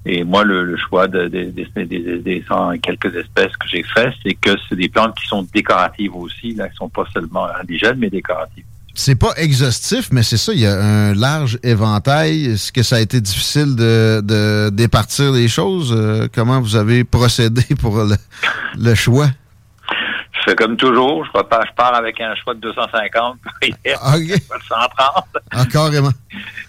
Et 0.06 0.24
moi, 0.24 0.42
le, 0.42 0.76
choix 0.76 1.06
de- 1.06 1.28
de- 1.28 1.50
des 1.50 2.44
cent 2.48 2.72
et 2.72 2.78
quelques 2.78 3.14
espèces 3.14 3.54
que 3.56 3.68
j'ai 3.68 3.82
fait, 3.82 4.10
c'est 4.22 4.34
que 4.34 4.50
c'est 4.68 4.76
des 4.76 4.88
plantes 4.88 5.14
qui 5.16 5.26
sont 5.26 5.46
décoratives 5.54 6.16
aussi, 6.16 6.54
là, 6.54 6.68
qui 6.68 6.76
sont 6.76 6.88
pas 6.88 7.04
seulement 7.12 7.46
indigènes, 7.60 7.98
mais 7.98 8.08
décoratives. 8.08 8.64
C'est 8.98 9.14
pas 9.14 9.32
exhaustif, 9.36 10.08
mais 10.10 10.24
c'est 10.24 10.36
ça, 10.36 10.52
il 10.52 10.58
y 10.58 10.66
a 10.66 10.74
un 10.74 11.14
large 11.14 11.56
éventail. 11.62 12.46
Est-ce 12.46 12.72
que 12.72 12.82
ça 12.82 12.96
a 12.96 12.98
été 12.98 13.20
difficile 13.20 13.76
de, 13.76 14.20
de 14.24 14.70
départir 14.70 15.30
les 15.30 15.46
choses? 15.46 15.94
Euh, 15.96 16.26
comment 16.34 16.60
vous 16.60 16.74
avez 16.74 17.04
procédé 17.04 17.62
pour 17.80 17.96
le, 17.96 18.16
le 18.76 18.94
choix? 18.96 19.28
Je 20.32 20.50
fais 20.50 20.56
comme 20.56 20.76
toujours, 20.76 21.24
je 21.26 21.30
repars, 21.38 21.64
je 21.68 21.74
pars 21.76 21.94
avec 21.94 22.20
un 22.20 22.34
choix 22.34 22.54
de 22.54 22.58
250 22.58 23.38
pour 23.40 23.52
hier, 23.62 24.00
pas 24.00 24.18
de 24.18 24.64
130. 24.64 25.24
Ah, 25.52 25.64
carrément. 25.66 26.10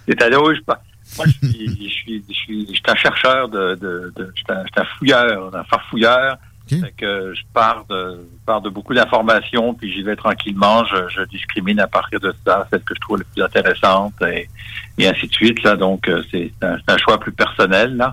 C'est 0.07 0.21
à 0.21 0.39
où 0.39 0.53
je 0.53 0.61
pars. 0.61 0.77
Moi, 1.17 1.25
je 1.25 1.47
suis, 1.47 1.67
je 1.67 1.89
suis, 1.89 2.23
je 2.29 2.33
suis, 2.33 2.67
je 2.67 2.73
suis 2.73 2.83
un 2.87 2.95
chercheur 2.95 3.49
de, 3.49 3.73
de, 3.73 4.13
de 4.15 4.31
je 4.35 4.41
suis 4.41 4.45
un, 4.49 4.63
je 4.65 4.71
suis 4.71 4.81
un 4.81 4.97
fouilleur, 4.99 5.55
un 5.55 5.63
farfouilleur. 5.63 6.37
Fait 6.69 6.93
que 6.95 7.33
je 7.33 7.41
pars 7.51 7.85
de, 7.89 8.19
pars 8.49 8.61
de 8.67 8.71
beaucoup 8.77 8.95
d'informations, 8.99 9.67
puis 9.77 9.87
j'y 9.93 10.03
vais 10.07 10.17
tranquillement. 10.25 10.77
Je, 10.91 10.99
je 11.15 11.21
discrimine 11.35 11.79
à 11.79 11.89
partir 11.97 12.19
de 12.27 12.31
ça, 12.43 12.53
celle 12.69 12.83
que 12.87 12.95
je 12.97 13.01
trouve 13.05 13.17
la 13.21 13.25
plus 13.31 13.43
intéressante, 13.49 14.15
et, 14.33 14.49
et 14.97 15.07
ainsi 15.11 15.25
de 15.31 15.33
suite. 15.41 15.59
Là, 15.67 15.73
donc 15.85 15.99
euh, 16.07 16.23
c'est 16.31 16.51
un, 16.61 16.77
un 16.93 16.97
choix 17.03 17.17
plus 17.19 17.35
personnel 17.43 17.89
là. 18.01 18.09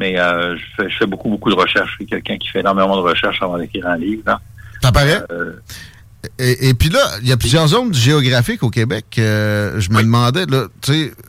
Mais 0.00 0.12
euh, 0.18 0.56
je, 0.60 0.64
fais, 0.76 0.88
je 0.90 0.96
fais 0.98 1.06
beaucoup, 1.12 1.30
beaucoup 1.30 1.50
de 1.54 1.60
recherches. 1.64 1.90
Je 1.92 1.96
suis 2.00 2.06
quelqu'un 2.06 2.36
qui 2.36 2.48
fait 2.52 2.60
énormément 2.60 2.96
de 3.00 3.06
recherches 3.12 3.40
avant 3.46 3.58
d'écrire 3.60 3.86
un 3.94 3.96
livre. 3.96 4.22
Là. 4.26 4.36
Ça 4.82 4.90
paraît? 4.92 5.22
Euh, 5.30 5.52
Et, 6.38 6.68
et 6.68 6.74
puis 6.74 6.88
là, 6.88 7.00
il 7.22 7.28
y 7.28 7.32
a 7.32 7.36
plusieurs 7.36 7.66
zones 7.68 7.92
géographiques 7.94 8.62
au 8.62 8.70
Québec. 8.70 9.04
Euh, 9.18 9.80
je 9.80 9.90
me 9.90 10.02
demandais, 10.02 10.46
là, 10.46 10.66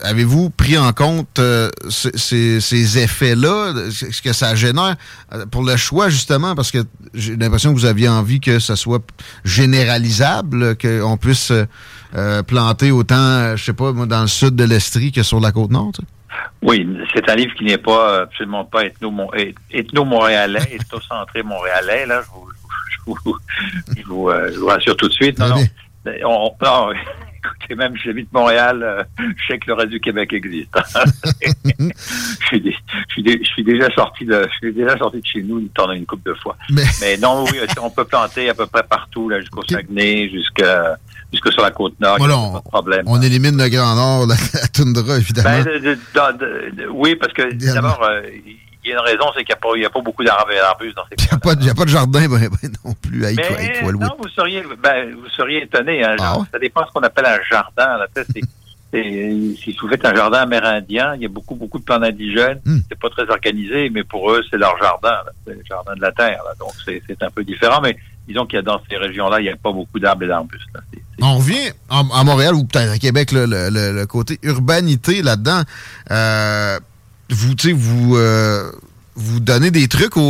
avez-vous 0.03 0.49
pris 0.49 0.77
en 0.77 0.91
compte 0.93 1.39
euh, 1.39 1.69
ces- 1.89 2.97
effets-là, 2.97 3.73
ce 3.89 4.21
que 4.21 4.33
ça 4.33 4.55
génère 4.55 4.95
euh, 5.33 5.45
pour 5.45 5.63
le 5.63 5.75
choix, 5.77 6.09
justement, 6.09 6.55
parce 6.55 6.71
que 6.71 6.79
j'ai 7.13 7.35
l'impression 7.35 7.73
que 7.73 7.79
vous 7.79 7.85
aviez 7.85 8.09
envie 8.09 8.39
que 8.39 8.59
ça 8.59 8.75
soit 8.75 9.03
généralisable, 9.45 10.77
qu'on 10.77 11.17
puisse 11.17 11.51
euh, 12.15 12.43
planter 12.43 12.91
autant, 12.91 13.55
je 13.55 13.63
sais 13.63 13.73
pas, 13.73 13.91
dans 13.91 14.21
le 14.21 14.27
sud 14.27 14.55
de 14.55 14.63
l'Estrie 14.63 15.11
que 15.11 15.23
sur 15.23 15.39
la 15.39 15.51
côte 15.51 15.71
nord. 15.71 15.91
Oui, 16.61 16.87
c'est 17.13 17.29
un 17.29 17.35
livre 17.35 17.53
qui 17.57 17.63
n'est 17.65 17.77
pas 17.77 18.21
absolument 18.23 18.65
pas 18.65 18.83
ethno-montréalais, 18.85 19.55
ethno-centré 20.71 21.43
montréalais. 21.43 22.05
Là, 22.05 22.21
je 22.23 22.27
vous, 22.31 22.47
vous, 23.25 23.37
je 23.97 24.03
vous, 24.03 24.29
euh, 24.29 24.51
je 24.53 24.59
vous 24.59 24.67
rassure 24.67 24.95
tout 24.97 25.07
de 25.07 25.13
suite. 25.13 25.39
Non, 25.39 25.49
non. 25.49 25.63
On, 26.25 26.51
non, 26.63 26.89
écoutez, 27.37 27.75
même 27.75 27.93
j'habite 28.03 28.31
Montréal, 28.31 28.81
euh, 28.83 29.03
je 29.19 29.47
sais 29.53 29.59
que 29.59 29.67
le 29.67 29.73
reste 29.73 29.89
du 29.89 29.99
Québec 29.99 30.31
existe. 30.33 30.69
je, 31.41 32.45
suis 32.47 32.61
dé- 32.61 32.75
je, 33.07 33.11
suis 33.13 33.23
dé- 33.23 33.39
je 33.41 33.47
suis 33.49 33.63
déjà 33.63 33.89
sorti 33.93 34.25
de, 34.25 34.47
je 34.51 34.57
suis 34.57 34.73
déjà 34.73 34.97
sorti 34.97 35.19
de 35.21 35.25
chez 35.25 35.41
nous 35.41 35.59
une, 35.59 35.69
une 35.93 36.05
couple 36.05 36.29
de 36.31 36.35
fois. 36.35 36.55
Mais, 36.71 37.17
non, 37.21 37.43
oui, 37.45 37.59
on 37.81 37.89
peut 37.89 38.05
planter 38.05 38.49
à 38.49 38.53
peu 38.53 38.67
près 38.67 38.83
partout, 38.83 39.29
là, 39.29 39.39
jusqu'au 39.39 39.63
Saguenay, 39.69 40.29
jusqu'à 40.29 40.97
jusque 41.31 41.51
sur 41.51 41.61
la 41.61 41.71
côte 41.71 41.99
nord. 41.99 42.17
Voilà, 42.19 42.35
a 42.35 42.51
pas 42.53 42.59
de 42.59 42.69
problème. 42.69 43.03
On 43.07 43.21
élimine 43.21 43.57
le 43.61 43.67
Grand 43.69 43.95
Nord, 43.95 44.27
la, 44.27 44.35
la 44.53 44.67
toundra, 44.67 45.17
évidemment. 45.17 45.49
Ben, 45.49 45.63
de- 45.65 45.79
de- 45.79 45.79
de- 45.79 46.37
de- 46.37 46.75
de- 46.83 46.87
oui, 46.87 47.15
parce 47.15 47.33
que 47.33 47.53
d'abord, 47.73 48.01
euh, 48.03 48.21
il 48.87 48.91
y 48.91 48.93
a 48.93 48.99
une 48.99 49.05
raison, 49.05 49.25
c'est 49.35 49.43
qu'il 49.43 49.55
n'y 49.77 49.85
a, 49.85 49.89
pas- 49.89 49.99
a 49.99 50.01
beaucoup 50.01 50.23
d'arbres 50.23 50.51
et 50.51 50.55
d'arbustes 50.57 50.95
dans 50.95 51.03
ces 51.05 51.15
Il 51.19 51.23
n'y 51.25 51.29
a, 51.31 51.37
pas 51.37 51.55
de- 51.55 51.63
y 51.65 51.69
a 51.69 51.75
pas 51.75 51.83
de 51.85 51.89
jardin 51.89 52.19
ben, 52.27 52.49
ben 52.49 52.71
non 52.85 52.93
plus 53.01 53.25
à 53.25 53.31
non, 53.91 54.15
vous 54.19 54.29
seriez, 54.29 54.63
ben, 54.81 55.13
vous 55.15 55.29
seriez 55.29 55.63
étonné. 55.63 56.03
Hein, 56.03 56.15
Ah 56.19 56.37
Ça 56.51 56.59
dépend 56.59 56.81
de 56.81 56.87
ce 56.87 56.91
qu'on 56.93 57.01
appelle 57.01 57.25
un 57.25 57.39
jardin. 57.49 57.97
Là, 57.97 58.07
c'est- 58.15 58.41
si 58.93 59.75
vous 59.81 59.89
faites 59.89 60.05
un 60.05 60.15
jardin 60.15 60.39
amérindien, 60.39 61.13
il 61.15 61.21
y 61.21 61.25
a 61.25 61.29
beaucoup, 61.29 61.55
beaucoup 61.55 61.77
de 61.77 61.83
plants 61.83 62.01
indigènes. 62.01 62.61
Hmm. 62.65 62.79
C'est 62.89 62.97
pas 62.99 63.09
très 63.09 63.29
organisé, 63.29 63.89
mais 63.89 64.03
pour 64.03 64.31
eux, 64.31 64.41
c'est 64.49 64.57
leur 64.57 64.77
jardin. 64.81 65.13
C'est 65.45 65.53
le 65.53 65.63
jardin 65.67 65.93
de 65.95 66.01
la 66.01 66.11
terre. 66.13 66.41
là. 66.45 66.53
Donc, 66.59 66.71
c'est 66.85 67.01
un 67.21 67.29
peu 67.29 67.43
différent. 67.43 67.81
Mais 67.83 67.97
disons 68.27 68.45
qu'il 68.45 68.55
y 68.55 68.59
a 68.59 68.61
dans 68.61 68.81
ces 68.89 68.97
régions-là, 68.97 69.39
il 69.41 69.43
n'y 69.43 69.49
a 69.49 69.55
pas 69.57 69.71
beaucoup 69.73 69.99
d'arbres 69.99 70.23
et 70.23 70.27
d'arbustes. 70.27 70.63
On 71.21 71.37
revient 71.37 71.69
à, 71.89 71.99
à 72.13 72.23
Montréal 72.23 72.53
ou 72.55 72.63
peut-être 72.63 72.91
à 72.91 72.97
Québec, 72.97 73.31
là, 73.33 73.45
le, 73.45 73.69
le- 73.69 73.91
le 73.91 74.05
côté 74.05 74.39
urbanité 74.43 75.21
là-dedans. 75.21 75.61
Euh, 76.11 76.79
vous, 77.29 77.55
tu 77.55 77.67
sais, 77.69 77.73
vous, 77.73 78.15
euh, 78.15 78.71
vous 79.15 79.39
donnez 79.39 79.71
des 79.71 79.87
trucs 79.87 80.17
aux, 80.17 80.21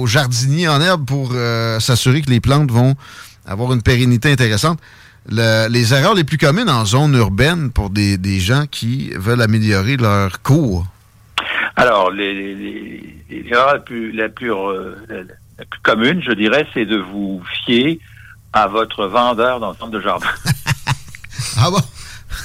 aux 0.00 0.06
jardiniers 0.06 0.68
en 0.68 0.80
herbe 0.80 1.04
pour 1.06 1.30
euh, 1.34 1.80
s'assurer 1.80 2.22
que 2.22 2.30
les 2.30 2.40
plantes 2.40 2.70
vont 2.70 2.94
avoir 3.46 3.72
une 3.72 3.82
pérennité 3.82 4.30
intéressante. 4.30 4.78
Le- 5.28 5.68
les 5.68 5.92
erreurs 5.92 6.14
les 6.14 6.24
plus 6.24 6.38
communes 6.38 6.70
en 6.70 6.84
zone 6.84 7.14
urbaine 7.14 7.70
pour 7.70 7.90
des, 7.90 8.16
des 8.18 8.38
gens 8.40 8.64
qui 8.70 9.10
veulent 9.16 9.42
améliorer 9.42 9.96
leur 9.96 10.42
cours? 10.42 10.86
Alors, 11.76 12.10
les, 12.10 12.32
les, 12.54 13.24
les, 13.28 13.44
erreurs 13.50 13.74
la 13.74 13.78
plus, 13.80 14.12
la, 14.12 14.28
plus, 14.28 14.52
euh, 14.52 14.94
la, 15.10 15.64
plus 15.64 15.80
commune, 15.82 16.22
je 16.26 16.32
dirais, 16.32 16.66
c'est 16.72 16.86
de 16.86 16.96
vous 16.96 17.42
fier 17.64 17.98
à 18.52 18.68
votre 18.68 19.06
vendeur 19.06 19.60
dans 19.60 19.70
le 19.72 19.76
centre 19.76 19.90
de 19.90 20.00
jardin. 20.00 20.26
Ah 21.58 21.70
bon? 21.70 21.80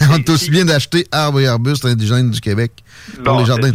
On 0.09 0.15
est 0.15 0.29
aussi 0.29 0.49
bien 0.49 0.63
d'acheter 0.63 1.05
arbres 1.11 1.41
et 1.41 1.47
arbustes 1.47 1.83
indigènes 1.83 2.31
du 2.31 2.39
Québec 2.39 2.71
pour 3.15 3.23
Bon, 3.33 3.39
les 3.39 3.45
jardins. 3.45 3.71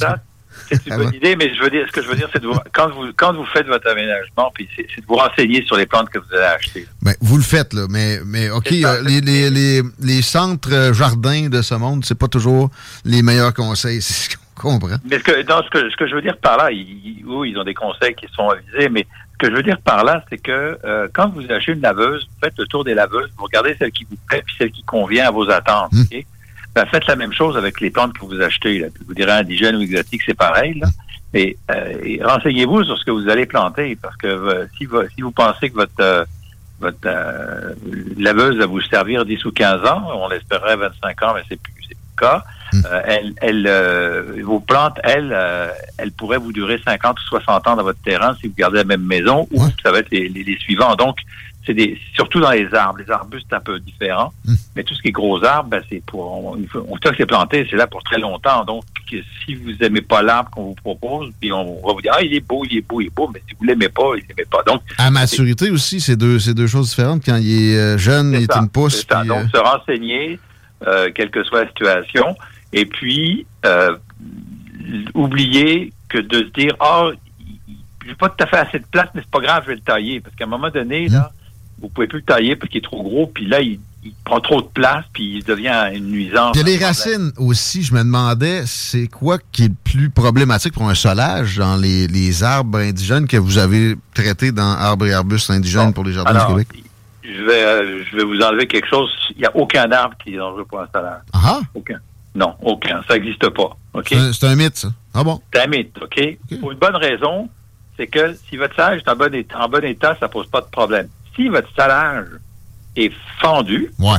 c'est 0.68 0.86
une 0.86 0.96
bonne 0.96 1.10
bon? 1.10 1.16
idée, 1.16 1.36
mais 1.36 1.54
je 1.54 1.62
veux 1.62 1.70
dire, 1.70 1.84
ce 1.86 1.92
que 1.92 2.02
je 2.02 2.08
veux 2.08 2.16
dire, 2.16 2.28
c'est 2.32 2.42
de 2.42 2.46
vous, 2.48 2.58
quand 2.72 2.90
vous, 2.90 3.06
quand 3.16 3.32
vous 3.34 3.44
faites 3.46 3.66
votre 3.66 3.88
aménagement, 3.88 4.50
puis 4.54 4.68
c'est 4.76 4.82
de 5.00 5.06
vous 5.06 5.14
renseigner 5.16 5.64
sur 5.64 5.76
les 5.76 5.86
plantes 5.86 6.08
que 6.10 6.18
vous 6.18 6.32
allez 6.34 6.42
acheter. 6.44 6.86
Ben, 7.02 7.14
vous 7.20 7.36
le 7.36 7.42
faites, 7.42 7.72
là, 7.72 7.86
mais, 7.88 8.20
mais 8.24 8.50
OK, 8.50 8.72
euh, 8.72 9.02
les, 9.02 9.20
les, 9.20 9.50
les, 9.50 9.82
les 10.00 10.22
centres 10.22 10.72
euh, 10.72 10.92
jardins 10.92 11.48
de 11.48 11.62
ce 11.62 11.74
monde, 11.74 12.04
c'est 12.04 12.18
pas 12.18 12.28
toujours 12.28 12.70
les 13.04 13.22
meilleurs 13.22 13.54
conseils, 13.54 14.02
c'est 14.02 14.30
ce 14.30 14.36
qu'on 14.56 14.78
comprend. 14.78 14.96
Mais 15.08 15.18
ce 15.18 15.24
que, 15.24 15.42
dans 15.42 15.62
ce 15.62 15.70
que, 15.70 15.90
ce 15.90 15.96
que 15.96 16.06
je 16.08 16.14
veux 16.14 16.22
dire 16.22 16.36
par 16.38 16.56
là, 16.56 16.70
ils, 16.72 17.22
oui, 17.26 17.50
ils 17.50 17.58
ont 17.58 17.64
des 17.64 17.74
conseils 17.74 18.14
qui 18.14 18.26
sont 18.34 18.48
avisés, 18.48 18.88
mais 18.88 19.06
ce 19.34 19.46
que 19.46 19.52
je 19.52 19.56
veux 19.56 19.62
dire 19.62 19.78
par 19.82 20.02
là, 20.02 20.24
c'est 20.30 20.38
que 20.38 20.78
euh, 20.84 21.08
quand 21.12 21.28
vous 21.28 21.42
achetez 21.52 21.72
une 21.72 21.82
laveuse, 21.82 22.24
vous 22.24 22.40
faites 22.42 22.54
le 22.58 22.64
tour 22.66 22.82
des 22.84 22.94
laveuses, 22.94 23.28
vous 23.36 23.44
regardez 23.44 23.76
celle 23.78 23.92
qui 23.92 24.04
vous 24.08 24.16
plaît 24.26 24.42
puis 24.44 24.54
celle 24.58 24.70
qui 24.72 24.82
convient 24.82 25.28
à 25.28 25.30
vos 25.30 25.48
attentes. 25.50 25.92
ok? 25.92 26.24
Ben, 26.76 26.84
faites 26.84 27.06
la 27.06 27.16
même 27.16 27.32
chose 27.32 27.56
avec 27.56 27.80
les 27.80 27.88
plantes 27.88 28.12
que 28.12 28.26
vous 28.26 28.38
achetez. 28.42 28.80
Là. 28.80 28.88
Vous 29.06 29.14
direz 29.14 29.32
indigène 29.32 29.76
ou 29.76 29.80
exotique, 29.80 30.20
c'est 30.26 30.34
pareil. 30.34 30.78
Là. 30.78 30.88
Et, 31.32 31.56
euh, 31.70 31.94
et 32.04 32.22
renseignez-vous 32.22 32.84
sur 32.84 32.98
ce 32.98 33.04
que 33.06 33.10
vous 33.10 33.30
allez 33.30 33.46
planter, 33.46 33.96
parce 33.96 34.14
que 34.18 34.26
euh, 34.26 34.66
si, 34.76 34.84
vous, 34.84 34.98
si 35.14 35.22
vous 35.22 35.30
pensez 35.30 35.70
que 35.70 35.74
votre 35.74 36.00
euh, 36.00 36.26
votre 36.78 36.98
euh, 37.06 37.74
laveuse 38.18 38.58
va 38.58 38.66
vous 38.66 38.82
servir 38.82 39.24
10 39.24 39.42
ou 39.46 39.52
15 39.52 39.86
ans, 39.86 40.02
on 40.16 40.28
l'espérait 40.28 40.76
25 40.76 41.22
ans, 41.22 41.32
mais 41.34 41.40
c'est 41.48 41.58
plus, 41.58 41.72
c'est 41.80 41.94
plus 41.94 42.04
le 42.14 42.20
cas. 42.20 42.44
Euh, 42.74 43.02
elle, 43.06 43.32
elle, 43.40 43.66
euh, 43.66 44.42
vos 44.44 44.60
plantes, 44.60 45.00
elles, 45.02 45.34
elles 45.96 46.12
pourraient 46.12 46.36
vous 46.36 46.52
durer 46.52 46.78
50 46.84 47.18
ou 47.18 47.22
60 47.22 47.68
ans 47.68 47.76
dans 47.76 47.84
votre 47.84 48.02
terrain 48.02 48.36
si 48.38 48.48
vous 48.48 48.54
gardez 48.54 48.76
la 48.76 48.84
même 48.84 49.04
maison, 49.04 49.48
ou 49.50 49.64
ça 49.82 49.92
va 49.92 50.00
être 50.00 50.10
les, 50.10 50.28
les, 50.28 50.44
les 50.44 50.58
suivants. 50.58 50.94
Donc, 50.94 51.16
c'est 51.66 51.74
des, 51.74 51.98
surtout 52.14 52.40
dans 52.40 52.52
les 52.52 52.72
arbres. 52.72 53.00
Les 53.04 53.10
arbustes, 53.10 53.46
c'est 53.50 53.56
un 53.56 53.60
peu 53.60 53.78
différent. 53.80 54.32
Mais 54.74 54.84
tout 54.84 54.94
ce 54.94 55.02
qui 55.02 55.08
est 55.08 55.12
gros 55.12 55.42
arbres, 55.44 55.68
ben, 55.70 55.82
c'est 55.90 56.02
pour, 56.06 56.32
on, 56.32 56.56
sait 56.56 57.10
que 57.10 57.16
c'est 57.18 57.26
planté, 57.26 57.66
c'est 57.68 57.76
là 57.76 57.86
pour 57.86 58.02
très 58.04 58.18
longtemps. 58.18 58.64
Donc, 58.64 58.84
si 59.44 59.54
vous 59.54 59.72
aimez 59.80 60.00
pas 60.00 60.22
l'arbre 60.22 60.50
qu'on 60.50 60.64
vous 60.66 60.74
propose, 60.74 61.32
puis 61.40 61.52
on 61.52 61.80
va 61.86 61.92
vous 61.92 62.00
dire, 62.00 62.12
ah, 62.14 62.22
il 62.22 62.32
est 62.34 62.40
beau, 62.40 62.64
il 62.64 62.78
est 62.78 62.88
beau, 62.88 63.00
il 63.00 63.08
est 63.08 63.14
beau, 63.14 63.28
mais 63.32 63.42
si 63.48 63.54
vous 63.58 63.64
l'aimez 63.64 63.88
pas, 63.88 64.12
il 64.16 64.24
l'aimez 64.28 64.48
pas. 64.48 64.62
Donc, 64.64 64.82
À 64.98 65.10
maturité 65.10 65.70
aussi, 65.70 66.00
c'est 66.00 66.16
deux, 66.16 66.38
c'est 66.38 66.54
deux 66.54 66.68
choses 66.68 66.90
différentes. 66.90 67.24
Quand 67.24 67.36
il 67.36 67.72
est 67.72 67.76
euh, 67.76 67.98
jeune, 67.98 68.32
il 68.32 68.42
est 68.44 68.56
une 68.56 68.68
pousse. 68.68 69.00
c'est 69.00 69.12
ça. 69.12 69.20
puis, 69.20 69.28
Donc, 69.28 69.44
euh, 69.44 69.58
se 69.58 69.62
renseigner, 69.62 70.38
euh, 70.86 71.10
quelle 71.14 71.30
que 71.30 71.42
soit 71.42 71.64
la 71.64 71.68
situation, 71.68 72.36
et 72.72 72.86
puis 72.86 73.46
euh, 73.64 73.96
oublier 75.14 75.92
que 76.08 76.18
de 76.18 76.38
se 76.38 76.52
dire 76.52 76.74
ah, 76.80 77.08
j'ai 78.06 78.14
pas 78.14 78.28
tout 78.28 78.44
à 78.44 78.46
fait 78.46 78.58
assez 78.58 78.78
de 78.78 78.86
place, 78.86 79.08
mais 79.14 79.22
c'est 79.22 79.30
pas 79.30 79.40
grave, 79.40 79.62
je 79.64 79.70
vais 79.70 79.76
le 79.76 79.80
tailler, 79.80 80.20
parce 80.20 80.34
qu'à 80.36 80.44
un 80.44 80.48
moment 80.48 80.70
donné, 80.70 81.08
là, 81.08 81.32
vous 81.80 81.88
pouvez 81.88 82.06
plus 82.06 82.18
le 82.18 82.24
tailler 82.24 82.56
parce 82.56 82.70
qu'il 82.70 82.78
est 82.78 82.84
trop 82.84 83.02
gros, 83.02 83.26
puis 83.26 83.46
là, 83.46 83.60
il, 83.60 83.78
il 84.04 84.12
prend 84.24 84.40
trop 84.40 84.62
de 84.62 84.66
place, 84.68 85.04
puis 85.12 85.38
il 85.38 85.44
devient 85.44 85.90
une 85.94 86.06
nuisance. 86.10 86.52
Puis 86.52 86.62
les 86.62 86.82
racines 86.82 87.32
aussi, 87.38 87.82
je 87.82 87.92
me 87.92 87.98
demandais, 87.98 88.62
c'est 88.66 89.08
quoi 89.08 89.38
qui 89.52 89.64
est 89.64 89.68
le 89.68 89.74
plus 89.84 90.10
problématique 90.10 90.72
pour 90.74 90.88
un 90.88 90.94
solage 90.94 91.56
dans 91.58 91.76
les, 91.76 92.06
les 92.06 92.42
arbres 92.42 92.78
indigènes 92.78 93.26
que 93.26 93.36
vous 93.36 93.58
avez 93.58 93.96
traités 94.14 94.52
dans 94.52 94.62
arbres 94.62 95.06
et 95.06 95.12
arbustes 95.12 95.50
indigènes 95.50 95.92
pour 95.92 96.04
les 96.04 96.12
jardins 96.12 96.30
Alors, 96.30 96.54
du 96.54 96.64
Québec? 96.64 96.84
Je 97.24 97.42
vais, 97.42 97.64
euh, 97.64 98.04
je 98.10 98.16
vais 98.16 98.24
vous 98.24 98.40
enlever 98.40 98.66
quelque 98.68 98.88
chose. 98.88 99.10
Il 99.34 99.38
n'y 99.40 99.44
a 99.46 99.56
aucun 99.56 99.90
arbre 99.90 100.14
qui 100.22 100.34
est 100.34 100.38
dangereux 100.38 100.64
pour 100.64 100.80
un 100.80 100.86
salade. 100.92 101.22
Ah 101.32 101.60
Aucun. 101.74 101.98
Non, 102.36 102.54
aucun. 102.62 103.02
Ça 103.08 103.14
n'existe 103.14 103.48
pas. 103.50 103.76
OK? 103.94 104.14
C'est 104.32 104.44
un- 104.46 104.54
mythe, 104.54 104.76
ça. 104.76 104.88
Ah 105.12 105.24
bon? 105.24 105.40
C'est 105.52 105.60
un 105.62 105.66
mythe, 105.66 105.96
OK? 106.00 106.38
Pour 106.60 106.70
une 106.72 106.78
bonne 106.78 106.96
raison, 106.96 107.48
c'est 107.96 108.06
que 108.06 108.34
si 108.48 108.56
votre 108.56 108.76
salage 108.76 109.00
est 109.04 109.10
en 109.10 109.16
bon 109.16 109.34
état, 109.34 109.58
en 109.64 109.68
bon 109.68 109.82
état 109.84 110.16
ça 110.20 110.28
pose 110.28 110.46
pas 110.46 110.60
de 110.60 110.66
problème. 110.66 111.08
Si 111.36 111.48
votre 111.48 111.72
salage 111.76 112.26
est 112.96 113.12
fendu, 113.38 113.90
Ouais. 113.98 114.18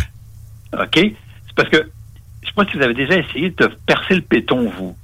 OK? 0.73 0.95
C'est 0.95 1.56
parce 1.56 1.69
que, 1.69 1.89
je 2.41 2.48
sais 2.48 2.53
pas 2.53 2.65
si 2.65 2.77
vous 2.77 2.84
avez 2.84 2.94
déjà 2.94 3.15
essayé 3.15 3.49
de 3.49 3.68
percer 3.85 4.15
le 4.15 4.22
béton, 4.22 4.72
vous. 4.77 4.95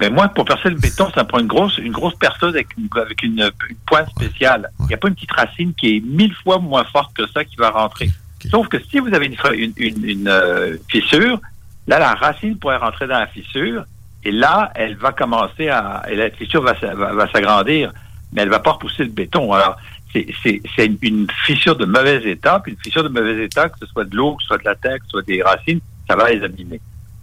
Mais 0.00 0.08
moi, 0.10 0.28
pour 0.28 0.46
percer 0.46 0.70
le 0.70 0.76
béton, 0.76 1.10
ça 1.14 1.22
me 1.22 1.28
prend 1.28 1.38
une 1.38 1.46
grosse, 1.46 1.76
une 1.78 1.92
grosse 1.92 2.14
perceuse 2.14 2.54
avec 2.54 2.68
une, 2.78 2.88
avec 2.98 3.22
une, 3.22 3.50
une 3.68 3.76
pointe 3.86 4.08
spéciale. 4.10 4.70
Il 4.80 4.86
n'y 4.86 4.94
a 4.94 4.96
pas 4.96 5.08
une 5.08 5.14
petite 5.14 5.32
racine 5.32 5.74
qui 5.74 5.96
est 5.96 6.00
mille 6.00 6.34
fois 6.42 6.58
moins 6.58 6.84
forte 6.84 7.14
que 7.14 7.26
ça 7.28 7.44
qui 7.44 7.56
va 7.56 7.70
rentrer. 7.70 8.10
Sauf 8.50 8.68
que 8.68 8.78
si 8.90 8.98
vous 8.98 9.12
avez 9.12 9.26
une, 9.26 10.28
euh, 10.28 10.76
fissure, 10.88 11.38
là, 11.86 11.98
la 11.98 12.14
racine 12.14 12.56
pourrait 12.58 12.78
rentrer 12.78 13.06
dans 13.06 13.18
la 13.18 13.26
fissure, 13.26 13.84
et 14.24 14.32
là, 14.32 14.72
elle 14.74 14.96
va 14.96 15.12
commencer 15.12 15.68
à, 15.68 16.02
et 16.08 16.16
la 16.16 16.30
fissure 16.30 16.62
va, 16.62 16.72
va, 16.72 17.12
va 17.12 17.30
s'agrandir, 17.30 17.92
mais 18.32 18.42
elle 18.42 18.48
va 18.48 18.60
pas 18.60 18.72
repousser 18.72 19.04
le 19.04 19.10
béton. 19.10 19.52
Alors, 19.52 19.76
c'est, 20.12 20.90
une, 21.02 21.26
fissure 21.44 21.76
de 21.76 21.84
mauvais 21.84 22.22
état, 22.30 22.60
puis 22.60 22.72
une 22.72 22.78
fissure 22.78 23.04
de 23.04 23.08
mauvais 23.08 23.44
état, 23.44 23.68
que 23.68 23.78
ce 23.78 23.86
soit 23.86 24.04
de 24.04 24.16
l'eau, 24.16 24.34
que 24.34 24.42
ce 24.42 24.48
soit 24.48 24.58
de 24.58 24.64
la 24.64 24.74
terre, 24.74 24.98
que 24.98 25.04
ce 25.04 25.10
soit 25.10 25.26
des 25.26 25.42
racines, 25.42 25.80
ça 26.08 26.16
va 26.16 26.30
les 26.30 26.42
abîmer. 26.42 26.80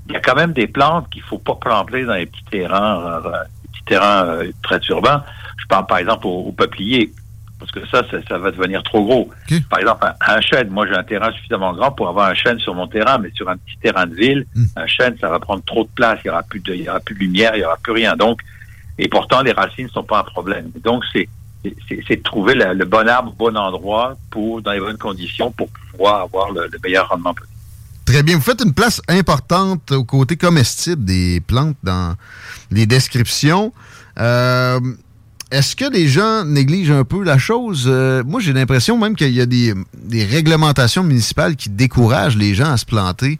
Il 0.07 0.13
y 0.13 0.15
a 0.15 0.21
quand 0.21 0.35
même 0.35 0.53
des 0.53 0.67
plantes 0.67 1.09
qu'il 1.09 1.21
faut 1.21 1.37
pas 1.37 1.55
planter 1.55 2.05
dans 2.05 2.13
les 2.13 2.25
petits 2.25 2.45
terrains, 2.49 2.99
euh, 2.99 3.21
euh, 3.25 3.43
les 3.63 3.69
petits 3.71 3.83
terrains 3.85 4.25
euh, 4.25 4.51
très 4.63 4.79
urbains. 4.89 5.23
Je 5.57 5.65
parle 5.67 5.85
par 5.85 5.97
exemple 5.97 6.27
au, 6.27 6.45
au 6.47 6.51
peuplier, 6.53 7.11
parce 7.59 7.71
que 7.71 7.85
ça, 7.87 8.03
ça, 8.09 8.17
ça 8.27 8.37
va 8.37 8.51
devenir 8.51 8.83
trop 8.83 9.03
gros. 9.03 9.29
Par 9.69 9.79
exemple, 9.79 10.05
un, 10.05 10.35
un 10.35 10.41
chêne, 10.41 10.69
moi 10.69 10.87
j'ai 10.87 10.95
un 10.95 11.03
terrain 11.03 11.31
suffisamment 11.33 11.73
grand 11.73 11.91
pour 11.91 12.07
avoir 12.07 12.29
un 12.29 12.35
chêne 12.35 12.59
sur 12.59 12.73
mon 12.73 12.87
terrain, 12.87 13.17
mais 13.17 13.31
sur 13.33 13.49
un 13.49 13.57
petit 13.57 13.77
terrain 13.81 14.05
de 14.05 14.15
ville, 14.15 14.45
un 14.75 14.87
chêne, 14.87 15.17
ça 15.19 15.29
va 15.29 15.39
prendre 15.39 15.63
trop 15.65 15.83
de 15.83 15.89
place, 15.89 16.19
il 16.23 16.27
y 16.27 16.29
aura 16.29 16.43
plus 16.43 16.61
de, 16.61 16.73
il 16.73 16.83
y 16.83 16.89
aura 16.89 16.99
plus 17.01 17.15
de 17.15 17.19
lumière, 17.19 17.51
il 17.55 17.61
y 17.61 17.65
aura 17.65 17.77
plus 17.77 17.93
rien. 17.93 18.15
Donc, 18.15 18.41
et 18.99 19.07
pourtant 19.07 19.41
les 19.41 19.51
racines 19.51 19.89
sont 19.89 20.03
pas 20.03 20.19
un 20.19 20.23
problème. 20.23 20.71
Donc 20.83 21.03
c'est 21.11 21.27
c'est- 21.87 22.15
de 22.17 22.21
trouver 22.23 22.53
le 22.55 22.85
bon 22.85 23.07
arbre 23.07 23.31
au 23.31 23.35
bon 23.35 23.57
endroit 23.57 24.15
pour 24.29 24.61
dans 24.61 24.71
les 24.71 24.79
bonnes 24.79 24.97
conditions 24.97 25.51
pour 25.51 25.67
pouvoir 25.91 26.21
avoir 26.21 26.51
le, 26.51 26.67
le 26.71 26.79
meilleur 26.83 27.07
rendement 27.09 27.33
possible. 27.33 27.53
Très 28.05 28.23
bien. 28.23 28.35
Vous 28.37 28.41
faites 28.43 28.61
une 28.63 28.73
place 28.73 29.01
importante 29.09 29.91
au 29.91 30.03
côté 30.03 30.37
comestible 30.37 31.03
des 31.03 31.41
plantes 31.45 31.75
dans 31.83 32.15
les 32.71 32.85
descriptions. 32.85 33.73
Euh, 34.19 34.79
Est-ce 35.51 35.75
que 35.77 35.85
les 35.89 36.07
gens 36.09 36.43
négligent 36.43 36.91
un 36.91 37.03
peu 37.05 37.23
la 37.23 37.37
chose? 37.37 37.85
Euh, 37.87 38.21
moi, 38.25 38.41
j'ai 38.41 38.51
l'impression 38.53 38.97
même 38.97 39.15
qu'il 39.15 39.31
y 39.33 39.39
a 39.41 39.45
des 39.45 39.73
réglementations 40.25 41.03
municipales 41.03 41.55
qui 41.55 41.69
découragent 41.69 42.35
les 42.37 42.53
gens 42.53 42.71
à 42.71 42.77
se 42.77 42.85
planter 42.85 43.39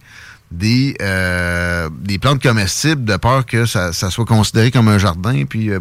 des, 0.52 0.96
euh, 1.02 1.90
des 2.00 2.18
plantes 2.20 2.42
comestibles 2.42 3.04
de 3.04 3.18
peur 3.18 3.46
que 3.46 3.66
ça, 3.66 3.92
ça 3.92 4.10
soit 4.10 4.26
considéré 4.26 4.72
comme 4.72 4.88
un 4.88 4.98
jardin, 4.98 5.44
puis 5.44 5.70
euh, 5.72 5.80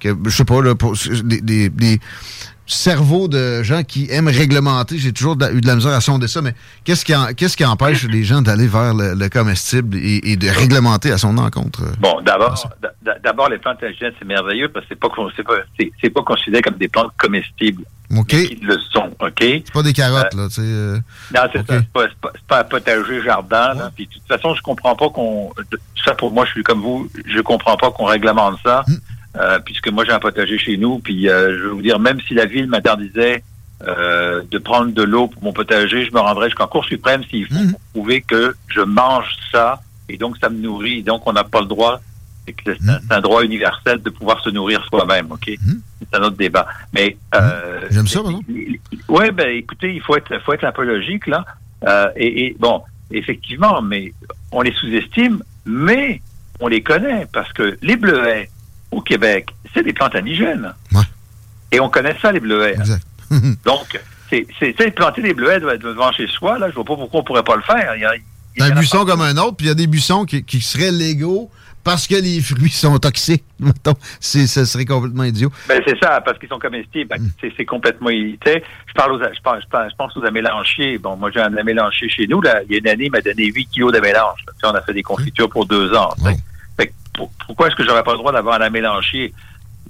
que, 0.00 0.16
je 0.24 0.30
sais 0.30 0.44
pas, 0.44 0.62
là, 0.62 0.74
pour- 0.74 0.94
des, 1.24 1.40
des- 1.40 1.68
des- 1.68 2.00
cerveau 2.66 3.28
de 3.28 3.62
gens 3.62 3.82
qui 3.84 4.08
aiment 4.10 4.28
réglementer. 4.28 4.98
J'ai 4.98 5.12
toujours 5.12 5.36
eu 5.52 5.60
de 5.60 5.66
la 5.66 5.76
misère 5.76 5.92
à 5.92 6.00
sonder 6.00 6.28
ça, 6.28 6.42
mais 6.42 6.54
qu'est-ce 6.84 7.04
qui, 7.04 7.12
qu'est-ce 7.36 7.56
qui 7.56 7.64
empêche 7.64 8.04
les 8.04 8.24
gens 8.24 8.42
d'aller 8.42 8.66
vers 8.66 8.92
le, 8.94 9.28
comestible 9.28 9.96
et, 9.96 10.36
de 10.36 10.48
réglementer 10.48 11.12
à 11.12 11.18
son 11.18 11.38
encontre? 11.38 11.82
Bon, 12.00 12.20
d'abord, 12.22 12.68
d'abord 13.22 13.48
les 13.48 13.58
plantes 13.58 13.82
indigènes, 13.82 14.12
c'est 14.18 14.24
merveilleux 14.24 14.68
parce 14.68 14.86
que 14.86 14.94
c'est 14.94 15.00
pas, 15.00 15.08
c'est 16.00 16.10
pas, 16.10 16.22
considéré 16.22 16.62
comme 16.62 16.76
des 16.76 16.88
plantes 16.88 17.12
comestibles. 17.18 17.84
OK. 18.16 18.34
Ils 18.34 18.64
le 18.64 18.78
sont, 18.92 19.10
OK? 19.20 19.40
C'est 19.40 19.72
pas 19.72 19.82
des 19.82 19.92
carottes, 19.92 20.34
là, 20.34 20.46
tu 20.48 20.54
sais. 20.54 20.62
Euh, 20.62 20.98
non, 21.34 21.40
c'est 21.52 21.66
ça. 21.66 21.78
C'est 21.78 22.46
pas, 22.46 22.60
un 22.60 22.64
potager 22.64 23.22
jardin, 23.22 23.74
là. 23.74 23.90
Puis, 23.94 24.06
de 24.06 24.12
toute 24.12 24.26
façon, 24.28 24.54
je 24.54 24.62
comprends 24.62 24.94
pas 24.94 25.08
qu'on... 25.08 25.52
Ça, 26.04 26.14
pour 26.14 26.30
moi, 26.30 26.44
je 26.44 26.52
suis 26.52 26.62
comme 26.62 26.82
vous, 26.82 27.10
je 27.26 27.40
comprends 27.40 27.76
pas 27.76 27.90
qu'on 27.90 28.04
réglemente 28.04 28.58
ça. 28.64 28.84
Hmm. 28.86 28.94
Euh, 29.38 29.58
puisque 29.58 29.88
moi 29.88 30.04
j'ai 30.04 30.12
un 30.12 30.18
potager 30.18 30.58
chez 30.58 30.76
nous, 30.76 30.98
puis 30.98 31.28
euh, 31.28 31.58
je 31.58 31.62
veux 31.64 31.70
vous 31.70 31.82
dire, 31.82 31.98
même 31.98 32.20
si 32.26 32.34
la 32.34 32.46
ville 32.46 32.66
m'interdisait 32.68 33.42
euh, 33.86 34.42
de 34.50 34.58
prendre 34.58 34.92
de 34.92 35.02
l'eau 35.02 35.26
pour 35.28 35.42
mon 35.42 35.52
potager, 35.52 36.06
je 36.06 36.12
me 36.12 36.20
rendrais 36.20 36.46
jusqu'en 36.46 36.66
Cour 36.66 36.84
suprême 36.86 37.22
s'il 37.28 37.46
faut 37.46 37.54
mhm. 37.54 37.74
prouver 37.92 38.22
que 38.22 38.54
je 38.68 38.80
mange 38.80 39.36
ça 39.52 39.80
et 40.08 40.16
donc 40.16 40.36
ça 40.40 40.48
me 40.48 40.58
nourrit. 40.58 41.02
Donc 41.02 41.26
on 41.26 41.34
n'a 41.34 41.44
pas 41.44 41.60
le 41.60 41.66
droit, 41.66 42.00
c'est 42.46 42.80
mhm. 42.80 43.00
un 43.10 43.20
droit 43.20 43.44
universel 43.44 44.00
de 44.00 44.08
pouvoir 44.08 44.42
se 44.42 44.48
nourrir 44.48 44.82
soi-même. 44.86 45.30
Ok, 45.30 45.48
mhm. 45.48 45.80
c'est 46.00 46.18
un 46.18 46.22
autre 46.22 46.36
débat. 46.36 46.66
Mais 46.94 47.18
j'aime 47.90 48.06
ça, 48.06 48.22
non 48.22 48.40
Ouais, 49.08 49.32
ben 49.32 49.48
écoutez, 49.48 49.94
il 49.94 50.00
faut 50.00 50.16
être, 50.16 50.38
faut 50.44 50.54
être 50.54 50.64
un 50.64 50.72
peu 50.72 50.84
logique 50.84 51.26
là. 51.26 51.44
Et, 52.16 52.46
et, 52.46 52.56
bon, 52.58 52.82
effectivement, 53.10 53.82
mais 53.82 54.14
on 54.50 54.62
les 54.62 54.72
sous-estime, 54.72 55.42
mais 55.66 56.22
on 56.58 56.68
les 56.68 56.82
connaît 56.82 57.26
parce 57.32 57.52
que 57.52 57.76
les 57.82 57.96
bleuets 57.96 58.48
au 58.90 59.00
Québec, 59.00 59.48
c'est 59.74 59.82
des 59.82 59.92
plantes 59.92 60.14
indigènes. 60.14 60.72
Et 61.72 61.80
on 61.80 61.88
connaît 61.88 62.16
ça, 62.20 62.32
les 62.32 62.40
bleuets. 62.40 62.76
Donc, 63.64 64.00
c'est 64.30 64.90
planter 64.94 65.22
des 65.22 65.34
bleuets 65.34 65.60
devant 65.60 66.12
chez 66.12 66.26
soi, 66.26 66.58
là, 66.58 66.68
je 66.70 66.74
vois 66.74 66.84
pas 66.84 66.96
pourquoi 66.96 67.20
on 67.20 67.24
pourrait 67.24 67.42
pas 67.42 67.56
le 67.56 67.62
faire. 67.62 67.94
Il 67.96 68.02
y 68.02 68.04
a, 68.04 68.66
un 68.66 68.70
buisson 68.70 69.04
comme 69.04 69.20
un 69.20 69.36
autre, 69.36 69.56
puis 69.56 69.66
il 69.66 69.68
y 69.68 69.72
a 69.72 69.74
des 69.74 69.86
buissons 69.86 70.24
qui, 70.24 70.60
seraient 70.60 70.92
légaux 70.92 71.50
parce 71.84 72.08
que 72.08 72.16
les 72.16 72.40
fruits 72.42 72.70
sont 72.70 72.98
toxiques. 72.98 73.44
ce 74.20 74.46
serait 74.46 74.84
complètement 74.84 75.24
idiot. 75.24 75.52
Ben, 75.68 75.80
c'est 75.86 75.98
ça, 76.02 76.20
parce 76.20 76.38
qu'ils 76.38 76.48
sont 76.48 76.58
comestibles. 76.58 77.08
Ben, 77.08 77.20
mm. 77.20 77.50
C'est 77.56 77.64
complètement 77.64 78.10
illimité. 78.10 78.62
Je 78.86 78.92
parle 78.94 79.12
aux, 79.12 79.18
je, 79.18 79.40
pense, 79.42 79.62
je 79.62 79.96
pense 79.96 80.16
aux 80.16 80.24
amélanchiers. 80.24 80.98
Bon, 80.98 81.16
moi, 81.16 81.30
j'ai 81.32 81.40
un 81.40 81.56
amélanchier 81.56 82.08
chez 82.08 82.26
nous. 82.26 82.40
Là. 82.40 82.60
Il 82.66 82.72
y 82.72 82.74
a 82.76 82.78
une 82.78 82.88
année, 82.88 83.04
il 83.04 83.12
m'a 83.12 83.20
donné 83.20 83.46
8 83.46 83.66
kilos 83.66 83.92
d'amélanche. 83.92 84.40
On 84.64 84.70
a 84.70 84.82
fait 84.82 84.94
des 84.94 85.02
confitures 85.02 85.48
pour 85.48 85.66
deux 85.66 85.94
ans 85.94 86.10
pourquoi 87.46 87.68
est-ce 87.68 87.76
que 87.76 87.84
j'aurais 87.84 88.02
pas 88.02 88.12
le 88.12 88.18
droit 88.18 88.32
d'avoir 88.32 88.60
un 88.60 88.64
amélanchier? 88.64 89.32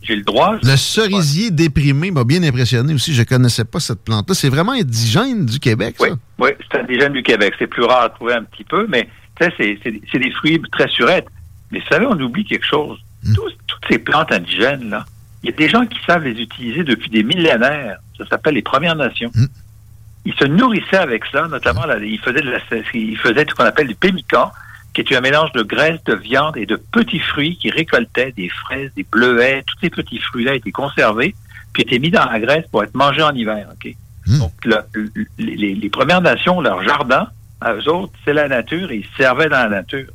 J'ai 0.02 0.16
le 0.16 0.22
droit. 0.22 0.56
Le 0.62 0.76
cerisier 0.76 1.50
déprimé 1.50 2.10
m'a 2.10 2.24
bien 2.24 2.42
impressionné 2.42 2.94
aussi. 2.94 3.14
Je 3.14 3.22
connaissais 3.22 3.64
pas 3.64 3.80
cette 3.80 4.04
plante-là. 4.04 4.34
C'est 4.34 4.48
vraiment 4.48 4.72
indigène 4.72 5.46
du 5.46 5.58
Québec, 5.58 5.96
ça? 5.98 6.06
Oui, 6.38 6.50
c'est 6.70 6.78
indigène 6.78 7.12
du 7.12 7.22
Québec. 7.22 7.54
C'est 7.58 7.66
plus 7.66 7.82
rare 7.82 8.02
à 8.02 8.08
trouver 8.10 8.34
un 8.34 8.44
petit 8.44 8.64
peu, 8.64 8.86
mais 8.88 9.08
c'est 9.40 10.18
des 10.18 10.30
fruits 10.32 10.60
très 10.70 10.88
surettes. 10.88 11.26
Mais 11.72 11.80
vous 11.80 11.86
savez, 11.88 12.06
on 12.06 12.18
oublie 12.20 12.44
quelque 12.44 12.66
chose. 12.66 12.98
Hmm. 13.24 13.34
toutes 13.66 13.84
ces 13.90 13.98
plantes 13.98 14.30
indigènes, 14.30 14.88
là, 14.90 15.04
il 15.42 15.50
y 15.50 15.52
a 15.52 15.56
des 15.56 15.68
gens 15.68 15.84
qui 15.84 15.98
savent 16.06 16.22
les 16.22 16.40
utiliser 16.40 16.84
depuis 16.84 17.10
des 17.10 17.24
millénaires. 17.24 17.98
Ça 18.18 18.26
s'appelle 18.26 18.54
les 18.54 18.62
Premières 18.62 18.94
Nations. 18.94 19.30
Hmm. 19.34 19.46
Ils 20.24 20.34
se 20.34 20.44
nourrissaient 20.44 20.96
avec 20.96 21.24
ça, 21.32 21.46
notamment, 21.48 21.82
ils 22.02 22.18
faisaient, 22.18 22.42
de 22.42 22.50
la, 22.50 22.58
ils 22.94 23.16
faisaient 23.16 23.46
ce 23.48 23.54
qu'on 23.54 23.64
appelle 23.64 23.86
du 23.86 23.94
pémican, 23.94 24.50
qui 25.02 25.12
est 25.12 25.16
un 25.16 25.20
mélange 25.20 25.52
de 25.52 25.62
graisse, 25.62 26.02
de 26.04 26.14
viande 26.14 26.56
et 26.56 26.64
de 26.64 26.76
petits 26.76 27.18
fruits 27.18 27.56
qui 27.58 27.70
récoltaient 27.70 28.32
des 28.32 28.48
fraises, 28.48 28.90
des 28.96 29.04
bleuets, 29.04 29.62
tous 29.66 29.76
ces 29.80 29.90
petits 29.90 30.18
fruits-là 30.18 30.54
étaient 30.54 30.72
conservés, 30.72 31.34
puis 31.72 31.82
étaient 31.82 31.98
mis 31.98 32.10
dans 32.10 32.24
la 32.24 32.40
graisse 32.40 32.64
pour 32.70 32.82
être 32.82 32.94
mangés 32.94 33.22
en 33.22 33.34
hiver. 33.34 33.68
Hmm. 34.26 34.38
Donc, 34.38 34.52
les, 35.38 35.90
Premières 35.90 36.22
Nations, 36.22 36.60
leur 36.60 36.82
jardin, 36.82 37.28
à 37.60 37.74
eux 37.74 37.88
autres, 37.88 38.12
c'est 38.24 38.32
la 38.32 38.48
nature 38.48 38.90
et 38.90 38.96
ils 38.96 39.16
servaient 39.16 39.48
dans 39.48 39.62
la 39.64 39.68
nature. 39.68 40.08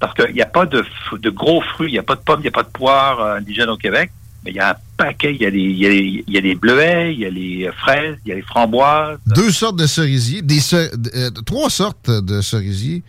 Parce 0.00 0.14
qu'il 0.14 0.34
n'y 0.34 0.42
a 0.42 0.46
pas 0.46 0.66
de, 0.66 0.84
de, 1.12 1.30
gros 1.30 1.60
fruits, 1.60 1.90
il 1.90 1.92
n'y 1.92 1.98
a 1.98 2.04
pas 2.04 2.14
de 2.14 2.20
pommes, 2.20 2.40
il 2.40 2.42
n'y 2.42 2.48
a 2.48 2.52
pas 2.52 2.62
de 2.62 2.68
poires 2.68 3.20
euh, 3.20 3.36
indigènes 3.36 3.70
au 3.70 3.76
Québec, 3.76 4.10
mais 4.44 4.50
il 4.50 4.56
y 4.56 4.60
a 4.60 4.70
un 4.70 4.76
paquet, 4.98 5.34
il 5.34 5.40
y 5.40 5.46
a, 5.46 5.50
des, 5.50 5.58
il, 5.58 6.24
y 6.28 6.36
a 6.36 6.40
des, 6.40 6.54
bleuets, 6.54 7.14
il 7.14 7.20
y 7.20 7.24
a 7.24 7.30
les 7.30 7.70
fraises, 7.78 8.16
il 8.24 8.28
y 8.28 8.32
a 8.32 8.34
les 8.34 8.42
framboises. 8.42 9.18
Deux 9.26 9.50
sortes 9.50 9.76
de 9.76 9.86
cerisiers, 9.86 10.42
des, 10.42 10.60
euh, 10.74 11.30
trois 11.46 11.70
sortes 11.70 12.10
de 12.10 12.42
cerisiers. 12.42 13.02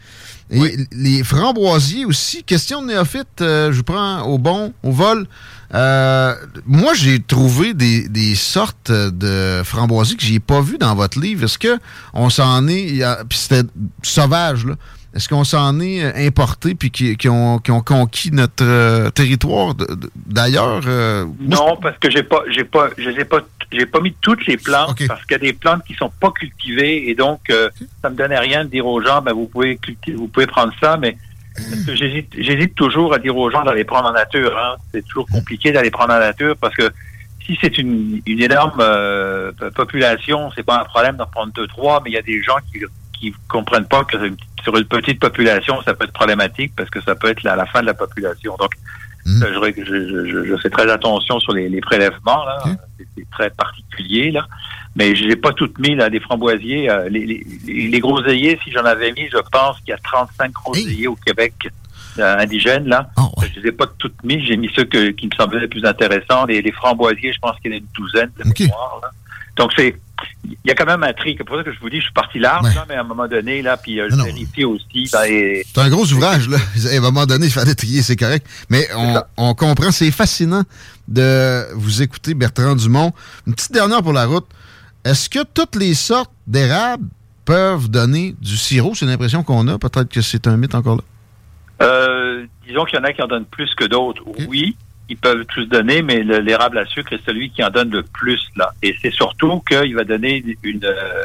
Et 0.51 0.77
les 0.93 1.23
framboisiers 1.23 2.05
aussi, 2.05 2.43
question 2.43 2.81
de 2.81 2.87
néophyte, 2.87 3.41
euh, 3.41 3.71
je 3.71 3.81
prends 3.81 4.21
au 4.21 4.37
bon, 4.37 4.73
au 4.81 4.91
vol. 4.91 5.27
Euh, 5.75 6.33
moi, 6.65 6.93
j'ai 6.95 7.19
trouvé 7.19 7.73
des, 7.73 8.35
sortes 8.35 8.91
de 8.91 9.61
framboisiers 9.63 10.15
que 10.15 10.23
j'ai 10.23 10.39
pas 10.39 10.61
vues 10.61 10.79
dans 10.79 10.95
votre 10.95 11.19
livre. 11.19 11.43
Est-ce 11.43 11.59
que 11.59 11.77
on 12.13 12.29
s'en 12.29 12.67
est, 12.67 13.03
puis 13.27 13.37
c'était 13.37 13.67
sauvage 14.01 14.65
là. 14.65 14.75
Est-ce 15.15 15.27
qu'on 15.27 15.43
s'en 15.43 15.79
est 15.79 16.03
euh, 16.03 16.27
importé 16.27 16.75
puis 16.75 16.91
qui, 16.91 17.29
ont, 17.29 17.59
conquis 17.59 18.31
notre 18.31 19.09
territoire 19.11 19.73
d'ailleurs 20.15 20.81
Non, 21.39 21.77
parce 21.81 21.97
que 21.97 22.09
j'ai 22.09 22.23
pas, 22.23 22.43
j'ai 22.49 22.63
pas, 22.63 22.89
je 22.97 23.09
les 23.09 23.25
pas 23.25 23.41
j'ai 23.71 23.85
pas 23.85 23.99
mis 23.99 24.13
toutes 24.21 24.45
les 24.47 24.57
plantes 24.57 24.97
parce 25.07 25.21
qu'il 25.25 25.31
y 25.31 25.35
a 25.35 25.39
des 25.39 25.53
plantes 25.53 25.83
qui 25.85 25.93
sont 25.93 26.11
pas 26.19 26.31
cultivées 26.31 27.09
et 27.09 27.15
donc 27.15 27.41
euh, 27.49 27.69
ça 28.01 28.09
me 28.09 28.15
donnait 28.15 28.39
rien 28.39 28.65
de 28.65 28.69
dire 28.69 28.85
aux 28.85 29.01
gens 29.01 29.21
ben 29.21 29.33
vous 29.33 29.47
pouvez 29.47 29.77
cultiver, 29.77 30.17
vous 30.17 30.27
pouvez 30.27 30.47
prendre 30.47 30.73
ça 30.81 30.97
mais 30.97 31.17
j'hésite 31.87 32.33
j'hésite 32.37 32.75
toujours 32.75 33.13
à 33.13 33.19
dire 33.19 33.35
aux 33.37 33.51
gens 33.51 33.63
d'aller 33.63 33.83
prendre 33.83 34.09
en 34.09 34.13
nature 34.13 34.57
hein. 34.57 34.75
c'est 34.91 35.05
toujours 35.05 35.27
compliqué 35.27 35.71
d'aller 35.71 35.91
prendre 35.91 36.13
en 36.13 36.19
nature 36.19 36.55
parce 36.59 36.75
que 36.75 36.89
si 37.45 37.57
c'est 37.61 37.77
une, 37.77 38.21
une 38.25 38.41
énorme 38.41 38.79
euh, 38.79 39.51
population 39.75 40.51
c'est 40.55 40.63
pas 40.63 40.81
un 40.81 40.85
problème 40.85 41.17
d'en 41.17 41.27
prendre 41.27 41.53
deux 41.53 41.67
trois 41.67 42.01
mais 42.03 42.09
il 42.09 42.13
y 42.13 42.17
a 42.17 42.23
des 42.23 42.41
gens 42.41 42.57
qui 42.71 42.79
qui 43.19 43.33
comprennent 43.47 43.87
pas 43.87 44.03
que 44.03 44.17
sur 44.63 44.75
une 44.75 44.85
petite 44.85 45.19
population 45.19 45.81
ça 45.83 45.93
peut 45.93 46.05
être 46.05 46.13
problématique 46.13 46.73
parce 46.75 46.89
que 46.89 47.01
ça 47.01 47.15
peut 47.15 47.29
être 47.29 47.43
la, 47.43 47.55
la 47.55 47.65
fin 47.65 47.81
de 47.81 47.87
la 47.87 47.93
population 47.93 48.55
donc 48.59 48.71
Hmm. 49.25 49.43
Je, 49.43 50.57
fais 50.61 50.69
très 50.69 50.89
attention 50.89 51.39
sur 51.39 51.53
les, 51.53 51.81
prélèvements, 51.81 52.45
là. 52.45 52.63
C'est 53.15 53.29
très 53.31 53.49
particulier, 53.49 54.31
là. 54.31 54.47
Mais 54.95 55.15
je 55.15 55.25
n'ai 55.25 55.35
pas 55.35 55.53
toutes 55.53 55.77
mis, 55.77 55.95
là, 55.95 56.09
des 56.09 56.19
framboisiers. 56.19 56.89
Euh, 56.89 57.09
les, 57.09 57.45
les, 57.65 57.99
groseilliers, 57.99 58.59
si 58.63 58.71
j'en 58.71 58.85
avais 58.85 59.11
mis, 59.11 59.29
je 59.29 59.37
pense 59.51 59.77
qu'il 59.79 59.89
y 59.89 59.93
a 59.93 59.97
35 59.97 60.51
groseilliers 60.51 61.07
au 61.07 61.15
Québec 61.15 61.53
euh, 62.17 62.37
indigènes, 62.39 62.87
là. 62.87 63.09
Ah, 63.17 63.29
je 63.41 63.59
ne 63.59 63.63
les 63.63 63.69
ai 63.69 63.71
pas 63.71 63.85
toutes 63.99 64.23
mis. 64.23 64.43
J'ai 64.45 64.57
mis 64.57 64.69
ceux 64.75 64.85
qui 64.85 65.27
me 65.27 65.35
semblaient 65.35 65.59
les 65.59 65.67
plus 65.67 65.85
intéressants. 65.85 66.45
Les, 66.45 66.71
framboisiers, 66.71 67.33
je 67.33 67.39
pense 67.39 67.59
qu'il 67.59 67.71
y 67.71 67.75
en 67.75 67.77
a 67.77 67.79
une 67.79 67.87
douzaine 67.93 68.31
de 68.37 68.43
mémoire, 68.59 68.99
là. 69.03 69.09
Donc, 69.59 69.71
c'est 69.75 69.93
il 70.45 70.57
y 70.65 70.71
a 70.71 70.75
quand 70.75 70.85
même 70.85 71.03
un 71.03 71.13
tri. 71.13 71.35
C'est 71.37 71.43
pour 71.43 71.57
ça 71.57 71.63
que 71.63 71.71
je 71.71 71.79
vous 71.79 71.89
dis, 71.89 71.97
je 71.97 72.03
suis 72.03 72.13
parti 72.13 72.39
large, 72.39 72.65
mais 72.87 72.95
à 72.95 73.01
un 73.01 73.03
moment 73.03 73.27
donné, 73.27 73.61
là, 73.61 73.77
puis 73.77 73.99
euh, 73.99 74.07
je 74.09 74.15
vérifie 74.15 74.63
aussi. 74.63 75.09
Ben, 75.11 75.63
c'est 75.65 75.77
un 75.77 75.89
gros 75.89 76.05
ouvrage, 76.13 76.49
là. 76.49 76.57
À 76.91 76.97
un 76.97 77.01
moment 77.01 77.25
donné, 77.25 77.47
il 77.47 77.51
fallait 77.51 77.75
trier, 77.75 78.01
c'est 78.01 78.15
correct. 78.15 78.47
Mais 78.69 78.87
on, 79.37 79.53
comprend, 79.53 79.91
c'est 79.91 80.11
fascinant 80.11 80.63
de 81.07 81.73
vous 81.75 82.01
écouter, 82.01 82.33
Bertrand 82.33 82.75
Dumont. 82.75 83.11
Une 83.47 83.53
petite 83.53 83.73
dernière 83.73 84.01
pour 84.01 84.13
la 84.13 84.25
route. 84.25 84.47
Est-ce 85.03 85.29
que 85.29 85.43
toutes 85.43 85.75
les 85.75 85.93
sortes 85.93 86.31
d'érables 86.47 87.07
peuvent 87.45 87.89
donner 87.89 88.35
du 88.41 88.57
sirop? 88.57 88.95
C'est 88.95 89.05
l'impression 89.05 89.43
qu'on 89.43 89.67
a. 89.67 89.77
Peut-être 89.77 90.09
que 90.09 90.21
c'est 90.21 90.47
un 90.47 90.57
mythe 90.57 90.75
encore 90.75 90.97
là. 90.97 91.03
Euh, 91.81 92.45
disons 92.67 92.85
qu'il 92.85 92.99
y 92.99 93.01
en 93.01 93.05
a 93.05 93.13
qui 93.13 93.21
en 93.21 93.27
donnent 93.27 93.45
plus 93.45 93.73
que 93.75 93.85
d'autres. 93.85 94.23
Oui 94.47 94.75
ils 95.09 95.17
peuvent 95.17 95.45
tous 95.45 95.65
donner, 95.65 96.01
mais 96.01 96.23
l'érable 96.23 96.77
à 96.77 96.85
sucre 96.85 97.13
est 97.13 97.25
celui 97.25 97.49
qui 97.49 97.63
en 97.63 97.69
donne 97.69 97.89
le 97.89 98.03
plus 98.03 98.41
là. 98.55 98.71
Et 98.81 98.95
c'est 99.01 99.11
surtout 99.11 99.61
qu'il 99.67 99.95
va 99.95 100.03
donner 100.03 100.43
une, 100.63 100.85
euh, 100.85 101.23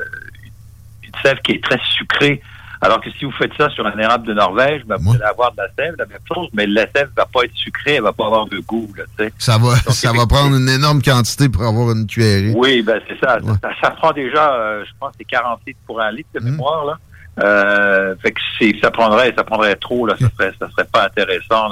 une 1.03 1.13
sève 1.23 1.39
qui 1.45 1.53
est 1.53 1.63
très 1.63 1.81
sucrée. 1.97 2.41
Alors 2.81 3.01
que 3.01 3.11
si 3.13 3.25
vous 3.25 3.33
faites 3.33 3.53
ça 3.57 3.71
sur 3.71 3.87
un 3.87 3.99
érable 3.99 4.27
de 4.27 4.35
Norvège, 4.35 4.83
ben, 4.85 4.97
vous 5.01 5.15
allez 5.15 5.23
avoir 5.23 5.53
de 5.53 5.57
la 5.57 5.69
sève, 5.75 5.95
la 5.99 6.05
même 6.05 6.19
chose, 6.35 6.49
mais 6.53 6.67
la 6.67 6.87
sève 6.95 7.09
va 7.17 7.25
pas 7.25 7.45
être 7.45 7.55
sucrée, 7.55 7.95
elle 7.95 8.03
va 8.03 8.13
pas 8.13 8.27
avoir 8.27 8.47
de 8.47 8.59
goût. 8.59 8.93
Là, 8.97 9.05
ça 9.39 9.57
va, 9.57 9.77
ça 9.77 10.13
va 10.13 10.27
prendre 10.27 10.55
une 10.57 10.69
énorme 10.69 11.01
quantité 11.01 11.49
pour 11.49 11.63
avoir 11.63 11.93
une 11.93 12.07
cuillerée. 12.07 12.53
Oui, 12.55 12.83
ben 12.83 13.01
c'est 13.09 13.19
ça. 13.21 13.39
ça. 13.81 13.91
prend 13.93 14.13
déjà, 14.13 14.55
euh, 14.55 14.85
je 14.85 14.91
pense, 15.01 15.13
c'est 15.17 15.25
40 15.25 15.61
litres 15.67 15.81
pour 15.87 16.01
un 16.01 16.11
litre 16.11 16.29
de 16.35 16.41
mmh. 16.41 16.45
mémoire. 16.45 16.85
Là. 16.85 16.99
Euh, 17.43 18.15
fait 18.23 18.33
que 18.33 18.41
ça 18.81 18.91
prendrait, 18.93 19.35
ça 19.37 19.43
prendrait 19.43 19.75
trop, 19.75 20.07
là, 20.07 20.15
ça 20.21 20.29
serait, 20.39 20.53
ça 20.59 20.71
serait 20.71 20.87
pas 20.93 21.07
intéressant 21.07 21.69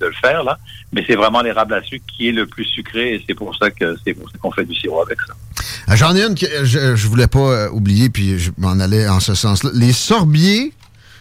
de 0.00 0.06
le 0.06 0.12
faire, 0.12 0.42
là. 0.42 0.58
Mais 0.92 1.04
c'est 1.06 1.16
vraiment 1.16 1.42
l'érable 1.42 1.74
à 1.74 1.82
sucre 1.82 2.04
qui 2.16 2.28
est 2.28 2.32
le 2.32 2.46
plus 2.46 2.64
sucré 2.64 3.14
et 3.14 3.24
c'est 3.26 3.34
pour 3.34 3.54
ça 3.56 3.70
que 3.70 3.94
c'est 4.04 4.14
pour 4.14 4.30
ça 4.30 4.38
qu'on 4.38 4.50
fait 4.50 4.64
du 4.64 4.74
sirop 4.74 5.02
avec 5.02 5.20
ça. 5.20 5.34
Ah, 5.86 5.96
j'en 5.96 6.16
ai 6.16 6.22
une 6.22 6.34
que 6.34 6.46
je, 6.64 6.96
je 6.96 7.08
voulais 7.08 7.26
pas 7.26 7.38
euh, 7.38 7.70
oublier, 7.70 8.08
puis 8.08 8.38
je 8.38 8.50
m'en 8.56 8.80
allais 8.80 9.06
en 9.06 9.20
ce 9.20 9.34
sens-là. 9.34 9.70
Les 9.74 9.92
sorbiers, 9.92 10.72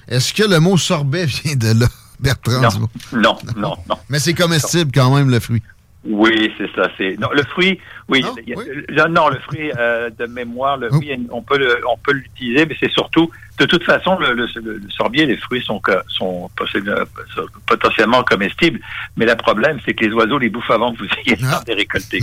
est-ce 0.07 0.33
que 0.33 0.43
le 0.43 0.59
mot 0.59 0.77
sorbet 0.77 1.25
vient 1.43 1.55
de 1.55 1.79
là, 1.81 1.87
Bertrand? 2.19 2.61
Non, 2.61 2.89
non, 3.11 3.37
non, 3.57 3.75
non. 3.89 3.97
Mais 4.09 4.19
c'est 4.19 4.33
comestible 4.33 4.91
quand 4.93 5.13
même, 5.13 5.29
le 5.29 5.41
fruit. 5.41 5.61
Oui, 6.03 6.51
c'est 6.57 6.69
ça. 6.75 6.89
C'est 6.97 7.15
non 7.19 7.29
le 7.31 7.43
fruit. 7.43 7.79
Oui, 8.09 8.21
non, 8.21 9.29
le 9.29 9.39
fruit 9.39 9.71
euh, 9.77 10.09
de 10.09 10.25
mémoire, 10.25 10.77
le, 10.77 10.93
oui. 10.95 11.11
on 11.31 11.43
peut 11.43 11.57
le, 11.57 11.79
on 11.87 11.97
peut 11.97 12.13
l'utiliser, 12.13 12.65
mais 12.65 12.75
c'est 12.79 12.91
surtout 12.91 13.29
de 13.61 13.67
toute 13.67 13.83
façon, 13.83 14.17
le, 14.17 14.33
le, 14.33 14.47
le 14.55 14.89
sorbier, 14.89 15.27
les 15.27 15.37
fruits 15.37 15.63
sont, 15.63 15.79
sont 16.07 16.49
potentiellement 17.67 18.23
comestibles, 18.23 18.79
mais 19.15 19.25
le 19.27 19.35
problème, 19.35 19.79
c'est 19.85 19.93
que 19.93 20.03
les 20.03 20.11
oiseaux 20.11 20.39
les 20.39 20.49
bouffent 20.49 20.71
avant 20.71 20.91
que 20.93 20.97
vous 20.97 21.09
ayez 21.19 21.35
le 21.35 21.47
temps 21.47 21.61
de 21.61 21.67
les 21.67 21.75
récolter. 21.75 22.21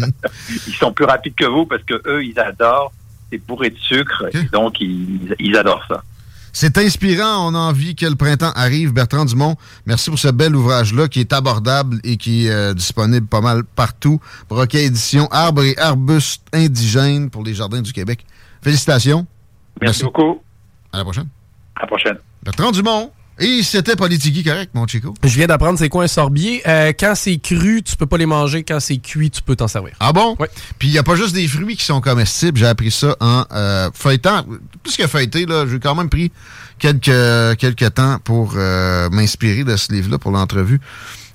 ils 0.66 0.74
sont 0.74 0.92
plus 0.92 1.04
rapides 1.04 1.36
que 1.36 1.44
vous 1.44 1.66
parce 1.66 1.84
que 1.84 2.02
eux, 2.06 2.24
ils 2.24 2.38
adorent, 2.40 2.92
c'est 3.30 3.38
bourré 3.38 3.70
de 3.70 3.78
sucre, 3.78 4.24
et 4.34 4.42
donc 4.52 4.80
ils, 4.80 5.36
ils 5.38 5.56
adorent 5.56 5.84
ça. 5.86 6.02
C'est 6.52 6.76
inspirant. 6.78 7.48
On 7.48 7.54
a 7.54 7.58
envie 7.58 7.94
que 7.94 8.04
le 8.04 8.16
printemps 8.16 8.52
arrive. 8.54 8.92
Bertrand 8.92 9.24
Dumont, 9.24 9.56
merci 9.86 10.10
pour 10.10 10.18
ce 10.18 10.28
bel 10.28 10.54
ouvrage-là 10.54 11.08
qui 11.08 11.20
est 11.20 11.32
abordable 11.32 11.98
et 12.04 12.16
qui 12.16 12.46
est 12.46 12.50
euh, 12.50 12.74
disponible 12.74 13.26
pas 13.26 13.40
mal 13.40 13.62
partout. 13.64 14.20
Broquet 14.50 14.84
Édition, 14.84 15.28
Arbres 15.30 15.62
et 15.62 15.78
arbustes 15.78 16.44
indigènes 16.52 17.30
pour 17.30 17.44
les 17.44 17.54
jardins 17.54 17.80
du 17.80 17.92
Québec. 17.92 18.26
Félicitations. 18.60 19.26
Merci, 19.80 20.04
beaucoup. 20.04 20.42
À 20.92 20.98
la 20.98 21.04
prochaine. 21.04 21.28
À 21.76 21.82
la 21.82 21.86
prochaine. 21.86 22.18
Bertrand 22.42 22.70
Dumont. 22.72 23.10
Et 23.38 23.62
c'était 23.62 23.96
Politigui 23.96 24.44
correct, 24.44 24.72
mon 24.74 24.86
Chico? 24.86 25.14
Je 25.24 25.34
viens 25.34 25.46
d'apprendre 25.46 25.78
c'est 25.78 25.88
quoi 25.88 26.04
un 26.04 26.08
sorbier. 26.08 26.62
Euh, 26.68 26.92
quand 26.98 27.14
c'est 27.14 27.38
cru, 27.38 27.82
tu 27.82 27.96
peux 27.96 28.06
pas 28.06 28.18
les 28.18 28.26
manger. 28.26 28.62
Quand 28.62 28.78
c'est 28.78 28.98
cuit, 28.98 29.30
tu 29.30 29.40
peux 29.40 29.56
t'en 29.56 29.68
servir. 29.68 29.94
Ah 30.00 30.12
bon? 30.12 30.36
Oui. 30.38 30.46
Puis 30.78 30.88
il 30.88 30.90
n'y 30.92 30.98
a 30.98 31.02
pas 31.02 31.16
juste 31.16 31.34
des 31.34 31.48
fruits 31.48 31.76
qui 31.76 31.84
sont 31.84 32.00
comestibles. 32.02 32.58
J'ai 32.58 32.66
appris 32.66 32.90
ça 32.90 33.16
en 33.20 33.44
euh, 33.50 33.90
feuilletant. 33.94 34.44
Plus 34.82 34.96
que 34.96 35.06
feuilleté, 35.06 35.46
là, 35.46 35.64
j'ai 35.66 35.80
quand 35.80 35.94
même 35.94 36.10
pris 36.10 36.30
quelques, 36.78 37.56
quelques 37.58 37.94
temps 37.94 38.18
pour 38.22 38.52
euh, 38.56 39.08
m'inspirer 39.10 39.64
de 39.64 39.76
ce 39.76 39.92
livre-là 39.92 40.18
pour 40.18 40.30
l'entrevue. 40.30 40.80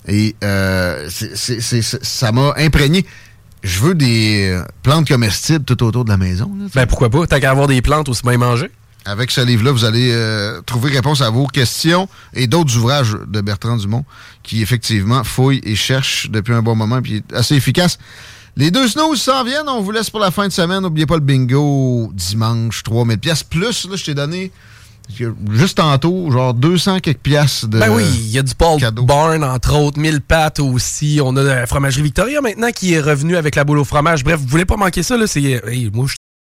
Et 0.08 0.36
euh, 0.44 1.10
c'est, 1.10 1.82
ça 1.82 2.32
m'a 2.32 2.54
imprégné. 2.58 3.06
Je 3.64 3.80
veux 3.80 3.96
des 3.96 4.62
plantes 4.84 5.08
comestibles 5.08 5.66
tout 5.66 5.84
autour 5.84 6.06
de 6.06 6.10
la 6.10 6.18
maison. 6.18 6.50
ben 6.76 6.86
pourquoi 6.86 7.10
pas? 7.10 7.26
T'as 7.26 7.40
qu'à 7.40 7.50
avoir 7.50 7.68
des 7.68 7.82
plantes 7.82 8.08
aussi 8.08 8.22
bien 8.22 8.38
manger. 8.38 8.72
Avec 9.08 9.32
ce 9.32 9.40
livre-là, 9.40 9.72
vous 9.72 9.86
allez 9.86 10.12
euh, 10.12 10.62
trouver 10.66 10.92
réponse 10.92 11.22
à 11.22 11.30
vos 11.30 11.48
questions 11.48 12.10
et 12.34 12.46
d'autres 12.46 12.76
ouvrages 12.76 13.16
de 13.26 13.40
Bertrand 13.40 13.78
Dumont 13.78 14.04
qui, 14.44 14.62
effectivement, 14.62 15.24
fouille 15.24 15.62
et 15.64 15.76
cherche 15.76 16.30
depuis 16.30 16.54
un 16.54 16.62
bon 16.62 16.76
moment 16.76 17.02
puis 17.02 17.18
est 17.18 17.34
assez 17.34 17.56
efficace. 17.56 17.98
Les 18.58 18.70
deux 18.70 18.86
snooze 18.88 19.22
s'en 19.22 19.46
viennent. 19.46 19.70
On 19.70 19.82
vous 19.82 19.92
laisse 19.92 20.10
pour 20.10 20.20
la 20.20 20.30
fin 20.30 20.48
de 20.48 20.52
semaine. 20.52 20.82
N'oubliez 20.82 21.06
pas 21.06 21.16
le 21.16 21.22
bingo 21.22 22.12
dimanche, 22.14 22.84
3000 22.84 23.18
pièces 23.18 23.44
plus. 23.44 23.88
Là, 23.90 23.96
je 23.96 24.04
t'ai 24.04 24.14
donné 24.14 24.52
juste 25.52 25.78
tantôt, 25.78 26.30
genre 26.30 26.54
200 26.54 27.00
quelques 27.00 27.20
pièces 27.20 27.64
de 27.64 27.80
Ben 27.80 27.90
oui, 27.90 28.04
il 28.04 28.30
y 28.32 28.40
a 28.40 28.44
du 28.44 28.54
Paul 28.56 28.78
Barn, 28.92 29.42
entre 29.42 29.74
autres, 29.78 30.00
1000 30.00 30.20
pâtes 30.20 30.60
aussi. 30.60 31.22
On 31.24 31.34
a 31.38 31.44
la 31.44 31.66
fromagerie 31.66 32.02
Victoria 32.02 32.42
maintenant 32.42 32.72
qui 32.72 32.94
est 32.94 33.00
revenue 33.00 33.38
avec 33.38 33.56
la 33.56 33.64
boule 33.64 33.80
au 33.80 33.86
fromage. 33.86 34.26
Bref, 34.26 34.38
vous 34.42 34.48
voulez 34.48 34.66
pas 34.66 34.76
manquer 34.76 35.04
ça, 35.04 35.16
là. 35.16 35.28
C'est, 35.28 35.62
moi, 35.94 36.08
je 36.08 36.17